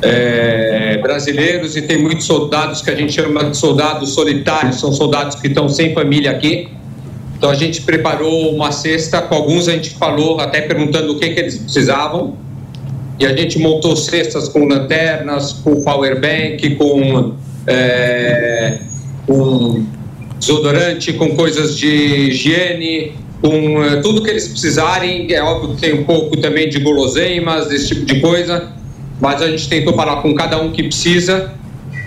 é, 0.00 0.98
brasileiros 0.98 1.76
e 1.76 1.82
tem 1.82 2.02
muitos 2.02 2.26
soldados 2.26 2.82
que 2.82 2.90
a 2.90 2.94
gente 2.94 3.12
chama 3.12 3.44
de 3.44 3.56
soldados 3.56 4.10
solitários, 4.10 4.80
são 4.80 4.92
soldados 4.92 5.36
que 5.36 5.48
estão 5.48 5.68
sem 5.68 5.94
família 5.94 6.30
aqui. 6.30 6.68
Então 7.36 7.50
a 7.50 7.54
gente 7.54 7.82
preparou 7.82 8.54
uma 8.54 8.72
cesta, 8.72 9.20
com 9.20 9.34
alguns 9.34 9.68
a 9.68 9.72
gente 9.72 9.90
falou, 9.90 10.40
até 10.40 10.60
perguntando 10.62 11.12
o 11.12 11.18
que, 11.18 11.30
que 11.30 11.40
eles 11.40 11.58
precisavam. 11.58 12.36
e 13.18 13.26
a 13.26 13.36
gente 13.36 13.58
montou 13.58 13.94
cestas 13.94 14.48
com 14.48 14.66
lanternas, 14.66 15.52
com 15.52 15.82
powerbank, 15.82 16.74
com, 16.76 17.34
é, 17.66 18.78
com 19.26 19.84
desodorante, 20.38 21.12
com 21.12 21.36
coisas 21.36 21.76
de 21.76 21.88
higiene, 21.88 23.12
com 23.42 23.84
é, 23.84 23.96
tudo 24.00 24.22
que 24.22 24.30
eles 24.30 24.48
precisarem. 24.48 25.30
É 25.32 25.42
óbvio 25.42 25.74
que 25.74 25.82
tem 25.82 25.92
um 25.94 26.04
pouco 26.04 26.36
também 26.36 26.68
de 26.68 26.78
guloseimas, 26.78 27.68
desse 27.68 27.88
tipo 27.88 28.06
de 28.06 28.20
coisa, 28.20 28.72
mas 29.20 29.42
a 29.42 29.48
gente 29.50 29.68
tentou 29.68 29.92
falar 29.94 30.22
com 30.22 30.32
cada 30.34 30.62
um 30.62 30.70
que 30.70 30.84
precisa. 30.84 31.52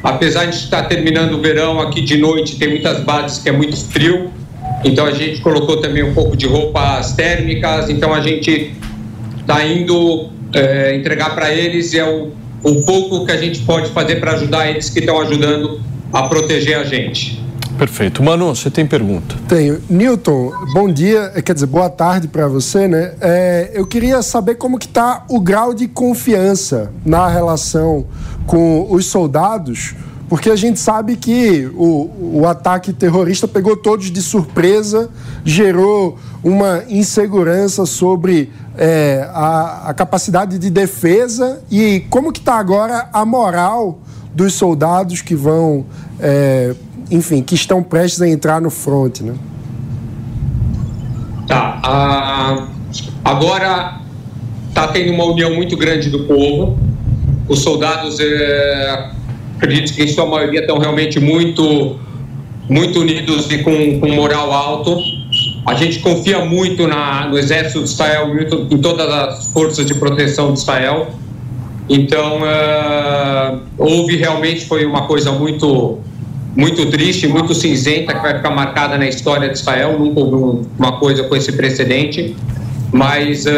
Apesar 0.01 0.45
de 0.45 0.55
estar 0.55 0.83
terminando 0.83 1.33
o 1.33 1.41
verão 1.41 1.79
aqui 1.79 2.01
de 2.01 2.17
noite, 2.17 2.57
tem 2.57 2.69
muitas 2.69 3.01
bases 3.01 3.39
que 3.39 3.49
é 3.49 3.51
muito 3.51 3.75
frio, 3.75 4.31
então 4.83 5.05
a 5.05 5.11
gente 5.11 5.41
colocou 5.41 5.77
também 5.77 6.03
um 6.03 6.13
pouco 6.13 6.37
de 6.37 6.47
roupas 6.47 7.13
térmicas. 7.13 7.89
Então 7.89 8.13
a 8.13 8.21
gente 8.21 8.73
está 9.39 9.65
indo 9.65 10.29
é, 10.53 10.95
entregar 10.95 11.35
para 11.35 11.51
eles 11.51 11.93
e 11.93 11.99
é 11.99 12.07
o, 12.07 12.31
o 12.63 12.83
pouco 12.83 13.25
que 13.25 13.31
a 13.31 13.37
gente 13.37 13.59
pode 13.61 13.89
fazer 13.89 14.17
para 14.17 14.33
ajudar 14.33 14.69
eles 14.69 14.89
que 14.89 14.99
estão 14.99 15.19
ajudando 15.21 15.81
a 16.13 16.23
proteger 16.23 16.77
a 16.77 16.83
gente. 16.83 17.44
Perfeito. 17.77 18.23
Manu, 18.23 18.55
você 18.55 18.71
tem 18.71 18.85
pergunta? 18.85 19.35
Tenho. 19.47 19.81
Newton, 19.89 20.51
bom 20.73 20.91
dia, 20.91 21.29
quer 21.43 21.53
dizer, 21.53 21.65
boa 21.65 21.89
tarde 21.89 22.27
para 22.27 22.47
você, 22.47 22.87
né? 22.87 23.13
É, 23.19 23.71
eu 23.73 23.85
queria 23.85 24.21
saber 24.21 24.55
como 24.55 24.79
que 24.79 24.85
está 24.85 25.25
o 25.29 25.39
grau 25.39 25.73
de 25.73 25.87
confiança 25.87 26.91
na 27.05 27.27
relação 27.27 28.05
com 28.47 28.87
os 28.89 29.07
soldados, 29.07 29.93
porque 30.29 30.49
a 30.49 30.55
gente 30.55 30.79
sabe 30.79 31.17
que 31.17 31.69
o, 31.75 32.39
o 32.39 32.47
ataque 32.47 32.93
terrorista 32.93 33.47
pegou 33.47 33.75
todos 33.75 34.09
de 34.09 34.21
surpresa, 34.21 35.09
gerou 35.43 36.17
uma 36.43 36.83
insegurança 36.87 37.85
sobre 37.85 38.51
é, 38.77 39.29
a, 39.33 39.89
a, 39.89 39.93
capacidade 39.93 40.57
de 40.57 40.69
defesa 40.69 41.61
e 41.69 42.05
como 42.09 42.31
que 42.31 42.39
está 42.39 42.55
agora 42.55 43.09
a 43.11 43.25
moral 43.25 43.99
dos 44.35 44.53
soldados 44.53 45.21
que 45.21 45.33
vão, 45.33 45.85
é, 46.19 46.75
enfim, 47.09 47.41
que 47.41 47.55
estão 47.55 47.81
prestes 47.81 48.21
a 48.21 48.27
entrar 48.27 48.61
no 48.61 48.69
front, 48.69 49.21
né? 49.21 49.33
Tá. 51.47 52.67
Agora 53.23 54.01
está 54.69 54.87
tendo 54.89 55.13
uma 55.13 55.25
união 55.25 55.55
muito 55.55 55.77
grande 55.77 56.09
do 56.09 56.25
povo. 56.25 56.77
Os 57.47 57.59
soldados, 57.59 58.19
é, 58.19 59.11
acredito 59.55 59.93
que 59.93 60.03
em 60.03 60.07
sua 60.07 60.25
maioria 60.25 60.61
estão 60.61 60.77
realmente 60.77 61.19
muito, 61.19 61.97
muito 62.69 62.99
unidos 62.99 63.49
e 63.51 63.59
com, 63.59 63.99
com 63.99 64.09
moral 64.09 64.51
alto 64.51 64.97
a 65.65 65.73
gente 65.73 65.99
confia 65.99 66.45
muito 66.45 66.87
na, 66.87 67.27
no 67.27 67.37
exército 67.37 67.83
de 67.83 67.89
Israel, 67.89 68.29
em 68.39 68.77
todas 68.77 69.09
as 69.09 69.47
forças 69.47 69.85
de 69.85 69.95
proteção 69.95 70.53
de 70.53 70.59
Israel. 70.59 71.07
Então, 71.87 72.39
uh, 72.41 73.61
houve 73.77 74.15
realmente 74.15 74.65
foi 74.65 74.85
uma 74.85 75.07
coisa 75.07 75.31
muito 75.31 75.99
muito 76.55 76.85
triste, 76.89 77.27
muito 77.27 77.53
cinzenta, 77.53 78.13
que 78.13 78.21
vai 78.21 78.37
ficar 78.37 78.49
marcada 78.49 78.97
na 78.97 79.07
história 79.07 79.49
de 79.49 79.57
Israel. 79.57 79.99
Nunca 79.99 80.21
houve 80.21 80.65
uma 80.79 80.93
coisa 80.93 81.23
com 81.23 81.35
esse 81.35 81.51
precedente, 81.51 82.33
mas 82.93 83.45
uh, 83.45 83.49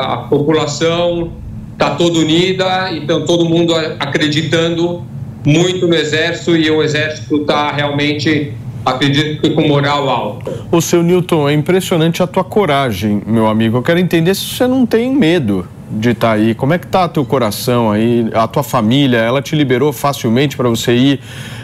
a 0.00 0.26
população 0.28 1.30
está 1.72 1.90
toda 1.90 2.18
unida, 2.18 2.92
então 2.92 3.24
todo 3.24 3.44
mundo 3.44 3.72
acreditando 4.00 5.04
muito 5.46 5.86
no 5.86 5.94
exército 5.94 6.56
e 6.56 6.68
o 6.68 6.82
exército 6.82 7.36
está 7.36 7.70
realmente 7.70 8.52
acredito 8.84 9.40
que 9.40 9.50
com 9.50 9.68
moral 9.68 10.08
alta. 10.08 10.64
O 10.72 10.80
seu 10.80 11.02
Newton, 11.02 11.48
é 11.48 11.52
impressionante 11.52 12.20
a 12.20 12.26
tua 12.26 12.42
coragem, 12.42 13.22
meu 13.24 13.46
amigo. 13.46 13.76
Eu 13.76 13.82
quero 13.82 14.00
entender 14.00 14.34
se 14.34 14.44
você 14.44 14.66
não 14.66 14.84
tem 14.84 15.14
medo 15.14 15.66
de 15.90 16.10
estar 16.10 16.28
tá 16.28 16.32
aí. 16.34 16.54
Como 16.54 16.74
é 16.74 16.78
que 16.78 16.86
tá 16.86 17.08
teu 17.08 17.24
coração 17.24 17.90
aí, 17.90 18.28
a 18.34 18.46
tua 18.46 18.62
família? 18.62 19.18
Ela 19.18 19.40
te 19.40 19.56
liberou 19.56 19.92
facilmente 19.92 20.56
para 20.56 20.68
você 20.68 20.92
ir 20.92 21.20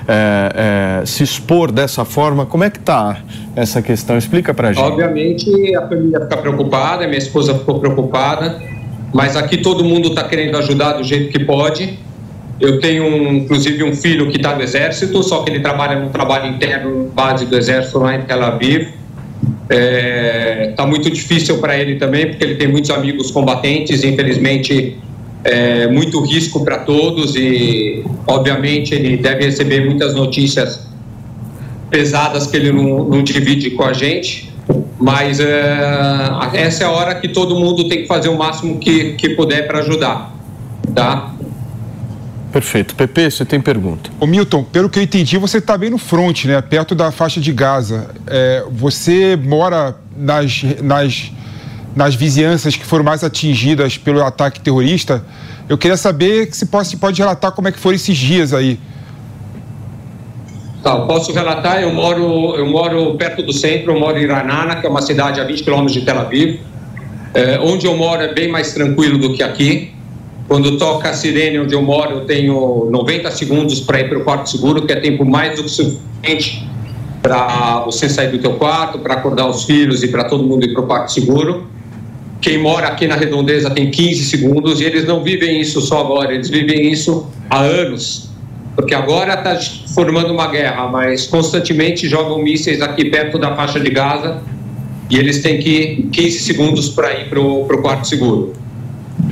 é, 0.07 1.01
é, 1.03 1.07
se 1.07 1.23
expor 1.23 1.71
dessa 1.73 2.05
forma? 2.05 2.47
Como 2.47 2.65
é 2.65 2.71
que 2.71 2.79
tá 2.79 3.19
essa 3.57 3.81
questão? 3.83 4.17
Explica 4.17 4.53
para 4.53 4.73
gente. 4.73 4.85
Obviamente 4.85 5.75
a 5.77 5.89
família 5.89 6.21
fica 6.21 6.37
preocupada, 6.37 7.07
minha 7.07 7.19
esposa 7.19 7.55
ficou 7.55 7.81
preocupada, 7.81 8.61
mas 9.13 9.37
aqui 9.37 9.59
todo 9.59 9.85
mundo 9.85 10.09
está 10.09 10.25
querendo 10.25 10.57
ajudar 10.59 10.95
do 10.95 11.05
jeito 11.05 11.31
que 11.31 11.45
pode. 11.45 11.99
Eu 12.61 12.81
tenho, 12.81 13.05
um, 13.05 13.33
inclusive, 13.35 13.83
um 13.83 13.95
filho 13.95 14.31
que 14.31 14.37
está 14.37 14.55
no 14.55 14.63
Exército, 14.63 15.23
só 15.23 15.43
que 15.43 15.51
ele 15.51 15.61
trabalha 15.61 15.99
num 15.99 16.09
trabalho 16.11 16.47
interno 16.55 17.11
base 17.13 17.47
do 17.47 17.57
Exército 17.57 17.99
lá 17.99 18.15
em 18.15 18.23
Tel 18.23 18.43
Aviv. 18.45 18.93
É, 19.69 20.73
tá 20.77 20.87
muito 20.87 21.11
difícil 21.11 21.59
para 21.59 21.79
ele 21.79 21.97
também, 21.97 22.29
porque 22.29 22.45
ele 22.45 22.55
tem 22.57 22.69
muitos 22.69 22.91
amigos 22.91 23.31
combatentes, 23.31 24.05
infelizmente, 24.05 24.99
é, 25.43 25.87
muito 25.89 26.21
risco 26.21 26.65
para 26.65 26.79
todos 26.79 27.35
e, 27.35 28.05
obviamente, 28.27 28.95
ele 28.95 29.17
deve 29.17 29.45
receber 29.45 29.85
muitas 29.85 30.15
notícias 30.15 30.87
pesadas 31.91 32.47
que 32.47 32.57
ele 32.57 32.73
não, 32.73 33.05
não 33.05 33.23
divide 33.23 33.71
com 33.71 33.85
a 33.85 33.93
gente. 33.93 34.53
Mas 34.99 35.41
é, 35.41 36.31
essa 36.55 36.85
é 36.85 36.87
a 36.87 36.91
hora 36.91 37.15
que 37.17 37.29
todo 37.29 37.55
mundo 37.55 37.89
tem 37.89 38.03
que 38.03 38.07
fazer 38.07 38.29
o 38.29 38.39
máximo 38.39 38.79
que, 38.79 39.13
que 39.13 39.31
puder 39.31 39.67
para 39.67 39.81
ajudar, 39.81 40.35
tá? 40.95 41.34
Perfeito. 42.55 42.95
Pepe, 42.95 43.29
você 43.29 43.45
tem 43.45 43.61
pergunta. 43.61 44.11
Ô 44.21 44.29
Milton, 44.29 44.63
pelo 44.63 44.89
que 44.89 45.01
eu 45.01 45.03
entendi, 45.03 45.37
você 45.39 45.59
está 45.59 45.77
bem 45.77 45.91
no 45.91 45.99
front, 45.99 46.45
né? 46.45 46.63
Perto 46.63 46.95
da 46.95 47.11
faixa 47.11 47.41
de 47.41 47.53
Gaza. 47.53 48.11
É, 48.29 48.65
você 48.71 49.35
mora 49.35 49.97
nas, 50.17 50.63
nas, 50.81 51.33
nas 51.97 52.15
vizinhanças 52.15 52.77
que 52.77 52.87
foram 52.87 53.03
mais 53.03 53.25
atingidas 53.25 53.99
pelo 53.99 54.23
ataque 54.23 54.61
terrorista. 54.61 55.25
Eu 55.69 55.77
queria 55.77 55.97
saber 55.97 56.49
se 56.55 56.67
pode, 56.67 56.87
se 56.87 56.97
pode 56.97 57.21
relatar 57.21 57.51
como 57.51 57.67
é 57.67 57.73
que 57.73 57.79
foram 57.81 57.97
esses 57.97 58.17
dias 58.17 58.55
aí. 58.55 58.79
Tá, 60.81 60.95
posso 61.07 61.33
relatar, 61.33 61.83
eu 61.83 61.93
moro, 61.93 62.55
eu 62.55 62.67
moro 62.67 63.17
perto 63.17 63.43
do 63.43 63.53
centro, 63.53 63.91
eu 63.91 63.99
moro 63.99 64.17
em 64.17 64.29
Ranana, 64.29 64.77
que 64.77 64.87
é 64.87 64.89
uma 64.89 65.03
cidade 65.03 65.41
a 65.41 65.45
20 65.45 65.65
quilômetros 65.65 65.95
de 65.95 66.03
Tel 66.03 66.21
Aviv. 66.21 66.61
É, 67.35 67.59
onde 67.59 67.85
eu 67.85 67.97
moro 67.97 68.23
é 68.23 68.33
bem 68.33 68.47
mais 68.47 68.73
tranquilo 68.73 69.19
do 69.19 69.35
que 69.35 69.43
aqui. 69.43 69.93
Quando 70.47 70.77
toca 70.79 71.11
a 71.11 71.15
sirene 71.15 71.59
onde 71.59 71.75
eu 71.75 71.83
moro, 71.83 72.17
eu 72.17 72.21
tenho 72.27 72.89
90 72.91 73.31
segundos 73.31 73.81
para 73.81 74.01
ir 74.01 74.09
para 74.09 74.19
o 74.19 74.25
quarto 74.25 74.51
seguro, 74.51 74.87
que 74.87 74.93
é 74.93 74.97
tempo 74.97 75.25
mais 75.25 75.57
do 75.57 75.65
que 75.65 75.71
suficiente 75.71 76.69
para 77.23 77.81
você 77.87 78.09
sair 78.09 78.31
do 78.31 78.39
teu 78.39 78.53
quarto, 78.55 78.99
para 78.99 79.15
acordar 79.15 79.49
os 79.49 79.65
filhos 79.65 80.03
e 80.03 80.09
para 80.09 80.25
todo 80.25 80.45
mundo 80.45 80.65
ir 80.65 80.75
para 80.75 80.83
o 80.83 80.87
quarto 80.87 81.11
seguro. 81.11 81.67
Quem 82.43 82.59
mora 82.59 82.89
aqui 82.89 83.07
na 83.07 83.17
redondeza 83.17 83.71
tem 83.71 83.91
15 83.91 84.25
segundos 84.27 84.83
e 84.83 84.85
eles 84.85 85.07
não 85.07 85.23
vivem 85.23 85.59
isso 85.59 85.81
só 85.81 86.01
agora, 86.01 86.35
eles 86.35 86.51
vivem 86.51 86.93
isso 86.93 87.27
há 87.49 87.61
anos. 87.61 88.29
Porque 88.77 88.95
agora 88.95 89.33
está 89.33 89.59
formando 89.95 90.31
uma 90.31 90.49
guerra, 90.49 90.87
mas 90.89 91.27
constantemente 91.27 92.07
jogam 92.07 92.43
mísseis 92.43 92.83
aqui 92.83 93.07
perto 93.07 93.39
da 93.39 93.57
faixa 93.57 93.81
de 93.81 93.89
Gaza 93.89 94.43
e 95.09 95.17
eles 95.17 95.41
têm 95.41 95.59
que 95.59 96.09
15 96.13 96.41
segundos 96.41 96.91
para 96.91 97.19
ir 97.19 97.31
para 97.31 97.41
o 97.41 97.81
quarto 97.81 98.07
seguro. 98.07 98.53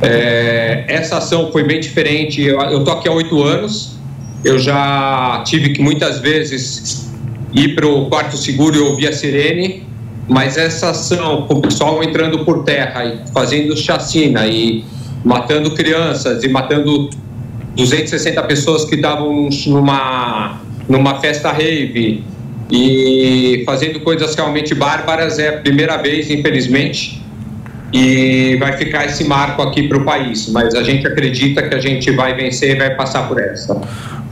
É, 0.00 0.84
essa 0.88 1.18
ação 1.18 1.50
foi 1.52 1.64
bem 1.64 1.80
diferente. 1.80 2.42
Eu 2.42 2.78
estou 2.78 2.94
aqui 2.94 3.08
há 3.08 3.12
oito 3.12 3.42
anos. 3.42 3.96
Eu 4.44 4.58
já 4.58 5.42
tive 5.46 5.70
que 5.70 5.80
muitas 5.80 6.18
vezes 6.18 7.10
ir 7.52 7.74
para 7.74 7.86
o 7.86 8.06
quarto 8.06 8.36
seguro 8.36 8.76
e 8.76 8.80
ouvir 8.80 9.08
a 9.08 9.12
sirene, 9.12 9.86
mas 10.28 10.56
essa 10.56 10.90
ação 10.90 11.46
com 11.46 11.54
o 11.54 11.60
pessoal 11.60 12.02
entrando 12.02 12.44
por 12.44 12.64
terra 12.64 13.04
e 13.04 13.20
fazendo 13.32 13.76
chacina 13.76 14.46
e 14.46 14.84
matando 15.24 15.72
crianças 15.72 16.42
e 16.42 16.48
matando 16.48 17.10
260 17.76 18.42
pessoas 18.44 18.84
que 18.84 18.96
estavam 18.96 19.48
numa, 19.66 20.60
numa 20.88 21.20
festa 21.20 21.52
rave 21.52 22.24
e 22.70 23.62
fazendo 23.64 24.00
coisas 24.00 24.34
realmente 24.34 24.74
bárbaras 24.74 25.38
é 25.38 25.50
a 25.50 25.58
primeira 25.58 25.96
vez, 25.98 26.30
infelizmente, 26.30 27.21
e 27.92 28.56
vai 28.56 28.76
ficar 28.76 29.04
esse 29.04 29.24
marco 29.24 29.62
aqui 29.62 29.88
para 29.88 29.98
o 29.98 30.04
país. 30.04 30.48
Mas 30.48 30.74
a 30.74 30.82
gente 30.82 31.06
acredita 31.06 31.68
que 31.68 31.74
a 31.74 31.80
gente 31.80 32.10
vai 32.10 32.34
vencer 32.34 32.76
e 32.76 32.78
vai 32.78 32.94
passar 32.94 33.28
por 33.28 33.40
essa. 33.40 33.80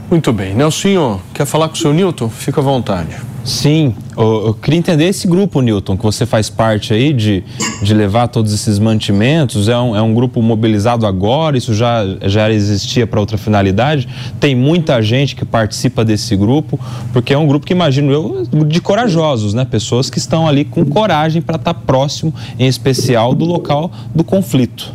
Muito 0.09 0.33
bem. 0.33 0.53
Nelson, 0.53 1.21
quer 1.33 1.45
falar 1.45 1.67
com 1.69 1.75
o 1.75 1.77
seu 1.77 1.93
Newton? 1.93 2.29
Fica 2.29 2.59
à 2.59 2.63
vontade. 2.63 3.15
Sim, 3.43 3.95
eu, 4.15 4.55
queria 4.61 4.77
entender 4.77 5.05
esse 5.05 5.27
grupo, 5.27 5.61
Newton, 5.61 5.97
que 5.97 6.03
você 6.03 6.27
faz 6.27 6.47
parte 6.47 6.93
aí 6.93 7.11
de, 7.11 7.43
de 7.81 7.93
levar 7.93 8.27
todos 8.27 8.53
esses 8.53 8.77
mantimentos. 8.77 9.67
É 9.67 9.77
um, 9.77 9.95
é 9.95 10.01
um 10.01 10.13
grupo 10.13 10.41
mobilizado 10.43 11.07
agora? 11.07 11.57
Isso 11.57 11.73
já, 11.73 12.03
já 12.23 12.51
existia 12.51 13.07
para 13.07 13.19
outra 13.19 13.39
finalidade? 13.39 14.07
Tem 14.39 14.55
muita 14.55 15.01
gente 15.01 15.35
que 15.35 15.43
participa 15.43 16.05
desse 16.05 16.35
grupo, 16.35 16.79
porque 17.11 17.33
é 17.33 17.37
um 17.37 17.47
grupo 17.47 17.65
que 17.65 17.73
imagino 17.73 18.11
eu 18.11 18.43
de 18.67 18.79
corajosos, 18.79 19.55
né? 19.55 19.65
Pessoas 19.65 20.07
que 20.07 20.19
estão 20.19 20.47
ali 20.47 20.63
com 20.63 20.85
coragem 20.85 21.41
para 21.41 21.55
estar 21.55 21.73
tá 21.73 21.79
próximo, 21.79 22.31
em 22.59 22.67
especial, 22.67 23.33
do 23.33 23.45
local 23.45 23.91
do 24.13 24.23
conflito. 24.23 24.93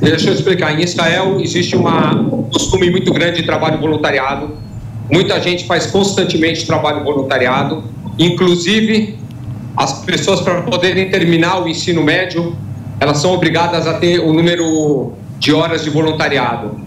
Deixa 0.00 0.30
eu 0.30 0.34
explicar. 0.34 0.78
Em 0.78 0.84
Israel 0.84 1.40
existe 1.40 1.74
uma, 1.74 2.14
um 2.14 2.44
costume 2.44 2.88
muito 2.88 3.12
grande 3.12 3.38
de 3.38 3.42
trabalho 3.42 3.80
voluntariado 3.80 4.67
Muita 5.10 5.40
gente 5.40 5.64
faz 5.66 5.86
constantemente 5.86 6.66
trabalho 6.66 7.02
voluntariado, 7.04 7.84
inclusive 8.18 9.18
as 9.76 10.04
pessoas 10.04 10.40
para 10.40 10.62
poderem 10.62 11.08
terminar 11.10 11.62
o 11.62 11.68
ensino 11.68 12.02
médio 12.02 12.56
elas 13.00 13.18
são 13.18 13.32
obrigadas 13.32 13.86
a 13.86 13.94
ter 13.94 14.18
o 14.20 14.32
número 14.32 15.12
de 15.38 15.52
horas 15.52 15.84
de 15.84 15.90
voluntariado. 15.90 16.80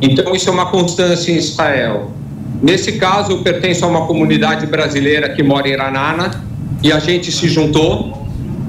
Então, 0.00 0.34
isso 0.34 0.48
é 0.48 0.52
uma 0.52 0.66
constância 0.66 1.32
em 1.32 1.36
Israel. 1.36 2.10
Nesse 2.62 2.92
caso, 2.92 3.32
eu 3.32 3.38
pertenço 3.42 3.84
a 3.84 3.88
uma 3.88 4.06
comunidade 4.06 4.66
brasileira 4.66 5.30
que 5.30 5.42
mora 5.42 5.68
em 5.68 5.76
Ranana 5.76 6.44
e 6.82 6.92
a 6.92 6.98
gente 6.98 7.32
se 7.32 7.48
juntou. 7.48 8.18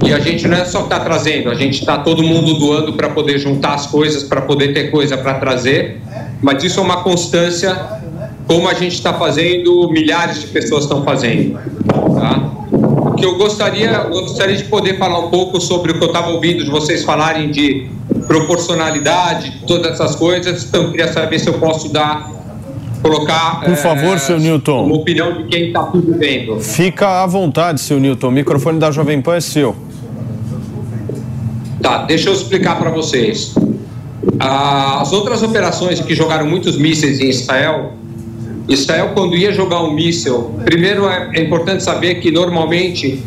E 0.04 0.12
a 0.12 0.20
gente 0.20 0.48
não 0.48 0.58
é 0.58 0.66
só 0.66 0.82
estar 0.82 0.98
tá 0.98 1.06
trazendo, 1.06 1.52
a 1.52 1.54
gente 1.54 1.80
está 1.80 2.00
todo 2.00 2.24
mundo 2.24 2.56
doando 2.56 2.94
para 2.94 3.10
poder 3.10 3.38
juntar 3.38 3.76
as 3.76 3.86
coisas, 3.86 4.24
para 4.24 4.42
poder 4.42 4.74
ter 4.74 4.90
coisa 4.90 5.16
para 5.16 5.36
trazer. 5.36 6.02
Mas 6.42 6.64
isso 6.64 6.80
é 6.80 6.84
uma 6.84 7.04
constância, 7.04 8.01
como 8.48 8.68
a 8.68 8.74
gente 8.74 8.94
está 8.94 9.14
fazendo, 9.14 9.90
milhares 9.90 10.42
de 10.42 10.48
pessoas 10.48 10.84
estão 10.84 11.04
fazendo. 11.04 11.60
Tá? 11.88 12.52
O 12.72 13.16
que 13.16 13.26
eu 13.26 13.38
gostaria, 13.38 13.90
eu 13.90 14.10
gostaria 14.10 14.56
de 14.56 14.66
poder 14.66 14.98
falar 14.98 15.20
um 15.20 15.30
pouco 15.30 15.60
sobre 15.60 15.92
o 15.92 15.98
que 15.98 16.04
eu 16.04 16.08
estava 16.08 16.30
ouvindo 16.30 16.64
de 16.64 16.70
vocês 16.70 17.04
falarem 17.04 17.52
de 17.52 17.90
proporcionalidade, 18.28 19.62
todas 19.68 19.94
essas 19.94 20.16
coisas. 20.16 20.64
Então, 20.64 20.84
eu 20.84 20.92
queria 20.92 21.12
saber 21.12 21.40
se 21.40 21.48
eu 21.48 21.54
posso 21.56 21.92
dar 21.92 22.30
colocar. 23.02 23.62
Por 23.62 23.76
favor, 23.76 24.16
é, 24.16 24.20
seu 24.20 24.40
Newton. 24.40 24.86
Uma 24.86 24.96
opinião 24.96 25.34
de 25.34 25.44
quem 25.46 25.68
está 25.68 25.84
tudo 25.84 26.18
vendo. 26.18 26.60
Fica 26.60 27.24
à 27.24 27.26
vontade, 27.26 27.82
seu 27.82 28.00
Newton. 28.00 28.28
O 28.28 28.32
microfone 28.32 28.80
da 28.80 28.92
Jovem 28.92 29.22
Pan 29.22 29.36
é 29.36 29.42
seu. 29.42 29.76
Tá, 31.82 32.04
deixa 32.04 32.30
eu 32.30 32.34
explicar 32.34 32.78
para 32.78 32.92
vocês. 32.92 33.56
As 34.40 35.12
outras 35.12 35.42
operações 35.42 36.00
que 36.00 36.14
jogaram 36.14 36.46
muitos 36.46 36.78
mísseis 36.78 37.20
em 37.20 37.30
Israel, 37.30 37.94
Israel, 38.74 39.12
quando 39.14 39.36
ia 39.36 39.52
jogar 39.52 39.84
um 39.84 39.94
míssil, 39.94 40.54
primeiro 40.64 41.08
é, 41.08 41.30
é 41.34 41.42
importante 41.42 41.84
saber 41.84 42.16
que 42.16 42.32
normalmente 42.32 43.22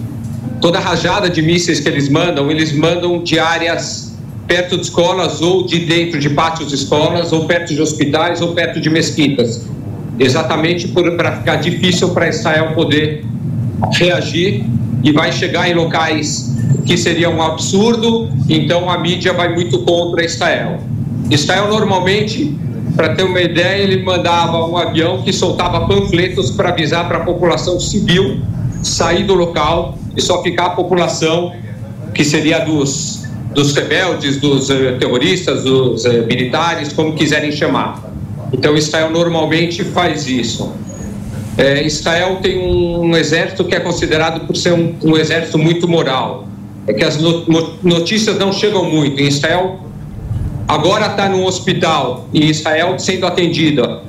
toda 0.61 0.79
rajada 0.79 1.29
de 1.29 1.43
mísseis 1.43 1.81
que 1.81 1.89
eles 1.89 2.09
mandam, 2.09 2.51
eles 2.51 2.73
mandam 2.73 3.23
de 3.23 3.39
áreas 3.39 4.17
perto 4.47 4.77
de 4.77 4.83
escolas 4.83 5.41
ou 5.41 5.67
de 5.67 5.81
dentro 5.81 6.19
de 6.19 6.31
pátios 6.31 6.69
de 6.69 6.75
escolas, 6.75 7.33
ou 7.33 7.45
perto 7.47 7.75
de 7.75 7.81
hospitais, 7.81 8.41
ou 8.41 8.53
perto 8.53 8.81
de 8.81 8.91
mesquitas. 8.91 9.67
Exatamente 10.19 10.89
para 10.89 11.37
ficar 11.39 11.57
difícil 11.57 12.11
para 12.11 12.29
Israel 12.29 12.73
poder 12.75 13.25
reagir 13.93 14.65
e 15.03 15.13
vai 15.13 15.33
chegar 15.33 15.69
em 15.69 15.75
locais 15.75 16.55
que 16.87 16.97
seria 16.97 17.31
um 17.31 17.43
absurdo, 17.43 18.31
então 18.49 18.89
a 18.89 18.99
mídia 18.99 19.33
vai 19.33 19.55
muito 19.55 19.79
contra 19.81 20.25
Israel. 20.25 20.79
Israel 21.31 21.69
normalmente, 21.69 22.55
para 22.97 23.15
ter 23.15 23.25
uma 23.25 23.41
ideia, 23.41 23.83
ele 23.83 24.03
mandava 24.03 24.65
um 24.67 24.77
avião 24.77 25.23
que 25.23 25.33
soltava 25.33 25.87
panfletos 25.87 26.51
para 26.51 26.69
avisar 26.69 27.09
para 27.09 27.19
a 27.19 27.25
população 27.25 27.81
civil 27.81 28.41
sair 28.83 29.25
do 29.25 29.35
local 29.35 29.99
e 30.17 30.21
só 30.21 30.43
ficar 30.43 30.67
a 30.67 30.71
população 30.71 31.53
que 32.15 32.25
seria 32.25 32.61
dos 32.61 33.25
dos 33.55 33.73
rebeldes, 33.73 34.41
dos 34.41 34.69
uh, 34.69 34.99
terroristas, 34.99 35.63
dos 35.63 36.05
uh, 36.05 36.27
militares, 36.27 36.93
como 36.93 37.15
quiserem 37.15 37.53
chamar. 37.53 38.03
Então 38.53 38.77
Israel 38.77 39.11
normalmente 39.11 39.85
faz 39.85 40.27
isso. 40.27 40.73
É, 41.57 41.85
Israel 41.87 42.39
tem 42.43 42.59
um, 42.59 43.17
exército 43.17 43.65
que 43.65 43.77
é 43.77 43.81
considerado 43.81 44.45
por 44.45 44.57
ser 44.57 44.73
um, 44.73 44.95
um 45.05 45.17
exército 45.17 45.57
muito 45.57 45.87
moral. 45.87 46.49
É 46.87 46.93
que 46.93 47.05
as 47.05 47.17
no, 47.17 47.45
notícias 47.83 48.37
não 48.39 48.53
chegam 48.53 48.85
muito. 48.85 49.21
Em 49.21 49.29
Israel, 49.29 49.84
agora 50.75 51.07
está 51.07 51.29
no 51.29 51.45
hospital 51.45 52.29
em 52.33 52.45
Israel 52.51 52.99
sendo 52.99 53.27
atendida 53.27 54.03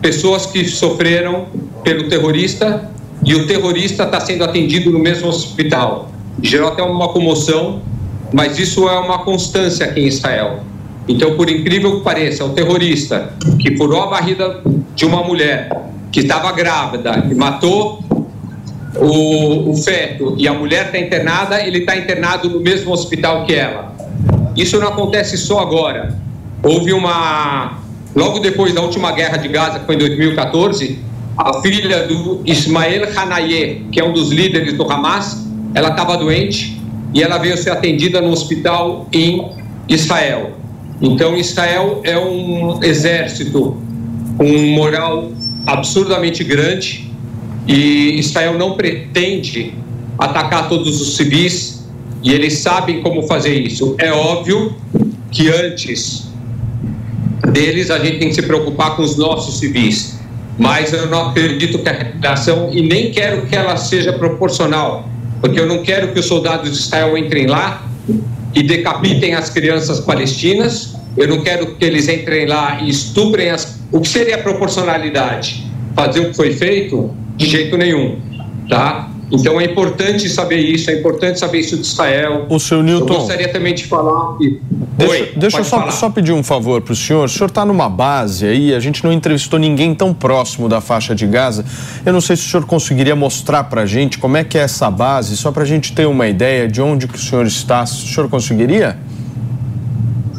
pessoas 0.00 0.46
que 0.46 0.64
sofreram 0.64 1.46
pelo 1.82 2.08
terrorista 2.08 2.90
e 3.24 3.34
o 3.34 3.46
terrorista 3.46 4.04
está 4.04 4.20
sendo 4.20 4.44
atendido 4.44 4.90
no 4.90 4.98
mesmo 4.98 5.28
hospital. 5.28 6.10
Gerou 6.42 6.68
até 6.68 6.82
uma 6.82 7.08
comoção 7.08 7.82
mas 8.32 8.58
isso 8.58 8.88
é 8.88 8.98
uma 8.98 9.20
constância 9.20 9.86
aqui 9.86 10.00
em 10.00 10.06
Israel. 10.06 10.60
Então, 11.08 11.36
por 11.36 11.50
incrível 11.50 11.98
que 11.98 12.04
pareça, 12.04 12.44
o 12.44 12.50
terrorista 12.50 13.34
que 13.58 13.76
furou 13.76 14.02
a 14.02 14.06
barriga 14.06 14.60
de 14.94 15.04
uma 15.04 15.22
mulher 15.22 15.70
que 16.12 16.20
estava 16.20 16.52
grávida 16.52 17.26
e 17.30 17.34
matou 17.34 18.04
o, 18.96 19.70
o 19.70 19.76
feto 19.76 20.34
e 20.38 20.46
a 20.46 20.52
mulher 20.52 20.86
está 20.86 20.98
internada, 20.98 21.60
ele 21.64 21.78
está 21.78 21.96
internado 21.96 22.48
no 22.48 22.60
mesmo 22.60 22.92
hospital 22.92 23.44
que 23.44 23.54
ela. 23.54 23.89
Isso 24.60 24.78
não 24.78 24.88
acontece 24.88 25.38
só 25.38 25.60
agora. 25.60 26.14
Houve 26.62 26.92
uma. 26.92 27.78
Logo 28.14 28.40
depois 28.40 28.74
da 28.74 28.82
última 28.82 29.10
guerra 29.12 29.38
de 29.38 29.48
Gaza, 29.48 29.78
que 29.78 29.86
foi 29.86 29.94
em 29.94 29.98
2014, 29.98 30.98
a 31.38 31.62
filha 31.62 32.06
do 32.06 32.42
Ismael 32.44 33.08
Hanayeh, 33.16 33.86
que 33.90 33.98
é 33.98 34.04
um 34.04 34.12
dos 34.12 34.30
líderes 34.30 34.74
do 34.74 34.82
Hamas, 34.90 35.46
ela 35.74 35.90
estava 35.90 36.18
doente 36.18 36.78
e 37.14 37.22
ela 37.22 37.38
veio 37.38 37.56
ser 37.56 37.70
atendida 37.70 38.20
no 38.20 38.30
hospital 38.30 39.08
em 39.12 39.50
Israel. 39.88 40.52
Então, 41.00 41.34
Israel 41.36 42.02
é 42.04 42.18
um 42.18 42.82
exército 42.82 43.80
com 44.36 44.44
um 44.44 44.74
moral 44.74 45.30
absurdamente 45.66 46.44
grande 46.44 47.10
e 47.66 48.18
Israel 48.18 48.58
não 48.58 48.72
pretende 48.72 49.72
atacar 50.18 50.68
todos 50.68 51.00
os 51.00 51.16
civis 51.16 51.79
e 52.22 52.32
eles 52.32 52.58
sabem 52.58 53.02
como 53.02 53.22
fazer 53.22 53.54
isso. 53.54 53.94
É 53.98 54.12
óbvio 54.12 54.76
que 55.30 55.48
antes 55.48 56.30
deles 57.52 57.90
a 57.90 57.98
gente 57.98 58.18
tem 58.18 58.28
que 58.28 58.34
se 58.34 58.42
preocupar 58.42 58.96
com 58.96 59.02
os 59.02 59.16
nossos 59.16 59.58
civis, 59.58 60.20
mas 60.58 60.92
eu 60.92 61.06
não 61.06 61.30
acredito 61.30 61.78
que 61.78 61.88
a 61.88 62.12
reação 62.20 62.70
e 62.72 62.82
nem 62.82 63.10
quero 63.10 63.46
que 63.46 63.56
ela 63.56 63.76
seja 63.76 64.12
proporcional 64.12 65.08
porque 65.40 65.58
eu 65.58 65.66
não 65.66 65.82
quero 65.82 66.12
que 66.12 66.20
os 66.20 66.26
soldados 66.26 66.70
de 66.70 66.76
Israel 66.76 67.16
entrem 67.16 67.46
lá 67.46 67.86
e 68.54 68.62
decapitem 68.62 69.34
as 69.34 69.48
crianças 69.48 70.00
palestinas, 70.00 70.96
eu 71.16 71.26
não 71.26 71.42
quero 71.42 71.74
que 71.76 71.84
eles 71.84 72.08
entrem 72.08 72.46
lá 72.46 72.80
e 72.82 72.90
estuprem 72.90 73.50
as. 73.50 73.80
O 73.90 74.00
que 74.00 74.08
seria 74.08 74.36
a 74.36 74.38
proporcionalidade? 74.38 75.66
Fazer 75.94 76.20
o 76.20 76.30
que 76.30 76.36
foi 76.36 76.52
feito? 76.52 77.14
De 77.36 77.46
jeito 77.46 77.76
nenhum, 77.76 78.20
tá? 78.68 79.09
Então 79.30 79.60
é 79.60 79.64
importante 79.64 80.28
saber 80.28 80.58
isso, 80.58 80.90
é 80.90 80.98
importante 80.98 81.38
saber 81.38 81.60
isso 81.60 81.76
de 81.76 81.86
Israel. 81.86 82.46
O 82.48 82.58
seu 82.58 82.82
Newton. 82.82 83.12
Eu 83.12 83.18
gostaria 83.20 83.48
também 83.48 83.74
de 83.74 83.84
falar. 83.84 84.36
Que... 84.36 84.60
Deixa, 84.98 85.12
Oi, 85.12 85.32
deixa 85.36 85.58
eu 85.58 85.64
só, 85.64 85.90
só, 85.90 86.10
pedir 86.10 86.32
um 86.32 86.42
favor 86.42 86.80
para 86.82 86.92
o 86.92 86.96
senhor. 86.96 87.24
O 87.24 87.28
senhor 87.28 87.46
está 87.46 87.64
numa 87.64 87.88
base 87.88 88.46
aí, 88.46 88.74
a 88.74 88.80
gente 88.80 89.02
não 89.04 89.12
entrevistou 89.12 89.58
ninguém 89.58 89.94
tão 89.94 90.12
próximo 90.12 90.68
da 90.68 90.80
faixa 90.80 91.14
de 91.14 91.26
Gaza. 91.26 91.64
Eu 92.04 92.12
não 92.12 92.20
sei 92.20 92.36
se 92.36 92.46
o 92.46 92.50
senhor 92.50 92.66
conseguiria 92.66 93.16
mostrar 93.16 93.64
para 93.64 93.82
a 93.82 93.86
gente 93.86 94.18
como 94.18 94.36
é 94.36 94.44
que 94.44 94.58
é 94.58 94.62
essa 94.62 94.90
base, 94.90 95.36
só 95.36 95.50
para 95.50 95.62
a 95.62 95.66
gente 95.66 95.92
ter 95.92 96.06
uma 96.06 96.26
ideia 96.28 96.68
de 96.68 96.82
onde 96.82 97.06
que 97.06 97.14
o 97.16 97.20
senhor 97.20 97.46
está. 97.46 97.84
O 97.84 97.86
senhor 97.86 98.28
conseguiria? 98.28 98.98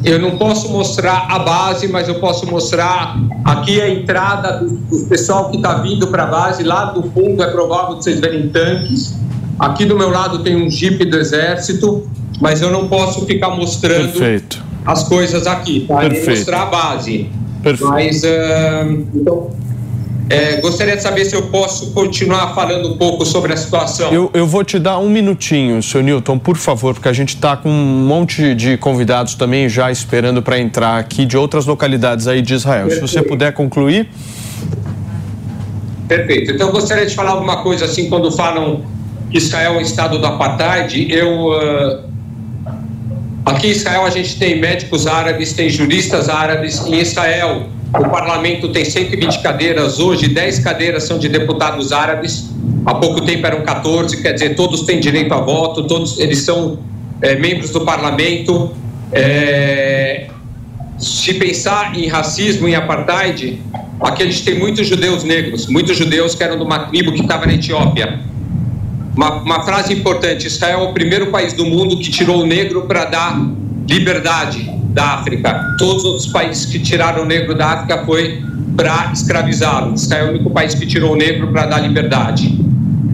Eu 0.04 0.20
não 0.20 0.38
posso 0.38 0.70
mostrar 0.70 1.28
a 1.30 1.40
base, 1.40 1.88
mas 1.88 2.08
eu 2.08 2.16
posso 2.16 2.48
mostrar 2.48 3.20
aqui 3.46 3.80
a 3.80 3.90
entrada 3.90 4.58
do, 4.58 4.70
do 4.70 5.06
pessoal 5.08 5.50
que 5.50 5.58
está 5.58 5.76
vindo 5.76 6.08
para 6.08 6.24
a 6.24 6.28
base. 6.28 6.64
Lá 6.64 6.86
do 6.86 7.04
fundo 7.12 7.44
é 7.44 7.52
provável 7.52 7.98
que 7.98 8.04
vocês 8.04 8.20
verem 8.20 8.50
tanques. 8.50 9.16
Aqui 9.60 9.86
do 9.86 9.96
meu 9.96 10.10
lado 10.10 10.40
tem 10.40 10.56
um 10.56 10.70
jipe 10.70 11.06
do 11.06 11.18
exército, 11.18 12.10
mas 12.40 12.62
eu 12.62 12.72
não 12.72 12.88
posso 12.88 13.26
ficar 13.28 13.50
mostrando 13.50 14.12
Perfeito. 14.14 14.64
as 14.86 15.04
coisas 15.04 15.46
aqui, 15.46 15.86
tá? 15.88 15.98
Perfeito. 15.98 16.30
mostrar 16.32 16.62
a 16.64 16.66
base. 16.66 17.30
Perfeito. 17.62 17.92
Mas, 17.92 18.24
uh, 18.24 19.08
então, 19.14 19.52
é, 20.32 20.62
gostaria 20.62 20.96
de 20.96 21.04
saber 21.04 21.26
se 21.26 21.36
eu 21.36 21.44
posso 21.44 21.92
continuar 21.92 22.56
falando 22.56 22.94
um 22.94 22.98
pouco 22.98 23.26
sobre 23.26 23.54
a 23.54 23.58
situação. 23.58 24.12
Eu, 24.14 24.32
eu 24.34 24.48
vou 24.48 24.64
te 24.64 24.80
dar 24.80 24.98
um 24.98 25.10
minutinho, 25.10 25.82
seu 25.84 26.02
Newton, 26.02 26.40
por 26.40 26.58
favor, 26.58 26.94
porque 26.94 27.10
a 27.10 27.14
gente 27.14 27.36
está 27.36 27.58
com 27.58 27.70
um 27.70 28.06
monte 28.06 28.56
de 28.56 28.78
convidados 28.78 29.36
também 29.36 29.68
já 29.68 29.92
esperando 29.92 30.42
para 30.42 30.58
entrar 30.58 30.98
aqui 30.98 31.26
de 31.26 31.38
outras 31.38 31.66
localidades 31.66 32.28
aí 32.28 32.42
de 32.42 32.54
Israel. 32.54 32.88
Perfeito. 32.88 33.08
Se 33.08 33.14
você 33.14 33.22
puder 33.22 33.52
concluir. 33.54 34.10
Perfeito. 36.08 36.52
Então, 36.52 36.68
eu 36.68 36.74
gostaria 36.74 37.06
de 37.06 37.16
falar 37.16 37.32
alguma 37.32 37.64
coisa 37.64 37.86
assim, 37.86 38.10
quando 38.10 38.32
falam 38.32 38.84
que 39.30 39.38
Israel 39.38 39.76
é 39.76 39.78
um 39.78 39.82
estado 39.82 40.18
do 40.20 40.26
apartheid, 40.26 41.08
eu. 41.10 41.48
Uh, 41.48 42.12
aqui 43.46 43.68
em 43.68 43.72
Israel 43.72 44.06
a 44.06 44.10
gente 44.10 44.38
tem 44.38 44.60
médicos 44.60 45.08
árabes, 45.08 45.54
tem 45.54 45.70
juristas 45.70 46.30
árabes. 46.30 46.86
Em 46.86 47.00
Israel 47.00 47.68
o 47.94 48.10
parlamento 48.10 48.70
tem 48.70 48.86
120 48.86 49.42
cadeiras, 49.42 50.00
hoje 50.00 50.30
10 50.30 50.60
cadeiras 50.60 51.04
são 51.04 51.20
de 51.20 51.28
deputados 51.28 51.92
árabes, 51.92 52.50
há 52.86 52.96
pouco 52.96 53.22
tempo 53.22 53.46
eram 53.46 53.62
14, 53.64 54.22
quer 54.22 54.34
dizer, 54.34 54.56
todos 54.56 54.82
têm 54.82 55.00
direito 55.00 55.34
a 55.34 55.42
voto, 55.42 55.84
todos 55.84 56.18
eles 56.18 56.40
são 56.40 56.80
é, 57.22 57.36
membros 57.36 57.72
do 57.72 57.82
parlamento. 57.82 58.72
É, 59.12 60.28
se 60.98 61.34
pensar 61.34 61.98
em 61.98 62.08
racismo, 62.08 62.68
em 62.68 62.76
apartheid, 62.76 63.62
aqui 64.00 64.24
a 64.24 64.26
gente 64.26 64.44
tem 64.44 64.58
muitos 64.58 64.88
judeus 64.88 65.24
negros, 65.24 65.68
muitos 65.68 65.98
judeus 65.98 66.34
que 66.34 66.44
eram 66.44 66.58
de 66.58 66.64
uma 66.64 66.80
tribo 66.86 67.12
que 67.12 67.22
estava 67.22 67.46
na 67.46 67.54
Etiópia. 67.56 68.22
Uma, 69.18 69.42
uma 69.42 69.66
frase 69.66 69.94
importante: 69.94 70.48
Israel 70.48 70.80
é 70.80 70.84
o 70.84 70.94
primeiro 70.94 71.28
país 71.28 71.52
do 71.52 71.66
mundo 71.66 71.98
que 71.98 72.10
tirou 72.10 72.44
o 72.44 72.46
negro 72.46 72.84
para 72.84 73.04
dar 73.04 73.38
liberdade 73.90 74.81
da 74.94 75.16
África. 75.16 75.76
Todos 75.78 76.04
os 76.04 76.06
outros 76.06 76.28
países 76.28 76.66
que 76.66 76.80
tiraram 76.80 77.24
o 77.24 77.26
negro 77.26 77.56
da 77.56 77.68
África 77.68 78.06
foi 78.06 78.42
para 78.76 79.12
escravizá-lo. 79.14 79.94
Israel 79.96 80.26
é 80.26 80.30
o 80.30 80.32
único 80.32 80.50
país 80.50 80.74
que 80.74 80.86
tirou 80.86 81.14
o 81.14 81.16
negro 81.16 81.48
para 81.52 81.66
dar 81.66 81.80
liberdade. 81.80 82.60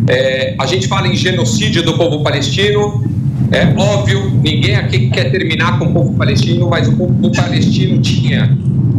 É, 0.08 0.56
a 0.60 0.66
gente 0.66 0.88
fala 0.88 1.08
em 1.08 1.16
genocídio 1.16 1.84
do 1.84 1.98
povo 1.98 2.24
palestino. 2.24 3.04
É 3.52 3.74
óbvio, 3.78 4.32
ninguém 4.44 4.76
aqui 4.76 5.10
quer 5.10 5.32
terminar 5.32 5.80
com 5.80 5.86
o 5.86 5.94
povo 5.94 6.14
palestino, 6.14 6.70
mas 6.70 6.88
o 6.88 6.94
povo 6.94 7.32
palestino 7.32 8.02
tinha, 8.02 8.58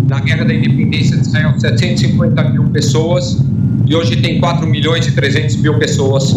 na 0.08 0.20
Guerra 0.20 0.44
da 0.44 0.54
Independência 0.54 1.16
de 1.16 1.26
Israel, 1.26 1.52
750 1.58 2.44
mil 2.44 2.64
pessoas 2.70 3.38
e 3.88 3.94
hoje 3.94 4.16
tem 4.16 4.38
4 4.38 4.66
milhões 4.66 5.06
e 5.06 5.12
300 5.12 5.56
mil 5.56 5.78
pessoas. 5.78 6.34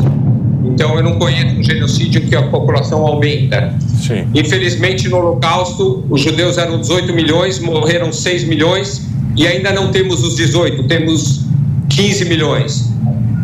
Então 0.73 0.95
eu 0.95 1.03
não 1.03 1.19
conheço 1.19 1.55
um 1.57 1.63
genocídio 1.63 2.21
que 2.21 2.35
a 2.35 2.43
população 2.43 3.05
aumenta. 3.05 3.73
Sim. 3.99 4.27
Infelizmente, 4.33 5.07
no 5.09 5.17
Holocausto, 5.17 6.05
os 6.09 6.21
judeus 6.21 6.57
eram 6.57 6.79
18 6.79 7.13
milhões, 7.13 7.59
morreram 7.59 8.11
6 8.11 8.45
milhões 8.45 9.07
e 9.35 9.47
ainda 9.47 9.71
não 9.71 9.91
temos 9.91 10.23
os 10.23 10.35
18, 10.35 10.83
temos 10.83 11.45
15 11.89 12.25
milhões. 12.25 12.91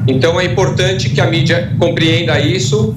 Então 0.08 0.40
é 0.40 0.46
importante 0.46 1.10
que 1.10 1.20
a 1.20 1.28
mídia 1.28 1.74
compreenda 1.78 2.40
isso 2.40 2.96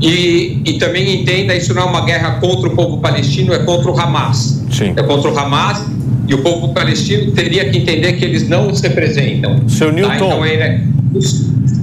e, 0.00 0.62
e 0.64 0.72
também 0.78 1.20
entenda 1.20 1.54
isso 1.54 1.74
não 1.74 1.82
é 1.82 1.84
uma 1.86 2.04
guerra 2.04 2.32
contra 2.40 2.68
o 2.68 2.74
povo 2.74 2.98
palestino, 2.98 3.52
é 3.52 3.58
contra 3.60 3.90
o 3.90 3.98
Hamas. 3.98 4.64
Sim. 4.70 4.94
É 4.96 5.02
contra 5.02 5.30
o 5.30 5.38
Hamas 5.38 5.84
e 6.28 6.34
o 6.34 6.38
povo 6.38 6.72
palestino 6.72 7.32
teria 7.32 7.68
que 7.68 7.78
entender 7.78 8.12
que 8.14 8.24
eles 8.24 8.48
não 8.48 8.68
os 8.70 8.80
representam. 8.80 9.68
Seu 9.68 9.88
Tá? 9.88 9.94
Newton. 9.94 10.14
Então, 10.14 10.46
ele, 10.46 10.84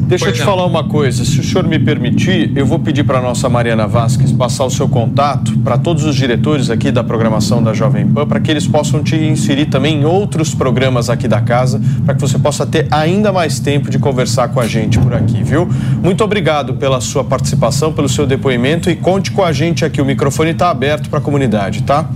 Deixa 0.10 0.26
eu 0.26 0.30
Pois 0.30 0.38
te 0.38 0.40
não. 0.40 0.45
falar 0.48 0.65
uma 0.65 0.84
coisa, 0.84 1.23
se 1.23 1.40
o 1.40 1.44
senhor 1.44 1.68
me 1.68 1.77
permitir, 1.77 2.52
eu 2.56 2.65
vou 2.65 2.80
pedir 2.80 3.03
para 3.03 3.19
a 3.19 3.22
nossa 3.22 3.48
Mariana 3.48 3.86
Vasques 3.86 4.31
passar 4.31 4.65
o 4.65 4.69
seu 4.72 4.90
contato 4.90 5.56
para 5.60 5.77
todos 5.77 6.03
os 6.03 6.15
diretores 6.15 6.72
aqui 6.72 6.91
da 6.91 7.03
programação 7.03 7.61
da 7.61 7.76
Jovem 7.76 8.07
Pan, 8.07 8.26
para 8.26 8.40
que 8.40 8.49
eles 8.49 8.65
possam 8.65 9.03
te 9.03 9.15
inserir 9.15 9.68
também 9.68 10.02
em 10.02 10.06
outros 10.06 10.56
programas 10.56 11.11
aqui 11.11 11.27
da 11.27 11.41
casa, 11.41 11.80
para 12.03 12.15
que 12.15 12.22
você 12.22 12.40
possa 12.40 12.65
ter 12.65 12.88
ainda 12.90 13.31
mais 13.31 13.60
tempo 13.60 13.91
de 13.91 13.99
conversar 13.99 14.48
com 14.48 14.60
a 14.60 14.65
gente 14.65 14.98
por 14.98 15.14
aqui, 15.14 15.44
viu? 15.44 15.69
Muito 16.02 16.23
obrigado 16.23 16.73
pela 16.73 16.99
sua 17.02 17.23
participação, 17.23 17.94
pelo 17.94 18.10
seu 18.10 18.26
depoimento 18.26 18.90
e 18.90 18.95
conte 18.95 19.30
com 19.30 19.44
a 19.44 19.53
gente 19.53 19.86
aqui, 19.86 20.02
o 20.02 20.06
microfone 20.06 20.49
está 20.49 20.72
aberto 20.72 21.07
para 21.07 21.19
a 21.19 21.22
comunidade, 21.22 21.84
tá? 21.84 22.10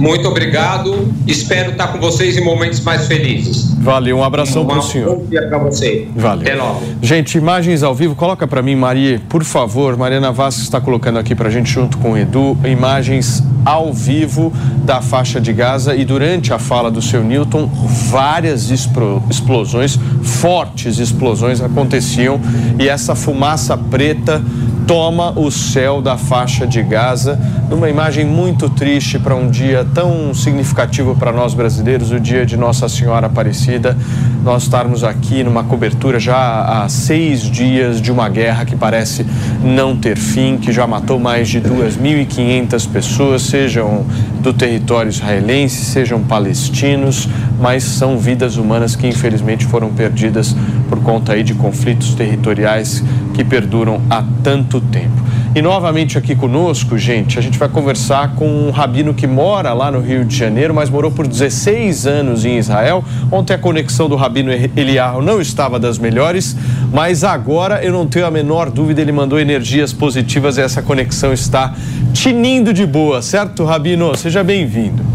Muito 0.00 0.26
obrigado. 0.28 1.08
Espero 1.26 1.72
estar 1.72 1.88
com 1.88 1.98
vocês 2.00 2.36
em 2.36 2.42
momentos 2.42 2.80
mais 2.80 3.06
felizes. 3.06 3.74
Valeu, 3.78 4.16
um 4.18 4.24
abração 4.24 4.64
para 4.66 4.76
o 4.76 4.78
Um 4.78 4.82
senhor. 4.82 5.16
bom 5.16 5.24
dia 5.26 5.46
para 5.46 5.58
você. 5.58 6.08
Valeu. 6.16 6.42
Até 6.42 6.54
logo. 6.54 6.82
Gente, 7.02 7.36
imagens 7.38 7.82
ao 7.82 7.94
vivo, 7.94 8.14
coloca 8.14 8.46
para 8.46 8.62
mim, 8.62 8.74
Maria, 8.76 9.20
por 9.28 9.44
favor. 9.44 9.96
Mariana 9.96 10.32
Vasques 10.32 10.64
está 10.64 10.80
colocando 10.80 11.18
aqui 11.18 11.34
para 11.34 11.48
a 11.48 11.50
gente, 11.50 11.70
junto 11.70 11.98
com 11.98 12.12
o 12.12 12.18
Edu, 12.18 12.56
imagens 12.64 13.42
ao 13.64 13.92
vivo 13.92 14.52
da 14.84 15.02
faixa 15.02 15.40
de 15.40 15.52
Gaza. 15.52 15.94
E 15.94 16.04
durante 16.04 16.52
a 16.52 16.58
fala 16.58 16.90
do 16.90 17.02
seu 17.02 17.22
Newton, 17.22 17.66
várias 18.10 18.70
explosões, 18.70 19.98
fortes 20.22 20.98
explosões 20.98 21.60
aconteciam. 21.60 22.40
E 22.78 22.88
essa 22.88 23.14
fumaça 23.14 23.76
preta 23.76 24.42
toma 24.90 25.30
o 25.38 25.52
céu 25.52 26.02
da 26.02 26.16
faixa 26.16 26.66
de 26.66 26.82
Gaza, 26.82 27.38
numa 27.70 27.88
imagem 27.88 28.24
muito 28.24 28.68
triste 28.68 29.20
para 29.20 29.36
um 29.36 29.48
dia 29.48 29.86
tão 29.94 30.34
significativo 30.34 31.14
para 31.14 31.30
nós 31.30 31.54
brasileiros, 31.54 32.10
o 32.10 32.18
dia 32.18 32.44
de 32.44 32.56
Nossa 32.56 32.88
Senhora 32.88 33.28
Aparecida. 33.28 33.96
Nós 34.42 34.64
estarmos 34.64 35.04
aqui 35.04 35.44
numa 35.44 35.62
cobertura 35.62 36.18
já 36.18 36.62
há 36.62 36.88
seis 36.88 37.42
dias 37.42 38.00
de 38.00 38.10
uma 38.10 38.28
guerra 38.28 38.64
que 38.64 38.74
parece 38.74 39.24
não 39.62 39.96
ter 39.96 40.16
fim, 40.16 40.56
que 40.56 40.72
já 40.72 40.88
matou 40.88 41.20
mais 41.20 41.48
de 41.48 41.60
2.500 41.60 42.88
pessoas, 42.88 43.42
sejam 43.42 44.04
do 44.40 44.52
território 44.52 45.10
israelense, 45.10 45.84
sejam 45.84 46.20
palestinos, 46.20 47.28
mas 47.60 47.84
são 47.84 48.18
vidas 48.18 48.56
humanas 48.56 48.96
que 48.96 49.06
infelizmente 49.06 49.66
foram 49.66 49.90
perdidas 49.90 50.56
por 50.88 51.00
conta 51.00 51.34
aí 51.34 51.44
de 51.44 51.54
conflitos 51.54 52.14
territoriais 52.14 53.04
que 53.34 53.44
perduram 53.44 54.00
há 54.10 54.24
tanto 54.42 54.79
tempo. 54.92 55.20
E 55.54 55.60
novamente 55.60 56.16
aqui 56.16 56.36
conosco, 56.36 56.96
gente, 56.96 57.38
a 57.38 57.42
gente 57.42 57.58
vai 57.58 57.68
conversar 57.68 58.34
com 58.36 58.46
um 58.46 58.70
rabino 58.70 59.12
que 59.12 59.26
mora 59.26 59.72
lá 59.72 59.90
no 59.90 60.00
Rio 60.00 60.24
de 60.24 60.36
Janeiro, 60.36 60.72
mas 60.72 60.88
morou 60.88 61.10
por 61.10 61.26
16 61.26 62.06
anos 62.06 62.44
em 62.44 62.56
Israel. 62.56 63.04
Ontem 63.32 63.54
a 63.54 63.58
conexão 63.58 64.08
do 64.08 64.14
rabino 64.14 64.52
Eliarro 64.52 65.20
não 65.20 65.40
estava 65.40 65.78
das 65.78 65.98
melhores, 65.98 66.56
mas 66.92 67.24
agora 67.24 67.82
eu 67.82 67.92
não 67.92 68.06
tenho 68.06 68.26
a 68.26 68.30
menor 68.30 68.70
dúvida, 68.70 69.00
ele 69.00 69.12
mandou 69.12 69.40
energias 69.40 69.92
positivas 69.92 70.56
e 70.56 70.60
essa 70.60 70.82
conexão 70.82 71.32
está 71.32 71.74
tinindo 72.12 72.72
de 72.72 72.86
boa, 72.86 73.20
certo, 73.20 73.64
rabino? 73.64 74.16
Seja 74.16 74.44
bem-vindo. 74.44 75.09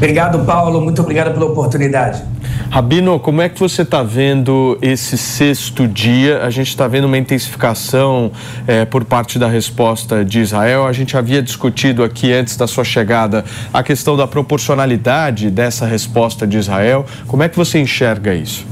Obrigado, 0.00 0.46
Paulo. 0.46 0.80
Muito 0.80 1.02
obrigado 1.02 1.34
pela 1.34 1.44
oportunidade. 1.44 2.22
Rabino, 2.70 3.20
como 3.20 3.42
é 3.42 3.50
que 3.50 3.60
você 3.60 3.82
está 3.82 4.02
vendo 4.02 4.78
esse 4.80 5.18
sexto 5.18 5.86
dia? 5.86 6.42
A 6.42 6.48
gente 6.48 6.68
está 6.68 6.88
vendo 6.88 7.04
uma 7.04 7.18
intensificação 7.18 8.32
eh, 8.66 8.86
por 8.86 9.04
parte 9.04 9.38
da 9.38 9.46
resposta 9.46 10.24
de 10.24 10.40
Israel. 10.40 10.86
A 10.86 10.92
gente 10.94 11.18
havia 11.18 11.42
discutido 11.42 12.02
aqui 12.02 12.32
antes 12.32 12.56
da 12.56 12.66
sua 12.66 12.82
chegada 12.82 13.44
a 13.74 13.82
questão 13.82 14.16
da 14.16 14.26
proporcionalidade 14.26 15.50
dessa 15.50 15.84
resposta 15.84 16.46
de 16.46 16.56
Israel. 16.56 17.04
Como 17.26 17.42
é 17.42 17.48
que 17.50 17.56
você 17.58 17.78
enxerga 17.78 18.32
isso? 18.32 18.66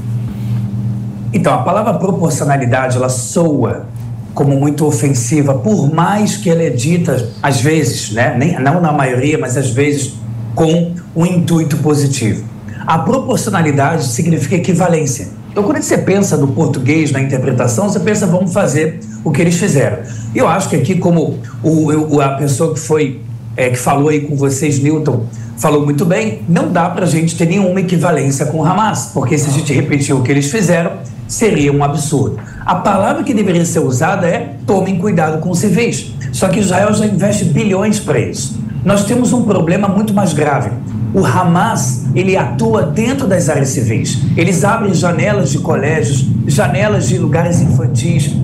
Então, 1.31 1.53
a 1.53 1.59
palavra 1.59 1.93
proporcionalidade, 1.93 2.97
ela 2.97 3.09
soa 3.09 3.85
como 4.33 4.59
muito 4.59 4.83
ofensiva, 4.83 5.53
por 5.53 5.93
mais 5.93 6.37
que 6.37 6.49
ela 6.49 6.63
é 6.63 6.71
dita, 6.71 7.29
às 7.43 7.61
vezes, 7.61 8.11
né? 8.11 8.35
Nem, 8.35 8.59
não 8.59 8.81
na 8.81 8.91
maioria, 8.91 9.37
mas 9.37 9.55
às 9.57 9.69
vezes 9.69 10.18
com 10.59 10.91
um 11.15 11.25
intuito 11.25 11.77
positivo. 11.77 12.43
A 12.85 12.99
proporcionalidade 12.99 14.03
significa 14.07 14.55
equivalência. 14.57 15.29
Então, 15.49 15.63
quando 15.63 15.81
você 15.81 15.97
pensa 15.97 16.35
no 16.35 16.49
português, 16.49 17.13
na 17.13 17.21
interpretação, 17.21 17.87
você 17.87 17.97
pensa, 18.01 18.27
vamos 18.27 18.51
fazer 18.51 18.99
o 19.23 19.31
que 19.31 19.41
eles 19.41 19.55
fizeram. 19.55 19.99
E 20.35 20.37
eu 20.37 20.49
acho 20.49 20.67
que 20.67 20.75
aqui, 20.75 20.95
como 20.97 21.39
o, 21.63 22.15
o- 22.17 22.21
a 22.21 22.31
pessoa 22.31 22.73
que 22.73 22.79
foi, 22.81 23.21
é, 23.55 23.69
que 23.69 23.77
falou 23.77 24.09
aí 24.09 24.19
com 24.19 24.35
vocês, 24.35 24.79
Newton, 24.79 25.27
falou 25.57 25.85
muito 25.85 26.03
bem, 26.03 26.41
não 26.49 26.69
dá 26.73 26.89
para 26.89 27.05
a 27.05 27.07
gente 27.07 27.37
ter 27.37 27.45
nenhuma 27.45 27.79
equivalência 27.79 28.45
com 28.47 28.57
o 28.59 28.65
Hamas, 28.65 29.11
porque 29.13 29.37
se 29.37 29.47
a 29.49 29.53
gente 29.53 29.71
repetir 29.71 30.13
o 30.13 30.21
que 30.21 30.29
eles 30.29 30.51
fizeram, 30.51 30.91
seria 31.25 31.71
um 31.71 31.81
absurdo. 31.85 32.37
A 32.65 32.75
palavra 32.75 33.23
que 33.23 33.33
deveria 33.33 33.63
ser 33.65 33.79
usada 33.79 34.27
é 34.27 34.55
tomem 34.67 34.97
cuidado 34.97 35.39
com 35.39 35.51
os 35.51 35.59
civis. 35.59 36.11
Só 36.33 36.49
que 36.49 36.59
Israel 36.59 36.93
já 36.93 37.05
investe 37.05 37.45
bilhões 37.45 37.97
para 37.97 38.19
isso. 38.19 38.58
Nós 38.89 39.03
temos 39.03 39.33
um 39.33 39.43
problema 39.43 39.87
muito 39.87 40.15
mais 40.15 40.33
grave. 40.33 40.71
O 41.13 41.23
Hamas, 41.23 42.05
ele 42.15 42.35
atua 42.35 42.81
dentro 42.81 43.27
das 43.27 43.47
áreas 43.47 43.69
civis. 43.69 44.17
Eles 44.35 44.63
abrem 44.63 44.95
janelas 44.95 45.51
de 45.51 45.59
colégios, 45.59 46.25
janelas 46.47 47.07
de 47.07 47.19
lugares 47.19 47.61
infantis, 47.61 48.35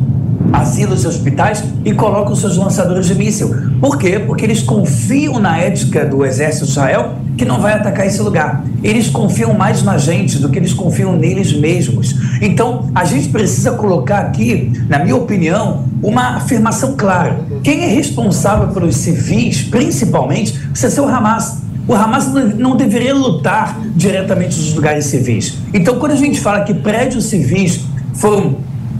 asilos 0.54 1.04
e 1.04 1.08
hospitais 1.08 1.64
e 1.84 1.92
colocam 1.94 2.36
seus 2.36 2.58
lançadores 2.58 3.08
de 3.08 3.16
míssil. 3.16 3.56
Por 3.82 3.98
quê? 3.98 4.20
Porque 4.20 4.46
eles 4.46 4.62
confiam 4.62 5.40
na 5.40 5.58
ética 5.58 6.06
do 6.06 6.24
exército 6.24 6.66
de 6.66 6.72
Israel 6.74 7.16
que 7.36 7.44
não 7.44 7.60
vai 7.60 7.74
atacar 7.74 8.06
esse 8.06 8.22
lugar. 8.22 8.64
Eles 8.84 9.10
confiam 9.10 9.54
mais 9.56 9.82
na 9.82 9.98
gente 9.98 10.38
do 10.38 10.50
que 10.50 10.60
eles 10.60 10.74
confiam 10.74 11.16
neles 11.16 11.54
mesmos. 11.54 12.16
Então, 12.40 12.90
a 12.94 13.04
gente 13.04 13.30
precisa 13.30 13.72
colocar 13.72 14.20
aqui, 14.20 14.72
na 14.88 15.00
minha 15.00 15.16
opinião, 15.16 15.86
uma 16.04 16.38
afirmação 16.38 16.96
clara. 16.96 17.40
Quem 17.66 17.84
é 17.84 17.88
responsável 17.88 18.68
pelos 18.68 18.96
civis, 18.98 19.64
principalmente, 19.64 20.54
precisa 20.70 20.92
ser 20.94 21.02
o 21.02 21.08
Hamas. 21.08 21.64
O 21.88 21.96
Hamas 21.96 22.32
não- 22.32 22.78
deveria 22.78 23.16
lutar 23.16 23.80
diretamente 23.96 24.56
nos 24.56 24.76
lugares 24.76 25.06
civis. 25.06 25.56
Então, 25.74 25.98
quando 25.98 26.12
a 26.12 26.16
gente 26.16 26.40
fala 26.40 26.60
que 26.64 26.76
prédios 26.76 27.26
civis 27.26 27.80
foram 28.14 28.58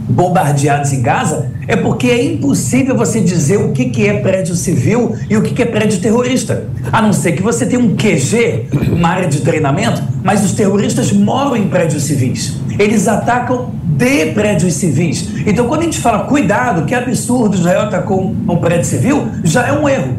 bombardeados 0.08 0.92
em 0.92 1.00
Gaza, 1.00 1.48
é 1.68 1.76
porque 1.76 2.08
é 2.08 2.24
impossível 2.24 2.96
você 2.96 3.20
dizer 3.20 3.58
o 3.58 3.70
que, 3.70 3.84
que 3.84 4.04
é 4.04 4.18
prédio 4.18 4.56
civil 4.56 5.14
e 5.30 5.36
o 5.36 5.42
que, 5.42 5.54
que 5.54 5.62
é 5.62 5.66
prédio 5.66 6.00
terrorista. 6.00 6.64
A 6.92 7.00
não 7.00 7.12
ser 7.12 7.32
que 7.32 7.42
você 7.44 7.66
tenha 7.66 7.80
um 7.80 7.94
QG, 7.94 8.66
uma 8.92 9.10
área 9.10 9.28
de 9.28 9.42
treinamento, 9.42 10.02
mas 10.24 10.44
os 10.44 10.52
terroristas 10.52 11.12
moram 11.12 11.56
em 11.56 11.68
prédios 11.68 12.02
civis. 12.02 12.56
Eles 12.80 13.06
atacam 13.06 13.70
de 13.96 14.32
prédios 14.32 14.74
civis. 14.74 15.28
Então, 15.46 15.66
quando 15.66 15.80
a 15.80 15.84
gente 15.84 16.00
fala, 16.00 16.24
cuidado, 16.24 16.84
que 16.84 16.94
absurdo, 16.94 17.56
Israel 17.56 17.82
atacou 17.82 18.22
um 18.22 18.52
um 18.52 18.56
prédio 18.58 18.84
civil, 18.84 19.28
já 19.42 19.66
é 19.66 19.72
um 19.72 19.88
erro. 19.88 20.14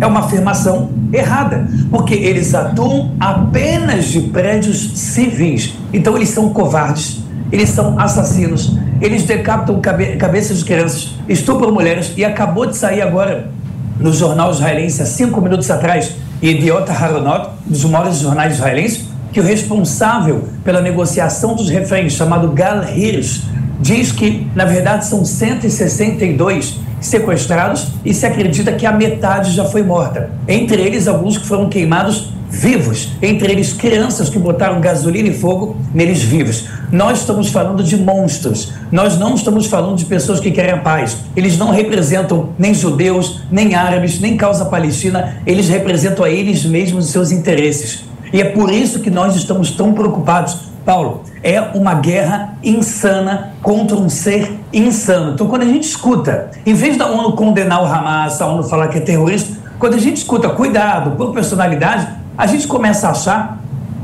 É 0.00 0.06
uma 0.06 0.20
afirmação 0.20 0.90
errada, 1.12 1.68
porque 1.90 2.14
eles 2.14 2.54
atuam 2.54 3.12
apenas 3.18 4.06
de 4.06 4.20
prédios 4.20 4.98
civis. 4.98 5.74
Então, 5.92 6.16
eles 6.16 6.28
são 6.28 6.50
covardes, 6.50 7.22
eles 7.50 7.70
são 7.70 7.98
assassinos, 7.98 8.76
eles 9.00 9.24
decapitam 9.24 9.80
cabe 9.80 10.16
cabeças 10.16 10.58
de 10.58 10.64
crianças, 10.64 11.14
estupram 11.28 11.72
mulheres 11.72 12.12
e 12.16 12.24
acabou 12.24 12.66
de 12.66 12.76
sair 12.76 13.00
agora 13.00 13.50
no 13.98 14.12
jornal 14.12 14.50
israelense, 14.50 15.02
há 15.02 15.06
cinco 15.06 15.40
minutos 15.40 15.70
atrás, 15.70 16.14
Idiota 16.40 16.92
Haronot, 16.92 17.50
dos 17.66 17.84
maiores 17.84 18.18
jornais 18.18 18.54
israelenses, 18.54 19.07
que 19.32 19.40
o 19.40 19.42
responsável 19.42 20.44
pela 20.64 20.80
negociação 20.80 21.54
dos 21.54 21.68
reféns, 21.68 22.12
chamado 22.12 22.48
Gal 22.48 22.84
Hirsch, 22.84 23.42
diz 23.80 24.12
que, 24.12 24.46
na 24.54 24.64
verdade, 24.64 25.06
são 25.06 25.24
162 25.24 26.80
sequestrados 27.00 27.88
e 28.04 28.12
se 28.12 28.26
acredita 28.26 28.72
que 28.72 28.84
a 28.84 28.92
metade 28.92 29.52
já 29.52 29.64
foi 29.64 29.82
morta. 29.82 30.30
Entre 30.46 30.82
eles, 30.82 31.06
alguns 31.06 31.38
que 31.38 31.46
foram 31.46 31.68
queimados 31.68 32.32
vivos, 32.50 33.10
entre 33.20 33.52
eles 33.52 33.72
crianças 33.72 34.28
que 34.28 34.38
botaram 34.38 34.80
gasolina 34.80 35.28
e 35.28 35.34
fogo 35.34 35.76
neles 35.94 36.22
vivos. 36.22 36.66
Nós 36.90 37.20
estamos 37.20 37.50
falando 37.50 37.82
de 37.82 37.96
monstros. 37.96 38.72
Nós 38.90 39.18
não 39.18 39.34
estamos 39.34 39.66
falando 39.66 39.96
de 39.96 40.06
pessoas 40.06 40.40
que 40.40 40.50
querem 40.50 40.72
a 40.72 40.78
paz. 40.78 41.18
Eles 41.36 41.58
não 41.58 41.70
representam 41.70 42.50
nem 42.58 42.72
judeus, 42.72 43.42
nem 43.50 43.74
árabes, 43.74 44.18
nem 44.18 44.36
causa 44.36 44.64
palestina. 44.64 45.36
Eles 45.46 45.68
representam 45.68 46.24
a 46.24 46.30
eles 46.30 46.64
mesmos 46.64 47.08
e 47.08 47.12
seus 47.12 47.30
interesses. 47.30 48.04
E 48.32 48.40
é 48.40 48.44
por 48.44 48.70
isso 48.70 49.00
que 49.00 49.10
nós 49.10 49.34
estamos 49.36 49.70
tão 49.72 49.92
preocupados. 49.92 50.68
Paulo, 50.84 51.22
é 51.42 51.60
uma 51.74 51.94
guerra 51.94 52.54
insana 52.62 53.52
contra 53.62 53.96
um 53.96 54.08
ser 54.08 54.58
insano. 54.72 55.34
Então, 55.34 55.46
quando 55.46 55.62
a 55.62 55.66
gente 55.66 55.86
escuta, 55.86 56.50
em 56.64 56.72
vez 56.72 56.96
da 56.96 57.06
ONU 57.06 57.32
condenar 57.32 57.82
o 57.82 57.86
Hamas, 57.86 58.40
a 58.40 58.46
ONU 58.46 58.62
falar 58.62 58.88
que 58.88 58.98
é 58.98 59.00
terrorista, 59.00 59.56
quando 59.78 59.94
a 59.94 59.98
gente 59.98 60.18
escuta 60.18 60.48
cuidado 60.48 61.10
por 61.16 61.32
personalidade, 61.32 62.08
a 62.36 62.46
gente 62.46 62.66
começa 62.66 63.08
a 63.08 63.10
achar 63.10 63.58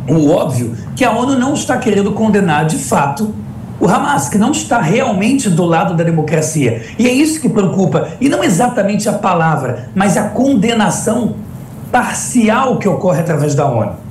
o 0.07 0.31
óbvio 0.31 0.77
que 0.95 1.05
a 1.05 1.11
ONU 1.11 1.39
não 1.39 1.55
está 1.55 1.79
querendo 1.79 2.13
condenar 2.13 2.67
de 2.67 2.77
fato 2.77 3.35
o 3.81 3.89
Hamas, 3.89 4.29
que 4.29 4.39
não 4.39 4.53
está 4.53 4.81
realmente 4.81 5.51
do 5.51 5.65
lado 5.65 5.95
da 5.95 6.05
democracia. 6.05 6.83
E 6.99 7.09
é 7.09 7.13
isso 7.13 7.41
que 7.41 7.49
preocupa. 7.49 8.09
E 8.21 8.29
não 8.29 8.45
exatamente 8.45 9.09
a 9.09 9.15
palavra, 9.15 9.89
mas 9.95 10.17
a 10.17 10.29
condenação 10.29 11.37
parcial 11.91 12.79
que 12.79 12.89
ocorre 12.89 13.21
através 13.21 13.55
da 13.55 13.67
ONU. 13.67 14.04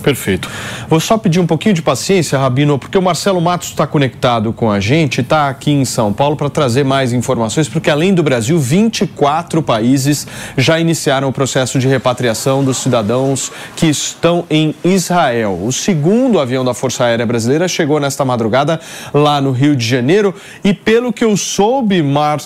Perfeito. 0.00 0.48
Vou 0.88 0.98
só 0.98 1.16
pedir 1.18 1.40
um 1.40 1.46
pouquinho 1.46 1.74
de 1.74 1.82
paciência, 1.82 2.38
Rabino, 2.38 2.78
porque 2.78 2.96
o 2.96 3.02
Marcelo 3.02 3.40
Matos 3.40 3.68
está 3.68 3.86
conectado 3.86 4.52
com 4.52 4.70
a 4.70 4.80
gente, 4.80 5.20
está 5.20 5.48
aqui 5.48 5.70
em 5.70 5.84
São 5.84 6.12
Paulo 6.12 6.36
para 6.36 6.48
trazer 6.48 6.84
mais 6.84 7.12
informações, 7.12 7.68
porque 7.68 7.90
além 7.90 8.14
do 8.14 8.22
Brasil, 8.22 8.58
24 8.58 9.62
países 9.62 10.26
já 10.56 10.80
iniciaram 10.80 11.28
o 11.28 11.32
processo 11.32 11.78
de 11.78 11.86
repatriação 11.86 12.64
dos 12.64 12.78
cidadãos 12.78 13.52
que 13.76 13.86
estão 13.86 14.44
em 14.50 14.74
Israel. 14.82 15.58
O 15.62 15.72
segundo 15.72 16.40
avião 16.40 16.64
da 16.64 16.74
Força 16.74 17.04
Aérea 17.04 17.26
Brasileira 17.26 17.68
chegou 17.68 18.00
nesta 18.00 18.24
madrugada 18.24 18.80
lá 19.12 19.40
no 19.40 19.52
Rio 19.52 19.76
de 19.76 19.86
Janeiro 19.86 20.34
e 20.64 20.72
pelo 20.72 21.12
que 21.12 21.24
eu 21.24 21.36
soube, 21.36 22.02
Mar 22.02 22.40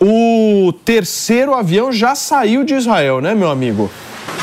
o 0.00 0.72
terceiro 0.84 1.54
avião 1.54 1.92
já 1.92 2.14
saiu 2.14 2.64
de 2.64 2.74
Israel, 2.74 3.20
né, 3.20 3.34
meu 3.34 3.50
amigo? 3.50 3.90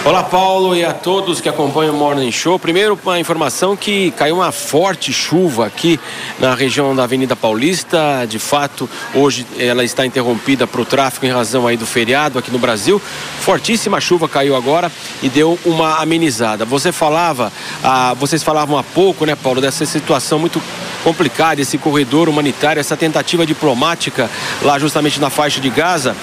Olá, 0.08 0.24
Paulo, 0.24 0.74
e 0.74 0.86
a 0.86 0.94
todos 0.94 1.42
que 1.42 1.50
acompanham 1.50 1.94
o 1.94 1.98
Morning 1.98 2.32
Show. 2.32 2.58
Primeiro, 2.58 2.98
uma 3.04 3.20
informação 3.20 3.76
que 3.76 4.12
caiu 4.12 4.36
uma 4.36 4.54
forte 4.54 5.12
chuva 5.12 5.66
aqui 5.66 6.00
na 6.40 6.56
região 6.56 6.96
da 6.96 7.04
Avenida 7.04 7.36
Paulista. 7.36 8.26
De 8.26 8.40
fato, 8.40 8.90
hoje 9.14 9.46
ela 9.60 9.84
está 9.84 10.06
interrompida 10.06 10.66
para 10.66 10.80
o 10.80 10.86
tráfego 10.86 11.26
em 11.26 11.30
razão 11.30 11.68
aí 11.68 11.76
do 11.76 11.86
feriado 11.86 12.40
aqui 12.40 12.50
no 12.50 12.58
Brasil. 12.58 13.02
Fortíssima 13.42 14.00
chuva 14.00 14.30
caiu 14.30 14.56
agora 14.56 14.90
e 15.22 15.28
deu 15.28 15.60
uma 15.66 15.98
amenizada. 16.02 16.64
Você 16.64 16.94
falava, 16.94 17.52
ah, 17.84 18.14
vocês 18.14 18.42
falavam 18.42 18.78
há 18.78 18.84
pouco, 18.84 19.26
né, 19.26 19.36
Paulo, 19.36 19.60
dessa 19.60 19.86
situação 19.86 20.40
muito 20.40 20.62
complicada, 21.04 21.62
esse 21.62 21.78
corredor 21.78 22.28
humanitário, 22.28 22.80
essa 22.80 22.98
tentativa 22.98 23.46
diplomática 23.46 24.30
lá 24.62 24.78
justamente 24.80 25.20
na 25.20 25.30
faixa 25.30 25.60
de 25.60 25.70
Gaza. 25.70 26.16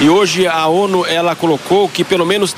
E 0.00 0.08
hoje 0.08 0.46
a 0.46 0.66
ONU 0.66 1.04
ela 1.04 1.34
colocou 1.34 1.88
que 1.88 2.02
pelo 2.02 2.24
menos 2.24 2.52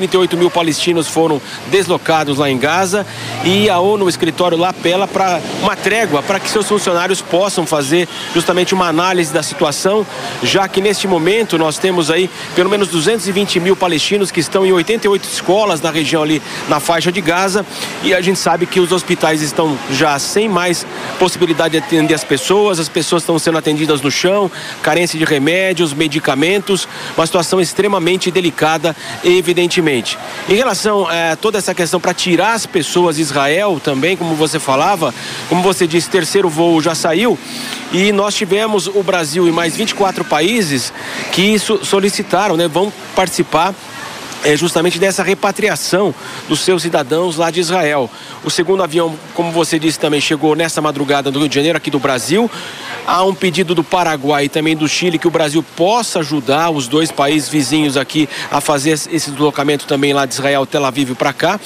338 0.00 0.36
mil 0.36 0.50
palestinos 0.50 1.08
foram 1.08 1.40
deslocados 1.70 2.38
lá 2.38 2.50
em 2.50 2.56
Gaza 2.56 3.06
e 3.44 3.68
a 3.68 3.78
ONU, 3.78 4.06
o 4.06 4.08
escritório 4.08 4.56
lá 4.56 4.70
apela 4.70 5.06
para 5.06 5.40
uma 5.62 5.76
trégua 5.76 6.22
para 6.22 6.40
que 6.40 6.48
seus 6.48 6.66
funcionários 6.66 7.20
possam 7.20 7.66
fazer 7.66 8.08
justamente 8.34 8.72
uma 8.72 8.88
análise 8.88 9.32
da 9.32 9.42
situação, 9.42 10.06
já 10.42 10.66
que 10.68 10.80
neste 10.80 11.06
momento 11.06 11.58
nós 11.58 11.78
temos 11.78 12.10
aí 12.10 12.30
pelo 12.54 12.70
menos 12.70 12.88
220 12.88 13.60
mil 13.60 13.76
palestinos 13.76 14.30
que 14.30 14.40
estão 14.40 14.64
em 14.64 14.72
88 14.72 15.24
escolas 15.24 15.80
na 15.80 15.90
região 15.90 16.22
ali 16.22 16.40
na 16.68 16.80
faixa 16.80 17.12
de 17.12 17.20
Gaza 17.20 17.64
e 18.02 18.14
a 18.14 18.20
gente 18.20 18.38
sabe 18.38 18.66
que 18.66 18.80
os 18.80 18.92
hospitais 18.92 19.42
estão 19.42 19.76
já 19.90 20.18
sem 20.18 20.48
mais 20.48 20.86
possibilidade 21.18 21.72
de 21.72 21.78
atender 21.78 22.14
as 22.14 22.24
pessoas, 22.24 22.78
as 22.78 22.88
pessoas 22.88 23.22
estão 23.22 23.38
sendo 23.38 23.58
atendidas 23.58 24.00
no 24.00 24.10
chão, 24.10 24.50
carência 24.82 25.18
de 25.18 25.24
remédios, 25.24 25.92
medicamentos, 25.92 26.88
uma 27.16 27.26
situação 27.26 27.60
extremamente 27.60 28.30
delicada, 28.30 28.96
evidentemente. 29.24 29.89
Em 30.48 30.54
relação 30.54 31.06
a 31.08 31.14
eh, 31.14 31.36
toda 31.36 31.58
essa 31.58 31.74
questão 31.74 32.00
para 32.00 32.14
tirar 32.14 32.54
as 32.54 32.66
pessoas 32.66 33.16
de 33.16 33.22
Israel 33.22 33.80
também, 33.82 34.16
como 34.16 34.34
você 34.34 34.58
falava, 34.58 35.14
como 35.48 35.62
você 35.62 35.86
disse, 35.86 36.08
terceiro 36.08 36.48
voo 36.48 36.80
já 36.80 36.94
saiu 36.94 37.38
e 37.92 38.12
nós 38.12 38.34
tivemos 38.34 38.86
o 38.86 39.02
Brasil 39.02 39.48
e 39.48 39.52
mais 39.52 39.76
24 39.76 40.24
países 40.24 40.92
que 41.32 41.58
solicitaram, 41.58 42.56
né, 42.56 42.68
vão 42.68 42.92
participar 43.14 43.74
é 44.44 44.56
justamente 44.56 44.98
dessa 44.98 45.22
repatriação 45.22 46.14
dos 46.48 46.60
seus 46.60 46.82
cidadãos 46.82 47.36
lá 47.36 47.50
de 47.50 47.60
Israel. 47.60 48.10
O 48.42 48.50
segundo 48.50 48.82
avião, 48.82 49.14
como 49.34 49.50
você 49.52 49.78
disse, 49.78 49.98
também 49.98 50.20
chegou 50.20 50.54
nessa 50.54 50.80
madrugada 50.80 51.30
no 51.30 51.40
Rio 51.40 51.48
de 51.48 51.54
Janeiro, 51.54 51.76
aqui 51.76 51.90
do 51.90 51.98
Brasil. 51.98 52.50
Há 53.06 53.22
um 53.24 53.34
pedido 53.34 53.74
do 53.74 53.84
Paraguai 53.84 54.44
e 54.44 54.48
também 54.48 54.76
do 54.76 54.88
Chile 54.88 55.18
que 55.18 55.28
o 55.28 55.30
Brasil 55.30 55.62
possa 55.76 56.20
ajudar 56.20 56.70
os 56.70 56.88
dois 56.88 57.10
países 57.10 57.48
vizinhos 57.48 57.96
aqui 57.96 58.28
a 58.50 58.60
fazer 58.60 58.90
esse 58.90 59.30
deslocamento 59.30 59.86
também 59.86 60.12
lá 60.12 60.24
de 60.24 60.34
Israel, 60.34 60.64
Tel 60.64 60.84
Aviv 60.84 61.14
para 61.14 61.32
cá. 61.32 61.60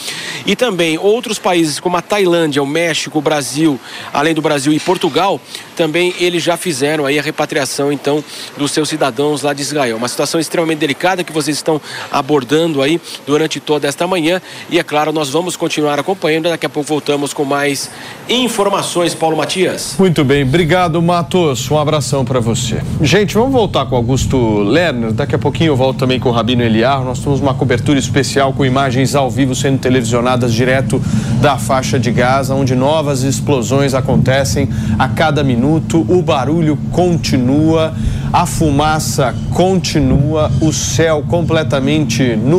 E 0.47 0.57
também 0.57 0.99
outros 0.99 1.39
países 1.39 1.79
como 1.79 1.97
a 1.97 2.03
Tailândia, 2.03 2.63
o 2.63 2.67
México, 2.67 3.19
o 3.19 3.23
Brasil, 3.23 3.79
além 4.13 4.35
do 4.35 4.43
Brasil 4.43 4.73
e 4.73 4.81
Portugal, 4.81 5.41
também 5.77 6.15
eles 6.19 6.43
já 6.43 6.57
fizeram 6.57 7.07
aí 7.07 7.19
a 7.19 7.23
repatriação 7.23 7.93
então 7.93 8.23
dos 8.57 8.73
seus 8.73 8.89
cidadãos 8.89 9.43
lá 9.43 9.53
de 9.53 9.63
Israel. 9.63 9.97
Uma 9.97 10.09
situação 10.09 10.41
extremamente 10.41 10.79
delicada 10.79 11.23
que 11.23 11.33
vocês 11.33 11.57
estão 11.57 11.81
abordando 12.11 12.64
aí 12.83 13.01
durante 13.27 13.61
toda 13.61 13.87
esta 13.87 14.07
manhã. 14.07 14.41
E 14.71 14.79
é 14.79 14.83
claro, 14.83 15.13
nós 15.13 15.31
vamos 15.31 15.57
continuar 15.57 15.99
acompanhando, 15.99 16.49
daqui 16.49 16.67
a 16.67 16.69
pouco 16.69 16.89
voltamos 16.89 17.33
com 17.33 17.45
mais 17.45 17.91
informações, 18.29 19.15
Paulo 19.15 19.37
Matias. 19.37 19.97
Muito 19.99 20.25
bem, 20.25 20.43
obrigado 20.43 21.01
Matos, 21.03 21.71
um 21.71 21.79
abração 21.79 22.25
para 22.25 22.41
você. 22.41 22.81
Gente, 23.01 23.35
vamos 23.35 23.53
voltar 23.53 23.87
com 23.87 23.97
Augusto 23.97 24.59
Lerner, 24.61 25.13
daqui 25.13 25.35
a 25.35 25.39
pouquinho 25.39 25.69
eu 25.69 25.77
volto 25.77 25.99
também 25.99 26.19
com 26.19 26.29
o 26.29 26.33
Rabino 26.33 26.63
Eliar, 26.63 27.03
nós 27.05 27.19
temos 27.19 27.41
uma 27.41 27.55
cobertura 27.55 27.99
especial 27.99 28.53
com 28.53 28.65
imagens 28.65 29.15
ao 29.15 29.31
vivo 29.31 29.55
sendo 29.55 29.79
televisionadas 29.79 30.53
direto 30.53 31.01
da 31.41 31.59
faixa 31.59 31.99
de 31.99 32.11
Gaza, 32.11 32.55
onde 32.55 32.75
novas 32.75 33.23
explosões 33.23 33.95
acontecem 33.95 34.69
a 34.99 35.09
cada 35.09 35.43
minuto. 35.43 36.05
O 36.09 36.23
barulho 36.23 36.79
continua, 36.91 37.95
a 38.33 38.47
fumaça 38.47 39.35
continua, 39.51 40.51
o 40.61 40.73
céu 40.73 41.25
completamente 41.29 42.37
nublado 42.37 42.54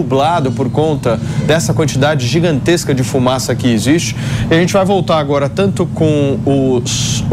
por 0.52 0.70
conta 0.70 1.20
dessa 1.46 1.74
quantidade 1.74 2.28
gigantesca 2.28 2.94
de 2.94 3.04
fumaça 3.04 3.56
que 3.56 3.68
existe. 3.68 4.16
E 4.50 4.54
a 4.54 4.60
gente 4.60 4.74
vai 4.74 4.86
voltar 4.86 5.20
agora 5.20 5.50
tanto 5.50 5.86
com 5.88 6.40
o, 6.46 6.82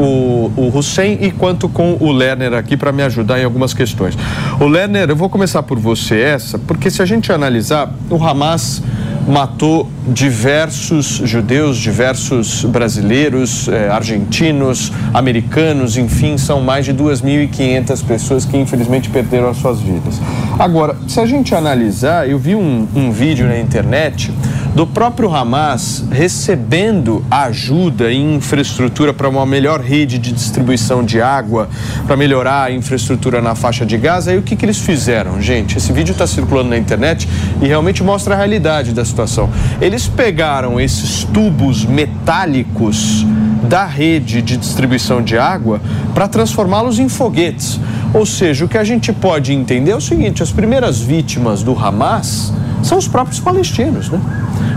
o, 0.00 0.52
o 0.56 0.72
Hussein 0.76 1.18
e 1.20 1.30
quanto 1.30 1.68
com 1.68 1.96
o 2.00 2.12
Lerner 2.12 2.52
aqui 2.54 2.76
para 2.76 2.92
me 2.92 3.02
ajudar 3.02 3.40
em 3.40 3.44
algumas 3.44 3.72
questões. 3.74 4.16
O 4.60 4.66
Lerner, 4.66 5.08
eu 5.10 5.16
vou 5.16 5.28
começar 5.28 5.62
por 5.62 5.78
você 5.78 6.20
essa, 6.20 6.58
porque 6.58 6.90
se 6.90 7.02
a 7.02 7.06
gente 7.06 7.32
analisar, 7.32 7.92
o 8.10 8.22
Hamas 8.22 8.82
matou 9.26 9.88
diversos 10.06 11.22
judeus, 11.24 11.76
diversos 11.76 12.64
brasileiros, 12.64 13.68
eh, 13.68 13.88
argentinos, 13.88 14.92
americanos, 15.14 15.96
enfim, 15.96 16.36
são 16.36 16.60
mais 16.60 16.84
de 16.84 16.92
2.500 16.92 18.04
pessoas 18.04 18.44
que 18.44 18.56
infelizmente 18.56 19.08
perderam 19.10 19.48
as 19.48 19.58
suas 19.58 19.80
vidas. 19.80 20.20
Agora, 20.58 20.96
se 21.06 21.20
a 21.20 21.26
gente 21.26 21.54
analisar, 21.54 22.28
eu 22.28 22.38
vi 22.38 22.54
um, 22.54 22.86
um 22.94 23.12
vídeo 23.12 23.46
na 23.46 23.58
internet 23.58 24.32
do 24.74 24.86
próprio 24.86 25.34
Hamas 25.34 26.04
recebendo 26.10 27.24
ajuda 27.30 28.10
em 28.10 28.36
infraestrutura 28.36 29.12
para 29.12 29.28
uma 29.28 29.44
melhor 29.44 29.80
rede 29.80 30.18
de 30.18 30.32
distribuição 30.32 31.04
de 31.04 31.20
água, 31.20 31.68
para 32.06 32.16
melhorar 32.16 32.64
a 32.64 32.72
infraestrutura 32.72 33.42
na 33.42 33.54
faixa 33.54 33.84
de 33.84 33.98
Gaza. 33.98 34.32
E 34.32 34.38
o 34.38 34.42
que, 34.42 34.56
que 34.56 34.64
eles 34.64 34.78
fizeram, 34.78 35.40
gente? 35.40 35.76
Esse 35.76 35.92
vídeo 35.92 36.12
está 36.12 36.26
circulando 36.26 36.70
na 36.70 36.78
internet 36.78 37.28
e 37.60 37.66
realmente 37.66 38.02
mostra 38.02 38.34
a 38.34 38.36
realidade 38.36 38.92
da 38.92 39.02
situação. 39.12 39.48
Eles 39.80 40.08
pegaram 40.08 40.80
esses 40.80 41.24
tubos 41.24 41.84
metálicos 41.84 43.24
da 43.62 43.86
rede 43.86 44.42
de 44.42 44.56
distribuição 44.56 45.22
de 45.22 45.38
água 45.38 45.80
para 46.14 46.26
transformá-los 46.26 46.98
em 46.98 47.08
foguetes. 47.08 47.78
Ou 48.12 48.26
seja, 48.26 48.64
o 48.64 48.68
que 48.68 48.76
a 48.76 48.84
gente 48.84 49.12
pode 49.12 49.52
entender 49.52 49.92
é 49.92 49.96
o 49.96 50.00
seguinte: 50.00 50.42
as 50.42 50.50
primeiras 50.50 51.00
vítimas 51.00 51.62
do 51.62 51.78
Hamas 51.78 52.52
são 52.82 52.98
os 52.98 53.06
próprios 53.06 53.38
palestinos, 53.38 54.10
né? 54.10 54.20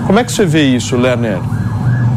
Como 0.05 0.19
é 0.19 0.23
que 0.23 0.31
você 0.31 0.45
vê 0.45 0.63
isso, 0.63 0.95
Lerner? 0.95 1.39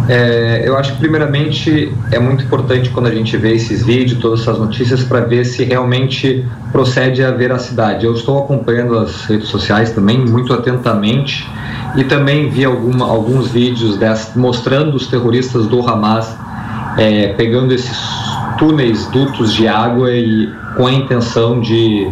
É, 0.09 0.63
eu 0.65 0.77
acho 0.77 0.95
que, 0.95 0.99
primeiramente, 0.99 1.93
é 2.11 2.19
muito 2.19 2.43
importante 2.43 2.89
quando 2.89 3.07
a 3.07 3.15
gente 3.15 3.37
vê 3.37 3.53
esses 3.53 3.85
vídeos, 3.85 4.19
todas 4.19 4.41
essas 4.41 4.59
notícias, 4.59 5.05
para 5.05 5.21
ver 5.21 5.45
se 5.45 5.65
realmente 5.65 6.47
procede 6.73 7.23
a 7.23 7.31
veracidade. 7.31 8.07
Eu 8.07 8.15
estou 8.15 8.39
acompanhando 8.39 8.99
as 8.99 9.27
redes 9.27 9.49
sociais 9.49 9.91
também 9.91 10.19
muito 10.19 10.53
atentamente 10.55 11.47
e 11.95 12.05
também 12.05 12.49
vi 12.49 12.65
alguma, 12.65 13.07
alguns 13.07 13.49
vídeos 13.51 13.99
mostrando 14.35 14.95
os 14.95 15.07
terroristas 15.07 15.67
do 15.67 15.87
Hamas 15.87 16.35
é, 16.97 17.29
pegando 17.35 17.73
esses 17.73 17.99
túneis, 18.59 19.07
dutos 19.07 19.55
de 19.55 19.69
água 19.69 20.11
e 20.11 20.53
com 20.77 20.87
a 20.87 20.93
intenção 20.93 21.61
de 21.61 22.11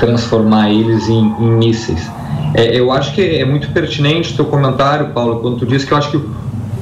transformar 0.00 0.70
eles 0.70 1.08
em, 1.08 1.34
em 1.38 1.50
mísseis. 1.58 2.10
É, 2.54 2.78
eu 2.78 2.90
acho 2.90 3.14
que 3.14 3.20
é 3.20 3.44
muito 3.44 3.68
pertinente 3.70 4.32
o 4.32 4.36
teu 4.36 4.44
comentário, 4.46 5.08
Paulo, 5.08 5.40
quando 5.40 5.58
tu 5.58 5.66
disse 5.66 5.86
que 5.86 5.92
eu 5.92 5.98
acho 5.98 6.10
que 6.10 6.20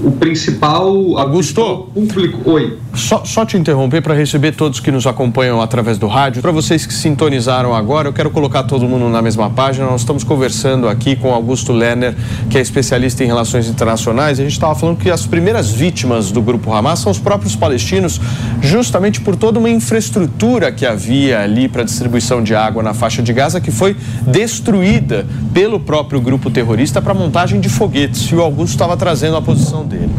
o 0.03 0.11
principal 0.13 1.19
Augusto 1.19 1.89
público. 1.95 2.51
Oi. 2.51 2.79
Só, 2.95 3.25
só 3.25 3.47
te 3.47 3.57
interromper 3.57 4.03
para 4.03 4.15
receber 4.15 4.53
todos 4.53 4.81
que 4.81 4.91
nos 4.91 5.07
acompanham 5.07 5.61
através 5.61 5.97
do 5.97 6.09
rádio. 6.09 6.43
Para 6.43 6.51
vocês 6.51 6.85
que 6.85 6.93
sintonizaram 6.93 7.75
agora, 7.75 8.09
eu 8.09 8.13
quero 8.13 8.31
colocar 8.31 8.65
todo 8.65 8.87
mundo 8.87 9.09
na 9.09 9.23
mesma 9.23 9.49
página. 9.49 9.87
Nós 9.87 10.01
estamos 10.01 10.25
conversando 10.25 10.89
aqui 10.89 11.15
com 11.15 11.33
Augusto 11.33 11.73
Lerner, 11.73 12.17
que 12.49 12.59
é 12.59 12.61
especialista 12.61 13.23
em 13.23 13.27
relações 13.27 13.69
internacionais. 13.69 14.41
A 14.41 14.43
gente 14.43 14.53
estava 14.53 14.75
falando 14.75 14.99
que 14.99 15.11
as 15.11 15.25
primeiras 15.25 15.71
vítimas 15.71 16.33
do 16.33 16.43
grupo 16.43 16.73
Hamas 16.73 16.99
são 16.99 17.13
os 17.13 17.19
próprios 17.19 17.55
palestinos, 17.55 18.21
justamente 18.61 19.21
por 19.21 19.37
toda 19.37 19.59
uma 19.59 19.71
infraestrutura 19.71 20.73
que 20.73 20.85
havia 20.85 21.41
ali 21.41 21.69
para 21.69 21.85
distribuição 21.85 22.43
de 22.43 22.55
água 22.55 22.83
na 22.83 22.93
faixa 22.93 23.23
de 23.23 23.33
Gaza, 23.33 23.61
que 23.61 23.71
foi 23.71 23.97
destruída 24.27 25.27
pelo 25.55 25.79
próprio 25.79 26.21
grupo 26.21 26.51
terrorista 26.51 27.01
para 27.01 27.15
montagem 27.15 27.61
de 27.61 27.69
foguetes. 27.69 28.23
E 28.31 28.35
o 28.35 28.43
Augusto 28.43 28.73
estava 28.73 28.97
trazendo 28.97 29.37
a 29.37 29.43
posição 29.43 29.87
dele. 29.87 30.11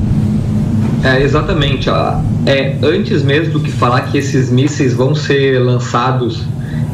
É, 1.04 1.22
exatamente. 1.22 1.90
É, 2.46 2.76
antes 2.84 3.24
mesmo 3.24 3.54
do 3.54 3.60
que 3.60 3.72
falar 3.72 4.02
que 4.02 4.18
esses 4.18 4.50
mísseis 4.50 4.94
vão 4.94 5.16
ser 5.16 5.60
lançados, 5.60 6.44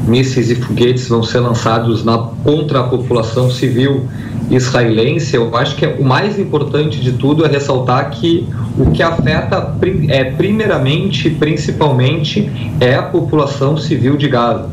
mísseis 0.08 0.50
e 0.50 0.56
foguetes 0.56 1.10
vão 1.10 1.24
ser 1.24 1.40
lançados 1.40 2.06
na, 2.06 2.18
contra 2.18 2.80
a 2.80 2.84
população 2.84 3.52
civil 3.52 4.08
israelense, 4.50 5.36
eu 5.36 5.54
acho 5.58 5.76
que 5.76 5.86
é, 5.86 5.98
o 6.00 6.04
mais 6.06 6.40
importante 6.40 7.02
de 7.02 7.12
tudo 7.12 7.46
é 7.46 7.50
ressaltar 7.50 8.12
que 8.12 8.48
o 8.78 8.92
que 8.92 9.04
afeta 9.04 9.76
é, 10.08 10.24
primeiramente, 10.24 11.30
principalmente, 11.30 12.50
é 12.80 12.96
a 12.96 13.04
população 13.04 13.76
civil 13.76 14.16
de 14.16 14.30
Gaza. 14.30 14.70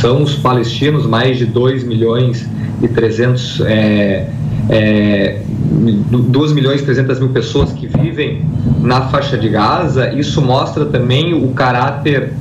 São 0.00 0.22
os 0.22 0.34
palestinos, 0.34 1.06
mais 1.06 1.36
de 1.36 1.44
2 1.44 1.84
milhões 1.84 2.48
e 2.82 2.88
300 2.88 3.60
é, 3.66 4.28
é, 4.68 5.40
2 5.46 6.52
milhões 6.52 6.80
e 6.80 6.84
300 6.84 7.20
mil 7.20 7.30
pessoas 7.30 7.72
que 7.72 7.86
vivem 7.86 8.44
na 8.80 9.02
faixa 9.02 9.36
de 9.36 9.48
Gaza, 9.48 10.12
isso 10.12 10.42
mostra 10.42 10.84
também 10.86 11.34
o 11.34 11.48
caráter 11.52 12.32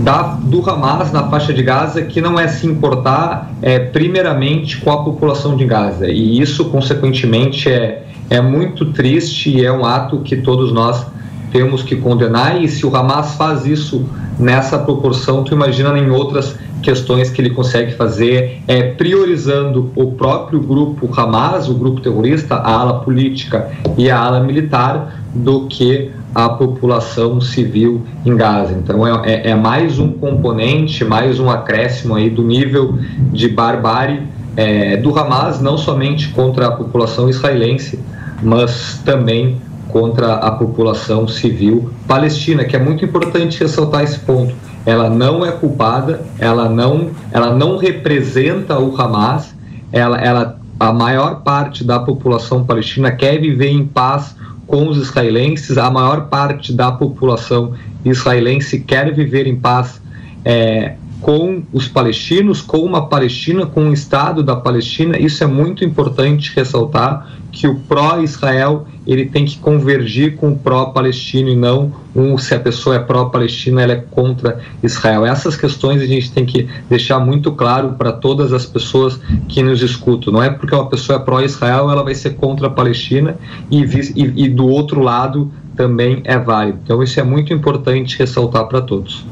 da, 0.00 0.22
do 0.22 0.68
Hamas 0.68 1.12
na 1.12 1.28
faixa 1.28 1.52
de 1.52 1.62
Gaza, 1.62 2.02
que 2.02 2.20
não 2.20 2.38
é 2.38 2.48
se 2.48 2.66
importar 2.66 3.50
é, 3.62 3.78
primeiramente 3.78 4.78
com 4.78 4.90
a 4.90 5.02
população 5.04 5.56
de 5.56 5.64
Gaza. 5.64 6.08
E 6.08 6.40
isso, 6.40 6.66
consequentemente, 6.66 7.68
é, 7.68 8.04
é 8.28 8.40
muito 8.40 8.86
triste 8.86 9.50
e 9.50 9.64
é 9.64 9.72
um 9.72 9.84
ato 9.84 10.18
que 10.18 10.36
todos 10.36 10.72
nós 10.72 11.06
temos 11.52 11.82
que 11.82 11.96
condenar. 11.96 12.60
E 12.60 12.68
se 12.68 12.84
o 12.84 12.94
Hamas 12.94 13.34
faz 13.34 13.64
isso 13.64 14.06
nessa 14.38 14.78
proporção, 14.78 15.44
tu 15.44 15.54
imagina 15.54 15.96
em 15.98 16.10
outras 16.10 16.56
questões 16.82 17.30
que 17.30 17.40
ele 17.40 17.50
consegue 17.50 17.94
fazer 17.94 18.62
é 18.66 18.82
priorizando 18.82 19.90
o 19.94 20.12
próprio 20.12 20.60
grupo 20.60 21.08
Hamas, 21.16 21.68
o 21.68 21.74
grupo 21.74 22.00
terrorista, 22.00 22.56
a 22.56 22.72
ala 22.72 23.00
política 23.00 23.70
e 23.96 24.10
a 24.10 24.18
ala 24.18 24.40
militar, 24.40 25.22
do 25.34 25.66
que 25.66 26.10
a 26.34 26.48
população 26.48 27.40
civil 27.40 28.02
em 28.24 28.36
Gaza. 28.36 28.72
Então 28.72 29.06
é, 29.06 29.32
é, 29.32 29.50
é 29.50 29.54
mais 29.54 29.98
um 29.98 30.12
componente, 30.12 31.04
mais 31.04 31.38
um 31.38 31.48
acréscimo 31.48 32.14
aí 32.14 32.28
do 32.28 32.42
nível 32.42 32.98
de 33.32 33.48
barbárie 33.48 34.22
é, 34.56 34.96
do 34.96 35.16
Hamas, 35.18 35.60
não 35.60 35.78
somente 35.78 36.28
contra 36.28 36.66
a 36.66 36.72
população 36.72 37.28
israelense, 37.28 37.98
mas 38.42 39.00
também 39.04 39.56
contra 39.88 40.34
a 40.34 40.50
população 40.50 41.28
civil 41.28 41.90
palestina, 42.06 42.64
que 42.64 42.74
é 42.74 42.78
muito 42.78 43.04
importante 43.04 43.60
ressaltar 43.60 44.02
esse 44.02 44.18
ponto 44.18 44.54
ela 44.84 45.08
não 45.08 45.44
é 45.44 45.52
culpada, 45.52 46.22
ela 46.38 46.68
não, 46.68 47.10
ela 47.30 47.54
não 47.54 47.76
representa 47.76 48.78
o 48.78 49.00
Hamas, 49.00 49.54
ela, 49.92 50.20
ela, 50.20 50.60
a 50.78 50.92
maior 50.92 51.42
parte 51.42 51.84
da 51.84 52.00
população 52.00 52.64
palestina 52.64 53.12
quer 53.12 53.40
viver 53.40 53.70
em 53.70 53.86
paz 53.86 54.34
com 54.66 54.88
os 54.88 54.96
israelenses, 54.96 55.78
a 55.78 55.90
maior 55.90 56.28
parte 56.28 56.72
da 56.72 56.90
população 56.90 57.74
israelense 58.04 58.80
quer 58.80 59.12
viver 59.12 59.46
em 59.46 59.56
paz 59.56 60.00
é, 60.44 60.94
com 61.20 61.62
os 61.72 61.86
palestinos, 61.86 62.60
com 62.60 62.78
uma 62.78 63.06
Palestina, 63.06 63.64
com 63.64 63.88
o 63.88 63.92
Estado 63.92 64.42
da 64.42 64.56
Palestina. 64.56 65.16
Isso 65.18 65.42
é 65.44 65.46
muito 65.46 65.84
importante 65.84 66.52
ressaltar 66.54 67.38
que 67.52 67.68
o 67.68 67.74
pró-Israel 67.76 68.86
ele 69.06 69.26
tem 69.26 69.44
que 69.44 69.58
convergir 69.58 70.36
com 70.36 70.52
o 70.52 70.56
pró-palestino 70.56 71.50
e 71.50 71.56
não 71.56 71.92
um, 72.14 72.38
se 72.38 72.54
a 72.54 72.60
pessoa 72.60 72.96
é 72.96 72.98
pró-palestina 72.98 73.82
ela 73.82 73.92
é 73.92 74.04
contra 74.10 74.60
Israel. 74.82 75.26
Essas 75.26 75.56
questões 75.56 76.00
a 76.00 76.06
gente 76.06 76.32
tem 76.32 76.46
que 76.46 76.68
deixar 76.88 77.20
muito 77.20 77.52
claro 77.52 77.92
para 77.92 78.12
todas 78.12 78.52
as 78.52 78.64
pessoas 78.64 79.20
que 79.48 79.62
nos 79.62 79.82
escutam. 79.82 80.32
Não 80.32 80.42
é 80.42 80.50
porque 80.50 80.74
uma 80.74 80.88
pessoa 80.88 81.18
é 81.18 81.22
pró-Israel 81.22 81.90
ela 81.90 82.02
vai 82.02 82.14
ser 82.14 82.30
contra 82.36 82.68
a 82.68 82.70
Palestina 82.70 83.36
e, 83.70 83.82
e, 83.82 84.44
e 84.44 84.48
do 84.48 84.66
outro 84.66 85.00
lado 85.00 85.52
também 85.76 86.22
é 86.24 86.38
válido. 86.38 86.78
Então 86.82 87.02
isso 87.02 87.20
é 87.20 87.22
muito 87.22 87.52
importante 87.52 88.18
ressaltar 88.18 88.66
para 88.66 88.80
todos. 88.80 89.24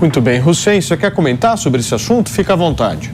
Muito 0.00 0.20
bem. 0.20 0.40
Hussein, 0.40 0.80
você 0.80 0.96
quer 0.96 1.10
comentar 1.10 1.58
sobre 1.58 1.80
esse 1.80 1.94
assunto? 1.94 2.30
Fica 2.30 2.52
à 2.52 2.56
vontade. 2.56 3.12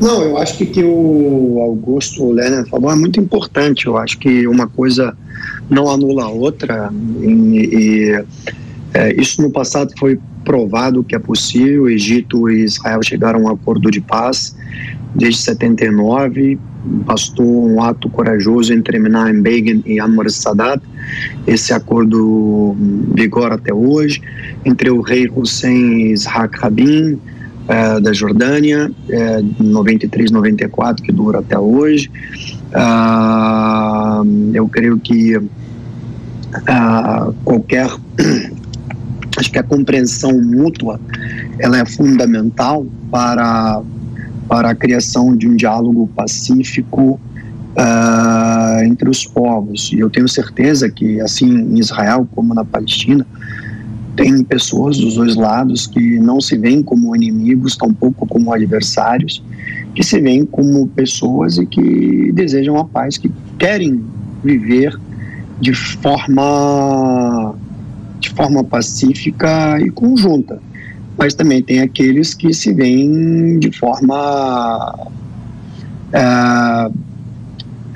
Não, 0.00 0.22
eu 0.22 0.36
acho 0.36 0.58
que 0.58 0.66
que 0.66 0.84
o 0.84 1.58
Augusto 1.60 2.30
Lerner 2.30 2.66
falou 2.66 2.90
é 2.90 2.94
muito 2.94 3.18
importante. 3.18 3.86
Eu 3.86 3.96
acho 3.96 4.18
que 4.18 4.46
uma 4.46 4.66
coisa 4.66 5.16
não 5.70 5.90
anula 5.90 6.24
a 6.24 6.28
outra. 6.28 6.90
E, 7.20 7.26
e 7.26 8.24
é, 8.94 9.20
isso 9.20 9.40
no 9.42 9.50
passado 9.50 9.92
foi 9.98 10.18
provado 10.44 11.02
que 11.02 11.14
é 11.14 11.18
possível. 11.18 11.84
O 11.84 11.88
Egito 11.88 12.50
e 12.50 12.64
Israel 12.64 13.00
chegaram 13.02 13.40
a 13.40 13.42
um 13.42 13.48
acordo 13.48 13.90
de 13.90 14.00
paz 14.00 14.54
desde 15.14 15.40
79. 15.40 16.58
Bastou 16.84 17.66
um 17.66 17.82
ato 17.82 18.08
corajoso 18.08 18.72
entre 18.72 18.98
Menachem 18.98 19.42
Begin 19.42 19.82
e 19.86 19.98
Anwar 19.98 20.30
Sadat. 20.30 20.82
Esse 21.46 21.72
acordo 21.72 22.76
vigora 23.14 23.54
até 23.54 23.72
hoje 23.72 24.22
entre 24.64 24.90
o 24.90 25.00
rei 25.00 25.28
Hussein 25.34 26.08
e 26.08 26.12
Isaac 26.12 26.58
Rabin 26.58 27.18
é, 27.68 28.00
da 28.00 28.12
Jordânia, 28.12 28.90
é, 29.08 29.42
93, 29.58 30.30
94, 30.30 31.02
que 31.02 31.12
dura 31.12 31.40
até 31.40 31.58
hoje. 31.58 32.10
Ah, 32.72 34.22
eu 34.52 34.68
creio 34.68 34.98
que 34.98 35.40
ah, 36.68 37.30
qualquer 37.44 37.88
acho 39.36 39.50
que 39.50 39.58
a 39.58 39.62
compreensão 39.62 40.32
mútua 40.40 41.00
ela 41.58 41.78
é 41.78 41.84
fundamental 41.84 42.86
para 43.10 43.82
para 44.48 44.70
a 44.70 44.74
criação 44.76 45.36
de 45.36 45.48
um 45.48 45.56
diálogo 45.56 46.08
pacífico 46.14 47.20
uh, 47.76 48.84
entre 48.84 49.10
os 49.10 49.26
povos 49.26 49.90
e 49.92 49.98
eu 49.98 50.08
tenho 50.08 50.28
certeza 50.28 50.88
que 50.88 51.20
assim 51.20 51.48
em 51.48 51.78
Israel 51.80 52.28
como 52.32 52.54
na 52.54 52.64
Palestina 52.64 53.26
tem 54.16 54.42
pessoas 54.42 54.96
dos 54.96 55.14
dois 55.14 55.36
lados 55.36 55.86
que 55.86 56.18
não 56.18 56.40
se 56.40 56.56
veem 56.56 56.82
como 56.82 57.14
inimigos, 57.14 57.76
tampouco 57.76 58.26
como 58.26 58.52
adversários, 58.52 59.42
que 59.94 60.02
se 60.02 60.18
veem 60.20 60.44
como 60.46 60.88
pessoas 60.88 61.58
e 61.58 61.66
que 61.66 62.32
desejam 62.32 62.78
a 62.78 62.84
paz, 62.84 63.18
que 63.18 63.30
querem 63.58 64.02
viver 64.42 64.98
de 65.60 65.74
forma 65.74 67.54
de 68.18 68.30
forma 68.30 68.64
pacífica 68.64 69.78
e 69.80 69.90
conjunta. 69.90 70.58
Mas 71.18 71.34
também 71.34 71.62
tem 71.62 71.80
aqueles 71.80 72.32
que 72.34 72.52
se 72.52 72.72
veem 72.72 73.58
de 73.58 73.70
forma 73.70 75.08
é, 76.12 76.90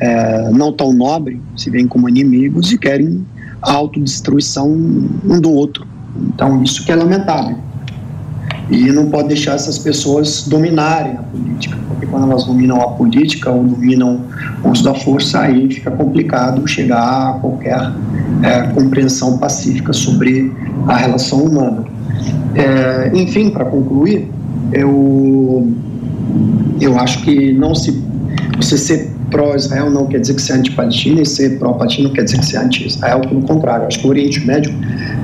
é, 0.00 0.50
não 0.50 0.72
tão 0.72 0.92
nobre, 0.92 1.40
se 1.56 1.70
veem 1.70 1.86
como 1.86 2.08
inimigos 2.08 2.72
e 2.72 2.78
querem 2.78 3.26
a 3.62 3.72
autodestruição 3.72 4.70
um 4.70 5.40
do 5.40 5.50
outro. 5.50 5.89
Então, 6.16 6.62
isso 6.62 6.84
que 6.84 6.92
é 6.92 6.96
lamentável. 6.96 7.56
E 8.70 8.92
não 8.92 9.10
pode 9.10 9.28
deixar 9.28 9.54
essas 9.54 9.78
pessoas 9.78 10.46
dominarem 10.46 11.14
a 11.14 11.22
política, 11.22 11.76
porque 11.88 12.06
quando 12.06 12.30
elas 12.30 12.44
dominam 12.44 12.80
a 12.80 12.88
política 12.92 13.50
ou 13.50 13.64
dominam 13.64 14.20
o 14.62 14.68
uso 14.68 14.84
da 14.84 14.94
força, 14.94 15.40
aí 15.40 15.68
fica 15.72 15.90
complicado 15.90 16.66
chegar 16.68 17.30
a 17.30 17.32
qualquer 17.40 17.92
é, 18.42 18.62
compreensão 18.68 19.38
pacífica 19.38 19.92
sobre 19.92 20.52
a 20.86 20.96
relação 20.96 21.42
humana. 21.42 21.84
É, 22.54 23.10
enfim, 23.14 23.50
para 23.50 23.64
concluir, 23.64 24.30
eu, 24.72 25.68
eu 26.80 26.98
acho 26.98 27.22
que 27.22 27.52
não 27.52 27.74
se 27.74 28.02
você 28.56 28.78
ser 28.78 29.19
pró-Israel 29.30 29.90
não 29.90 30.06
quer 30.06 30.20
dizer 30.20 30.34
que 30.34 30.52
é 30.52 30.54
anti-Palestina 30.54 31.22
e 31.22 31.26
ser 31.26 31.58
pró-Palestina 31.58 32.08
não 32.08 32.14
quer 32.14 32.24
dizer 32.24 32.40
que 32.40 32.56
é 32.56 32.60
anti-Israel, 32.60 33.20
pelo 33.20 33.42
contrário. 33.42 33.86
Acho 33.86 34.00
que 34.00 34.06
o 34.06 34.10
Oriente 34.10 34.44
Médio 34.46 34.72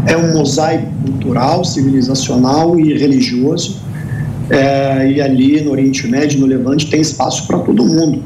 é 0.06 0.16
um 0.16 0.32
mosaico 0.32 0.86
cultural, 1.04 1.64
civilizacional 1.64 2.78
e 2.78 2.96
religioso. 2.96 3.80
É, 4.48 5.10
e 5.10 5.20
ali 5.20 5.60
no 5.60 5.72
Oriente 5.72 6.06
Médio, 6.06 6.40
no 6.40 6.46
Levante, 6.46 6.88
tem 6.88 7.00
espaço 7.00 7.46
para 7.46 7.58
todo 7.58 7.84
mundo. 7.84 8.22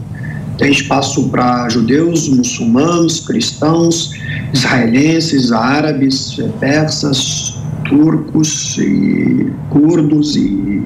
Tem 0.58 0.70
espaço 0.70 1.28
para 1.30 1.68
judeus, 1.70 2.28
muçulmanos, 2.28 3.20
cristãos, 3.20 4.12
israelenses, 4.52 5.52
árabes, 5.52 6.36
persas, 6.60 7.58
turcos 7.88 8.76
e 8.78 9.50
curdos 9.70 10.36
e, 10.36 10.82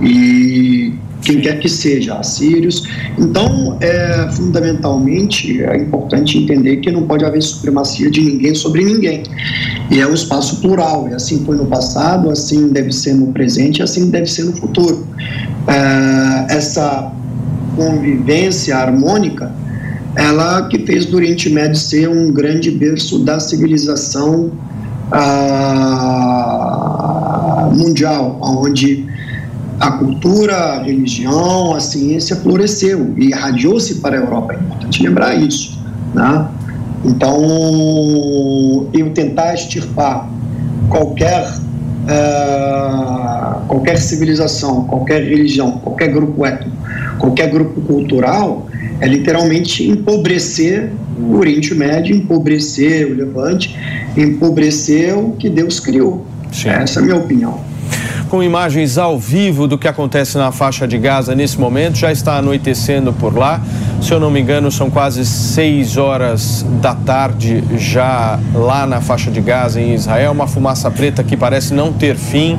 e 0.00 0.94
quem 1.24 1.40
quer 1.40 1.58
que 1.58 1.68
seja, 1.68 2.14
assírios. 2.14 2.84
Então, 3.18 3.76
é, 3.80 4.28
fundamentalmente, 4.32 5.62
é 5.62 5.76
importante 5.76 6.38
entender 6.38 6.76
que 6.76 6.90
não 6.90 7.02
pode 7.06 7.24
haver 7.24 7.42
supremacia 7.42 8.10
de 8.10 8.20
ninguém 8.20 8.54
sobre 8.54 8.84
ninguém. 8.84 9.22
E 9.90 10.00
é 10.00 10.06
um 10.06 10.14
espaço 10.14 10.60
plural, 10.60 11.08
e 11.10 11.14
assim 11.14 11.44
foi 11.44 11.56
no 11.56 11.66
passado, 11.66 12.30
assim 12.30 12.68
deve 12.68 12.92
ser 12.92 13.14
no 13.14 13.32
presente, 13.32 13.82
assim 13.82 14.10
deve 14.10 14.26
ser 14.26 14.44
no 14.44 14.52
futuro. 14.52 15.06
É, 15.66 16.54
essa 16.54 17.12
convivência 17.74 18.76
harmônica, 18.76 19.50
ela 20.16 20.68
que 20.68 20.78
fez 20.80 21.06
do 21.06 21.16
Oriente 21.16 21.50
Médio 21.50 21.76
ser 21.76 22.08
um 22.08 22.30
grande 22.32 22.70
berço 22.70 23.18
da 23.18 23.40
civilização 23.40 24.52
ah, 25.10 25.94
mundial, 27.74 28.38
onde 28.40 29.06
a 29.84 29.90
cultura, 29.92 30.56
a 30.56 30.82
religião, 30.82 31.74
a 31.74 31.80
ciência 31.80 32.36
floresceu 32.36 33.12
e 33.18 33.26
irradiou-se 33.26 33.96
para 33.96 34.16
a 34.16 34.18
Europa. 34.18 34.54
É 34.54 34.56
importante 34.56 35.02
lembrar 35.02 35.34
isso. 35.34 35.78
Né? 36.14 36.48
Então, 37.04 38.88
eu 38.94 39.10
tentar 39.10 39.52
extirpar 39.52 40.26
qualquer, 40.88 41.46
uh, 42.04 43.66
qualquer 43.66 43.98
civilização, 43.98 44.84
qualquer 44.84 45.22
religião, 45.22 45.72
qualquer 45.72 46.08
grupo 46.08 46.46
étnico, 46.46 46.74
qualquer 47.18 47.50
grupo 47.50 47.82
cultural, 47.82 48.66
é 49.00 49.06
literalmente 49.06 49.86
empobrecer 49.86 50.92
o 51.18 51.36
Oriente 51.36 51.74
Médio, 51.74 52.16
empobrecer 52.16 53.06
o 53.06 53.14
Levante, 53.14 53.76
empobrecer 54.16 55.14
o 55.14 55.32
que 55.32 55.50
Deus 55.50 55.78
criou. 55.78 56.26
Sim. 56.50 56.70
Essa 56.70 57.00
é 57.00 57.02
a 57.02 57.04
minha 57.04 57.16
opinião 57.16 57.73
com 58.24 58.42
imagens 58.42 58.98
ao 58.98 59.18
vivo 59.18 59.66
do 59.66 59.78
que 59.78 59.86
acontece 59.86 60.36
na 60.36 60.50
faixa 60.50 60.86
de 60.86 60.98
Gaza 60.98 61.34
nesse 61.34 61.58
momento. 61.58 61.96
Já 61.96 62.10
está 62.10 62.36
anoitecendo 62.38 63.12
por 63.12 63.36
lá. 63.36 63.60
Se 64.00 64.12
eu 64.12 64.20
não 64.20 64.30
me 64.30 64.40
engano, 64.40 64.70
são 64.70 64.90
quase 64.90 65.24
6 65.24 65.96
horas 65.96 66.64
da 66.80 66.94
tarde 66.94 67.62
já 67.76 68.38
lá 68.54 68.86
na 68.86 69.00
faixa 69.00 69.30
de 69.30 69.40
Gaza, 69.40 69.80
em 69.80 69.94
Israel. 69.94 70.32
Uma 70.32 70.46
fumaça 70.46 70.90
preta 70.90 71.22
que 71.22 71.36
parece 71.36 71.74
não 71.74 71.92
ter 71.92 72.16
fim. 72.16 72.58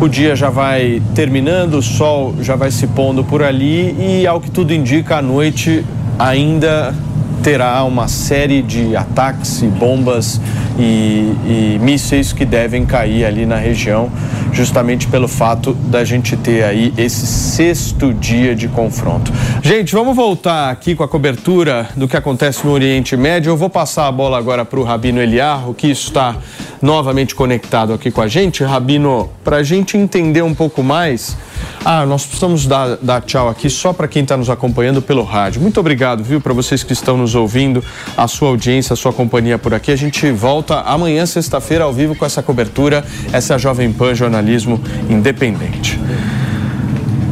O 0.00 0.08
dia 0.08 0.36
já 0.36 0.50
vai 0.50 1.00
terminando, 1.14 1.74
o 1.74 1.82
sol 1.82 2.34
já 2.40 2.54
vai 2.54 2.70
se 2.70 2.86
pondo 2.86 3.24
por 3.24 3.42
ali 3.42 3.96
e, 3.98 4.26
ao 4.26 4.40
que 4.40 4.50
tudo 4.50 4.74
indica, 4.74 5.16
a 5.16 5.22
noite 5.22 5.84
ainda 6.18 6.94
terá 7.42 7.82
uma 7.84 8.08
série 8.08 8.60
de 8.60 8.96
ataques 8.96 9.62
e 9.62 9.66
bombas 9.66 10.40
e, 10.78 11.34
e 11.46 11.78
mísseis 11.80 12.32
que 12.32 12.44
devem 12.44 12.84
cair 12.84 13.24
ali 13.24 13.46
na 13.46 13.56
região, 13.56 14.10
justamente 14.52 15.06
pelo 15.06 15.28
fato 15.28 15.72
da 15.72 16.04
gente 16.04 16.36
ter 16.36 16.64
aí 16.64 16.92
esse 16.96 17.26
sexto 17.26 18.12
dia 18.12 18.54
de 18.54 18.68
confronto. 18.68 19.32
Gente, 19.62 19.92
vamos 19.92 20.14
voltar 20.14 20.70
aqui 20.70 20.94
com 20.94 21.02
a 21.02 21.08
cobertura 21.08 21.88
do 21.96 22.06
que 22.06 22.16
acontece 22.16 22.66
no 22.66 22.72
Oriente 22.72 23.16
Médio. 23.16 23.50
Eu 23.50 23.56
vou 23.56 23.70
passar 23.70 24.06
a 24.06 24.12
bola 24.12 24.38
agora 24.38 24.64
para 24.64 24.78
o 24.78 24.82
Rabino 24.82 25.20
Eliarro, 25.20 25.74
que 25.74 25.88
está 25.88 26.36
novamente 26.80 27.34
conectado 27.34 27.92
aqui 27.92 28.10
com 28.10 28.20
a 28.20 28.28
gente. 28.28 28.62
Rabino, 28.62 29.30
para 29.42 29.58
a 29.58 29.62
gente 29.62 29.96
entender 29.96 30.42
um 30.42 30.54
pouco 30.54 30.82
mais. 30.82 31.36
Ah, 31.84 32.04
nós 32.04 32.24
precisamos 32.24 32.66
dar, 32.66 32.96
dar 33.00 33.20
tchau 33.22 33.48
aqui 33.48 33.70
só 33.70 33.92
para 33.92 34.08
quem 34.08 34.22
está 34.22 34.36
nos 34.36 34.50
acompanhando 34.50 35.00
pelo 35.00 35.22
rádio. 35.22 35.60
Muito 35.60 35.78
obrigado, 35.78 36.22
viu, 36.22 36.40
para 36.40 36.52
vocês 36.52 36.82
que 36.82 36.92
estão 36.92 37.16
nos 37.16 37.34
ouvindo, 37.34 37.82
a 38.16 38.26
sua 38.26 38.48
audiência, 38.48 38.94
a 38.94 38.96
sua 38.96 39.12
companhia 39.12 39.58
por 39.58 39.72
aqui. 39.72 39.92
A 39.92 39.96
gente 39.96 40.30
volta 40.30 40.80
amanhã, 40.80 41.24
sexta-feira, 41.26 41.84
ao 41.84 41.92
vivo 41.92 42.14
com 42.16 42.24
essa 42.24 42.42
cobertura. 42.42 43.04
Essa 43.32 43.52
é 43.52 43.56
a 43.56 43.58
Jovem 43.58 43.92
Pan 43.92 44.14
Jornalismo 44.14 44.80
Independente. 45.08 45.98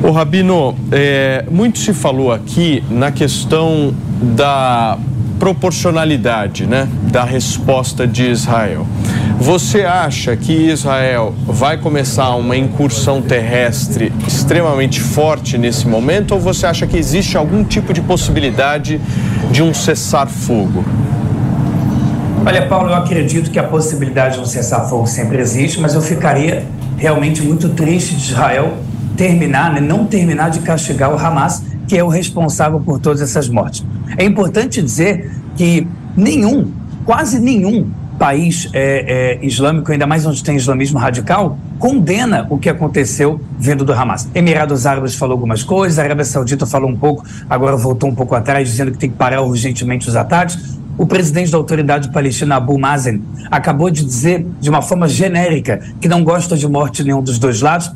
O 0.03 0.11
Rabino, 0.11 0.77
é, 0.93 1.45
muito 1.51 1.79
se 1.79 1.95
falou 1.95 2.31
aqui 2.31 2.85
na 2.91 3.11
questão 3.11 3.95
da 4.21 4.99
proporcionalidade 5.39 6.67
né, 6.67 6.89
da 7.11 7.25
resposta 7.25 8.07
de 8.07 8.31
Israel. 8.31 8.87
Você 9.45 9.83
acha 9.83 10.35
que 10.39 10.71
Israel 10.71 11.35
vai 11.47 11.77
começar 11.77 12.35
uma 12.35 12.57
incursão 12.57 13.21
terrestre 13.21 14.11
extremamente 14.27 15.03
forte 15.03 15.59
nesse 15.59 15.87
momento 15.87 16.33
ou 16.33 16.41
você 16.41 16.65
acha 16.65 16.87
que 16.87 16.97
existe 16.97 17.37
algum 17.37 17.63
tipo 17.63 17.93
de 17.93 18.01
possibilidade 18.01 18.99
de 19.51 19.63
um 19.63 19.75
cessar-fogo? 19.75 20.83
Olha, 22.47 22.67
Paulo, 22.67 22.89
eu 22.89 22.95
acredito 22.95 23.51
que 23.51 23.59
a 23.59 23.65
possibilidade 23.65 24.37
de 24.37 24.41
um 24.41 24.47
cessar-fogo 24.47 25.07
sempre 25.07 25.37
existe, 25.41 25.79
mas 25.79 25.95
eu 25.95 26.01
ficaria 26.01 26.65
realmente 26.97 27.43
muito 27.43 27.69
triste 27.69 28.17
de 28.17 28.33
Israel 28.33 28.79
terminar, 29.15 29.75
né, 29.75 29.79
não 29.79 30.07
terminar 30.07 30.49
de 30.49 30.61
castigar 30.61 31.13
o 31.13 31.19
Hamas, 31.19 31.63
que 31.87 31.99
é 31.99 32.03
o 32.03 32.09
responsável 32.09 32.81
por 32.81 32.99
todas 32.99 33.21
essas 33.21 33.47
mortes. 33.47 33.85
É 34.17 34.25
importante 34.25 34.81
dizer 34.81 35.31
que 35.55 35.87
nenhum, 36.17 36.73
quase 37.05 37.39
nenhum 37.39 37.91
país 38.19 38.69
é, 38.73 39.39
é, 39.41 39.47
islâmico, 39.47 39.91
ainda 39.91 40.07
mais 40.07 40.25
onde 40.27 40.43
tem 40.43 40.57
islamismo 40.57 40.99
radical, 40.99 41.59
condena 41.79 42.47
o 42.49 42.59
que 42.59 42.69
aconteceu 42.69 43.41
vindo 43.59 43.85
do 43.85 43.93
Hamas. 43.93 44.29
Emirados 44.35 44.87
Árabes 44.87 45.15
falou 45.15 45.35
algumas 45.35 45.63
coisas, 45.63 45.99
a 45.99 46.03
Arábia 46.03 46.25
Saudita 46.25 46.67
falou 46.67 46.89
um 46.89 46.97
pouco, 46.97 47.25
agora 47.49 47.77
voltou 47.77 48.09
um 48.09 48.15
pouco 48.15 48.35
atrás, 48.35 48.69
dizendo 48.69 48.93
que 48.93 48.99
tem 48.99 49.11
que 49.11 49.17
parar 49.17 49.43
urgentemente 49.43 50.09
os 50.09 50.17
ataques. 50.17 50.79
O 50.97 51.07
presidente 51.07 51.51
da 51.51 51.59
autoridade 51.59 52.11
palestina, 52.11 52.57
Abu 52.57 52.79
Mazen, 52.79 53.23
acabou 53.51 53.91
de 53.91 54.05
dizer 54.05 54.47
de 54.61 54.71
uma 54.71 54.81
forma 54.81 55.09
genérica 55.09 55.81
que 56.01 56.09
não 56.09 56.23
gosta 56.23 56.57
de 56.57 56.69
morte 56.69 57.03
nenhum 57.03 57.21
dos 57.21 57.39
dois 57.39 57.61
lados. 57.61 57.91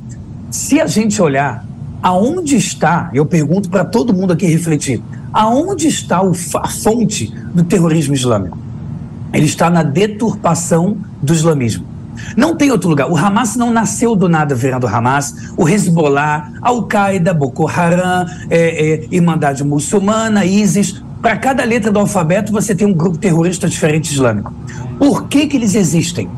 Se 0.50 0.80
a 0.80 0.86
gente 0.86 1.22
olhar 1.22 1.64
aonde 2.02 2.56
está, 2.56 3.10
eu 3.14 3.24
pergunto 3.24 3.70
para 3.70 3.84
todo 3.84 4.12
mundo 4.12 4.32
aqui 4.32 4.46
refletir, 4.46 5.02
aonde 5.32 5.86
está 5.86 6.20
a 6.20 6.68
fonte 6.68 7.32
do 7.54 7.62
terrorismo 7.64 8.14
islâmico? 8.14 8.67
Ele 9.32 9.46
está 9.46 9.68
na 9.70 9.82
deturpação 9.82 10.96
do 11.22 11.32
islamismo. 11.32 11.86
Não 12.36 12.56
tem 12.56 12.70
outro 12.70 12.88
lugar. 12.88 13.10
O 13.10 13.16
Hamas 13.16 13.56
não 13.56 13.72
nasceu 13.72 14.16
do 14.16 14.28
nada 14.28 14.54
virando 14.54 14.86
Hamas. 14.86 15.52
O 15.56 15.68
Hezbollah, 15.68 16.52
Al-Qaeda, 16.60 17.32
Boko 17.32 17.68
Haram, 17.68 18.26
é, 18.50 18.92
é, 18.92 19.08
Irmandade 19.10 19.62
Muçulmana, 19.64 20.44
ISIS. 20.44 21.02
Para 21.22 21.36
cada 21.36 21.64
letra 21.64 21.90
do 21.90 21.98
alfabeto 21.98 22.52
você 22.52 22.74
tem 22.74 22.86
um 22.86 22.92
grupo 22.92 23.18
terrorista 23.18 23.68
diferente 23.68 24.12
islâmico. 24.12 24.52
Por 24.98 25.28
que, 25.28 25.46
que 25.46 25.56
eles 25.56 25.74
existem? 25.74 26.28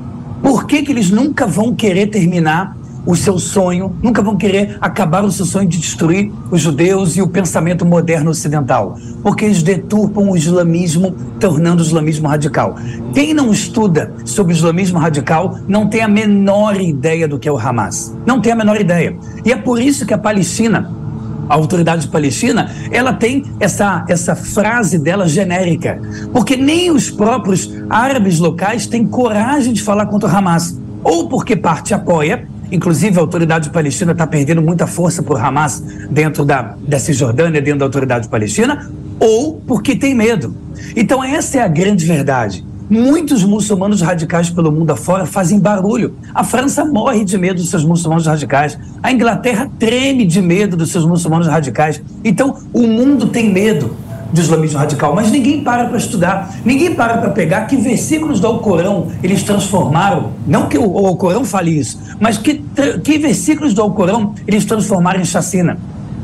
Por 0.42 0.66
que, 0.66 0.82
que 0.82 0.92
eles 0.92 1.10
nunca 1.10 1.46
vão 1.46 1.74
querer 1.74 2.06
terminar 2.06 2.76
o 3.06 3.16
seu 3.16 3.38
sonho, 3.38 3.96
nunca 4.02 4.22
vão 4.22 4.36
querer 4.36 4.76
acabar 4.80 5.24
o 5.24 5.32
seu 5.32 5.44
sonho 5.46 5.68
de 5.68 5.78
destruir 5.78 6.32
os 6.50 6.60
judeus 6.60 7.16
e 7.16 7.22
o 7.22 7.28
pensamento 7.28 7.84
moderno 7.84 8.30
ocidental, 8.30 8.96
porque 9.22 9.44
eles 9.44 9.62
deturpam 9.62 10.30
o 10.30 10.36
islamismo, 10.36 11.14
tornando 11.38 11.82
o 11.82 11.86
islamismo 11.86 12.28
radical. 12.28 12.76
Quem 13.14 13.34
não 13.34 13.50
estuda 13.50 14.12
sobre 14.24 14.52
o 14.52 14.56
islamismo 14.56 14.98
radical 14.98 15.58
não 15.66 15.88
tem 15.88 16.02
a 16.02 16.08
menor 16.08 16.80
ideia 16.80 17.26
do 17.26 17.38
que 17.38 17.48
é 17.48 17.52
o 17.52 17.58
Hamas. 17.58 18.14
Não 18.26 18.40
tem 18.40 18.52
a 18.52 18.56
menor 18.56 18.80
ideia. 18.80 19.16
E 19.44 19.52
é 19.52 19.56
por 19.56 19.80
isso 19.80 20.06
que 20.06 20.14
a 20.14 20.18
Palestina 20.18 21.00
a 21.48 21.54
autoridade 21.54 22.06
palestina, 22.06 22.70
ela 22.92 23.12
tem 23.12 23.44
essa, 23.58 24.04
essa 24.08 24.36
frase 24.36 24.96
dela 24.96 25.26
genérica, 25.26 26.00
porque 26.32 26.56
nem 26.56 26.92
os 26.92 27.10
próprios 27.10 27.68
árabes 27.90 28.38
locais 28.38 28.86
têm 28.86 29.04
coragem 29.04 29.72
de 29.72 29.82
falar 29.82 30.06
contra 30.06 30.28
o 30.28 30.32
Hamas, 30.32 30.80
ou 31.02 31.28
porque 31.28 31.56
parte 31.56 31.92
apoia, 31.92 32.46
Inclusive, 32.70 33.18
a 33.18 33.20
autoridade 33.20 33.70
palestina 33.70 34.12
está 34.12 34.26
perdendo 34.26 34.62
muita 34.62 34.86
força 34.86 35.22
por 35.22 35.40
Hamas 35.40 35.80
dentro 36.10 36.44
da, 36.44 36.76
da 36.86 36.98
Cisjordânia, 36.98 37.60
dentro 37.60 37.80
da 37.80 37.86
autoridade 37.86 38.28
palestina, 38.28 38.90
ou 39.18 39.60
porque 39.66 39.96
tem 39.96 40.14
medo. 40.14 40.54
Então, 40.96 41.22
essa 41.22 41.58
é 41.58 41.62
a 41.62 41.68
grande 41.68 42.06
verdade. 42.06 42.64
Muitos 42.88 43.44
muçulmanos 43.44 44.00
radicais 44.00 44.50
pelo 44.50 44.72
mundo 44.72 44.90
afora 44.90 45.24
fazem 45.24 45.60
barulho. 45.60 46.16
A 46.34 46.42
França 46.42 46.84
morre 46.84 47.24
de 47.24 47.38
medo 47.38 47.60
dos 47.60 47.70
seus 47.70 47.84
muçulmanos 47.84 48.26
radicais. 48.26 48.76
A 49.00 49.12
Inglaterra 49.12 49.70
treme 49.78 50.26
de 50.26 50.42
medo 50.42 50.76
dos 50.76 50.90
seus 50.90 51.04
muçulmanos 51.04 51.46
radicais. 51.46 52.02
Então, 52.24 52.56
o 52.72 52.86
mundo 52.88 53.28
tem 53.28 53.52
medo 53.52 53.94
de 54.32 54.40
islamismo 54.40 54.78
radical, 54.78 55.14
mas 55.14 55.30
ninguém 55.30 55.62
para 55.62 55.86
para 55.86 55.96
estudar, 55.96 56.54
ninguém 56.64 56.94
para 56.94 57.18
para 57.18 57.30
pegar 57.30 57.62
que 57.62 57.76
versículos 57.76 58.40
do 58.40 58.46
Alcorão 58.46 59.08
eles 59.22 59.42
transformaram, 59.42 60.32
não 60.46 60.66
que 60.66 60.78
o, 60.78 61.06
Alcorão 61.06 61.44
fale 61.44 61.78
isso, 61.78 61.98
mas 62.18 62.38
que, 62.38 62.64
que 63.02 63.18
versículos 63.18 63.74
do 63.74 63.82
Alcorão 63.82 64.34
eles 64.46 64.64
transformaram 64.64 65.20
em 65.20 65.24
chacina. 65.24 65.78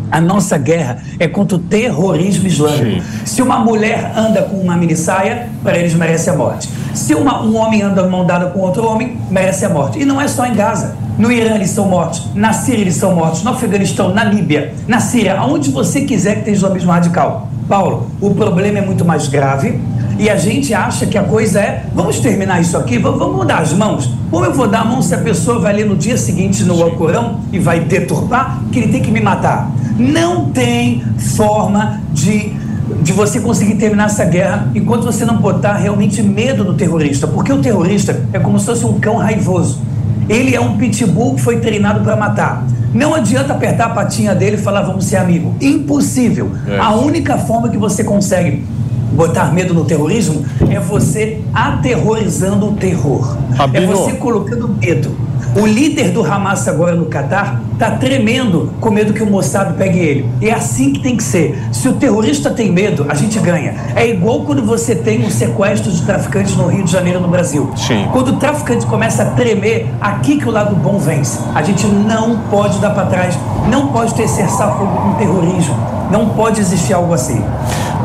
A 0.09 0.21
nossa 0.21 0.57
guerra 0.57 0.99
é 1.19 1.27
contra 1.27 1.57
o 1.57 1.61
terrorismo 1.61 2.47
islâmico. 2.47 3.03
Sim. 3.03 3.25
Se 3.25 3.43
uma 3.43 3.59
mulher 3.59 4.13
anda 4.17 4.43
com 4.43 4.57
uma 4.57 4.77
mini 4.77 4.95
saia, 4.95 5.49
para 5.65 5.77
eles 5.77 5.95
merece 5.95 6.31
a 6.31 6.37
morte. 6.37 6.69
Se 6.95 7.13
uma, 7.13 7.43
um 7.43 7.57
homem 7.57 7.83
anda 7.83 8.07
mão 8.07 8.25
dada 8.25 8.47
com 8.47 8.61
outro 8.61 8.87
homem, 8.87 9.19
merece 9.29 9.65
a 9.65 9.69
morte. 9.69 9.99
E 9.99 10.05
não 10.05 10.21
é 10.21 10.29
só 10.29 10.47
em 10.47 10.55
Gaza. 10.55 10.97
No 11.19 11.33
Irã 11.33 11.55
eles 11.55 11.71
são 11.71 11.89
mortos, 11.89 12.29
na 12.35 12.53
Síria 12.53 12.83
eles 12.83 12.97
são 12.97 13.15
mortos, 13.15 13.43
no 13.43 13.51
Afeganistão, 13.51 14.13
na 14.13 14.23
Líbia, 14.23 14.75
na 14.87 15.01
Síria, 15.01 15.39
aonde 15.39 15.71
você 15.71 16.03
quiser 16.03 16.37
que 16.37 16.43
tenha 16.43 16.57
islamismo 16.57 16.93
radical. 16.93 17.49
Paulo, 17.69 18.11
o 18.21 18.35
problema 18.35 18.79
é 18.79 18.81
muito 18.81 19.05
mais 19.05 19.29
grave 19.29 19.81
e 20.19 20.31
a 20.31 20.37
gente 20.37 20.73
acha 20.73 21.05
que 21.07 21.19
a 21.19 21.25
coisa 21.25 21.61
é, 21.61 21.85
vamos 21.95 22.21
terminar 22.21 22.61
isso 22.61 22.77
aqui, 22.77 22.99
vamos, 22.99 23.19
vamos 23.19 23.37
mudar 23.37 23.59
as 23.59 23.73
mãos. 23.73 24.11
Como 24.31 24.45
eu 24.45 24.53
vou 24.53 24.67
dar 24.67 24.81
a 24.81 24.85
mão 24.85 25.03
se 25.03 25.15
a 25.15 25.19
pessoa 25.19 25.59
vai 25.59 25.75
ler 25.75 25.87
no 25.87 25.97
dia 25.97 26.17
seguinte 26.17 26.65
no 26.65 26.83
Alcorão 26.83 27.41
e 27.53 27.59
vai 27.59 27.81
deturpar 27.81 28.63
que 28.73 28.79
ele 28.79 28.89
tem 28.93 29.03
que 29.03 29.11
me 29.11 29.21
matar? 29.21 29.71
Não 29.99 30.51
tem 30.51 31.03
forma 31.19 32.01
de 32.13 32.55
de 33.03 33.13
você 33.13 33.41
conseguir 33.41 33.75
terminar 33.75 34.07
essa 34.07 34.25
guerra 34.25 34.71
enquanto 34.75 35.05
você 35.05 35.25
não 35.25 35.39
botar 35.39 35.75
realmente 35.75 36.23
medo 36.23 36.65
no 36.65 36.75
terrorista, 36.75 37.27
porque 37.27 37.53
o 37.53 37.59
terrorista 37.59 38.25
é 38.33 38.39
como 38.39 38.59
se 38.61 38.67
fosse 38.67 38.85
um 38.85 39.01
cão 39.01 39.17
raivoso. 39.17 39.81
Ele 40.29 40.55
é 40.55 40.61
um 40.61 40.77
pitbull 40.77 41.35
que 41.35 41.43
foi 41.43 41.59
treinado 41.59 42.01
para 42.01 42.17
matar. 42.17 42.65
Não 42.97 43.15
adianta 43.15 43.53
apertar 43.53 43.87
a 43.87 43.91
patinha 43.91 44.35
dele 44.35 44.57
e 44.57 44.59
falar 44.59 44.81
vamos 44.81 45.05
ser 45.05 45.17
amigo. 45.17 45.55
Impossível. 45.61 46.51
É. 46.67 46.79
A 46.79 46.95
única 46.95 47.37
forma 47.37 47.69
que 47.69 47.77
você 47.77 48.03
consegue 48.03 48.65
botar 49.13 49.53
medo 49.53 49.75
no 49.75 49.85
terrorismo 49.85 50.45
é 50.71 50.81
você 50.81 51.43
aterrorizando 51.53 52.67
o 52.71 52.73
terror. 52.73 53.37
É 53.75 53.87
você 53.87 54.13
colocando 54.13 54.69
medo. 54.69 55.15
O 55.59 55.65
líder 55.65 56.11
do 56.11 56.23
Hamas 56.23 56.69
agora 56.69 56.95
no 56.95 57.07
Catar 57.07 57.63
está 57.73 57.93
tremendo 57.93 58.75
com 58.79 58.91
medo 58.91 59.15
que 59.15 59.23
o 59.23 59.27
Mossad 59.27 59.73
pegue 59.73 59.99
ele. 59.99 60.31
É 60.43 60.53
assim 60.53 60.93
que 60.93 61.01
tem 61.01 61.17
que 61.17 61.23
ser. 61.23 61.59
Se 61.73 61.89
o 61.89 61.95
terrorista 61.95 62.51
tem 62.51 62.71
medo, 62.71 63.07
a 63.09 63.15
gente 63.15 63.39
ganha. 63.39 63.75
É 63.95 64.07
igual 64.07 64.43
quando 64.43 64.63
você 64.63 64.95
tem 64.95 65.25
um 65.25 65.31
sequestro 65.31 65.91
de 65.91 66.03
traficantes 66.03 66.55
no 66.57 66.67
Rio 66.67 66.85
de 66.85 66.93
Janeiro, 66.93 67.21
no 67.21 67.29
Brasil. 67.29 67.71
Sim. 67.75 68.07
Quando 68.13 68.33
o 68.33 68.37
traficante 68.37 68.85
começa 68.85 69.23
a 69.23 69.27
tremer, 69.31 69.87
aqui 69.99 70.37
que 70.37 70.47
o 70.47 70.53
lado 70.53 70.77
bom 70.77 70.99
vence. 70.99 71.39
A 71.55 71.63
gente 71.63 71.87
não 71.87 72.39
pode 72.51 72.79
dar 72.79 72.91
para 72.91 73.07
trás, 73.07 73.39
não 73.71 73.89
pode 73.89 74.13
ter 74.15 74.29
cessar 74.29 74.77
fogo 74.77 74.95
com 74.95 75.15
terrorismo. 75.15 75.75
Não 76.11 76.29
pode 76.29 76.61
existir 76.61 76.93
algo 76.93 77.15
assim. 77.15 77.43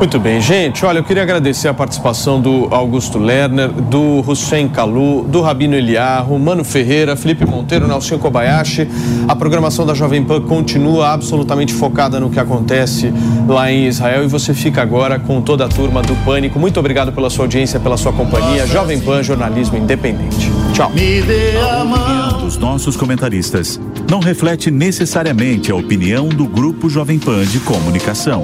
Muito 0.02 0.18
bem, 0.18 0.42
gente. 0.42 0.84
Olha, 0.84 0.98
eu 0.98 1.04
queria 1.04 1.22
agradecer 1.22 1.68
a 1.68 1.76
participação 1.76 2.42
do 2.42 2.68
Augusto 2.72 3.20
Lerner, 3.20 3.70
do 3.70 4.22
Hussein 4.28 4.68
Kalu, 4.68 5.26
do 5.26 5.42
Rabino 5.42 5.76
Eliarro, 5.76 6.40
Mano 6.40 6.64
Ferreira, 6.64 7.16
Felipe 7.16 7.46
Monteiro, 7.46 7.88
Nelson 7.88 8.18
Kobayashi. 8.18 8.88
A 9.28 9.36
programação 9.36 9.86
da 9.86 9.94
Jovem 9.94 10.24
Pan 10.24 10.42
continua 10.42 11.14
absolutamente 11.14 11.72
focada 11.72 12.20
no 12.20 12.32
que 12.32 12.40
acontece 12.40 13.14
lá 13.48 13.72
em 13.72 13.86
Israel 13.86 14.24
e 14.24 14.28
você 14.28 14.56
fica 14.56 14.82
agora 14.82 15.20
com 15.20 15.40
toda 15.40 15.66
a 15.66 15.70
turma 15.70 16.02
do 16.02 16.16
Pânico. 16.26 16.58
Muito 16.58 16.80
obrigado 16.80 17.12
pela 17.12 17.30
sua 17.30 17.46
audiência, 17.46 17.80
pela 17.80 17.96
sua 17.96 18.12
companhia. 18.12 18.66
Jovem 18.66 19.00
Pan, 19.00 19.22
jornalismo 19.22 19.78
independente. 19.78 20.52
Tchau. 20.74 20.92
A 20.92 21.84
opinião 21.84 22.42
dos 22.42 22.58
nossos 22.58 22.98
comentaristas 22.98 23.80
não 24.10 24.20
reflete 24.20 24.72
necessariamente 24.72 25.72
a 25.72 25.76
opinião 25.76 26.28
do 26.28 26.48
Grupo 26.48 26.90
Jovem 26.90 27.20
Pan 27.20 27.46
de 27.46 27.60
Comunicação. 27.60 28.44